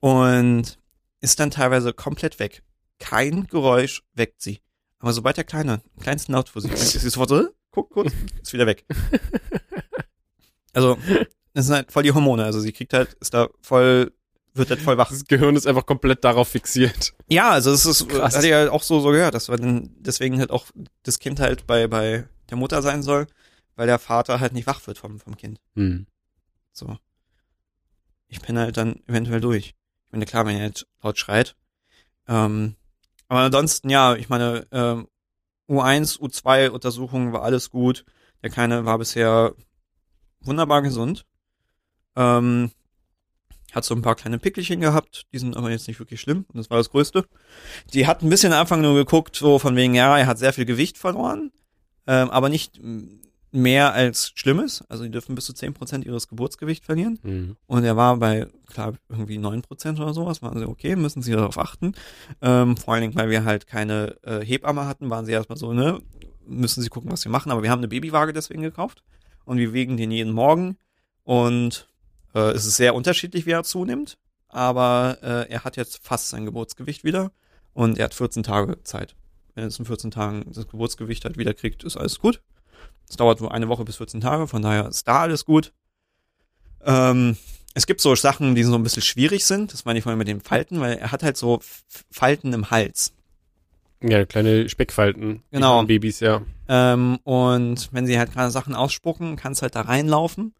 und 0.00 0.78
ist 1.20 1.40
dann 1.40 1.50
teilweise 1.50 1.92
komplett 1.92 2.38
weg. 2.38 2.62
Kein 2.98 3.46
Geräusch 3.46 4.02
weckt 4.14 4.40
sie. 4.40 4.60
Aber 4.98 5.12
sobald 5.12 5.36
der 5.36 5.44
Kleine 5.44 5.82
kleinsten 6.00 6.32
Laut 6.32 6.48
vor 6.48 6.62
sich 6.62 6.72
ist 6.72 6.92
sie 6.92 6.98
sofort 7.10 7.28
so, 7.28 7.48
guck 7.70 7.90
kurz, 7.90 8.12
ist 8.42 8.52
wieder 8.52 8.66
weg. 8.66 8.84
Also, 10.72 10.98
das 11.54 11.64
sind 11.64 11.74
halt 11.74 11.90
voll 11.90 12.02
die 12.02 12.12
Hormone. 12.12 12.44
Also 12.44 12.60
sie 12.60 12.70
kriegt 12.70 12.92
halt, 12.92 13.14
ist 13.14 13.32
da 13.32 13.48
voll, 13.62 14.12
wird 14.52 14.68
halt 14.68 14.80
voll 14.82 14.98
wach. 14.98 15.08
Das 15.08 15.24
Gehirn 15.24 15.56
ist 15.56 15.66
einfach 15.66 15.86
komplett 15.86 16.22
darauf 16.22 16.48
fixiert. 16.48 17.14
Ja, 17.28 17.48
also 17.52 17.72
es 17.72 17.86
ist, 17.86 18.06
Krass. 18.06 18.36
hat 18.36 18.44
ich 18.44 18.50
ja 18.50 18.70
auch 18.70 18.82
so, 18.82 19.00
so 19.00 19.08
gehört, 19.08 19.32
dass 19.32 19.46
dann 19.46 19.88
deswegen 19.98 20.38
halt 20.38 20.50
auch 20.50 20.66
das 21.02 21.18
Kind 21.18 21.40
halt 21.40 21.66
bei, 21.66 21.86
bei 21.86 22.28
der 22.50 22.56
Mutter 22.56 22.82
sein 22.82 23.02
soll, 23.02 23.26
weil 23.74 23.86
der 23.86 23.98
Vater 23.98 24.40
halt 24.40 24.52
nicht 24.52 24.66
wach 24.66 24.86
wird 24.86 24.98
vom, 24.98 25.18
vom 25.18 25.36
Kind. 25.36 25.60
Hm. 25.74 26.06
So. 26.72 26.96
Ich 28.28 28.40
penne 28.40 28.60
halt 28.60 28.76
dann 28.76 29.02
eventuell 29.06 29.40
durch. 29.40 29.74
Ich 30.06 30.12
meine, 30.12 30.26
klar, 30.26 30.46
wenn 30.46 30.56
er 30.56 30.62
halt 30.62 30.86
laut 31.02 31.18
schreit. 31.18 31.56
Ähm, 32.28 32.76
aber 33.28 33.40
ansonsten, 33.40 33.90
ja, 33.90 34.14
ich 34.14 34.28
meine, 34.28 34.66
ähm, 34.72 35.08
U1, 35.68 36.18
U2 36.18 36.70
Untersuchungen 36.70 37.32
war 37.32 37.42
alles 37.42 37.70
gut. 37.70 38.04
Der 38.42 38.50
Kleine 38.50 38.84
war 38.84 38.98
bisher 38.98 39.54
wunderbar 40.40 40.82
gesund. 40.82 41.26
Ähm, 42.14 42.70
hat 43.72 43.84
so 43.84 43.94
ein 43.94 44.02
paar 44.02 44.14
kleine 44.14 44.38
Pickelchen 44.38 44.80
gehabt, 44.80 45.26
die 45.32 45.38
sind 45.38 45.56
aber 45.56 45.70
jetzt 45.70 45.86
nicht 45.86 45.98
wirklich 45.98 46.20
schlimm 46.20 46.46
und 46.48 46.56
das 46.56 46.70
war 46.70 46.78
das 46.78 46.90
Größte. 46.90 47.26
Die 47.92 48.06
hat 48.06 48.22
ein 48.22 48.30
bisschen 48.30 48.52
am 48.52 48.60
Anfang 48.60 48.80
nur 48.80 48.94
geguckt, 48.94 49.36
so 49.36 49.58
von 49.58 49.76
wegen, 49.76 49.94
ja, 49.94 50.16
er 50.16 50.26
hat 50.26 50.38
sehr 50.38 50.52
viel 50.52 50.64
Gewicht 50.64 50.96
verloren, 50.96 51.52
ähm, 52.06 52.30
aber 52.30 52.48
nicht 52.48 52.80
mehr 53.52 53.94
als 53.94 54.32
Schlimmes. 54.34 54.84
Also 54.88 55.04
die 55.04 55.10
dürfen 55.10 55.34
bis 55.34 55.46
zu 55.46 55.52
10% 55.52 56.04
ihres 56.04 56.28
Geburtsgewichts 56.28 56.84
verlieren. 56.84 57.18
Hm. 57.22 57.56
Und 57.66 57.84
er 57.84 57.96
war 57.96 58.16
bei, 58.18 58.46
klar, 58.66 58.94
irgendwie 59.08 59.38
9% 59.38 59.96
oder 59.96 60.12
sowas, 60.12 60.42
waren 60.42 60.58
sie 60.58 60.68
okay, 60.68 60.96
müssen 60.96 61.22
sie 61.22 61.32
darauf 61.32 61.58
achten. 61.58 61.94
Ähm, 62.42 62.76
vor 62.76 62.94
allen 62.94 63.02
Dingen, 63.02 63.14
weil 63.14 63.30
wir 63.30 63.44
halt 63.44 63.66
keine 63.66 64.16
äh, 64.22 64.44
Hebamme 64.44 64.86
hatten, 64.86 65.10
waren 65.10 65.24
sie 65.26 65.32
erstmal 65.32 65.58
so, 65.58 65.72
ne, 65.72 66.00
müssen 66.46 66.82
sie 66.82 66.88
gucken, 66.88 67.10
was 67.10 67.22
sie 67.22 67.28
machen. 67.28 67.50
Aber 67.50 67.62
wir 67.62 67.70
haben 67.70 67.80
eine 67.80 67.88
Babywaage 67.88 68.32
deswegen 68.32 68.62
gekauft 68.62 69.02
und 69.44 69.58
wir 69.58 69.72
wiegen 69.72 69.96
den 69.96 70.10
jeden 70.10 70.32
Morgen 70.32 70.76
und 71.24 71.88
äh, 72.34 72.50
es 72.50 72.66
ist 72.66 72.76
sehr 72.76 72.94
unterschiedlich, 72.94 73.46
wie 73.46 73.52
er 73.52 73.64
zunimmt. 73.64 74.18
Aber 74.48 75.18
äh, 75.22 75.50
er 75.50 75.64
hat 75.64 75.76
jetzt 75.76 75.98
fast 76.02 76.30
sein 76.30 76.44
Geburtsgewicht 76.44 77.04
wieder 77.04 77.32
und 77.74 77.98
er 77.98 78.06
hat 78.06 78.14
14 78.14 78.42
Tage 78.42 78.82
Zeit. 78.84 79.16
Wenn 79.56 79.64
er 79.64 79.68
jetzt 79.68 79.78
in 79.78 79.86
14 79.86 80.10
Tagen 80.10 80.44
das 80.52 80.68
Geburtsgewicht 80.68 81.24
halt 81.24 81.38
wieder 81.38 81.54
kriegt, 81.54 81.82
ist 81.82 81.96
alles 81.96 82.20
gut. 82.20 82.42
Es 83.08 83.16
dauert 83.16 83.40
nur 83.40 83.52
eine 83.52 83.68
Woche 83.68 83.84
bis 83.84 83.96
14 83.96 84.20
Tage, 84.20 84.46
von 84.46 84.60
daher 84.60 84.86
ist 84.86 85.08
da 85.08 85.20
alles 85.20 85.46
gut. 85.46 85.72
Ähm, 86.84 87.38
es 87.72 87.86
gibt 87.86 88.02
so 88.02 88.14
Sachen, 88.14 88.54
die 88.54 88.64
so 88.64 88.74
ein 88.74 88.82
bisschen 88.82 89.02
schwierig 89.02 89.46
sind. 89.46 89.72
Das 89.72 89.86
meine 89.86 89.98
ich 89.98 90.02
vorhin 90.02 90.18
mit 90.18 90.28
den 90.28 90.42
Falten, 90.42 90.80
weil 90.80 90.98
er 90.98 91.10
hat 91.10 91.22
halt 91.22 91.38
so 91.38 91.60
Falten 92.10 92.52
im 92.52 92.70
Hals. 92.70 93.14
Ja, 94.02 94.26
kleine 94.26 94.68
Speckfalten. 94.68 95.42
Genau. 95.50 95.82
Babys, 95.84 96.20
ja. 96.20 96.42
Ähm, 96.68 97.18
und 97.24 97.88
wenn 97.92 98.06
sie 98.06 98.18
halt 98.18 98.32
gerade 98.32 98.50
Sachen 98.50 98.74
ausspucken, 98.74 99.36
kann 99.36 99.52
es 99.52 99.62
halt 99.62 99.74
da 99.74 99.82
reinlaufen 99.82 100.52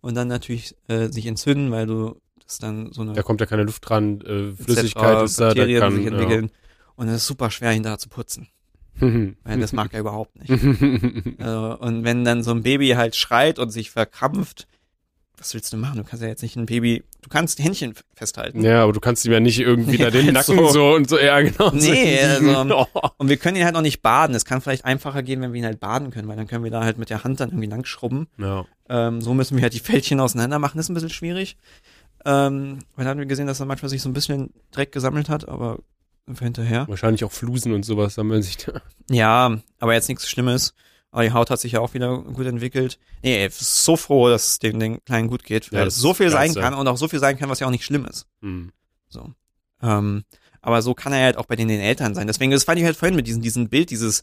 und 0.00 0.14
dann 0.14 0.28
natürlich 0.28 0.76
äh, 0.86 1.08
sich 1.08 1.26
entzünden, 1.26 1.72
weil 1.72 1.86
du 1.86 2.20
das 2.44 2.58
dann 2.58 2.92
so 2.92 3.02
eine 3.02 3.14
Da 3.14 3.22
kommt 3.22 3.40
ja 3.40 3.46
keine 3.46 3.64
Luft 3.64 3.88
dran, 3.88 4.20
äh. 4.20 4.52
Flüssigkeit 4.62 5.24
ist 5.24 5.40
da, 5.40 5.52
da 5.52 5.66
kann, 5.80 5.96
sich 5.96 6.06
entwickeln. 6.06 6.52
Und 6.96 7.08
es 7.08 7.16
ist 7.16 7.26
super 7.26 7.50
schwer, 7.50 7.72
ihn 7.72 7.82
da 7.82 7.98
zu 7.98 8.08
putzen. 8.08 8.48
Weil 8.98 9.60
das 9.60 9.72
mag 9.72 9.92
er 9.92 10.00
überhaupt 10.00 10.36
nicht. 10.38 10.50
Also, 11.38 11.76
und 11.80 12.04
wenn 12.04 12.24
dann 12.24 12.42
so 12.42 12.50
ein 12.52 12.62
Baby 12.62 12.90
halt 12.90 13.14
schreit 13.14 13.58
und 13.58 13.70
sich 13.70 13.90
verkrampft, 13.90 14.66
was 15.38 15.52
willst 15.52 15.70
du 15.70 15.76
machen? 15.76 15.98
Du 15.98 16.04
kannst 16.04 16.22
ja 16.22 16.28
jetzt 16.28 16.40
nicht 16.40 16.56
ein 16.56 16.64
Baby, 16.64 17.04
du 17.20 17.28
kannst 17.28 17.58
Händchen 17.58 17.92
festhalten. 18.14 18.62
ja, 18.62 18.82
aber 18.82 18.94
du 18.94 19.00
kannst 19.00 19.26
ihm 19.26 19.32
ja 19.32 19.40
nicht 19.40 19.60
irgendwie 19.60 19.98
da 19.98 20.10
den 20.10 20.32
Nacken 20.32 20.56
so. 20.56 20.68
so. 20.70 20.94
und 20.94 21.10
so, 21.10 21.18
ja, 21.18 21.38
genau. 21.42 21.72
Nee, 21.74 22.18
so 22.40 22.56
also- 22.56 22.86
oh. 22.94 23.08
Und 23.18 23.28
wir 23.28 23.36
können 23.36 23.58
ihn 23.58 23.66
halt 23.66 23.76
auch 23.76 23.82
nicht 23.82 24.00
baden. 24.00 24.34
Es 24.34 24.46
kann 24.46 24.62
vielleicht 24.62 24.86
einfacher 24.86 25.22
gehen, 25.22 25.42
wenn 25.42 25.52
wir 25.52 25.58
ihn 25.58 25.66
halt 25.66 25.78
baden 25.78 26.10
können, 26.10 26.26
weil 26.26 26.36
dann 26.36 26.46
können 26.46 26.64
wir 26.64 26.70
da 26.70 26.82
halt 26.82 26.96
mit 26.96 27.10
der 27.10 27.22
Hand 27.22 27.40
dann 27.40 27.50
irgendwie 27.50 27.68
lang 27.68 27.84
schrubben. 27.84 28.28
ja. 28.38 28.64
Ähm, 28.88 29.20
so 29.20 29.34
müssen 29.34 29.56
wir 29.56 29.62
halt 29.62 29.74
die 29.74 29.80
Fältchen 29.80 30.20
auseinander 30.20 30.58
machen. 30.60 30.76
Das 30.78 30.86
ist 30.86 30.90
ein 30.90 30.94
bisschen 30.94 31.10
schwierig. 31.10 31.56
Ähm, 32.24 32.78
weil 32.94 33.04
dann 33.04 33.08
haben 33.08 33.18
wir 33.18 33.26
gesehen, 33.26 33.48
dass 33.48 33.58
er 33.60 33.66
manchmal 33.66 33.88
sich 33.88 34.00
so 34.00 34.08
ein 34.08 34.12
bisschen 34.14 34.54
Dreck 34.70 34.92
gesammelt 34.92 35.28
hat, 35.28 35.48
aber 35.48 35.80
hinterher. 36.38 36.88
Wahrscheinlich 36.88 37.24
auch 37.24 37.32
Flusen 37.32 37.72
und 37.72 37.84
sowas 37.84 38.14
sammeln 38.14 38.42
sich 38.42 38.56
da. 38.58 38.80
Ja, 39.10 39.58
aber 39.78 39.94
jetzt 39.94 40.08
nichts 40.08 40.28
Schlimmes. 40.28 40.74
Aber 41.12 41.22
die 41.22 41.32
Haut 41.32 41.50
hat 41.50 41.60
sich 41.60 41.72
ja 41.72 41.80
auch 41.80 41.94
wieder 41.94 42.18
gut 42.18 42.46
entwickelt. 42.46 42.98
Nee, 43.22 43.36
ey, 43.44 43.48
so 43.50 43.96
froh, 43.96 44.28
dass 44.28 44.48
es 44.48 44.58
dem 44.58 44.78
den 44.78 45.02
Kleinen 45.04 45.28
gut 45.28 45.44
geht, 45.44 45.66
Ja, 45.66 45.78
weil 45.78 45.84
das 45.86 45.94
es 45.96 46.00
so 46.00 46.12
viel 46.12 46.30
sein 46.30 46.52
kann 46.54 46.74
und 46.74 46.86
auch 46.88 46.96
so 46.96 47.08
viel 47.08 47.20
sein 47.20 47.38
kann, 47.38 47.48
was 47.48 47.60
ja 47.60 47.66
auch 47.66 47.70
nicht 47.70 47.84
schlimm 47.84 48.04
ist. 48.04 48.26
Hm. 48.42 48.70
So. 49.08 49.32
Ähm, 49.82 50.24
aber 50.60 50.82
so 50.82 50.94
kann 50.94 51.12
er 51.12 51.22
halt 51.24 51.36
auch 51.38 51.46
bei 51.46 51.56
den, 51.56 51.68
den 51.68 51.80
Eltern 51.80 52.14
sein. 52.14 52.26
Deswegen, 52.26 52.50
das 52.50 52.64
fand 52.64 52.78
ich 52.80 52.84
halt 52.84 52.96
vorhin 52.96 53.16
mit 53.16 53.26
diesem, 53.26 53.40
diesem 53.40 53.68
Bild, 53.68 53.90
dieses 53.90 54.22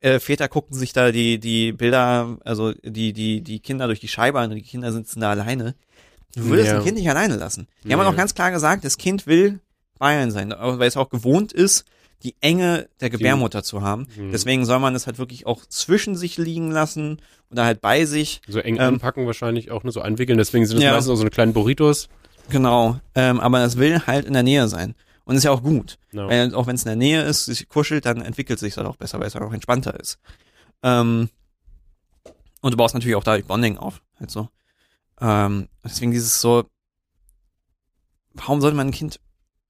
äh, 0.00 0.18
Väter 0.20 0.48
gucken 0.48 0.74
sich 0.76 0.92
da 0.92 1.10
die, 1.12 1.38
die 1.40 1.72
Bilder, 1.72 2.38
also 2.44 2.72
die, 2.84 3.12
die, 3.12 3.42
die 3.42 3.60
Kinder 3.60 3.86
durch 3.86 4.00
die 4.00 4.08
Scheibe 4.08 4.38
an 4.40 4.50
und 4.50 4.56
die 4.56 4.62
Kinder 4.62 4.92
sitzen 4.92 5.20
da 5.20 5.30
alleine. 5.30 5.74
Du 6.36 6.44
würdest 6.44 6.68
Ja. 6.68 6.78
ein 6.78 6.84
Kind 6.84 6.96
nicht 6.96 7.10
alleine 7.10 7.36
lassen. 7.36 7.66
Die 7.82 7.88
Nee. 7.88 7.94
haben 7.94 8.06
auch 8.06 8.16
ganz 8.16 8.34
klar 8.34 8.50
gesagt, 8.52 8.84
das 8.84 8.96
Kind 8.96 9.26
will 9.26 9.60
Bayern 10.00 10.32
sein, 10.32 10.50
weil 10.58 10.88
es 10.88 10.96
auch 10.96 11.08
gewohnt 11.10 11.52
ist, 11.52 11.84
die 12.24 12.34
Enge 12.40 12.88
der 13.00 13.08
Gebärmutter 13.10 13.62
zu 13.62 13.82
haben. 13.82 14.08
Mhm. 14.16 14.32
Deswegen 14.32 14.64
soll 14.66 14.80
man 14.80 14.94
es 14.96 15.06
halt 15.06 15.18
wirklich 15.18 15.46
auch 15.46 15.64
zwischen 15.66 16.16
sich 16.16 16.36
liegen 16.36 16.70
lassen 16.72 17.22
oder 17.50 17.64
halt 17.64 17.80
bei 17.80 18.04
sich. 18.04 18.42
So 18.48 18.58
eng 18.58 18.74
Ähm, 18.76 18.80
anpacken 18.94 19.24
wahrscheinlich 19.26 19.70
auch, 19.70 19.84
nur 19.84 19.92
so 19.92 20.00
einwickeln. 20.02 20.36
Deswegen 20.36 20.66
sind 20.66 20.78
es 20.78 20.82
Ja. 20.82 20.92
meistens 20.92 21.12
auch 21.12 21.16
so 21.16 21.22
eine 21.22 21.30
kleinen 21.30 21.52
Burritos. 21.52 22.08
Genau. 22.50 22.98
Ähm, 23.14 23.38
aber 23.38 23.62
es 23.62 23.76
will 23.76 24.06
halt 24.06 24.24
in 24.26 24.32
der 24.32 24.42
Nähe 24.42 24.66
sein. 24.68 24.94
Und 25.24 25.36
ist 25.36 25.44
ja 25.44 25.52
auch 25.52 25.62
gut. 25.62 25.98
Ja. 26.12 26.26
Weil 26.28 26.54
auch 26.54 26.66
wenn 26.66 26.74
es 26.74 26.82
in 26.82 26.88
der 26.88 26.96
Nähe 26.96 27.22
ist, 27.22 27.44
sich 27.44 27.68
kuschelt, 27.68 28.04
dann 28.04 28.20
entwickelt 28.20 28.58
sich 28.58 28.76
halt 28.76 28.86
auch 28.88 28.96
besser, 28.96 29.20
weil 29.20 29.28
es 29.28 29.34
halt 29.34 29.44
auch 29.44 29.52
entspannter 29.52 29.98
ist. 30.00 30.18
Ähm, 30.82 31.30
und 32.62 32.72
du 32.72 32.76
baust 32.76 32.94
natürlich 32.94 33.14
auch 33.16 33.24
dadurch 33.24 33.44
Bonding 33.46 33.78
auf. 33.78 34.02
Halt 34.18 34.30
so. 34.30 34.48
Ähm, 35.20 35.68
deswegen 35.84 36.10
dieses 36.10 36.40
so, 36.40 36.64
warum 38.34 38.60
sollte 38.60 38.76
man 38.76 38.88
ein 38.88 38.92
Kind 38.92 39.20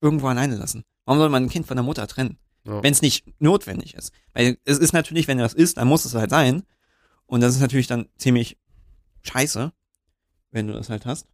irgendwo 0.01 0.27
alleine 0.27 0.55
lassen? 0.55 0.83
Warum 1.05 1.19
soll 1.19 1.29
man 1.29 1.43
ein 1.43 1.49
Kind 1.49 1.67
von 1.67 1.77
der 1.77 1.83
Mutter 1.83 2.07
trennen? 2.07 2.37
Ja. 2.65 2.83
Wenn 2.83 2.91
es 2.91 3.01
nicht 3.01 3.25
notwendig 3.41 3.95
ist. 3.95 4.11
Weil 4.33 4.57
es 4.65 4.77
ist 4.77 4.93
natürlich, 4.93 5.27
wenn 5.27 5.37
das 5.37 5.53
ist, 5.53 5.77
dann 5.77 5.87
muss 5.87 6.05
es 6.05 6.13
halt 6.13 6.29
sein. 6.29 6.63
Und 7.25 7.41
das 7.41 7.55
ist 7.55 7.61
natürlich 7.61 7.87
dann 7.87 8.07
ziemlich 8.17 8.57
scheiße, 9.23 9.71
wenn 10.51 10.67
du 10.67 10.73
das 10.73 10.89
halt 10.89 11.05
hast. 11.05 11.27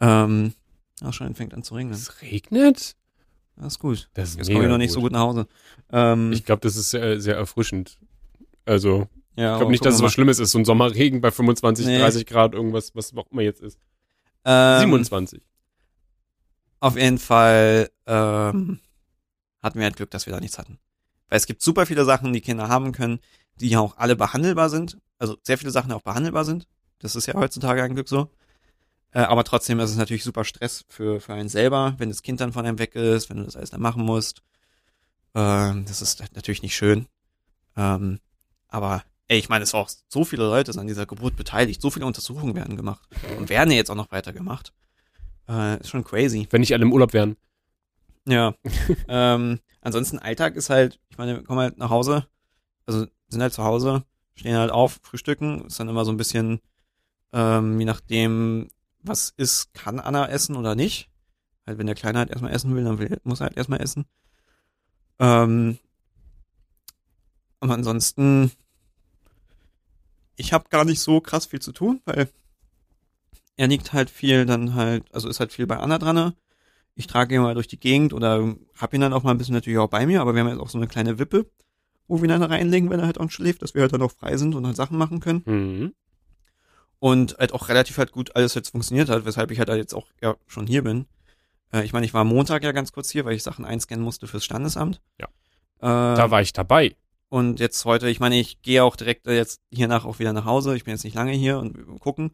Ähm, 0.00 0.52
ach 1.02 1.12
schon, 1.12 1.34
fängt 1.34 1.54
an 1.54 1.62
zu 1.62 1.74
regnen. 1.74 1.94
Es 1.94 2.20
regnet? 2.22 2.96
Das 3.56 3.74
ist 3.74 3.78
gut. 3.78 4.10
Das 4.14 4.30
ist 4.30 4.36
Jetzt 4.38 4.50
komme 4.50 4.64
ich 4.64 4.70
noch 4.70 4.78
nicht 4.78 4.92
so 4.92 5.00
gut 5.00 5.12
nach 5.12 5.20
Hause. 5.20 5.46
Ähm, 5.90 6.32
Ich 6.32 6.44
glaube, 6.44 6.60
das 6.60 6.76
ist 6.76 6.90
sehr, 6.90 7.20
sehr 7.20 7.36
erfrischend. 7.36 7.98
Also, 8.64 9.08
ja, 9.36 9.52
ich 9.54 9.58
glaube 9.58 9.70
nicht, 9.72 9.84
dass 9.84 9.94
es 9.96 10.02
was 10.02 10.12
Schlimmes 10.12 10.38
ist. 10.38 10.50
So 10.52 10.58
ein 10.58 10.64
Sommerregen 10.64 11.20
bei 11.20 11.30
25, 11.30 11.86
Nee. 11.86 11.98
30 11.98 12.26
Grad, 12.26 12.54
irgendwas, 12.54 12.94
was 12.94 13.14
auch 13.16 13.30
immer 13.30 13.42
jetzt 13.42 13.60
ist. 13.60 13.78
ähm, 14.44 14.80
27. 14.80 15.42
Auf 16.82 16.96
jeden 16.96 17.20
Fall 17.20 17.90
ähm, 18.08 18.80
hatten 19.62 19.78
wir 19.78 19.84
halt 19.84 19.94
Glück, 19.94 20.10
dass 20.10 20.26
wir 20.26 20.32
da 20.32 20.40
nichts 20.40 20.58
hatten. 20.58 20.80
Weil 21.28 21.36
es 21.36 21.46
gibt 21.46 21.62
super 21.62 21.86
viele 21.86 22.04
Sachen, 22.04 22.32
die 22.32 22.40
Kinder 22.40 22.66
haben 22.68 22.90
können, 22.90 23.20
die 23.60 23.68
ja 23.68 23.78
auch 23.78 23.98
alle 23.98 24.16
behandelbar 24.16 24.68
sind. 24.68 24.98
Also 25.20 25.36
sehr 25.44 25.58
viele 25.58 25.70
Sachen, 25.70 25.90
die 25.90 25.94
auch 25.94 26.02
behandelbar 26.02 26.44
sind. 26.44 26.66
Das 26.98 27.14
ist 27.14 27.26
ja 27.26 27.34
heutzutage 27.34 27.84
ein 27.84 27.94
Glück 27.94 28.08
so. 28.08 28.32
Äh, 29.12 29.20
aber 29.20 29.44
trotzdem 29.44 29.78
ist 29.78 29.90
es 29.90 29.96
natürlich 29.96 30.24
super 30.24 30.42
Stress 30.42 30.84
für, 30.88 31.20
für 31.20 31.34
einen 31.34 31.48
selber, 31.48 31.94
wenn 31.98 32.08
das 32.08 32.22
Kind 32.22 32.40
dann 32.40 32.52
von 32.52 32.66
einem 32.66 32.80
weg 32.80 32.96
ist, 32.96 33.30
wenn 33.30 33.36
du 33.36 33.44
das 33.44 33.54
alles 33.54 33.70
dann 33.70 33.80
machen 33.80 34.04
musst. 34.04 34.42
Ähm, 35.36 35.84
das 35.86 36.02
ist 36.02 36.34
natürlich 36.34 36.62
nicht 36.62 36.74
schön. 36.74 37.06
Ähm, 37.76 38.18
aber 38.66 39.04
ey, 39.28 39.38
ich 39.38 39.48
meine, 39.48 39.62
es 39.62 39.72
war 39.72 39.82
auch 39.82 39.90
so 40.08 40.24
viele 40.24 40.42
Leute 40.42 40.72
sind 40.72 40.80
an 40.80 40.88
dieser 40.88 41.06
Geburt 41.06 41.36
beteiligt, 41.36 41.80
so 41.80 41.90
viele 41.90 42.06
Untersuchungen 42.06 42.56
werden 42.56 42.76
gemacht 42.76 43.08
und 43.38 43.50
werden 43.50 43.70
ja 43.70 43.76
jetzt 43.76 43.90
auch 43.92 43.94
noch 43.94 44.10
weiter 44.10 44.32
gemacht. 44.32 44.72
Äh, 45.52 45.80
ist 45.80 45.90
schon 45.90 46.04
crazy. 46.04 46.48
Wenn 46.50 46.60
nicht 46.60 46.72
alle 46.72 46.82
im 46.82 46.92
Urlaub 46.92 47.12
wären. 47.12 47.36
Ja. 48.26 48.54
ähm, 49.08 49.60
ansonsten 49.82 50.18
Alltag 50.18 50.56
ist 50.56 50.70
halt, 50.70 50.98
ich 51.10 51.18
meine, 51.18 51.36
wir 51.36 51.44
kommen 51.44 51.60
halt 51.60 51.78
nach 51.78 51.90
Hause, 51.90 52.26
also 52.86 53.06
sind 53.28 53.42
halt 53.42 53.52
zu 53.52 53.64
Hause, 53.64 54.04
stehen 54.34 54.56
halt 54.56 54.70
auf, 54.70 55.00
frühstücken, 55.02 55.66
ist 55.66 55.78
dann 55.78 55.88
immer 55.88 56.04
so 56.04 56.12
ein 56.12 56.16
bisschen, 56.16 56.60
ähm, 57.32 57.78
je 57.78 57.84
nachdem, 57.84 58.68
was 59.00 59.34
ist, 59.36 59.74
kann 59.74 60.00
Anna 60.00 60.28
essen 60.28 60.56
oder 60.56 60.74
nicht. 60.74 61.10
Halt, 61.66 61.78
wenn 61.78 61.86
der 61.86 61.94
Kleine 61.94 62.18
halt 62.18 62.30
erstmal 62.30 62.52
essen 62.52 62.74
will, 62.74 62.84
dann 62.84 62.98
will, 62.98 63.20
muss 63.24 63.40
er 63.40 63.48
halt 63.48 63.56
erstmal 63.56 63.82
essen. 63.82 64.06
Ähm, 65.18 65.78
aber 67.60 67.74
ansonsten, 67.74 68.50
ich 70.36 70.52
habe 70.52 70.68
gar 70.70 70.84
nicht 70.84 71.00
so 71.00 71.20
krass 71.20 71.46
viel 71.46 71.60
zu 71.60 71.72
tun, 71.72 72.00
weil 72.04 72.28
er 73.62 73.68
liegt 73.68 73.92
halt 73.92 74.10
viel 74.10 74.44
dann 74.44 74.74
halt, 74.74 75.04
also 75.14 75.28
ist 75.28 75.38
halt 75.38 75.52
viel 75.52 75.68
bei 75.68 75.76
Anna 75.76 75.98
dran. 75.98 76.32
Ich 76.96 77.06
trage 77.06 77.36
ihn 77.36 77.42
mal 77.42 77.54
durch 77.54 77.68
die 77.68 77.78
Gegend 77.78 78.12
oder 78.12 78.56
hab 78.76 78.92
ihn 78.92 79.00
dann 79.00 79.12
auch 79.12 79.22
mal 79.22 79.30
ein 79.30 79.38
bisschen 79.38 79.54
natürlich 79.54 79.78
auch 79.78 79.88
bei 79.88 80.04
mir, 80.04 80.20
aber 80.20 80.34
wir 80.34 80.40
haben 80.40 80.48
jetzt 80.48 80.58
auch 80.58 80.68
so 80.68 80.78
eine 80.78 80.88
kleine 80.88 81.20
Wippe, 81.20 81.46
wo 82.08 82.16
wir 82.16 82.24
ihn 82.24 82.40
dann 82.40 82.42
reinlegen, 82.42 82.90
wenn 82.90 82.98
er 82.98 83.06
halt 83.06 83.20
auch 83.20 83.30
schläft, 83.30 83.62
dass 83.62 83.74
wir 83.74 83.82
halt 83.82 83.92
dann 83.92 84.02
auch 84.02 84.10
frei 84.10 84.36
sind 84.36 84.56
und 84.56 84.66
halt 84.66 84.74
Sachen 84.74 84.98
machen 84.98 85.20
können. 85.20 85.42
Mhm. 85.46 85.94
Und 86.98 87.36
halt 87.38 87.52
auch 87.52 87.68
relativ 87.68 87.98
halt 87.98 88.10
gut 88.10 88.34
alles 88.34 88.54
jetzt 88.54 88.70
funktioniert 88.70 89.08
hat, 89.08 89.24
weshalb 89.24 89.52
ich 89.52 89.60
halt 89.60 89.68
jetzt 89.68 89.94
auch 89.94 90.08
ja 90.20 90.34
schon 90.48 90.66
hier 90.66 90.82
bin. 90.82 91.06
Äh, 91.72 91.84
ich 91.84 91.92
meine, 91.92 92.04
ich 92.04 92.14
war 92.14 92.22
am 92.22 92.28
Montag 92.28 92.64
ja 92.64 92.72
ganz 92.72 92.90
kurz 92.90 93.10
hier, 93.10 93.24
weil 93.24 93.34
ich 93.34 93.44
Sachen 93.44 93.64
einscannen 93.64 94.04
musste 94.04 94.26
fürs 94.26 94.44
Standesamt. 94.44 95.00
Ja. 95.20 95.26
Äh, 95.78 96.16
Da 96.16 96.30
war 96.32 96.42
ich 96.42 96.52
dabei. 96.52 96.96
und 97.28 97.60
jetzt 97.60 97.84
heute, 97.84 98.08
ich 98.08 98.18
meine, 98.18 98.40
ich 98.40 98.60
gehe 98.62 98.82
auch 98.82 98.96
direkt 98.96 99.28
jetzt 99.28 99.60
hiernach 99.70 100.04
auch 100.04 100.18
wieder 100.18 100.32
nach 100.32 100.44
Hause. 100.46 100.74
Ich 100.74 100.82
bin 100.84 100.94
jetzt 100.94 101.04
nicht 101.04 101.14
lange 101.14 101.32
hier 101.32 101.58
und 101.58 102.00
gucken. 102.00 102.32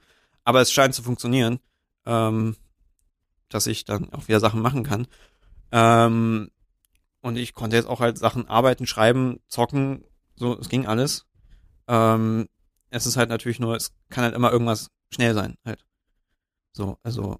Aber 0.49 0.63
es 0.63 0.73
scheint 0.73 0.95
zu 0.95 1.03
funktionieren, 1.03 1.61
ähm, 2.07 2.57
dass 3.51 3.67
ich 3.67 3.85
dann 3.85 4.11
auch 4.15 4.29
wieder 4.29 4.41
Sachen 4.41 4.63
machen 4.63 4.83
kann. 4.83 5.07
Ähm, 5.73 6.51
und 7.21 7.37
ich 7.37 7.53
konnte 7.53 7.77
jetzt 7.77 7.85
auch 7.85 8.01
halt 8.01 8.17
Sachen 8.17 8.49
arbeiten, 8.49 8.87
schreiben, 8.87 9.41
zocken, 9.47 10.07
so, 10.37 10.59
es 10.59 10.71
ging 10.71 10.87
alles. 10.87 11.27
Ähm, 11.87 12.49
es 12.89 13.05
ist 13.05 13.19
halt 13.19 13.29
natürlich 13.29 13.61
nur, 13.61 13.77
es 13.77 13.93
kann 14.09 14.25
halt 14.25 14.35
immer 14.35 14.51
irgendwas 14.51 14.89
schnell 15.11 15.35
sein, 15.35 15.59
halt. 15.67 15.85
So, 16.73 16.97
also 17.03 17.39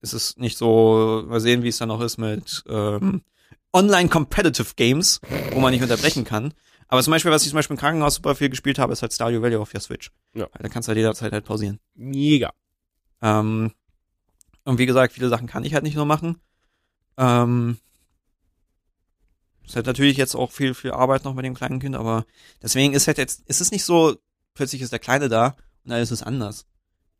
es 0.00 0.14
ist 0.14 0.38
nicht 0.38 0.56
so, 0.56 1.24
mal 1.26 1.40
sehen, 1.40 1.62
wie 1.62 1.68
es 1.68 1.76
dann 1.76 1.88
noch 1.88 2.00
ist 2.00 2.16
mit 2.16 2.64
ähm, 2.68 3.20
Online-Competitive 3.74 4.76
Games, 4.76 5.20
wo 5.50 5.60
man 5.60 5.72
nicht 5.74 5.82
unterbrechen 5.82 6.24
kann. 6.24 6.54
Aber 6.92 7.02
zum 7.02 7.12
Beispiel, 7.12 7.30
was 7.30 7.42
ich 7.42 7.48
zum 7.48 7.56
Beispiel 7.56 7.74
im 7.74 7.80
Krankenhaus 7.80 8.16
super 8.16 8.34
viel 8.34 8.50
gespielt 8.50 8.78
habe, 8.78 8.92
ist 8.92 9.00
halt 9.00 9.14
Stardew 9.14 9.40
Valley 9.40 9.56
auf 9.56 9.70
der 9.70 9.80
Switch. 9.80 10.10
Ja. 10.34 10.46
Da 10.52 10.68
kannst 10.68 10.86
du 10.86 10.90
halt 10.90 10.98
jederzeit 10.98 11.32
halt 11.32 11.46
pausieren. 11.46 11.80
Mega. 11.94 12.52
Ähm, 13.22 13.72
und 14.64 14.76
wie 14.76 14.84
gesagt, 14.84 15.14
viele 15.14 15.30
Sachen 15.30 15.46
kann 15.46 15.64
ich 15.64 15.72
halt 15.72 15.84
nicht 15.84 15.96
nur 15.96 16.04
machen. 16.04 16.38
Ähm, 17.16 17.78
ist 19.64 19.74
halt 19.74 19.86
natürlich 19.86 20.18
jetzt 20.18 20.34
auch 20.34 20.52
viel, 20.52 20.74
viel 20.74 20.90
Arbeit 20.90 21.24
noch 21.24 21.32
mit 21.32 21.46
dem 21.46 21.54
kleinen 21.54 21.80
Kind, 21.80 21.96
aber 21.96 22.26
deswegen 22.62 22.92
ist 22.92 23.06
halt 23.06 23.16
jetzt, 23.16 23.40
ist 23.48 23.62
es 23.62 23.70
nicht 23.70 23.84
so, 23.84 24.14
plötzlich 24.52 24.82
ist 24.82 24.92
der 24.92 24.98
Kleine 24.98 25.30
da 25.30 25.56
und 25.86 25.92
alles 25.92 26.10
ist 26.10 26.22
anders. 26.22 26.66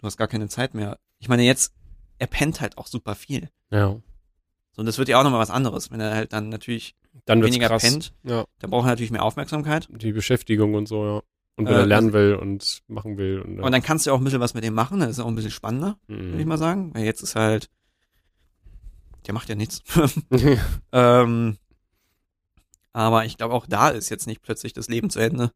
Du 0.00 0.06
hast 0.06 0.18
gar 0.18 0.28
keine 0.28 0.48
Zeit 0.48 0.74
mehr. 0.74 0.98
Ich 1.18 1.30
meine, 1.30 1.44
jetzt, 1.44 1.72
er 2.18 2.26
pennt 2.26 2.60
halt 2.60 2.76
auch 2.76 2.88
super 2.88 3.14
viel. 3.14 3.48
Ja. 3.70 3.96
So, 4.72 4.80
und 4.80 4.86
das 4.86 4.98
wird 4.98 5.08
ja 5.08 5.18
auch 5.18 5.24
nochmal 5.24 5.40
was 5.40 5.50
anderes, 5.50 5.90
wenn 5.90 6.00
er 6.00 6.14
halt 6.14 6.32
dann 6.32 6.48
natürlich 6.48 6.94
Dann 7.26 7.40
wird's 7.40 7.54
weniger 7.54 7.68
krass. 7.68 7.82
pennt. 7.82 8.12
Ja. 8.22 8.44
Da 8.58 8.66
braucht 8.68 8.86
er 8.86 8.90
natürlich 8.90 9.10
mehr 9.10 9.22
Aufmerksamkeit. 9.22 9.88
Die 9.90 10.12
Beschäftigung 10.12 10.74
und 10.74 10.86
so, 10.86 11.04
ja. 11.04 11.22
Und 11.56 11.66
wenn 11.66 11.74
Äh, 11.74 11.80
er 11.80 11.86
lernen 11.86 12.12
will 12.14 12.34
und 12.34 12.82
machen 12.88 13.18
will. 13.18 13.40
Und, 13.40 13.60
Und 13.60 13.72
dann 13.72 13.82
kannst 13.82 14.06
du 14.06 14.12
auch 14.12 14.18
ein 14.18 14.24
bisschen 14.24 14.40
was 14.40 14.54
mit 14.54 14.64
dem 14.64 14.72
machen, 14.72 15.00
dann 15.00 15.10
ist 15.10 15.18
er 15.18 15.24
auch 15.24 15.28
ein 15.28 15.34
bisschen 15.34 15.50
spannender, 15.50 15.98
würde 16.06 16.38
ich 16.38 16.42
mhm. 16.44 16.48
mal 16.48 16.56
sagen. 16.58 16.90
Weil 16.94 17.04
jetzt 17.04 17.22
ist 17.22 17.36
halt, 17.36 17.68
der 19.26 19.34
macht 19.34 19.50
ja 19.50 19.54
nichts. 19.54 19.82
ähm, 20.92 21.58
aber 22.94 23.24
ich 23.26 23.36
glaube, 23.36 23.54
auch 23.54 23.66
da 23.66 23.90
ist 23.90 24.08
jetzt 24.08 24.26
nicht 24.26 24.42
plötzlich 24.42 24.72
das 24.72 24.88
Leben 24.88 25.10
zu 25.10 25.18
Ende. 25.18 25.50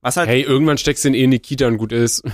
Was 0.00 0.16
halt, 0.16 0.28
hey, 0.28 0.42
irgendwann 0.42 0.78
steckst 0.78 1.04
du 1.04 1.08
ihn 1.08 1.14
eh 1.14 1.22
in 1.24 1.30
die 1.30 1.38
Kita 1.38 1.68
und 1.68 1.78
gut 1.78 1.92
ist. 1.92 2.24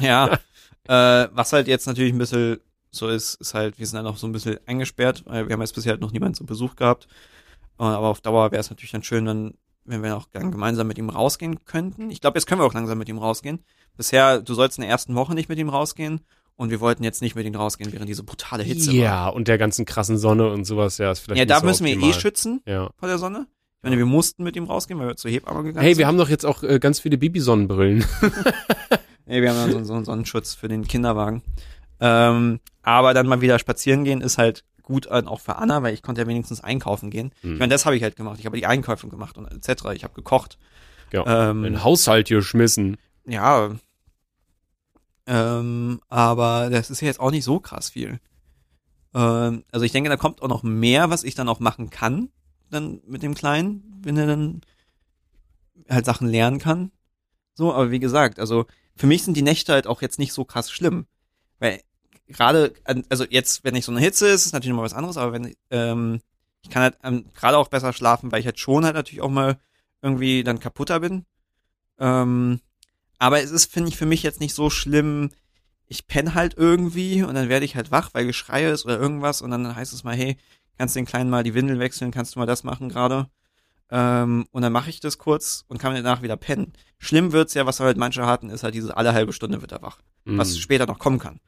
ja, 0.00 0.38
äh, 0.88 1.28
was 1.32 1.52
halt 1.52 1.68
jetzt 1.68 1.86
natürlich 1.86 2.14
ein 2.14 2.18
bisschen 2.18 2.60
so 2.90 3.08
ist, 3.08 3.34
ist 3.40 3.54
halt, 3.54 3.78
wir 3.78 3.86
sind 3.86 3.96
dann 3.96 4.06
auch 4.06 4.16
so 4.16 4.26
ein 4.26 4.32
bisschen 4.32 4.58
eingesperrt, 4.66 5.24
weil 5.26 5.46
wir 5.48 5.52
haben 5.54 5.60
jetzt 5.60 5.74
bisher 5.74 5.92
halt 5.92 6.00
noch 6.00 6.12
niemanden 6.12 6.34
zu 6.34 6.44
Besuch 6.46 6.76
gehabt. 6.76 7.06
Äh, 7.78 7.84
aber 7.84 8.08
auf 8.08 8.20
Dauer 8.20 8.50
wäre 8.52 8.60
es 8.60 8.70
natürlich 8.70 8.90
dann 8.92 9.02
schön, 9.02 9.24
dann, 9.24 9.54
wenn 9.84 10.02
wir 10.02 10.16
auch 10.16 10.26
dann 10.32 10.50
gemeinsam 10.50 10.86
mit 10.86 10.98
ihm 10.98 11.08
rausgehen 11.08 11.64
könnten. 11.64 12.10
Ich 12.10 12.20
glaube, 12.20 12.38
jetzt 12.38 12.46
können 12.46 12.60
wir 12.60 12.64
auch 12.66 12.74
langsam 12.74 12.98
mit 12.98 13.08
ihm 13.08 13.18
rausgehen. 13.18 13.60
Bisher, 13.96 14.40
du 14.42 14.54
sollst 14.54 14.78
in 14.78 14.82
der 14.82 14.90
ersten 14.90 15.14
Woche 15.14 15.34
nicht 15.34 15.48
mit 15.48 15.58
ihm 15.58 15.68
rausgehen 15.68 16.20
und 16.56 16.70
wir 16.70 16.80
wollten 16.80 17.04
jetzt 17.04 17.22
nicht 17.22 17.34
mit 17.36 17.46
ihm 17.46 17.54
rausgehen, 17.54 17.92
während 17.92 18.08
diese 18.08 18.22
brutale 18.22 18.62
Hitze 18.62 18.88
war. 18.88 18.94
Ja, 18.94 19.28
und 19.28 19.48
der 19.48 19.56
ganzen 19.58 19.84
krassen 19.86 20.18
Sonne 20.18 20.50
und 20.50 20.64
sowas, 20.64 20.98
ja, 20.98 21.10
ist 21.10 21.20
vielleicht 21.20 21.38
Ja, 21.38 21.44
da 21.44 21.60
so 21.60 21.66
müssen 21.66 21.84
wir 21.86 21.92
eh 21.92 21.96
optimal. 21.96 22.20
schützen 22.20 22.60
Ja. 22.66 22.90
vor 22.96 23.08
der 23.08 23.18
Sonne. 23.18 23.46
Ich 23.78 23.82
meine, 23.84 23.96
wir 23.96 24.04
mussten 24.06 24.42
mit 24.44 24.56
ihm 24.56 24.64
rausgehen, 24.64 25.00
weil 25.00 25.08
wir 25.08 25.16
zur 25.16 25.30
Hebamme 25.30 25.62
gegangen 25.62 25.82
Hey, 25.82 25.94
sind. 25.94 26.00
wir 26.00 26.06
haben 26.06 26.18
doch 26.18 26.28
jetzt 26.28 26.44
auch 26.44 26.62
äh, 26.62 26.78
ganz 26.78 27.00
viele 27.00 27.16
Babysonnenbrillen. 27.18 28.04
Nee, 29.26 29.42
wir 29.42 29.50
haben 29.50 29.58
dann 29.58 29.70
so, 29.70 29.84
so 29.84 29.94
einen 29.94 30.04
Sonnenschutz 30.04 30.54
für 30.54 30.66
den 30.66 30.88
Kinderwagen. 30.88 31.42
Ähm, 32.00 32.60
aber 32.82 33.14
dann 33.14 33.26
mal 33.26 33.40
wieder 33.40 33.58
spazieren 33.58 34.04
gehen 34.04 34.20
ist 34.20 34.38
halt 34.38 34.64
gut 34.82 35.06
auch 35.08 35.40
für 35.40 35.56
Anna, 35.56 35.82
weil 35.82 35.94
ich 35.94 36.02
konnte 36.02 36.20
ja 36.20 36.26
wenigstens 36.26 36.62
einkaufen 36.62 37.10
gehen. 37.10 37.32
Hm. 37.42 37.54
Ich 37.54 37.58
meine, 37.60 37.72
das 37.72 37.86
habe 37.86 37.96
ich 37.96 38.02
halt 38.02 38.16
gemacht. 38.16 38.38
Ich 38.40 38.46
habe 38.46 38.56
die 38.56 38.66
Einkäufe 38.66 39.08
gemacht 39.08 39.38
und 39.38 39.46
etc. 39.46 39.84
Ich 39.94 40.02
habe 40.02 40.14
gekocht. 40.14 40.58
Ja. 41.12 41.50
Ähm, 41.50 41.62
Den 41.62 41.84
Haushalt 41.84 42.28
hier 42.28 42.42
schmissen. 42.42 42.96
ja. 43.26 43.70
Ähm, 45.26 46.00
aber 46.08 46.70
das 46.70 46.90
ist 46.90 47.02
ja 47.02 47.06
jetzt 47.06 47.20
auch 47.20 47.30
nicht 47.30 47.44
so 47.44 47.60
krass 47.60 47.90
viel. 47.90 48.18
Ähm, 49.14 49.64
also 49.70 49.84
ich 49.86 49.92
denke, 49.92 50.10
da 50.10 50.16
kommt 50.16 50.42
auch 50.42 50.48
noch 50.48 50.64
mehr, 50.64 51.08
was 51.10 51.22
ich 51.22 51.36
dann 51.36 51.48
auch 51.48 51.60
machen 51.60 51.90
kann, 51.90 52.30
dann 52.70 53.00
mit 53.06 53.22
dem 53.22 53.34
Kleinen, 53.34 54.00
wenn 54.02 54.16
er 54.16 54.26
dann 54.26 54.62
halt 55.88 56.04
Sachen 56.04 56.26
lernen 56.26 56.58
kann. 56.58 56.90
So, 57.54 57.72
aber 57.72 57.92
wie 57.92 58.00
gesagt, 58.00 58.40
also 58.40 58.66
für 58.96 59.06
mich 59.06 59.22
sind 59.22 59.36
die 59.36 59.42
Nächte 59.42 59.72
halt 59.72 59.86
auch 59.86 60.02
jetzt 60.02 60.18
nicht 60.18 60.32
so 60.32 60.44
krass 60.44 60.70
schlimm. 60.70 61.06
Weil 61.60 61.80
gerade, 62.30 62.72
also 63.08 63.24
jetzt, 63.28 63.64
wenn 63.64 63.74
ich 63.74 63.84
so 63.84 63.92
eine 63.92 64.00
Hitze 64.00 64.28
ist, 64.28 64.46
ist 64.46 64.52
natürlich 64.52 64.70
noch 64.70 64.78
mal 64.78 64.84
was 64.86 64.94
anderes, 64.94 65.16
aber 65.16 65.32
wenn, 65.32 65.54
ähm, 65.70 66.20
ich 66.62 66.70
kann 66.70 66.82
halt 66.82 66.98
ähm, 67.02 67.24
gerade 67.34 67.56
auch 67.58 67.68
besser 67.68 67.92
schlafen, 67.92 68.30
weil 68.32 68.40
ich 68.40 68.46
halt 68.46 68.58
schon 68.58 68.84
halt 68.84 68.94
natürlich 68.94 69.20
auch 69.22 69.30
mal 69.30 69.58
irgendwie 70.02 70.42
dann 70.44 70.60
kaputter 70.60 71.00
bin. 71.00 71.24
Ähm, 71.98 72.60
aber 73.18 73.42
es 73.42 73.50
ist, 73.50 73.70
finde 73.72 73.88
ich, 73.90 73.96
für 73.96 74.06
mich 74.06 74.22
jetzt 74.22 74.40
nicht 74.40 74.54
so 74.54 74.70
schlimm. 74.70 75.30
Ich 75.86 76.06
penne 76.06 76.34
halt 76.34 76.54
irgendwie 76.56 77.22
und 77.22 77.34
dann 77.34 77.48
werde 77.48 77.64
ich 77.64 77.76
halt 77.76 77.90
wach, 77.90 78.10
weil 78.12 78.26
Geschrei 78.26 78.70
ist 78.70 78.84
oder 78.84 78.98
irgendwas 78.98 79.42
und 79.42 79.50
dann 79.50 79.74
heißt 79.74 79.92
es 79.92 80.04
mal, 80.04 80.14
hey, 80.16 80.36
kannst 80.78 80.94
du 80.94 81.00
den 81.00 81.06
Kleinen 81.06 81.30
mal 81.30 81.42
die 81.42 81.54
Windeln 81.54 81.80
wechseln, 81.80 82.10
kannst 82.10 82.34
du 82.34 82.38
mal 82.38 82.46
das 82.46 82.64
machen 82.64 82.88
gerade? 82.88 83.28
Ähm, 83.90 84.46
und 84.52 84.62
dann 84.62 84.72
mache 84.72 84.88
ich 84.88 85.00
das 85.00 85.18
kurz 85.18 85.64
und 85.68 85.78
kann 85.78 85.94
danach 85.94 86.22
wieder 86.22 86.36
pennen. 86.36 86.72
Schlimm 86.98 87.32
wird's 87.32 87.54
ja, 87.54 87.66
was 87.66 87.80
halt 87.80 87.96
manche 87.96 88.24
hatten, 88.24 88.48
ist 88.48 88.62
halt 88.62 88.74
diese 88.74 88.96
alle 88.96 89.12
halbe 89.12 89.32
Stunde 89.32 89.60
wird 89.62 89.72
er 89.72 89.82
wach. 89.82 89.98
Was 90.24 90.54
Mhm. 90.54 90.60
später 90.60 90.86
noch 90.86 90.98
kommen 91.00 91.18
kann. 91.18 91.40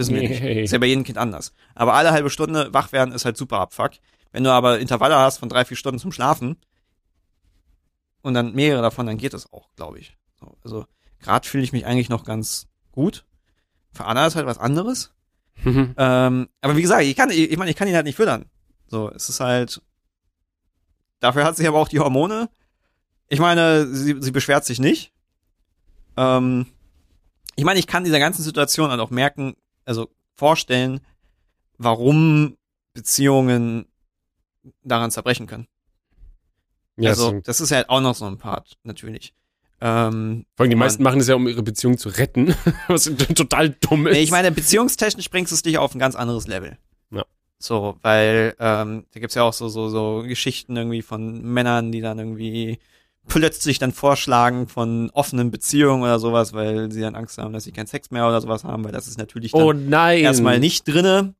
Wissen 0.00 0.14
wir 0.14 0.28
nicht. 0.28 0.42
Ist 0.42 0.72
ja 0.72 0.78
bei 0.78 0.86
jedem 0.86 1.04
Kind 1.04 1.18
anders. 1.18 1.52
Aber 1.74 1.94
alle 1.94 2.10
halbe 2.10 2.30
Stunde 2.30 2.72
wach 2.72 2.90
werden 2.92 3.12
ist 3.12 3.24
halt 3.24 3.36
super 3.36 3.60
abfuck. 3.60 3.92
Wenn 4.32 4.44
du 4.44 4.50
aber 4.50 4.78
Intervalle 4.78 5.16
hast 5.16 5.38
von 5.38 5.48
drei, 5.48 5.64
vier 5.64 5.76
Stunden 5.76 5.98
zum 5.98 6.12
Schlafen 6.12 6.56
und 8.22 8.34
dann 8.34 8.54
mehrere 8.54 8.82
davon, 8.82 9.06
dann 9.06 9.18
geht 9.18 9.34
das 9.34 9.52
auch, 9.52 9.68
glaube 9.76 9.98
ich. 9.98 10.16
So, 10.38 10.56
also 10.64 10.86
gerade 11.20 11.46
fühle 11.46 11.64
ich 11.64 11.72
mich 11.72 11.84
eigentlich 11.84 12.08
noch 12.08 12.24
ganz 12.24 12.68
gut. 12.92 13.24
Für 13.92 14.06
Anna 14.06 14.26
ist 14.26 14.36
halt 14.36 14.46
was 14.46 14.58
anderes. 14.58 15.12
Mhm. 15.62 15.94
Ähm, 15.98 16.48
aber 16.62 16.76
wie 16.76 16.82
gesagt, 16.82 17.02
ich 17.02 17.16
kann, 17.16 17.30
ich, 17.30 17.50
ich 17.50 17.58
meine, 17.58 17.70
ich 17.70 17.76
kann 17.76 17.86
ihn 17.86 17.94
halt 17.94 18.06
nicht 18.06 18.16
füttern. 18.16 18.46
So, 18.86 19.10
es 19.10 19.28
ist 19.28 19.40
halt. 19.40 19.82
Dafür 21.18 21.44
hat 21.44 21.56
sie 21.56 21.68
aber 21.68 21.78
auch 21.78 21.88
die 21.88 22.00
Hormone. 22.00 22.48
Ich 23.28 23.40
meine, 23.40 23.86
sie, 23.86 24.16
sie 24.20 24.30
beschwert 24.30 24.64
sich 24.64 24.80
nicht. 24.80 25.12
Ähm, 26.16 26.66
ich 27.56 27.64
meine, 27.64 27.78
ich 27.78 27.86
kann 27.86 28.04
dieser 28.04 28.18
ganzen 28.18 28.42
Situation 28.42 28.90
halt 28.90 29.00
auch 29.00 29.10
merken, 29.10 29.54
also 29.84 30.08
vorstellen, 30.36 31.00
warum 31.78 32.56
Beziehungen 32.92 33.86
daran 34.82 35.10
zerbrechen 35.10 35.46
können. 35.46 35.66
Ja, 36.96 37.10
also, 37.10 37.30
so, 37.30 37.40
das 37.40 37.60
ist 37.60 37.72
halt 37.72 37.88
auch 37.88 38.00
noch 38.00 38.14
so 38.14 38.26
ein 38.26 38.38
Part, 38.38 38.76
natürlich. 38.82 39.32
Ähm, 39.80 40.44
vor 40.56 40.64
allem 40.64 40.70
die 40.70 40.76
man- 40.76 40.86
meisten 40.86 41.02
machen 41.02 41.20
es 41.20 41.28
ja, 41.28 41.34
um 41.34 41.48
ihre 41.48 41.62
Beziehung 41.62 41.96
zu 41.96 42.10
retten, 42.10 42.54
was 42.88 43.04
total 43.34 43.70
dumm 43.70 44.06
ist. 44.06 44.12
Nee, 44.12 44.22
ich 44.22 44.30
meine, 44.30 44.50
beziehungstechnisch 44.52 45.30
bringst 45.30 45.52
du 45.52 45.54
es 45.54 45.62
dich 45.62 45.78
auf 45.78 45.94
ein 45.94 45.98
ganz 45.98 46.16
anderes 46.16 46.46
Level. 46.46 46.76
Ja. 47.10 47.24
So, 47.58 47.96
weil 48.02 48.54
ähm, 48.58 49.06
da 49.12 49.20
gibt's 49.20 49.34
ja 49.36 49.42
auch 49.42 49.54
so, 49.54 49.68
so, 49.70 49.88
so 49.88 50.22
Geschichten 50.26 50.76
irgendwie 50.76 51.00
von 51.00 51.40
Männern, 51.42 51.92
die 51.92 52.02
dann 52.02 52.18
irgendwie 52.18 52.78
plötzlich 53.28 53.78
dann 53.78 53.92
vorschlagen 53.92 54.66
von 54.66 55.10
offenen 55.10 55.50
Beziehungen 55.50 56.02
oder 56.02 56.18
sowas, 56.18 56.52
weil 56.52 56.90
sie 56.90 57.00
dann 57.00 57.14
Angst 57.14 57.38
haben, 57.38 57.52
dass 57.52 57.64
sie 57.64 57.72
keinen 57.72 57.86
Sex 57.86 58.10
mehr 58.10 58.26
oder 58.26 58.40
sowas 58.40 58.64
haben, 58.64 58.84
weil 58.84 58.92
das 58.92 59.06
ist 59.06 59.18
natürlich 59.18 59.52
dann 59.52 59.62
oh 59.62 59.72
nein. 59.72 60.20
erstmal 60.20 60.58
nicht 60.58 60.86
drinne. 60.86 61.34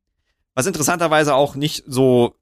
Was 0.55 0.67
interessanterweise 0.67 1.35
auch 1.35 1.55
nicht 1.55 1.85
so, 1.87 2.37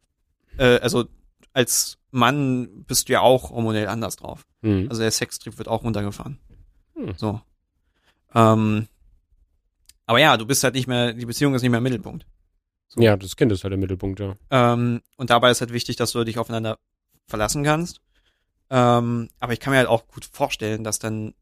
äh, 0.58 0.78
also 0.80 1.06
als 1.52 1.98
Mann 2.10 2.84
bist 2.86 3.08
du 3.08 3.14
ja 3.14 3.20
auch 3.20 3.50
hormonell 3.50 3.88
anders 3.88 4.16
drauf. 4.16 4.46
Hm. 4.62 4.86
Also 4.88 5.02
der 5.02 5.10
Sextrieb 5.10 5.58
wird 5.58 5.68
auch 5.68 5.84
runtergefahren. 5.84 6.38
Hm. 6.94 7.14
So. 7.16 7.40
Ähm, 8.34 8.86
aber 10.06 10.20
ja, 10.20 10.36
du 10.36 10.46
bist 10.46 10.64
halt 10.64 10.74
nicht 10.74 10.86
mehr, 10.86 11.12
die 11.12 11.26
Beziehung 11.26 11.54
ist 11.54 11.62
nicht 11.62 11.70
mehr 11.70 11.78
im 11.78 11.84
Mittelpunkt. 11.84 12.26
so. 12.88 13.00
Ja, 13.00 13.16
das 13.16 13.36
Kind 13.36 13.52
ist 13.52 13.62
halt 13.62 13.72
der 13.72 13.78
Mittelpunkt, 13.78 14.20
ja. 14.20 14.36
Ähm, 14.50 15.02
und 15.16 15.30
dabei 15.30 15.50
ist 15.50 15.60
halt 15.60 15.72
wichtig, 15.72 15.96
dass 15.96 16.12
du 16.12 16.24
dich 16.24 16.38
aufeinander 16.38 16.78
verlassen 17.26 17.62
kannst. 17.62 18.00
Ähm, 18.70 19.28
aber 19.40 19.52
ich 19.52 19.60
kann 19.60 19.72
mir 19.72 19.78
halt 19.78 19.88
auch 19.88 20.06
gut 20.08 20.24
vorstellen, 20.30 20.84
dass 20.84 20.98
dann, 20.98 21.34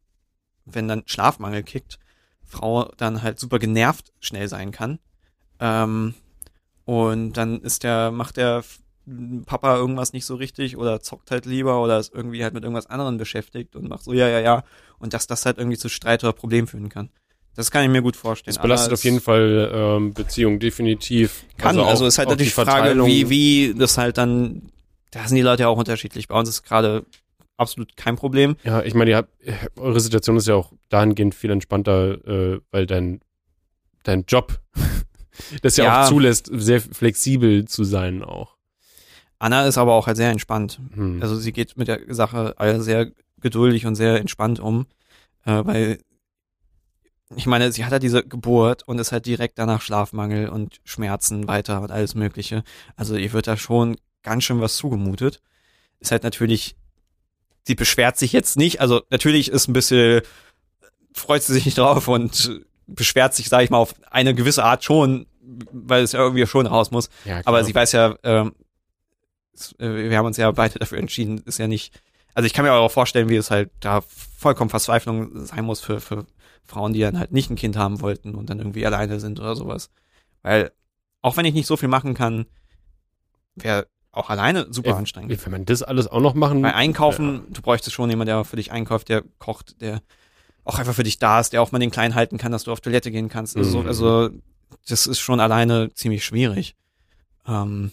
wenn 0.65 0.89
dann 0.89 1.03
Schlafmangel 1.07 1.63
kickt, 1.63 1.99
Frau 2.45 2.91
dann 2.97 3.23
halt 3.23 3.41
super 3.41 3.59
genervt 3.59 4.13
schnell 4.21 4.49
sein 4.49 4.71
kann. 4.71 4.99
Ähm, 5.61 6.15
und 6.85 7.33
dann 7.33 7.61
ist 7.63 7.83
der, 7.83 8.11
macht 8.13 8.37
der 8.37 8.63
Papa 9.47 9.77
irgendwas 9.77 10.13
nicht 10.13 10.25
so 10.25 10.35
richtig 10.35 10.77
oder 10.77 11.01
zockt 11.01 11.31
halt 11.31 11.47
lieber 11.47 11.81
oder 11.83 11.99
ist 11.99 12.13
irgendwie 12.13 12.43
halt 12.43 12.55
mit 12.55 12.65
irgendwas 12.65 12.87
anderem 12.87 13.19
beschäftigt 13.19 13.77
und 13.77 13.89
macht 13.89 14.03
so, 14.05 14.13
ja, 14.13 14.29
ja, 14.29 14.41
ja. 14.41 14.65
Und 14.99 15.13
dass 15.15 15.27
das 15.27 15.47
halt 15.47 15.59
irgendwie 15.59 15.79
zu 15.79 15.89
Streit 15.89 16.25
oder 16.25 16.33
Problem 16.33 16.67
führen 16.67 16.89
kann. 16.89 17.11
Das 17.55 17.71
kann 17.71 17.83
ich 17.85 17.89
mir 17.89 18.03
gut 18.03 18.17
vorstellen. 18.17 18.55
Das 18.55 18.63
belastet 18.63 18.93
auf 18.93 19.05
jeden 19.05 19.21
Fall 19.21 19.71
ähm, 19.73 20.13
Beziehung, 20.13 20.59
definitiv. 20.59 21.45
kann. 21.57 21.79
Also, 21.79 21.85
auch- 21.85 22.07
ist 22.07 22.19
halt 22.19 22.27
auch 22.29 22.33
natürlich 22.33 22.55
die 22.55 22.61
die 22.61 22.65
Frage, 22.67 23.07
wie, 23.07 23.31
wie 23.31 23.75
das 23.75 23.97
halt 23.97 24.19
dann, 24.19 24.71
da 25.17 25.27
sind 25.27 25.37
die 25.37 25.43
Leute 25.43 25.63
ja 25.63 25.69
auch 25.69 25.79
unterschiedlich. 25.79 26.29
Bei 26.29 26.39
uns 26.39 26.49
ist 26.49 26.63
gerade 26.63 27.05
absolut 27.57 27.97
kein 27.97 28.17
Problem. 28.17 28.57
Ja, 28.65 28.83
ich 28.83 28.95
meine, 28.95 29.11
ihr 29.11 29.17
habt, 29.17 29.33
eure 29.79 30.01
Situation 30.01 30.37
ist 30.37 30.47
ja 30.47 30.55
auch 30.55 30.73
dahingehend 30.91 31.35
viel 31.35 31.51
entspannter, 31.51 32.27
äh, 32.27 32.61
weil 32.71 32.87
dein, 32.87 33.21
dein 34.03 34.25
Job 34.29 34.61
das 35.63 35.77
ja, 35.77 35.85
Ja. 35.85 36.05
auch 36.05 36.09
zulässt, 36.09 36.51
sehr 36.53 36.81
flexibel 36.81 37.65
zu 37.67 37.85
sein 37.85 38.23
auch. 38.23 38.57
Anna 39.39 39.67
ist 39.67 39.79
aber 39.79 39.95
auch 39.95 40.07
halt 40.07 40.17
sehr 40.17 40.31
entspannt. 40.31 40.81
Hm. 40.95 41.21
Also 41.23 41.37
sie 41.37 41.53
geht 41.53 41.77
mit 41.77 41.89
der 41.89 42.01
Sache 42.15 42.55
sehr 42.79 43.11
geduldig 43.41 43.87
und 43.87 43.95
sehr 43.95 44.21
entspannt 44.21 44.61
um, 44.61 44.87
äh, 45.45 45.63
weil 45.65 45.99
ich 47.35 47.47
meine, 47.47 47.73
sie 47.73 47.85
hat 47.85 47.93
halt 47.93 48.03
diese 48.03 48.23
Geburt 48.23 48.85
und 48.87 48.99
ist 48.99 49.13
halt 49.13 49.27
direkt 49.27 49.59
danach 49.59 49.81
Schlafmangel 49.81 50.49
und 50.49 50.81
Schmerzen 50.85 51.49
weiter 51.49 51.81
und 51.81 51.91
alles 51.91 52.15
Mögliche. 52.15 52.63
Also 52.95 53.17
ihr 53.17 53.33
wird 53.33 53.47
da 53.47 53.57
schon 53.57 53.97
ganz 54.27 54.45
schön 54.45 54.61
was 54.61 54.77
zugemutet. 54.77 55.41
Ist 56.01 56.11
halt 56.11 56.25
natürlich, 56.25 56.77
sie 57.63 57.77
beschwert 57.77 58.19
sich 58.19 58.33
jetzt 58.33 58.57
nicht, 58.59 58.81
also 58.81 59.03
natürlich 59.09 59.51
ist 59.51 59.69
ein 59.69 59.73
bisschen, 59.73 60.21
freut 61.15 61.43
sie 61.43 61.55
sich 61.55 61.65
nicht 61.65 61.79
drauf 61.79 62.09
und 62.09 62.61
beschwert 62.87 63.35
sich, 63.35 63.49
sage 63.49 63.65
ich 63.65 63.71
mal, 63.71 63.79
auf 63.79 63.95
eine 64.11 64.35
gewisse 64.35 64.65
Art 64.65 64.85
schon, 64.85 65.27
weil 65.73 66.03
es 66.03 66.13
ja 66.13 66.21
irgendwie 66.21 66.47
schon 66.47 66.67
raus 66.67 66.91
muss. 66.91 67.09
ja. 67.25 67.41
Aber 67.45 67.65
sie 67.65 67.75
weiß 67.75 67.93
ja, 67.93 68.17
ähm, 68.25 68.55
äh, 69.79 70.11
wir 70.11 70.19
haben 70.19 70.27
uns 70.27 70.37
ja 70.37 70.51
beide 70.51 70.79
dafür 70.79 70.99
entschieden, 70.99 71.39
ist 71.47 71.59
ja 71.59 71.69
nicht, 71.69 71.99
also 72.35 72.47
ich 72.47 72.53
kann 72.53 72.65
mir 72.65 72.73
aber 72.73 72.81
auch 72.81 72.93
vorstellen, 72.93 73.29
wie 73.29 73.37
es 73.37 73.51
halt 73.51 73.71
da 73.81 74.03
vollkommen 74.37 74.71
Verzweiflung 74.71 75.47
sein 75.47 75.65
muss 75.65 75.81
für, 75.81 76.01
für 76.01 76.27
Frauen, 76.65 76.93
die 76.93 77.01
dann 77.01 77.19
halt 77.19 77.33
nicht 77.33 77.49
ein 77.49 77.57
Kind 77.57 77.77
haben 77.77 78.01
wollten 78.01 78.35
und 78.35 78.51
dann 78.51 78.59
irgendwie 78.59 78.85
alleine 78.85 79.21
sind 79.21 79.39
oder 79.39 79.55
sowas. 79.55 79.89
Weil, 80.43 80.73
auch 81.23 81.37
wenn 81.37 81.47
ich 81.47 81.55
nicht 81.55 81.67
so 81.67 81.77
viel 81.77 81.89
machen 81.89 82.15
kann, 82.15 82.47
wäre 83.55 83.87
auch 84.17 84.31
alleine 84.31 84.67
super 84.73 84.91
Ey, 84.91 84.95
anstrengend. 84.95 85.45
Wenn 85.45 85.53
man 85.53 85.65
das 85.65 85.83
alles 85.83 86.07
auch 86.09 86.21
noch 86.21 86.35
machen, 86.35 86.63
Bei 86.63 86.75
Einkaufen, 86.75 87.43
du 87.51 87.63
bräuchtest 87.63 87.95
schon 87.95 88.09
jemanden, 88.11 88.29
der 88.29 88.45
für 88.45 88.57
dich 88.57 88.73
einkauft, 88.73 89.09
der 89.09 89.23
kocht, 89.39 89.81
der 89.81 90.01
auch 90.65 90.79
einfach 90.79 90.95
für 90.95 91.03
dich 91.05 91.19
da 91.19 91.39
ist, 91.41 91.53
der 91.53 91.63
auch 91.63 91.71
mal 91.73 91.79
den 91.79 91.91
Kleinen 91.91 92.15
halten 92.15 92.39
kann, 92.39 92.51
dass 92.53 92.65
du 92.65 92.73
auf 92.73 92.81
Toilette 92.81 93.11
gehen 93.11 93.29
kannst. 93.29 93.57
Also, 93.57 93.81
Mhm. 93.83 93.87
also 93.87 94.31
das 94.89 95.07
ist 95.07 95.21
schon 95.21 95.39
alleine 95.41 95.93
ziemlich 95.95 96.25
schwierig. 96.25 96.75
Ähm, 97.47 97.93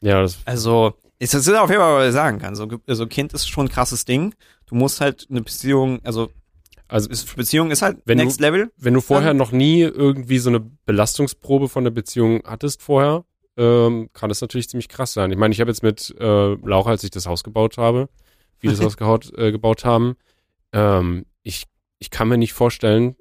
ja, 0.00 0.20
das, 0.22 0.38
also, 0.44 0.94
ist 1.18 1.34
das 1.34 1.46
ist 1.46 1.54
auf 1.54 1.70
jeden 1.70 1.80
Fall, 1.80 1.96
was 2.00 2.08
ich 2.08 2.12
sagen 2.14 2.38
kann. 2.38 2.54
So, 2.56 2.68
also 2.86 3.06
Kind 3.06 3.32
ist 3.32 3.48
schon 3.48 3.66
ein 3.66 3.70
krasses 3.70 4.04
Ding. 4.04 4.34
Du 4.66 4.74
musst 4.74 5.00
halt 5.00 5.26
eine 5.30 5.42
Beziehung, 5.42 6.00
also 6.04 6.30
also 6.88 7.08
ist, 7.08 7.34
Beziehung 7.36 7.70
ist 7.70 7.80
halt 7.82 7.98
Wenn 8.04 8.18
du- 8.18 8.24
Next 8.24 8.40
Level. 8.40 8.70
wenn 8.76 8.92
du 8.94 9.00
vorher 9.00 9.32
noch 9.32 9.52
nie 9.52 9.80
irgendwie 9.80 10.38
so 10.38 10.50
eine 10.50 10.60
Belastungsprobe 10.60 11.68
von 11.68 11.84
der 11.84 11.90
Beziehung 11.90 12.42
hattest 12.44 12.82
vorher, 12.82 13.24
ähm, 13.56 14.10
kann 14.12 14.28
das 14.28 14.40
natürlich 14.40 14.68
ziemlich 14.68 14.88
krass 14.88 15.12
sein. 15.12 15.30
Ich 15.30 15.38
meine, 15.38 15.52
ich 15.52 15.60
habe 15.60 15.70
jetzt 15.70 15.82
mit 15.82 16.14
äh, 16.18 16.54
Laura, 16.54 16.90
als 16.90 17.04
ich 17.04 17.10
das 17.10 17.26
Haus 17.26 17.44
gebaut 17.44 17.78
habe, 17.78 18.08
wie 18.60 18.68
das 18.68 18.80
Haus 18.82 18.96
gehaut, 18.96 19.32
äh, 19.36 19.52
gebaut 19.52 19.84
haben, 19.84 20.16
ähm, 20.72 21.26
ich, 21.42 21.64
ich 21.98 22.10
kann 22.10 22.28
mir 22.28 22.38
nicht 22.38 22.52
vorstellen, 22.52 23.16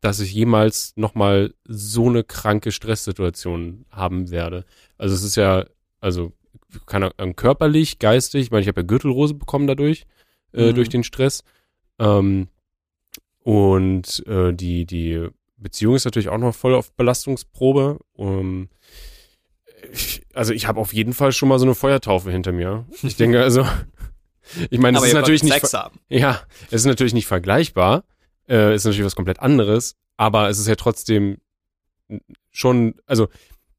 dass 0.00 0.20
ich 0.20 0.32
jemals 0.32 0.92
nochmal 0.96 1.54
so 1.64 2.08
eine 2.08 2.24
kranke 2.24 2.72
Stresssituation 2.72 3.86
haben 3.90 4.30
werde. 4.30 4.64
Also 4.98 5.14
es 5.14 5.22
ist 5.22 5.36
ja, 5.36 5.64
also 6.00 6.32
keine 6.86 7.16
Ahnung, 7.18 7.36
körperlich, 7.36 7.98
geistig, 7.98 8.42
ich 8.42 8.50
meine, 8.50 8.62
ich 8.62 8.68
habe 8.68 8.80
ja 8.80 8.86
Gürtelrose 8.86 9.34
bekommen 9.34 9.66
dadurch, 9.66 10.04
äh, 10.52 10.70
Mhm. 10.70 10.74
durch 10.74 10.88
den 10.88 11.04
Stress. 11.04 11.44
Ähm, 11.98 12.48
und 13.40 14.24
äh, 14.26 14.52
die, 14.52 14.86
die 14.86 15.28
Beziehung 15.56 15.94
ist 15.94 16.04
natürlich 16.04 16.28
auch 16.28 16.38
noch 16.38 16.54
voll 16.54 16.74
auf 16.74 16.92
Belastungsprobe. 16.92 17.98
Um, 18.14 18.68
ich, 19.90 20.22
also 20.34 20.52
ich 20.52 20.66
habe 20.66 20.80
auf 20.80 20.92
jeden 20.92 21.12
Fall 21.12 21.32
schon 21.32 21.48
mal 21.48 21.58
so 21.58 21.64
eine 21.64 21.74
Feuertaufe 21.74 22.30
hinter 22.30 22.52
mir. 22.52 22.86
Ich 23.02 23.16
denke 23.16 23.42
also, 23.42 23.66
ich 24.70 24.78
meine, 24.78 24.98
es 24.98 25.04
ist 25.04 25.14
natürlich 25.14 25.42
nicht, 25.42 25.72
ja, 26.08 26.40
es 26.66 26.82
ist 26.82 26.86
natürlich 26.86 27.14
nicht 27.14 27.26
vergleichbar. 27.26 28.04
Äh, 28.48 28.74
ist 28.74 28.84
natürlich 28.84 29.04
was 29.04 29.16
komplett 29.16 29.40
anderes, 29.40 29.96
aber 30.16 30.48
es 30.48 30.58
ist 30.58 30.66
ja 30.66 30.74
trotzdem 30.74 31.38
schon, 32.50 32.94
also 33.06 33.28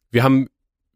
wir 0.09 0.23
haben, 0.23 0.47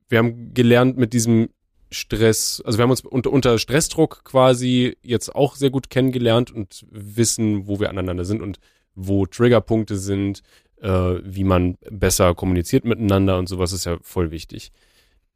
wir 0.10 0.20
haben 0.20 0.54
gelernt 0.54 0.98
mit 0.98 1.14
diesem 1.14 1.50
Stress, 1.92 2.62
also 2.66 2.78
wir 2.78 2.84
haben 2.84 2.92
uns 2.92 3.02
unter, 3.02 3.32
unter 3.32 3.60
Stressdruck 3.60 4.24
quasi 4.24 4.98
jetzt 5.02 5.36
auch 5.36 5.56
sehr 5.56 5.70
gut 5.70 5.90
kennengelernt 5.90 6.52
und 6.52 6.86
wissen, 6.90 7.68
wo 7.68 7.80
wir 7.80 7.90
aneinander 7.90 8.26
sind 8.26 8.42
und 8.42 8.60
wo 8.96 9.26
Triggerpunkte 9.26 9.98
sind, 9.98 10.42
äh, 10.82 10.90
wie 11.24 11.44
man 11.44 11.78
besser 11.90 12.36
kommuniziert 12.36 12.86
miteinander 12.86 13.38
und 13.38 13.48
sowas 13.48 13.74
ist 13.74 13.86
ja 13.86 13.98
voll 14.02 14.32
wichtig. 14.32 14.72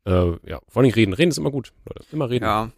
Äh, 0.05 0.31
ja, 0.47 0.59
vor 0.67 0.81
allem 0.81 0.91
reden. 0.91 1.13
Reden 1.13 1.31
ist 1.31 1.37
immer 1.37 1.51
gut, 1.51 1.73
Leute. 1.85 2.05
Immer 2.11 2.29
reden. 2.29 2.45
Ja. 2.45 2.71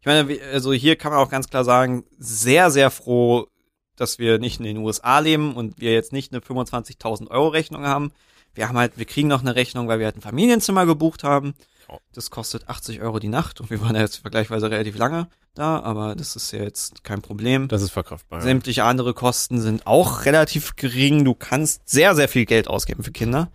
Ich 0.00 0.06
meine, 0.06 0.38
also 0.52 0.72
hier 0.72 0.96
kann 0.96 1.12
man 1.12 1.20
auch 1.20 1.30
ganz 1.30 1.48
klar 1.48 1.64
sagen, 1.64 2.04
sehr, 2.18 2.70
sehr 2.70 2.90
froh, 2.90 3.48
dass 3.96 4.18
wir 4.18 4.38
nicht 4.38 4.58
in 4.58 4.64
den 4.64 4.78
USA 4.78 5.18
leben 5.18 5.54
und 5.54 5.80
wir 5.80 5.92
jetzt 5.92 6.12
nicht 6.12 6.32
eine 6.32 6.40
25.000 6.40 7.30
Euro 7.30 7.48
Rechnung 7.48 7.84
haben. 7.86 8.12
Wir 8.54 8.68
haben 8.68 8.78
halt, 8.78 8.96
wir 8.96 9.04
kriegen 9.04 9.28
noch 9.28 9.40
eine 9.40 9.54
Rechnung, 9.54 9.88
weil 9.88 9.98
wir 9.98 10.06
halt 10.06 10.16
ein 10.16 10.22
Familienzimmer 10.22 10.86
gebucht 10.86 11.24
haben. 11.24 11.54
Ja. 11.88 11.98
Das 12.12 12.30
kostet 12.30 12.68
80 12.68 13.00
Euro 13.02 13.18
die 13.18 13.28
Nacht 13.28 13.60
und 13.60 13.70
wir 13.70 13.80
waren 13.80 13.94
ja 13.94 14.02
jetzt 14.02 14.16
vergleichsweise 14.16 14.70
relativ 14.70 14.96
lange 14.98 15.28
da, 15.54 15.80
aber 15.80 16.14
das 16.14 16.36
ist 16.36 16.52
ja 16.52 16.62
jetzt 16.62 17.04
kein 17.04 17.22
Problem. 17.22 17.68
Das 17.68 17.82
ist 17.82 17.90
verkraftbar. 17.90 18.40
Ja. 18.40 18.44
Sämtliche 18.44 18.84
andere 18.84 19.14
Kosten 19.14 19.60
sind 19.60 19.86
auch 19.86 20.24
relativ 20.24 20.76
gering. 20.76 21.24
Du 21.24 21.34
kannst 21.34 21.88
sehr, 21.88 22.14
sehr 22.14 22.28
viel 22.28 22.44
Geld 22.44 22.68
ausgeben 22.68 23.02
für 23.02 23.12
Kinder, 23.12 23.50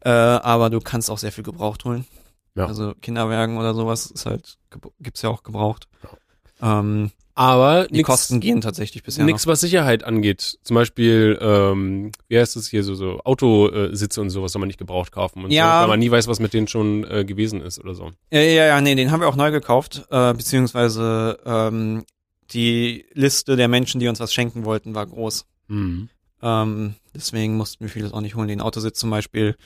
äh, 0.00 0.10
aber 0.10 0.70
du 0.70 0.80
kannst 0.80 1.10
auch 1.10 1.18
sehr 1.18 1.32
viel 1.32 1.44
gebraucht 1.44 1.84
holen. 1.84 2.06
Ja. 2.54 2.66
Also 2.66 2.94
Kinderwagen 3.00 3.56
oder 3.58 3.74
sowas 3.74 4.10
ist 4.10 4.26
halt, 4.26 4.56
gibt's 5.00 5.22
ja 5.22 5.30
auch 5.30 5.42
gebraucht. 5.42 5.88
Ähm, 6.60 7.12
Aber 7.34 7.86
die 7.86 7.98
nix, 7.98 8.08
Kosten 8.08 8.40
gehen 8.40 8.60
tatsächlich 8.60 9.04
bisher 9.04 9.24
nix, 9.24 9.46
was 9.46 9.60
Sicherheit 9.60 10.02
angeht. 10.02 10.58
Zum 10.64 10.74
Beispiel, 10.74 11.38
ähm, 11.40 12.10
wie 12.26 12.36
heißt 12.38 12.56
es 12.56 12.68
hier, 12.68 12.82
so, 12.82 12.96
so 12.96 13.20
Autositze 13.24 14.20
und 14.20 14.30
sowas 14.30 14.50
soll 14.52 14.58
man 14.60 14.66
nicht 14.66 14.78
gebraucht 14.78 15.12
kaufen 15.12 15.44
und 15.44 15.52
Ja. 15.52 15.76
so, 15.78 15.82
weil 15.82 15.88
man 15.88 16.00
nie 16.00 16.10
weiß, 16.10 16.26
was 16.26 16.40
mit 16.40 16.52
denen 16.52 16.66
schon 16.66 17.04
äh, 17.04 17.24
gewesen 17.24 17.60
ist 17.60 17.78
oder 17.78 17.94
so. 17.94 18.10
Ja, 18.32 18.40
ja, 18.40 18.64
ja, 18.66 18.80
nee, 18.80 18.96
den 18.96 19.12
haben 19.12 19.20
wir 19.20 19.28
auch 19.28 19.36
neu 19.36 19.52
gekauft, 19.52 20.04
äh, 20.10 20.34
beziehungsweise 20.34 21.38
ähm, 21.46 22.04
die 22.50 23.06
Liste 23.12 23.54
der 23.56 23.68
Menschen, 23.68 24.00
die 24.00 24.08
uns 24.08 24.18
was 24.20 24.34
schenken 24.34 24.64
wollten, 24.64 24.94
war 24.96 25.06
groß. 25.06 25.46
Mhm. 25.68 26.08
Ähm, 26.42 26.94
deswegen 27.14 27.56
mussten 27.56 27.84
wir 27.84 27.88
vieles 27.90 28.12
auch 28.12 28.20
nicht 28.20 28.34
holen. 28.34 28.48
Den 28.48 28.60
Autositz 28.60 28.98
zum 28.98 29.10
Beispiel 29.10 29.56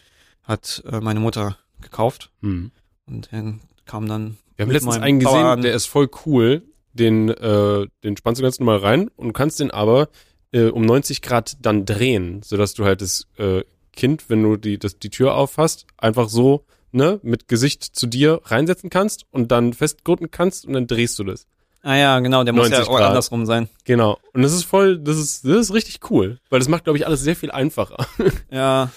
hat 0.43 0.83
äh, 0.91 1.01
meine 1.01 1.21
Mutter 1.21 1.57
gekauft 1.83 2.31
Mhm. 2.41 2.71
und 3.07 3.29
dann 3.33 3.61
kam 3.85 4.07
dann 4.09 4.39
Wir 4.57 4.65
haben 4.65 4.73
letztens 4.73 4.97
einen 4.99 5.19
gesehen, 5.21 5.33
Bauern- 5.43 5.63
der 5.63 5.75
ist 5.75 5.87
voll 5.87 6.09
cool. 6.27 6.63
Den, 6.95 7.31
äh, 7.31 7.87
den 8.05 8.17
spannst 8.19 8.39
du 8.39 8.43
ganz 8.43 8.59
normal 8.61 8.77
rein 8.79 9.09
und 9.17 9.29
du 9.29 9.33
kannst 9.33 9.61
den 9.61 9.71
aber 9.71 10.09
äh, 10.53 10.65
um 10.67 10.83
90 10.85 11.23
Grad 11.23 11.57
dann 11.63 11.87
drehen, 11.87 12.43
sodass 12.45 12.75
du 12.75 12.85
halt 12.85 13.01
das 13.01 13.27
äh, 13.39 13.63
Kind, 13.95 14.29
wenn 14.29 14.43
du 14.43 14.57
die, 14.59 14.79
das, 14.79 14.99
die 14.99 15.09
Tür 15.09 15.35
aufhast, 15.35 15.87
einfach 15.97 16.29
so 16.29 16.65
ne, 16.93 17.19
mit 17.23 17.49
Gesicht 17.49 17.83
zu 17.83 18.07
dir 18.07 18.41
reinsetzen 18.45 18.91
kannst 18.91 19.25
und 19.31 19.51
dann 19.51 19.73
festgurten 19.73 20.31
kannst 20.31 20.67
und 20.67 20.75
dann 20.75 20.87
drehst 20.87 21.19
du 21.19 21.25
das. 21.25 21.47
Ah 21.83 21.97
ja, 21.97 22.21
genau, 22.21 22.45
der 22.45 22.53
muss 22.53 22.69
ja 22.69 22.77
90 22.77 22.91
auch 22.93 22.99
Grad. 22.99 23.09
andersrum 23.09 23.47
sein. 23.47 23.69
Genau. 23.87 24.19
Und 24.35 24.43
das 24.43 24.53
ist 24.53 24.65
voll, 24.65 24.99
das 24.99 25.17
ist, 25.19 25.45
das 25.47 25.57
ist 25.69 25.75
richtig 25.75 26.11
cool, 26.11 26.39
weil 26.51 26.59
das 26.61 26.69
macht, 26.69 26.85
glaube 26.85 26.99
ich, 26.99 27.07
alles 27.07 27.23
sehr 27.23 27.35
viel 27.37 27.51
einfacher. 27.51 28.07
Ja. 28.51 28.91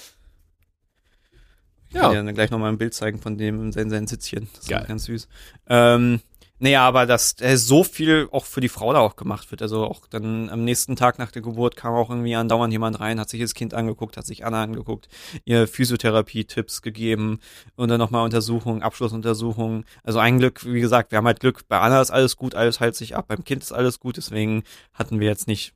Ich 1.96 2.02
Ja. 2.02 2.08
kann 2.08 2.12
dir 2.12 2.24
dann 2.26 2.36
gleich 2.36 2.52
nochmal 2.52 2.74
ein 2.74 2.78
Bild 2.78 2.94
zeigen 2.94 3.20
von 3.20 3.38
dem 3.38 3.62
in 3.64 3.72
seinen, 3.72 3.90
seinen 3.90 4.06
Sitzchen. 4.08 4.50
Das 4.54 4.68
Geil. 4.68 4.82
ist 4.82 4.88
ganz 4.90 5.06
süß. 5.06 5.30
Ähm, 5.70 6.20
naja, 6.60 6.86
aber 6.86 7.06
dass 7.06 7.36
äh, 7.40 7.56
so 7.56 7.86
viel 7.86 8.28
auch 8.34 8.44
für 8.44 8.60
die 8.60 8.68
Frau 8.68 8.92
da 8.92 9.00
auch 9.00 9.16
gemacht 9.16 9.50
wird. 9.52 9.62
Also 9.62 9.86
auch 9.86 10.06
dann 10.08 10.50
am 10.50 10.66
nächsten 10.66 10.98
Tag 10.98 11.20
nach 11.20 11.32
der 11.32 11.42
Geburt 11.42 11.78
kam 11.78 11.94
auch 11.94 12.10
irgendwie 12.10 12.36
andauernd 12.36 12.74
jemand 12.74 13.00
rein, 13.00 13.18
hat 13.18 13.30
sich 13.30 13.40
das 13.40 13.54
Kind 13.54 13.74
angeguckt, 13.74 14.18
hat 14.18 14.26
sich 14.26 14.46
Anna 14.46 14.64
angeguckt, 14.64 15.08
ihr 15.46 15.68
Physiotherapie-Tipps 15.70 16.82
gegeben 16.82 17.40
und 17.78 17.88
dann 17.90 18.00
nochmal 18.00 18.26
Untersuchungen, 18.26 18.84
Abschlussuntersuchungen. 18.84 19.86
Also 20.04 20.20
ein 20.20 20.38
Glück, 20.40 20.66
wie 20.66 20.82
gesagt, 20.82 21.12
wir 21.12 21.18
haben 21.18 21.28
halt 21.28 21.40
Glück, 21.40 21.66
bei 21.70 21.80
Anna 21.80 22.02
ist 22.02 22.12
alles 22.12 22.36
gut, 22.36 22.56
alles 22.56 22.82
heilt 22.82 22.96
sich 22.98 23.16
ab, 23.16 23.26
beim 23.30 23.44
Kind 23.46 23.64
ist 23.64 23.72
alles 23.72 24.00
gut, 24.02 24.18
deswegen 24.18 24.64
hatten 24.94 25.20
wir 25.22 25.28
jetzt 25.28 25.48
nicht 25.48 25.74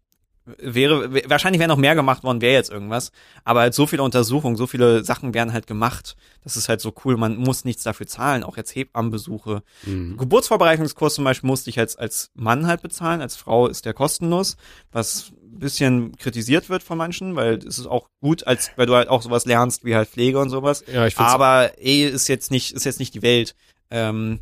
wäre, 0.58 1.14
wahrscheinlich 1.30 1.60
wäre 1.60 1.70
noch 1.70 1.78
mehr 1.78 1.96
gemacht 1.96 2.24
worden, 2.24 2.42
wäre 2.42 2.54
jetzt 2.54 2.72
irgendwas. 2.72 3.12
Aber 3.44 3.62
halt 3.62 3.74
so 3.74 3.86
viele 3.88 4.04
Untersuchungen, 4.04 4.56
so 4.56 4.68
viele 4.68 5.04
Sachen 5.04 5.34
werden 5.34 5.54
halt 5.54 5.68
gemacht. 5.68 6.16
Das 6.44 6.58
ist 6.58 6.70
halt 6.70 6.82
so 6.82 6.94
cool. 7.04 7.18
Man 7.18 7.38
muss 7.38 7.66
nichts 7.66 7.84
dafür 7.84 8.08
zahlen. 8.08 8.44
Auch 8.44 8.58
jetzt 8.58 8.76
Hebammenbesuche. 8.76 9.64
Mhm. 9.86 10.18
Geburtsvorbereitungskurs 10.18 11.16
zum 11.16 11.24
Beispiel 11.24 11.48
musste 11.48 11.70
ich 11.70 11.80
als, 11.80 11.96
als 11.96 12.32
Mann 12.34 12.68
halt 12.68 12.82
bezahlen. 12.82 13.22
Als 13.22 13.36
Frau 13.36 13.68
ist 13.68 13.86
der 13.86 13.94
kostenlos. 13.94 14.58
Was 14.92 15.32
ein 15.32 15.60
bisschen 15.60 16.16
kritisiert 16.18 16.70
wird 16.70 16.84
von 16.84 16.98
manchen, 16.98 17.36
weil 17.36 17.56
es 17.56 17.80
ist 17.80 17.88
auch 17.88 18.10
gut, 18.22 18.48
als, 18.48 18.72
weil 18.76 18.86
du 18.86 18.96
halt 18.96 19.10
auch 19.10 19.22
sowas 19.22 19.46
lernst 19.46 19.84
wie 19.84 19.96
halt 19.96 20.10
Pflege 20.10 20.40
und 20.40 20.50
sowas. 20.50 20.84
Ja, 20.92 21.08
ich 21.08 21.18
Aber 21.18 21.72
ey, 21.78 22.06
ist 22.08 22.28
jetzt 22.28 22.52
nicht, 22.52 22.72
ist 22.72 22.86
jetzt 22.86 23.00
nicht 23.00 23.14
die 23.14 23.22
Welt. 23.22 23.56
Ähm, 23.92 24.40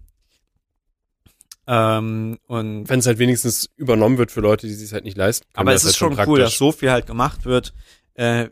ähm, 1.67 2.37
und 2.47 2.89
wenn 2.89 2.99
es 2.99 3.05
halt 3.05 3.19
wenigstens 3.19 3.69
übernommen 3.75 4.17
wird 4.17 4.31
für 4.31 4.41
Leute, 4.41 4.67
die 4.67 4.73
sich 4.73 4.93
halt 4.93 5.03
nicht 5.03 5.17
leisten 5.17 5.45
können. 5.53 5.67
aber 5.67 5.73
es 5.75 5.83
ist 5.83 5.99
halt 6.01 6.17
schon 6.17 6.27
cool, 6.27 6.39
dass 6.39 6.51
praktisch. 6.51 6.57
so 6.57 6.71
viel 6.71 6.91
halt 6.91 7.05
gemacht 7.07 7.45
wird. 7.45 7.73
Äh, 8.13 8.49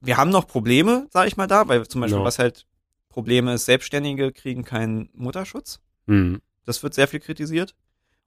wir 0.00 0.16
haben 0.16 0.30
noch 0.30 0.46
Probleme, 0.46 1.06
sag 1.10 1.26
ich 1.28 1.36
mal 1.36 1.46
da, 1.46 1.68
weil 1.68 1.86
zum 1.86 2.00
Beispiel 2.00 2.16
Genau. 2.16 2.26
was 2.26 2.38
halt 2.38 2.66
Probleme 3.08 3.54
ist, 3.54 3.66
Selbstständige 3.66 4.32
kriegen 4.32 4.64
keinen 4.64 5.08
Mutterschutz. 5.14 5.80
Mhm. 6.06 6.40
Das 6.64 6.82
wird 6.82 6.94
sehr 6.94 7.06
viel 7.08 7.20
kritisiert. 7.20 7.74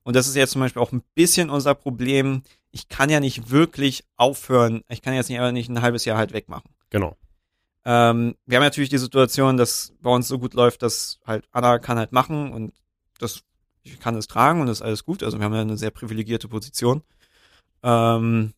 Und 0.03 0.15
das 0.15 0.27
ist 0.27 0.35
jetzt 0.35 0.51
zum 0.51 0.61
Beispiel 0.61 0.81
auch 0.81 0.91
ein 0.93 1.03
bisschen 1.15 1.49
unser 1.49 1.75
Problem. 1.75 2.43
Ich 2.71 2.87
kann 2.87 3.09
ja 3.09 3.19
nicht 3.19 3.49
wirklich 3.51 4.05
aufhören. 4.15 4.83
Ich 4.87 5.01
kann 5.01 5.13
jetzt 5.13 5.29
nicht 5.29 5.39
einfach 5.39 5.51
nicht 5.51 5.69
ein 5.69 5.81
halbes 5.81 6.05
Jahr 6.05 6.17
halt 6.17 6.31
wegmachen. 6.31 6.69
Genau. 6.89 7.17
Ähm, 7.83 8.35
wir 8.45 8.57
haben 8.57 8.63
natürlich 8.63 8.89
die 8.89 8.97
Situation, 8.97 9.57
dass 9.57 9.93
bei 10.01 10.09
uns 10.09 10.27
so 10.27 10.39
gut 10.39 10.53
läuft, 10.53 10.81
dass 10.83 11.19
halt 11.25 11.45
Anna 11.51 11.79
kann 11.79 11.97
halt 11.97 12.11
machen 12.13 12.51
und 12.53 12.73
das 13.19 13.41
ich 13.93 13.99
kann 13.99 14.15
es 14.15 14.27
tragen 14.27 14.61
und 14.61 14.67
ist 14.67 14.81
alles 14.81 15.05
gut. 15.05 15.23
Also 15.23 15.37
wir 15.37 15.45
haben 15.45 15.53
ja 15.53 15.61
eine 15.61 15.77
sehr 15.77 15.91
privilegierte 15.91 16.47
Position. 16.47 17.01
Ähm, 17.83 18.53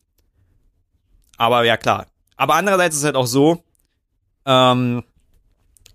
aber 1.36 1.64
ja 1.64 1.76
klar. 1.76 2.06
Aber 2.36 2.54
andererseits 2.54 2.96
ist 2.96 3.02
es 3.02 3.06
halt 3.06 3.16
auch 3.16 3.26
so, 3.26 3.62
ähm, 4.46 5.04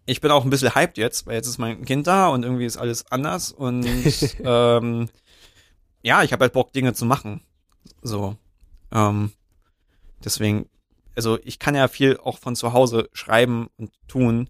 ich 0.05 0.21
bin 0.21 0.31
auch 0.31 0.43
ein 0.43 0.49
bisschen 0.49 0.75
hyped 0.75 0.97
jetzt, 0.97 1.25
weil 1.25 1.35
jetzt 1.35 1.47
ist 1.47 1.57
mein 1.57 1.85
Kind 1.85 2.07
da 2.07 2.27
und 2.27 2.43
irgendwie 2.43 2.65
ist 2.65 2.77
alles 2.77 3.11
anders 3.11 3.51
und 3.51 3.85
ähm, 4.43 5.09
ja, 6.03 6.23
ich 6.23 6.31
habe 6.33 6.43
halt 6.43 6.53
Bock, 6.53 6.71
Dinge 6.71 6.93
zu 6.93 7.05
machen. 7.05 7.41
So. 8.01 8.37
Ähm, 8.91 9.31
deswegen, 10.23 10.69
also 11.15 11.39
ich 11.43 11.57
kann 11.57 11.73
ja 11.73 11.87
viel 11.87 12.17
auch 12.17 12.37
von 12.37 12.55
zu 12.55 12.73
Hause 12.73 13.09
schreiben 13.13 13.69
und 13.77 13.91
tun. 14.07 14.49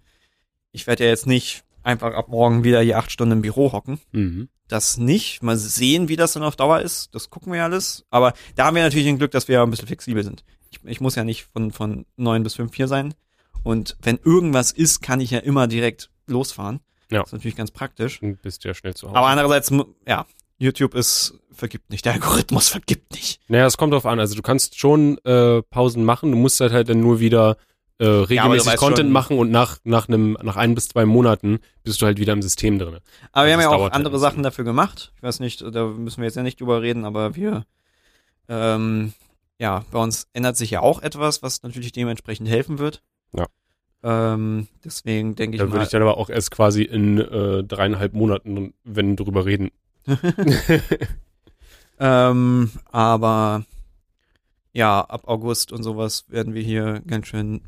Ich 0.73 0.87
werde 0.87 1.05
ja 1.05 1.09
jetzt 1.09 1.27
nicht 1.27 1.63
einfach 1.83 2.13
ab 2.13 2.27
morgen 2.27 2.63
wieder 2.63 2.81
hier 2.81 2.97
acht 2.97 3.11
Stunden 3.11 3.33
im 3.33 3.41
Büro 3.41 3.71
hocken. 3.71 3.99
Mhm. 4.11 4.49
Das 4.67 4.97
nicht. 4.97 5.43
Mal 5.43 5.57
sehen, 5.57 6.07
wie 6.09 6.15
das 6.15 6.33
dann 6.33 6.43
auf 6.43 6.55
Dauer 6.55 6.81
ist. 6.81 7.13
Das 7.13 7.29
gucken 7.29 7.53
wir 7.53 7.63
alles. 7.63 8.05
Aber 8.09 8.33
da 8.55 8.65
haben 8.65 8.75
wir 8.75 8.83
natürlich 8.83 9.07
ein 9.07 9.17
Glück, 9.17 9.31
dass 9.31 9.47
wir 9.47 9.61
ein 9.61 9.69
bisschen 9.69 9.87
flexibel 9.87 10.23
sind. 10.23 10.43
Ich, 10.71 10.79
ich 10.83 11.01
muss 11.01 11.15
ja 11.15 11.23
nicht 11.23 11.47
von, 11.53 11.71
von 11.71 12.05
neun 12.17 12.43
bis 12.43 12.55
fünf 12.55 12.75
hier 12.75 12.87
sein. 12.87 13.13
Und 13.63 13.97
wenn 14.01 14.17
irgendwas 14.23 14.71
ist, 14.71 15.01
kann 15.01 15.21
ich 15.21 15.31
ja 15.31 15.39
immer 15.39 15.67
direkt 15.67 16.09
losfahren. 16.27 16.79
Ja. 17.11 17.19
Das 17.19 17.29
ist 17.29 17.33
natürlich 17.33 17.55
ganz 17.55 17.71
praktisch. 17.71 18.19
Dann 18.19 18.37
bist 18.37 18.63
ja 18.63 18.73
schnell 18.73 18.95
zu 18.95 19.07
Hause. 19.07 19.17
Aber 19.17 19.27
andererseits, 19.27 19.71
ja, 20.07 20.25
YouTube 20.57 20.95
ist, 20.95 21.35
vergibt 21.51 21.89
nicht. 21.89 22.05
Der 22.05 22.13
Algorithmus 22.13 22.69
vergibt 22.69 23.11
nicht. 23.13 23.39
naja, 23.47 23.65
es 23.65 23.77
kommt 23.77 23.93
drauf 23.93 24.05
an. 24.05 24.19
Also 24.19 24.35
du 24.35 24.41
kannst 24.41 24.79
schon 24.79 25.17
äh, 25.25 25.61
Pausen 25.63 26.03
machen. 26.03 26.31
Du 26.31 26.37
musst 26.37 26.59
halt 26.59 26.73
halt 26.73 26.89
dann 26.89 26.99
nur 26.99 27.19
wieder 27.19 27.57
äh, 27.97 28.05
regelmäßig 28.05 28.67
weißt 28.67 28.77
Content 28.77 29.07
schon- 29.07 29.11
machen 29.11 29.37
und 29.37 29.51
nach 29.51 29.77
nach 29.83 30.07
einem 30.07 30.37
nach 30.43 30.55
ein 30.57 30.75
bis 30.75 30.89
zwei 30.89 31.05
Monaten 31.05 31.59
bist 31.83 32.01
du 32.01 32.05
halt 32.05 32.19
wieder 32.19 32.33
im 32.33 32.41
System 32.41 32.77
drin. 32.79 32.97
Aber 33.31 33.45
wir 33.47 33.53
haben 33.53 33.61
ja 33.61 33.69
auch 33.69 33.83
halt 33.83 33.93
andere 33.93 34.19
Sachen 34.19 34.43
dafür 34.43 34.65
gemacht. 34.65 35.13
Ich 35.15 35.23
weiß 35.23 35.39
nicht, 35.39 35.61
da 35.61 35.85
müssen 35.87 36.17
wir 36.17 36.25
jetzt 36.25 36.35
ja 36.35 36.43
nicht 36.43 36.59
drüber 36.59 36.81
reden, 36.81 37.05
aber 37.05 37.35
wir, 37.35 37.65
ähm, 38.49 39.13
ja, 39.59 39.85
bei 39.91 39.99
uns 39.99 40.27
ändert 40.33 40.57
sich 40.57 40.71
ja 40.71 40.81
auch 40.81 41.01
etwas, 41.01 41.41
was 41.41 41.63
natürlich 41.63 41.93
dementsprechend 41.93 42.49
helfen 42.49 42.79
wird. 42.79 43.01
Ja. 43.33 43.45
Ähm, 44.03 44.67
deswegen 44.83 45.35
denke 45.35 45.55
ich 45.55 45.59
Da 45.59 45.65
mal. 45.65 45.71
würde 45.73 45.85
ich 45.85 45.89
dann 45.91 46.01
aber 46.01 46.17
auch 46.17 46.29
erst 46.29 46.51
quasi 46.51 46.83
in 46.83 47.17
äh, 47.17 47.63
dreieinhalb 47.63 48.13
Monaten, 48.13 48.73
wenn 48.83 49.15
drüber 49.15 49.45
reden. 49.45 49.71
ähm, 51.99 52.71
aber 52.91 53.63
ja, 54.73 54.99
ab 55.01 55.27
August 55.27 55.71
und 55.71 55.83
sowas 55.83 56.25
werden 56.27 56.53
wir 56.53 56.61
hier 56.61 57.01
ganz 57.07 57.27
schön, 57.27 57.61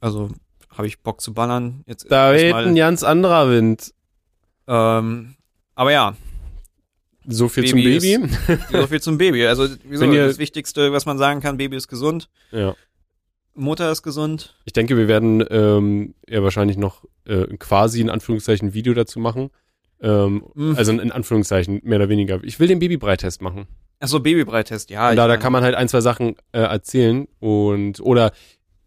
also 0.00 0.28
habe 0.70 0.86
ich 0.86 1.00
Bock 1.02 1.20
zu 1.20 1.34
ballern. 1.34 1.82
Jetzt 1.86 2.10
Da 2.10 2.32
weht 2.32 2.54
ein 2.54 2.74
ganz 2.74 3.02
anderer 3.02 3.50
Wind. 3.50 3.92
ähm, 4.66 5.34
aber 5.74 5.92
ja, 5.92 6.14
So 7.26 7.48
viel 7.48 7.64
Baby 7.64 7.98
zum 7.98 8.28
Baby. 8.28 8.34
so 8.72 8.86
viel 8.86 9.00
zum 9.00 9.18
Baby. 9.18 9.46
Also 9.46 9.66
wieso, 9.84 10.10
das 10.12 10.38
Wichtigste, 10.38 10.92
was 10.92 11.06
man 11.06 11.18
sagen 11.18 11.40
kann, 11.40 11.56
Baby 11.56 11.76
ist 11.76 11.88
gesund, 11.88 12.28
ja. 12.50 12.74
Mutter 13.54 13.90
ist 13.90 14.02
gesund. 14.02 14.56
Ich 14.64 14.72
denke, 14.72 14.96
wir 14.96 15.08
werden 15.08 15.44
ähm, 15.50 16.14
ja 16.28 16.42
wahrscheinlich 16.42 16.76
noch 16.76 17.04
äh, 17.26 17.46
quasi 17.58 18.00
in 18.00 18.08
Anführungszeichen 18.08 18.72
Video 18.74 18.94
dazu 18.94 19.18
machen. 19.20 19.50
Ähm, 20.00 20.44
Mhm. 20.54 20.76
Also 20.76 20.92
in 20.92 21.12
Anführungszeichen, 21.12 21.80
mehr 21.82 21.98
oder 21.98 22.08
weniger. 22.08 22.42
Ich 22.44 22.58
will 22.58 22.68
den 22.68 22.78
Babybreitest 22.78 23.42
machen. 23.42 23.66
Achso, 23.98 24.18
Babybreitest, 24.20 24.88
ja. 24.90 25.14
Da, 25.14 25.28
da 25.28 25.36
kann 25.36 25.52
man 25.52 25.62
halt 25.62 25.74
ein, 25.74 25.88
zwei 25.88 26.00
Sachen 26.00 26.36
äh, 26.52 26.60
erzählen 26.60 27.26
und 27.38 28.00
oder 28.00 28.32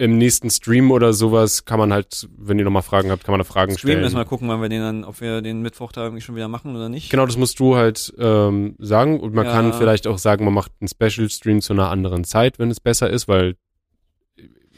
im 0.04 0.18
nächsten 0.18 0.50
Stream 0.50 0.92
oder 0.92 1.14
sowas 1.14 1.64
kann 1.66 1.80
man 1.80 1.94
halt, 1.94 2.28
wenn 2.38 2.60
ihr 2.60 2.66
nochmal 2.66 2.82
Fragen 2.82 3.10
habt, 3.12 3.24
kann 3.24 3.32
man 3.34 3.40
da 3.40 3.46
Fragen 3.46 3.78
Stream 3.78 4.00
müssen 4.00 4.04
wir 4.04 4.10
stellen. 4.12 4.28
gucken, 4.28 4.48
wann 4.50 4.62
wir 4.62 4.68
den 4.70 4.82
dann, 4.82 5.04
ob 5.06 5.22
wir 5.22 5.42
den 5.42 5.62
Mittwoch 5.62 5.92
da 5.92 6.04
irgendwie 6.04 6.22
schon 6.22 6.36
wieder 6.36 6.48
machen 6.48 6.76
oder 6.76 6.90
nicht. 6.90 7.10
Genau, 7.10 7.26
das 7.26 7.38
musst 7.38 7.60
du 7.60 7.76
halt 7.76 8.14
ähm, 8.18 8.76
sagen 8.80 9.20
und 9.20 9.34
man 9.34 9.46
Ja. 9.46 9.52
kann 9.54 9.72
vielleicht 9.74 10.06
auch 10.08 10.18
sagen, 10.18 10.46
man 10.46 10.54
macht 10.54 10.72
einen 10.82 10.88
Special 10.90 11.30
Stream 11.30 11.62
zu 11.62 11.74
einer 11.74 11.90
anderen 11.90 12.24
Zeit, 12.26 12.60
wenn 12.60 12.70
es 12.70 12.80
besser 12.80 13.10
ist, 13.10 13.28
weil 13.28 13.56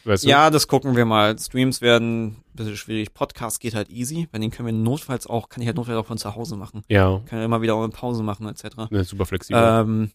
weißt 0.03 0.25
du, 0.25 0.29
Ja, 0.29 0.49
das 0.51 0.67
gucken 0.67 0.95
wir 0.95 1.05
mal. 1.05 1.37
Streams 1.39 1.81
werden 1.81 2.25
ein 2.27 2.43
bisschen 2.53 2.77
schwierig. 2.77 3.13
Podcast 3.13 3.59
geht 3.59 3.73
halt 3.73 3.89
easy. 3.89 4.27
Bei 4.31 4.37
denen 4.37 4.51
können 4.51 4.67
wir 4.67 4.73
notfalls 4.73 5.25
auch, 5.27 5.49
kann 5.49 5.61
ich 5.61 5.67
halt 5.67 5.77
notfalls 5.77 5.97
auch 5.97 6.05
von 6.05 6.17
zu 6.19 6.35
Hause 6.35 6.55
machen. 6.55 6.83
ja, 6.87 7.19
Kann 7.25 7.39
ja 7.39 7.45
immer 7.45 7.61
wieder 7.63 7.73
auch 7.75 7.83
eine 7.83 7.89
Pause 7.89 8.21
machen, 8.21 8.47
etc. 8.47 8.91
ne, 8.91 9.03
super 9.03 9.25
flexibel. 9.25 9.59
Ähm, 9.59 10.11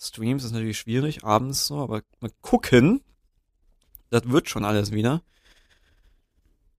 Streams 0.00 0.44
ist 0.44 0.52
natürlich 0.52 0.78
schwierig, 0.78 1.22
abends 1.24 1.66
so, 1.66 1.76
aber 1.78 2.02
mal 2.20 2.30
gucken. 2.40 3.00
Das 4.10 4.28
wird 4.30 4.48
schon 4.48 4.64
alles 4.64 4.92
wieder. 4.92 5.22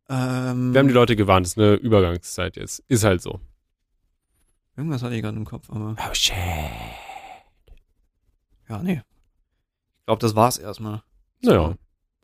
Ähm, 0.10 0.74
wir 0.74 0.80
haben 0.80 0.88
die 0.88 0.94
Leute 0.94 1.16
gewarnt, 1.16 1.46
es 1.46 1.54
ist 1.54 1.58
eine 1.60 1.76
Übergangszeit 1.76 2.56
jetzt. 2.58 2.84
Ist 2.88 3.04
halt 3.04 3.22
so. 3.22 3.40
irgendwas 4.76 5.04
hatte 5.04 5.16
ich 5.16 5.22
gerade 5.22 5.38
im 5.38 5.46
Kopf, 5.46 5.70
aber 5.70 5.96
Oh 6.00 6.14
shit. 6.14 6.34
ja, 8.68 8.82
nee. 8.82 9.02
Ich 10.00 10.06
glaube, 10.06 10.20
das 10.22 10.36
war's 10.36 10.58
erstmal. 10.58 11.04
Naja. 11.42 11.76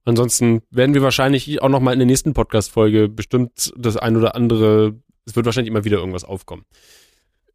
Ansonsten 0.06 0.61
werden 0.69 0.94
wir 0.94 1.02
wahrscheinlich 1.02 1.61
auch 1.61 1.69
nochmal 1.69 1.94
in 1.94 1.99
der 1.99 2.06
nächsten 2.06 2.34
Podcast-Folge 2.34 3.10
bestimmt 3.10 3.73
das 3.77 3.98
ein 3.98 4.15
oder 4.18 4.36
andere, 4.36 4.99
es 5.26 5.36
wird 5.36 5.45
wahrscheinlich 5.45 5.69
immer 5.72 5.84
wieder 5.84 5.98
irgendwas 5.98 6.23
aufkommen. 6.23 6.65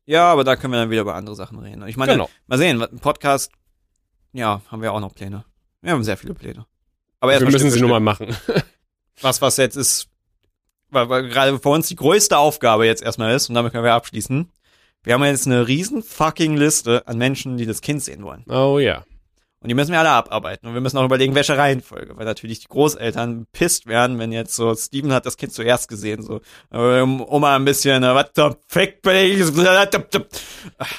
Ja, 0.05 0.31
aber 0.33 0.43
da 0.43 0.57
können 0.57 0.73
wir 0.73 0.81
dann 0.81 0.91
wieder 0.91 1.03
über 1.03 1.15
andere 1.15 1.37
Sachen 1.37 1.59
reden. 1.61 1.87
Ich 1.87 1.97
meine, 1.97 2.13
Genau. 2.13 2.29
mal 2.49 2.59
sehen, 2.59 2.85
Podcast, 3.01 3.53
ja, 4.33 4.63
haben 4.69 4.83
wir 4.83 4.93
auch 4.93 5.01
noch 5.01 5.15
Pläne. 5.15 5.45
Wir 5.81 5.93
haben 5.93 6.03
sehr 6.03 6.17
viele 6.17 6.35
Pläne. 6.35 6.67
Aber 7.21 7.39
Wir 7.39 7.51
müssen 7.51 7.71
sie 7.71 7.81
nur 7.81 7.91
mal 7.91 8.01
machen. 8.01 8.35
Was, 9.23 9.43
was 9.43 9.59
jetzt 9.59 9.77
ist, 9.77 10.09
weil, 10.89 11.11
weil 11.11 11.29
gerade 11.29 11.59
für 11.59 11.69
uns 11.69 11.89
die 11.89 11.97
größte 11.97 12.39
Aufgabe 12.39 12.87
jetzt 12.87 13.03
erstmal 13.03 13.35
ist, 13.35 13.51
und 13.51 13.55
damit 13.55 13.73
können 13.73 13.85
wir 13.85 13.93
abschließen. 13.93 14.51
Wir 15.03 15.13
haben 15.13 15.23
jetzt 15.25 15.47
eine 15.47 15.69
riesen 15.69 16.03
fucking 16.03 16.57
Liste 16.57 17.07
an 17.07 17.19
Menschen, 17.19 17.59
die 17.59 17.67
das 17.67 17.83
Kind 17.83 18.03
sehen 18.03 18.23
wollen. 18.23 18.45
Oh 18.49 18.79
ja. 18.79 19.05
Und 19.62 19.69
die 19.69 19.74
müssen 19.74 19.93
wir 19.93 19.99
alle 19.99 20.11
abarbeiten. 20.11 20.66
Und 20.66 20.74
wir 20.74 20.81
müssen 20.81 20.97
auch 20.97 21.05
überlegen, 21.05 21.35
welche 21.35 21.57
Reihenfolge. 21.57 22.16
Weil 22.16 22.24
natürlich 22.24 22.61
die 22.61 22.69
Großeltern 22.69 23.47
pisst 23.53 23.87
werden, 23.87 24.19
wenn 24.19 24.32
jetzt 24.32 24.55
so, 24.55 24.74
Steven 24.74 25.12
hat 25.12 25.27
das 25.27 25.37
Kind 25.37 25.53
zuerst 25.53 25.89
gesehen, 25.89 26.23
so, 26.23 26.41
ähm, 26.73 27.20
Oma 27.20 27.57
ein 27.57 27.66
bisschen, 27.66 28.03
äh, 28.03 28.15
what 28.15 28.31
the 28.37 28.51
fuck? 28.66 28.91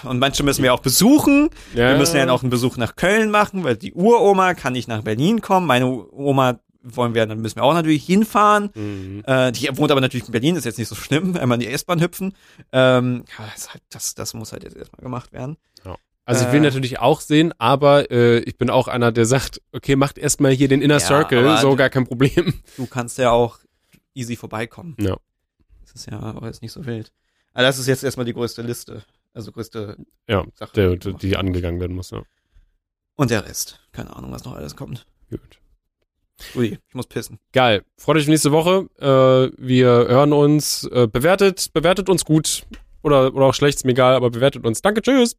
Und 0.03 0.19
manche 0.19 0.43
müssen 0.43 0.61
wir 0.61 0.75
auch 0.75 0.79
besuchen. 0.79 1.49
ja. 1.73 1.89
Wir 1.89 1.97
müssen 1.97 2.17
ja 2.17 2.29
auch 2.29 2.43
einen 2.43 2.51
Besuch 2.51 2.77
nach 2.77 2.95
Köln 2.95 3.31
machen, 3.31 3.63
weil 3.63 3.77
die 3.77 3.93
Uroma 3.93 4.53
kann 4.53 4.73
nicht 4.73 4.87
nach 4.87 5.01
Berlin 5.01 5.41
kommen. 5.41 5.65
Meine 5.65 5.87
Oma 5.87 6.59
wollen 6.83 7.15
wir, 7.15 7.25
dann 7.25 7.39
müssen 7.39 7.55
wir 7.55 7.63
auch 7.63 7.73
natürlich 7.73 8.05
hinfahren. 8.05 8.69
Mhm. 8.75 9.23
Äh, 9.25 9.51
die 9.53 9.75
wohnt 9.75 9.91
aber 9.91 10.01
natürlich 10.01 10.27
in 10.27 10.31
Berlin, 10.31 10.55
ist 10.55 10.65
jetzt 10.65 10.77
nicht 10.77 10.87
so 10.87 10.95
schlimm, 10.95 11.35
einmal 11.35 11.55
in 11.55 11.67
die 11.67 11.73
S-Bahn 11.73 12.01
hüpfen. 12.01 12.35
Ähm, 12.71 13.23
ja, 13.37 13.45
das, 13.53 13.69
das, 13.89 14.15
das 14.15 14.33
muss 14.35 14.51
halt 14.51 14.63
jetzt 14.63 14.75
erstmal 14.77 15.01
gemacht 15.01 15.31
werden. 15.33 15.57
Also 16.31 16.45
ich 16.45 16.51
will 16.51 16.59
Äh. 16.59 16.63
natürlich 16.63 16.99
auch 16.99 17.21
sehen, 17.21 17.53
aber 17.57 18.09
äh, 18.11 18.39
ich 18.39 18.57
bin 18.57 18.69
auch 18.69 18.87
einer, 18.87 19.11
der 19.11 19.25
sagt, 19.25 19.61
okay, 19.71 19.95
macht 19.95 20.17
erstmal 20.17 20.51
hier 20.51 20.67
den 20.67 20.81
Inner 20.81 20.95
Ja, 20.95 20.99
Circle, 20.99 21.57
so 21.57 21.75
gar 21.75 21.89
kein 21.89 22.05
Problem. 22.05 22.53
Du 22.77 22.85
kannst 22.87 23.17
ja 23.17 23.31
auch 23.31 23.59
easy 24.13 24.35
vorbeikommen. 24.35 24.95
Ja. 24.99 25.17
Das 25.81 25.93
ist 25.93 26.09
ja 26.09 26.19
aber 26.19 26.47
jetzt 26.47 26.61
nicht 26.61 26.71
so 26.71 26.85
wild. 26.85 27.11
Aber 27.53 27.63
das 27.63 27.77
ist 27.79 27.87
jetzt 27.87 28.03
erstmal 28.03 28.25
die 28.25 28.33
größte 28.33 28.61
Liste. 28.61 29.03
Also 29.33 29.51
größte 29.51 29.97
Ja, 30.27 30.45
Sache. 30.55 30.71
der, 30.75 30.95
die 30.95 31.13
die 31.13 31.37
angegangen 31.37 31.79
werden 31.79 31.95
muss, 31.95 32.11
ja. 32.11 32.21
Und 33.15 33.29
der 33.31 33.45
Rest. 33.45 33.79
Keine 33.91 34.15
Ahnung, 34.15 34.31
was 34.31 34.45
noch 34.45 34.53
alles 34.55 34.75
kommt. 34.75 35.05
Gut. 35.29 35.59
Ui, 36.55 36.79
ich 36.87 36.95
muss 36.95 37.07
pissen. 37.07 37.39
Geil. 37.51 37.83
Freut 37.97 38.17
euch 38.17 38.27
nächste 38.27 38.51
Woche. 38.51 38.87
Äh, 38.99 39.51
wir 39.61 39.87
hören 39.89 40.33
uns. 40.33 40.85
Äh, 40.85 41.07
bewertet, 41.07 41.71
bewertet 41.73 42.09
uns 42.09 42.25
gut. 42.25 42.63
Oder, 43.03 43.33
oder 43.35 43.45
auch 43.47 43.53
schlecht, 43.53 43.77
ist 43.79 43.85
mir 43.85 43.91
egal, 43.91 44.15
aber 44.15 44.29
bewertet 44.31 44.65
uns. 44.65 44.81
Danke, 44.81 45.01
tschüss. 45.01 45.35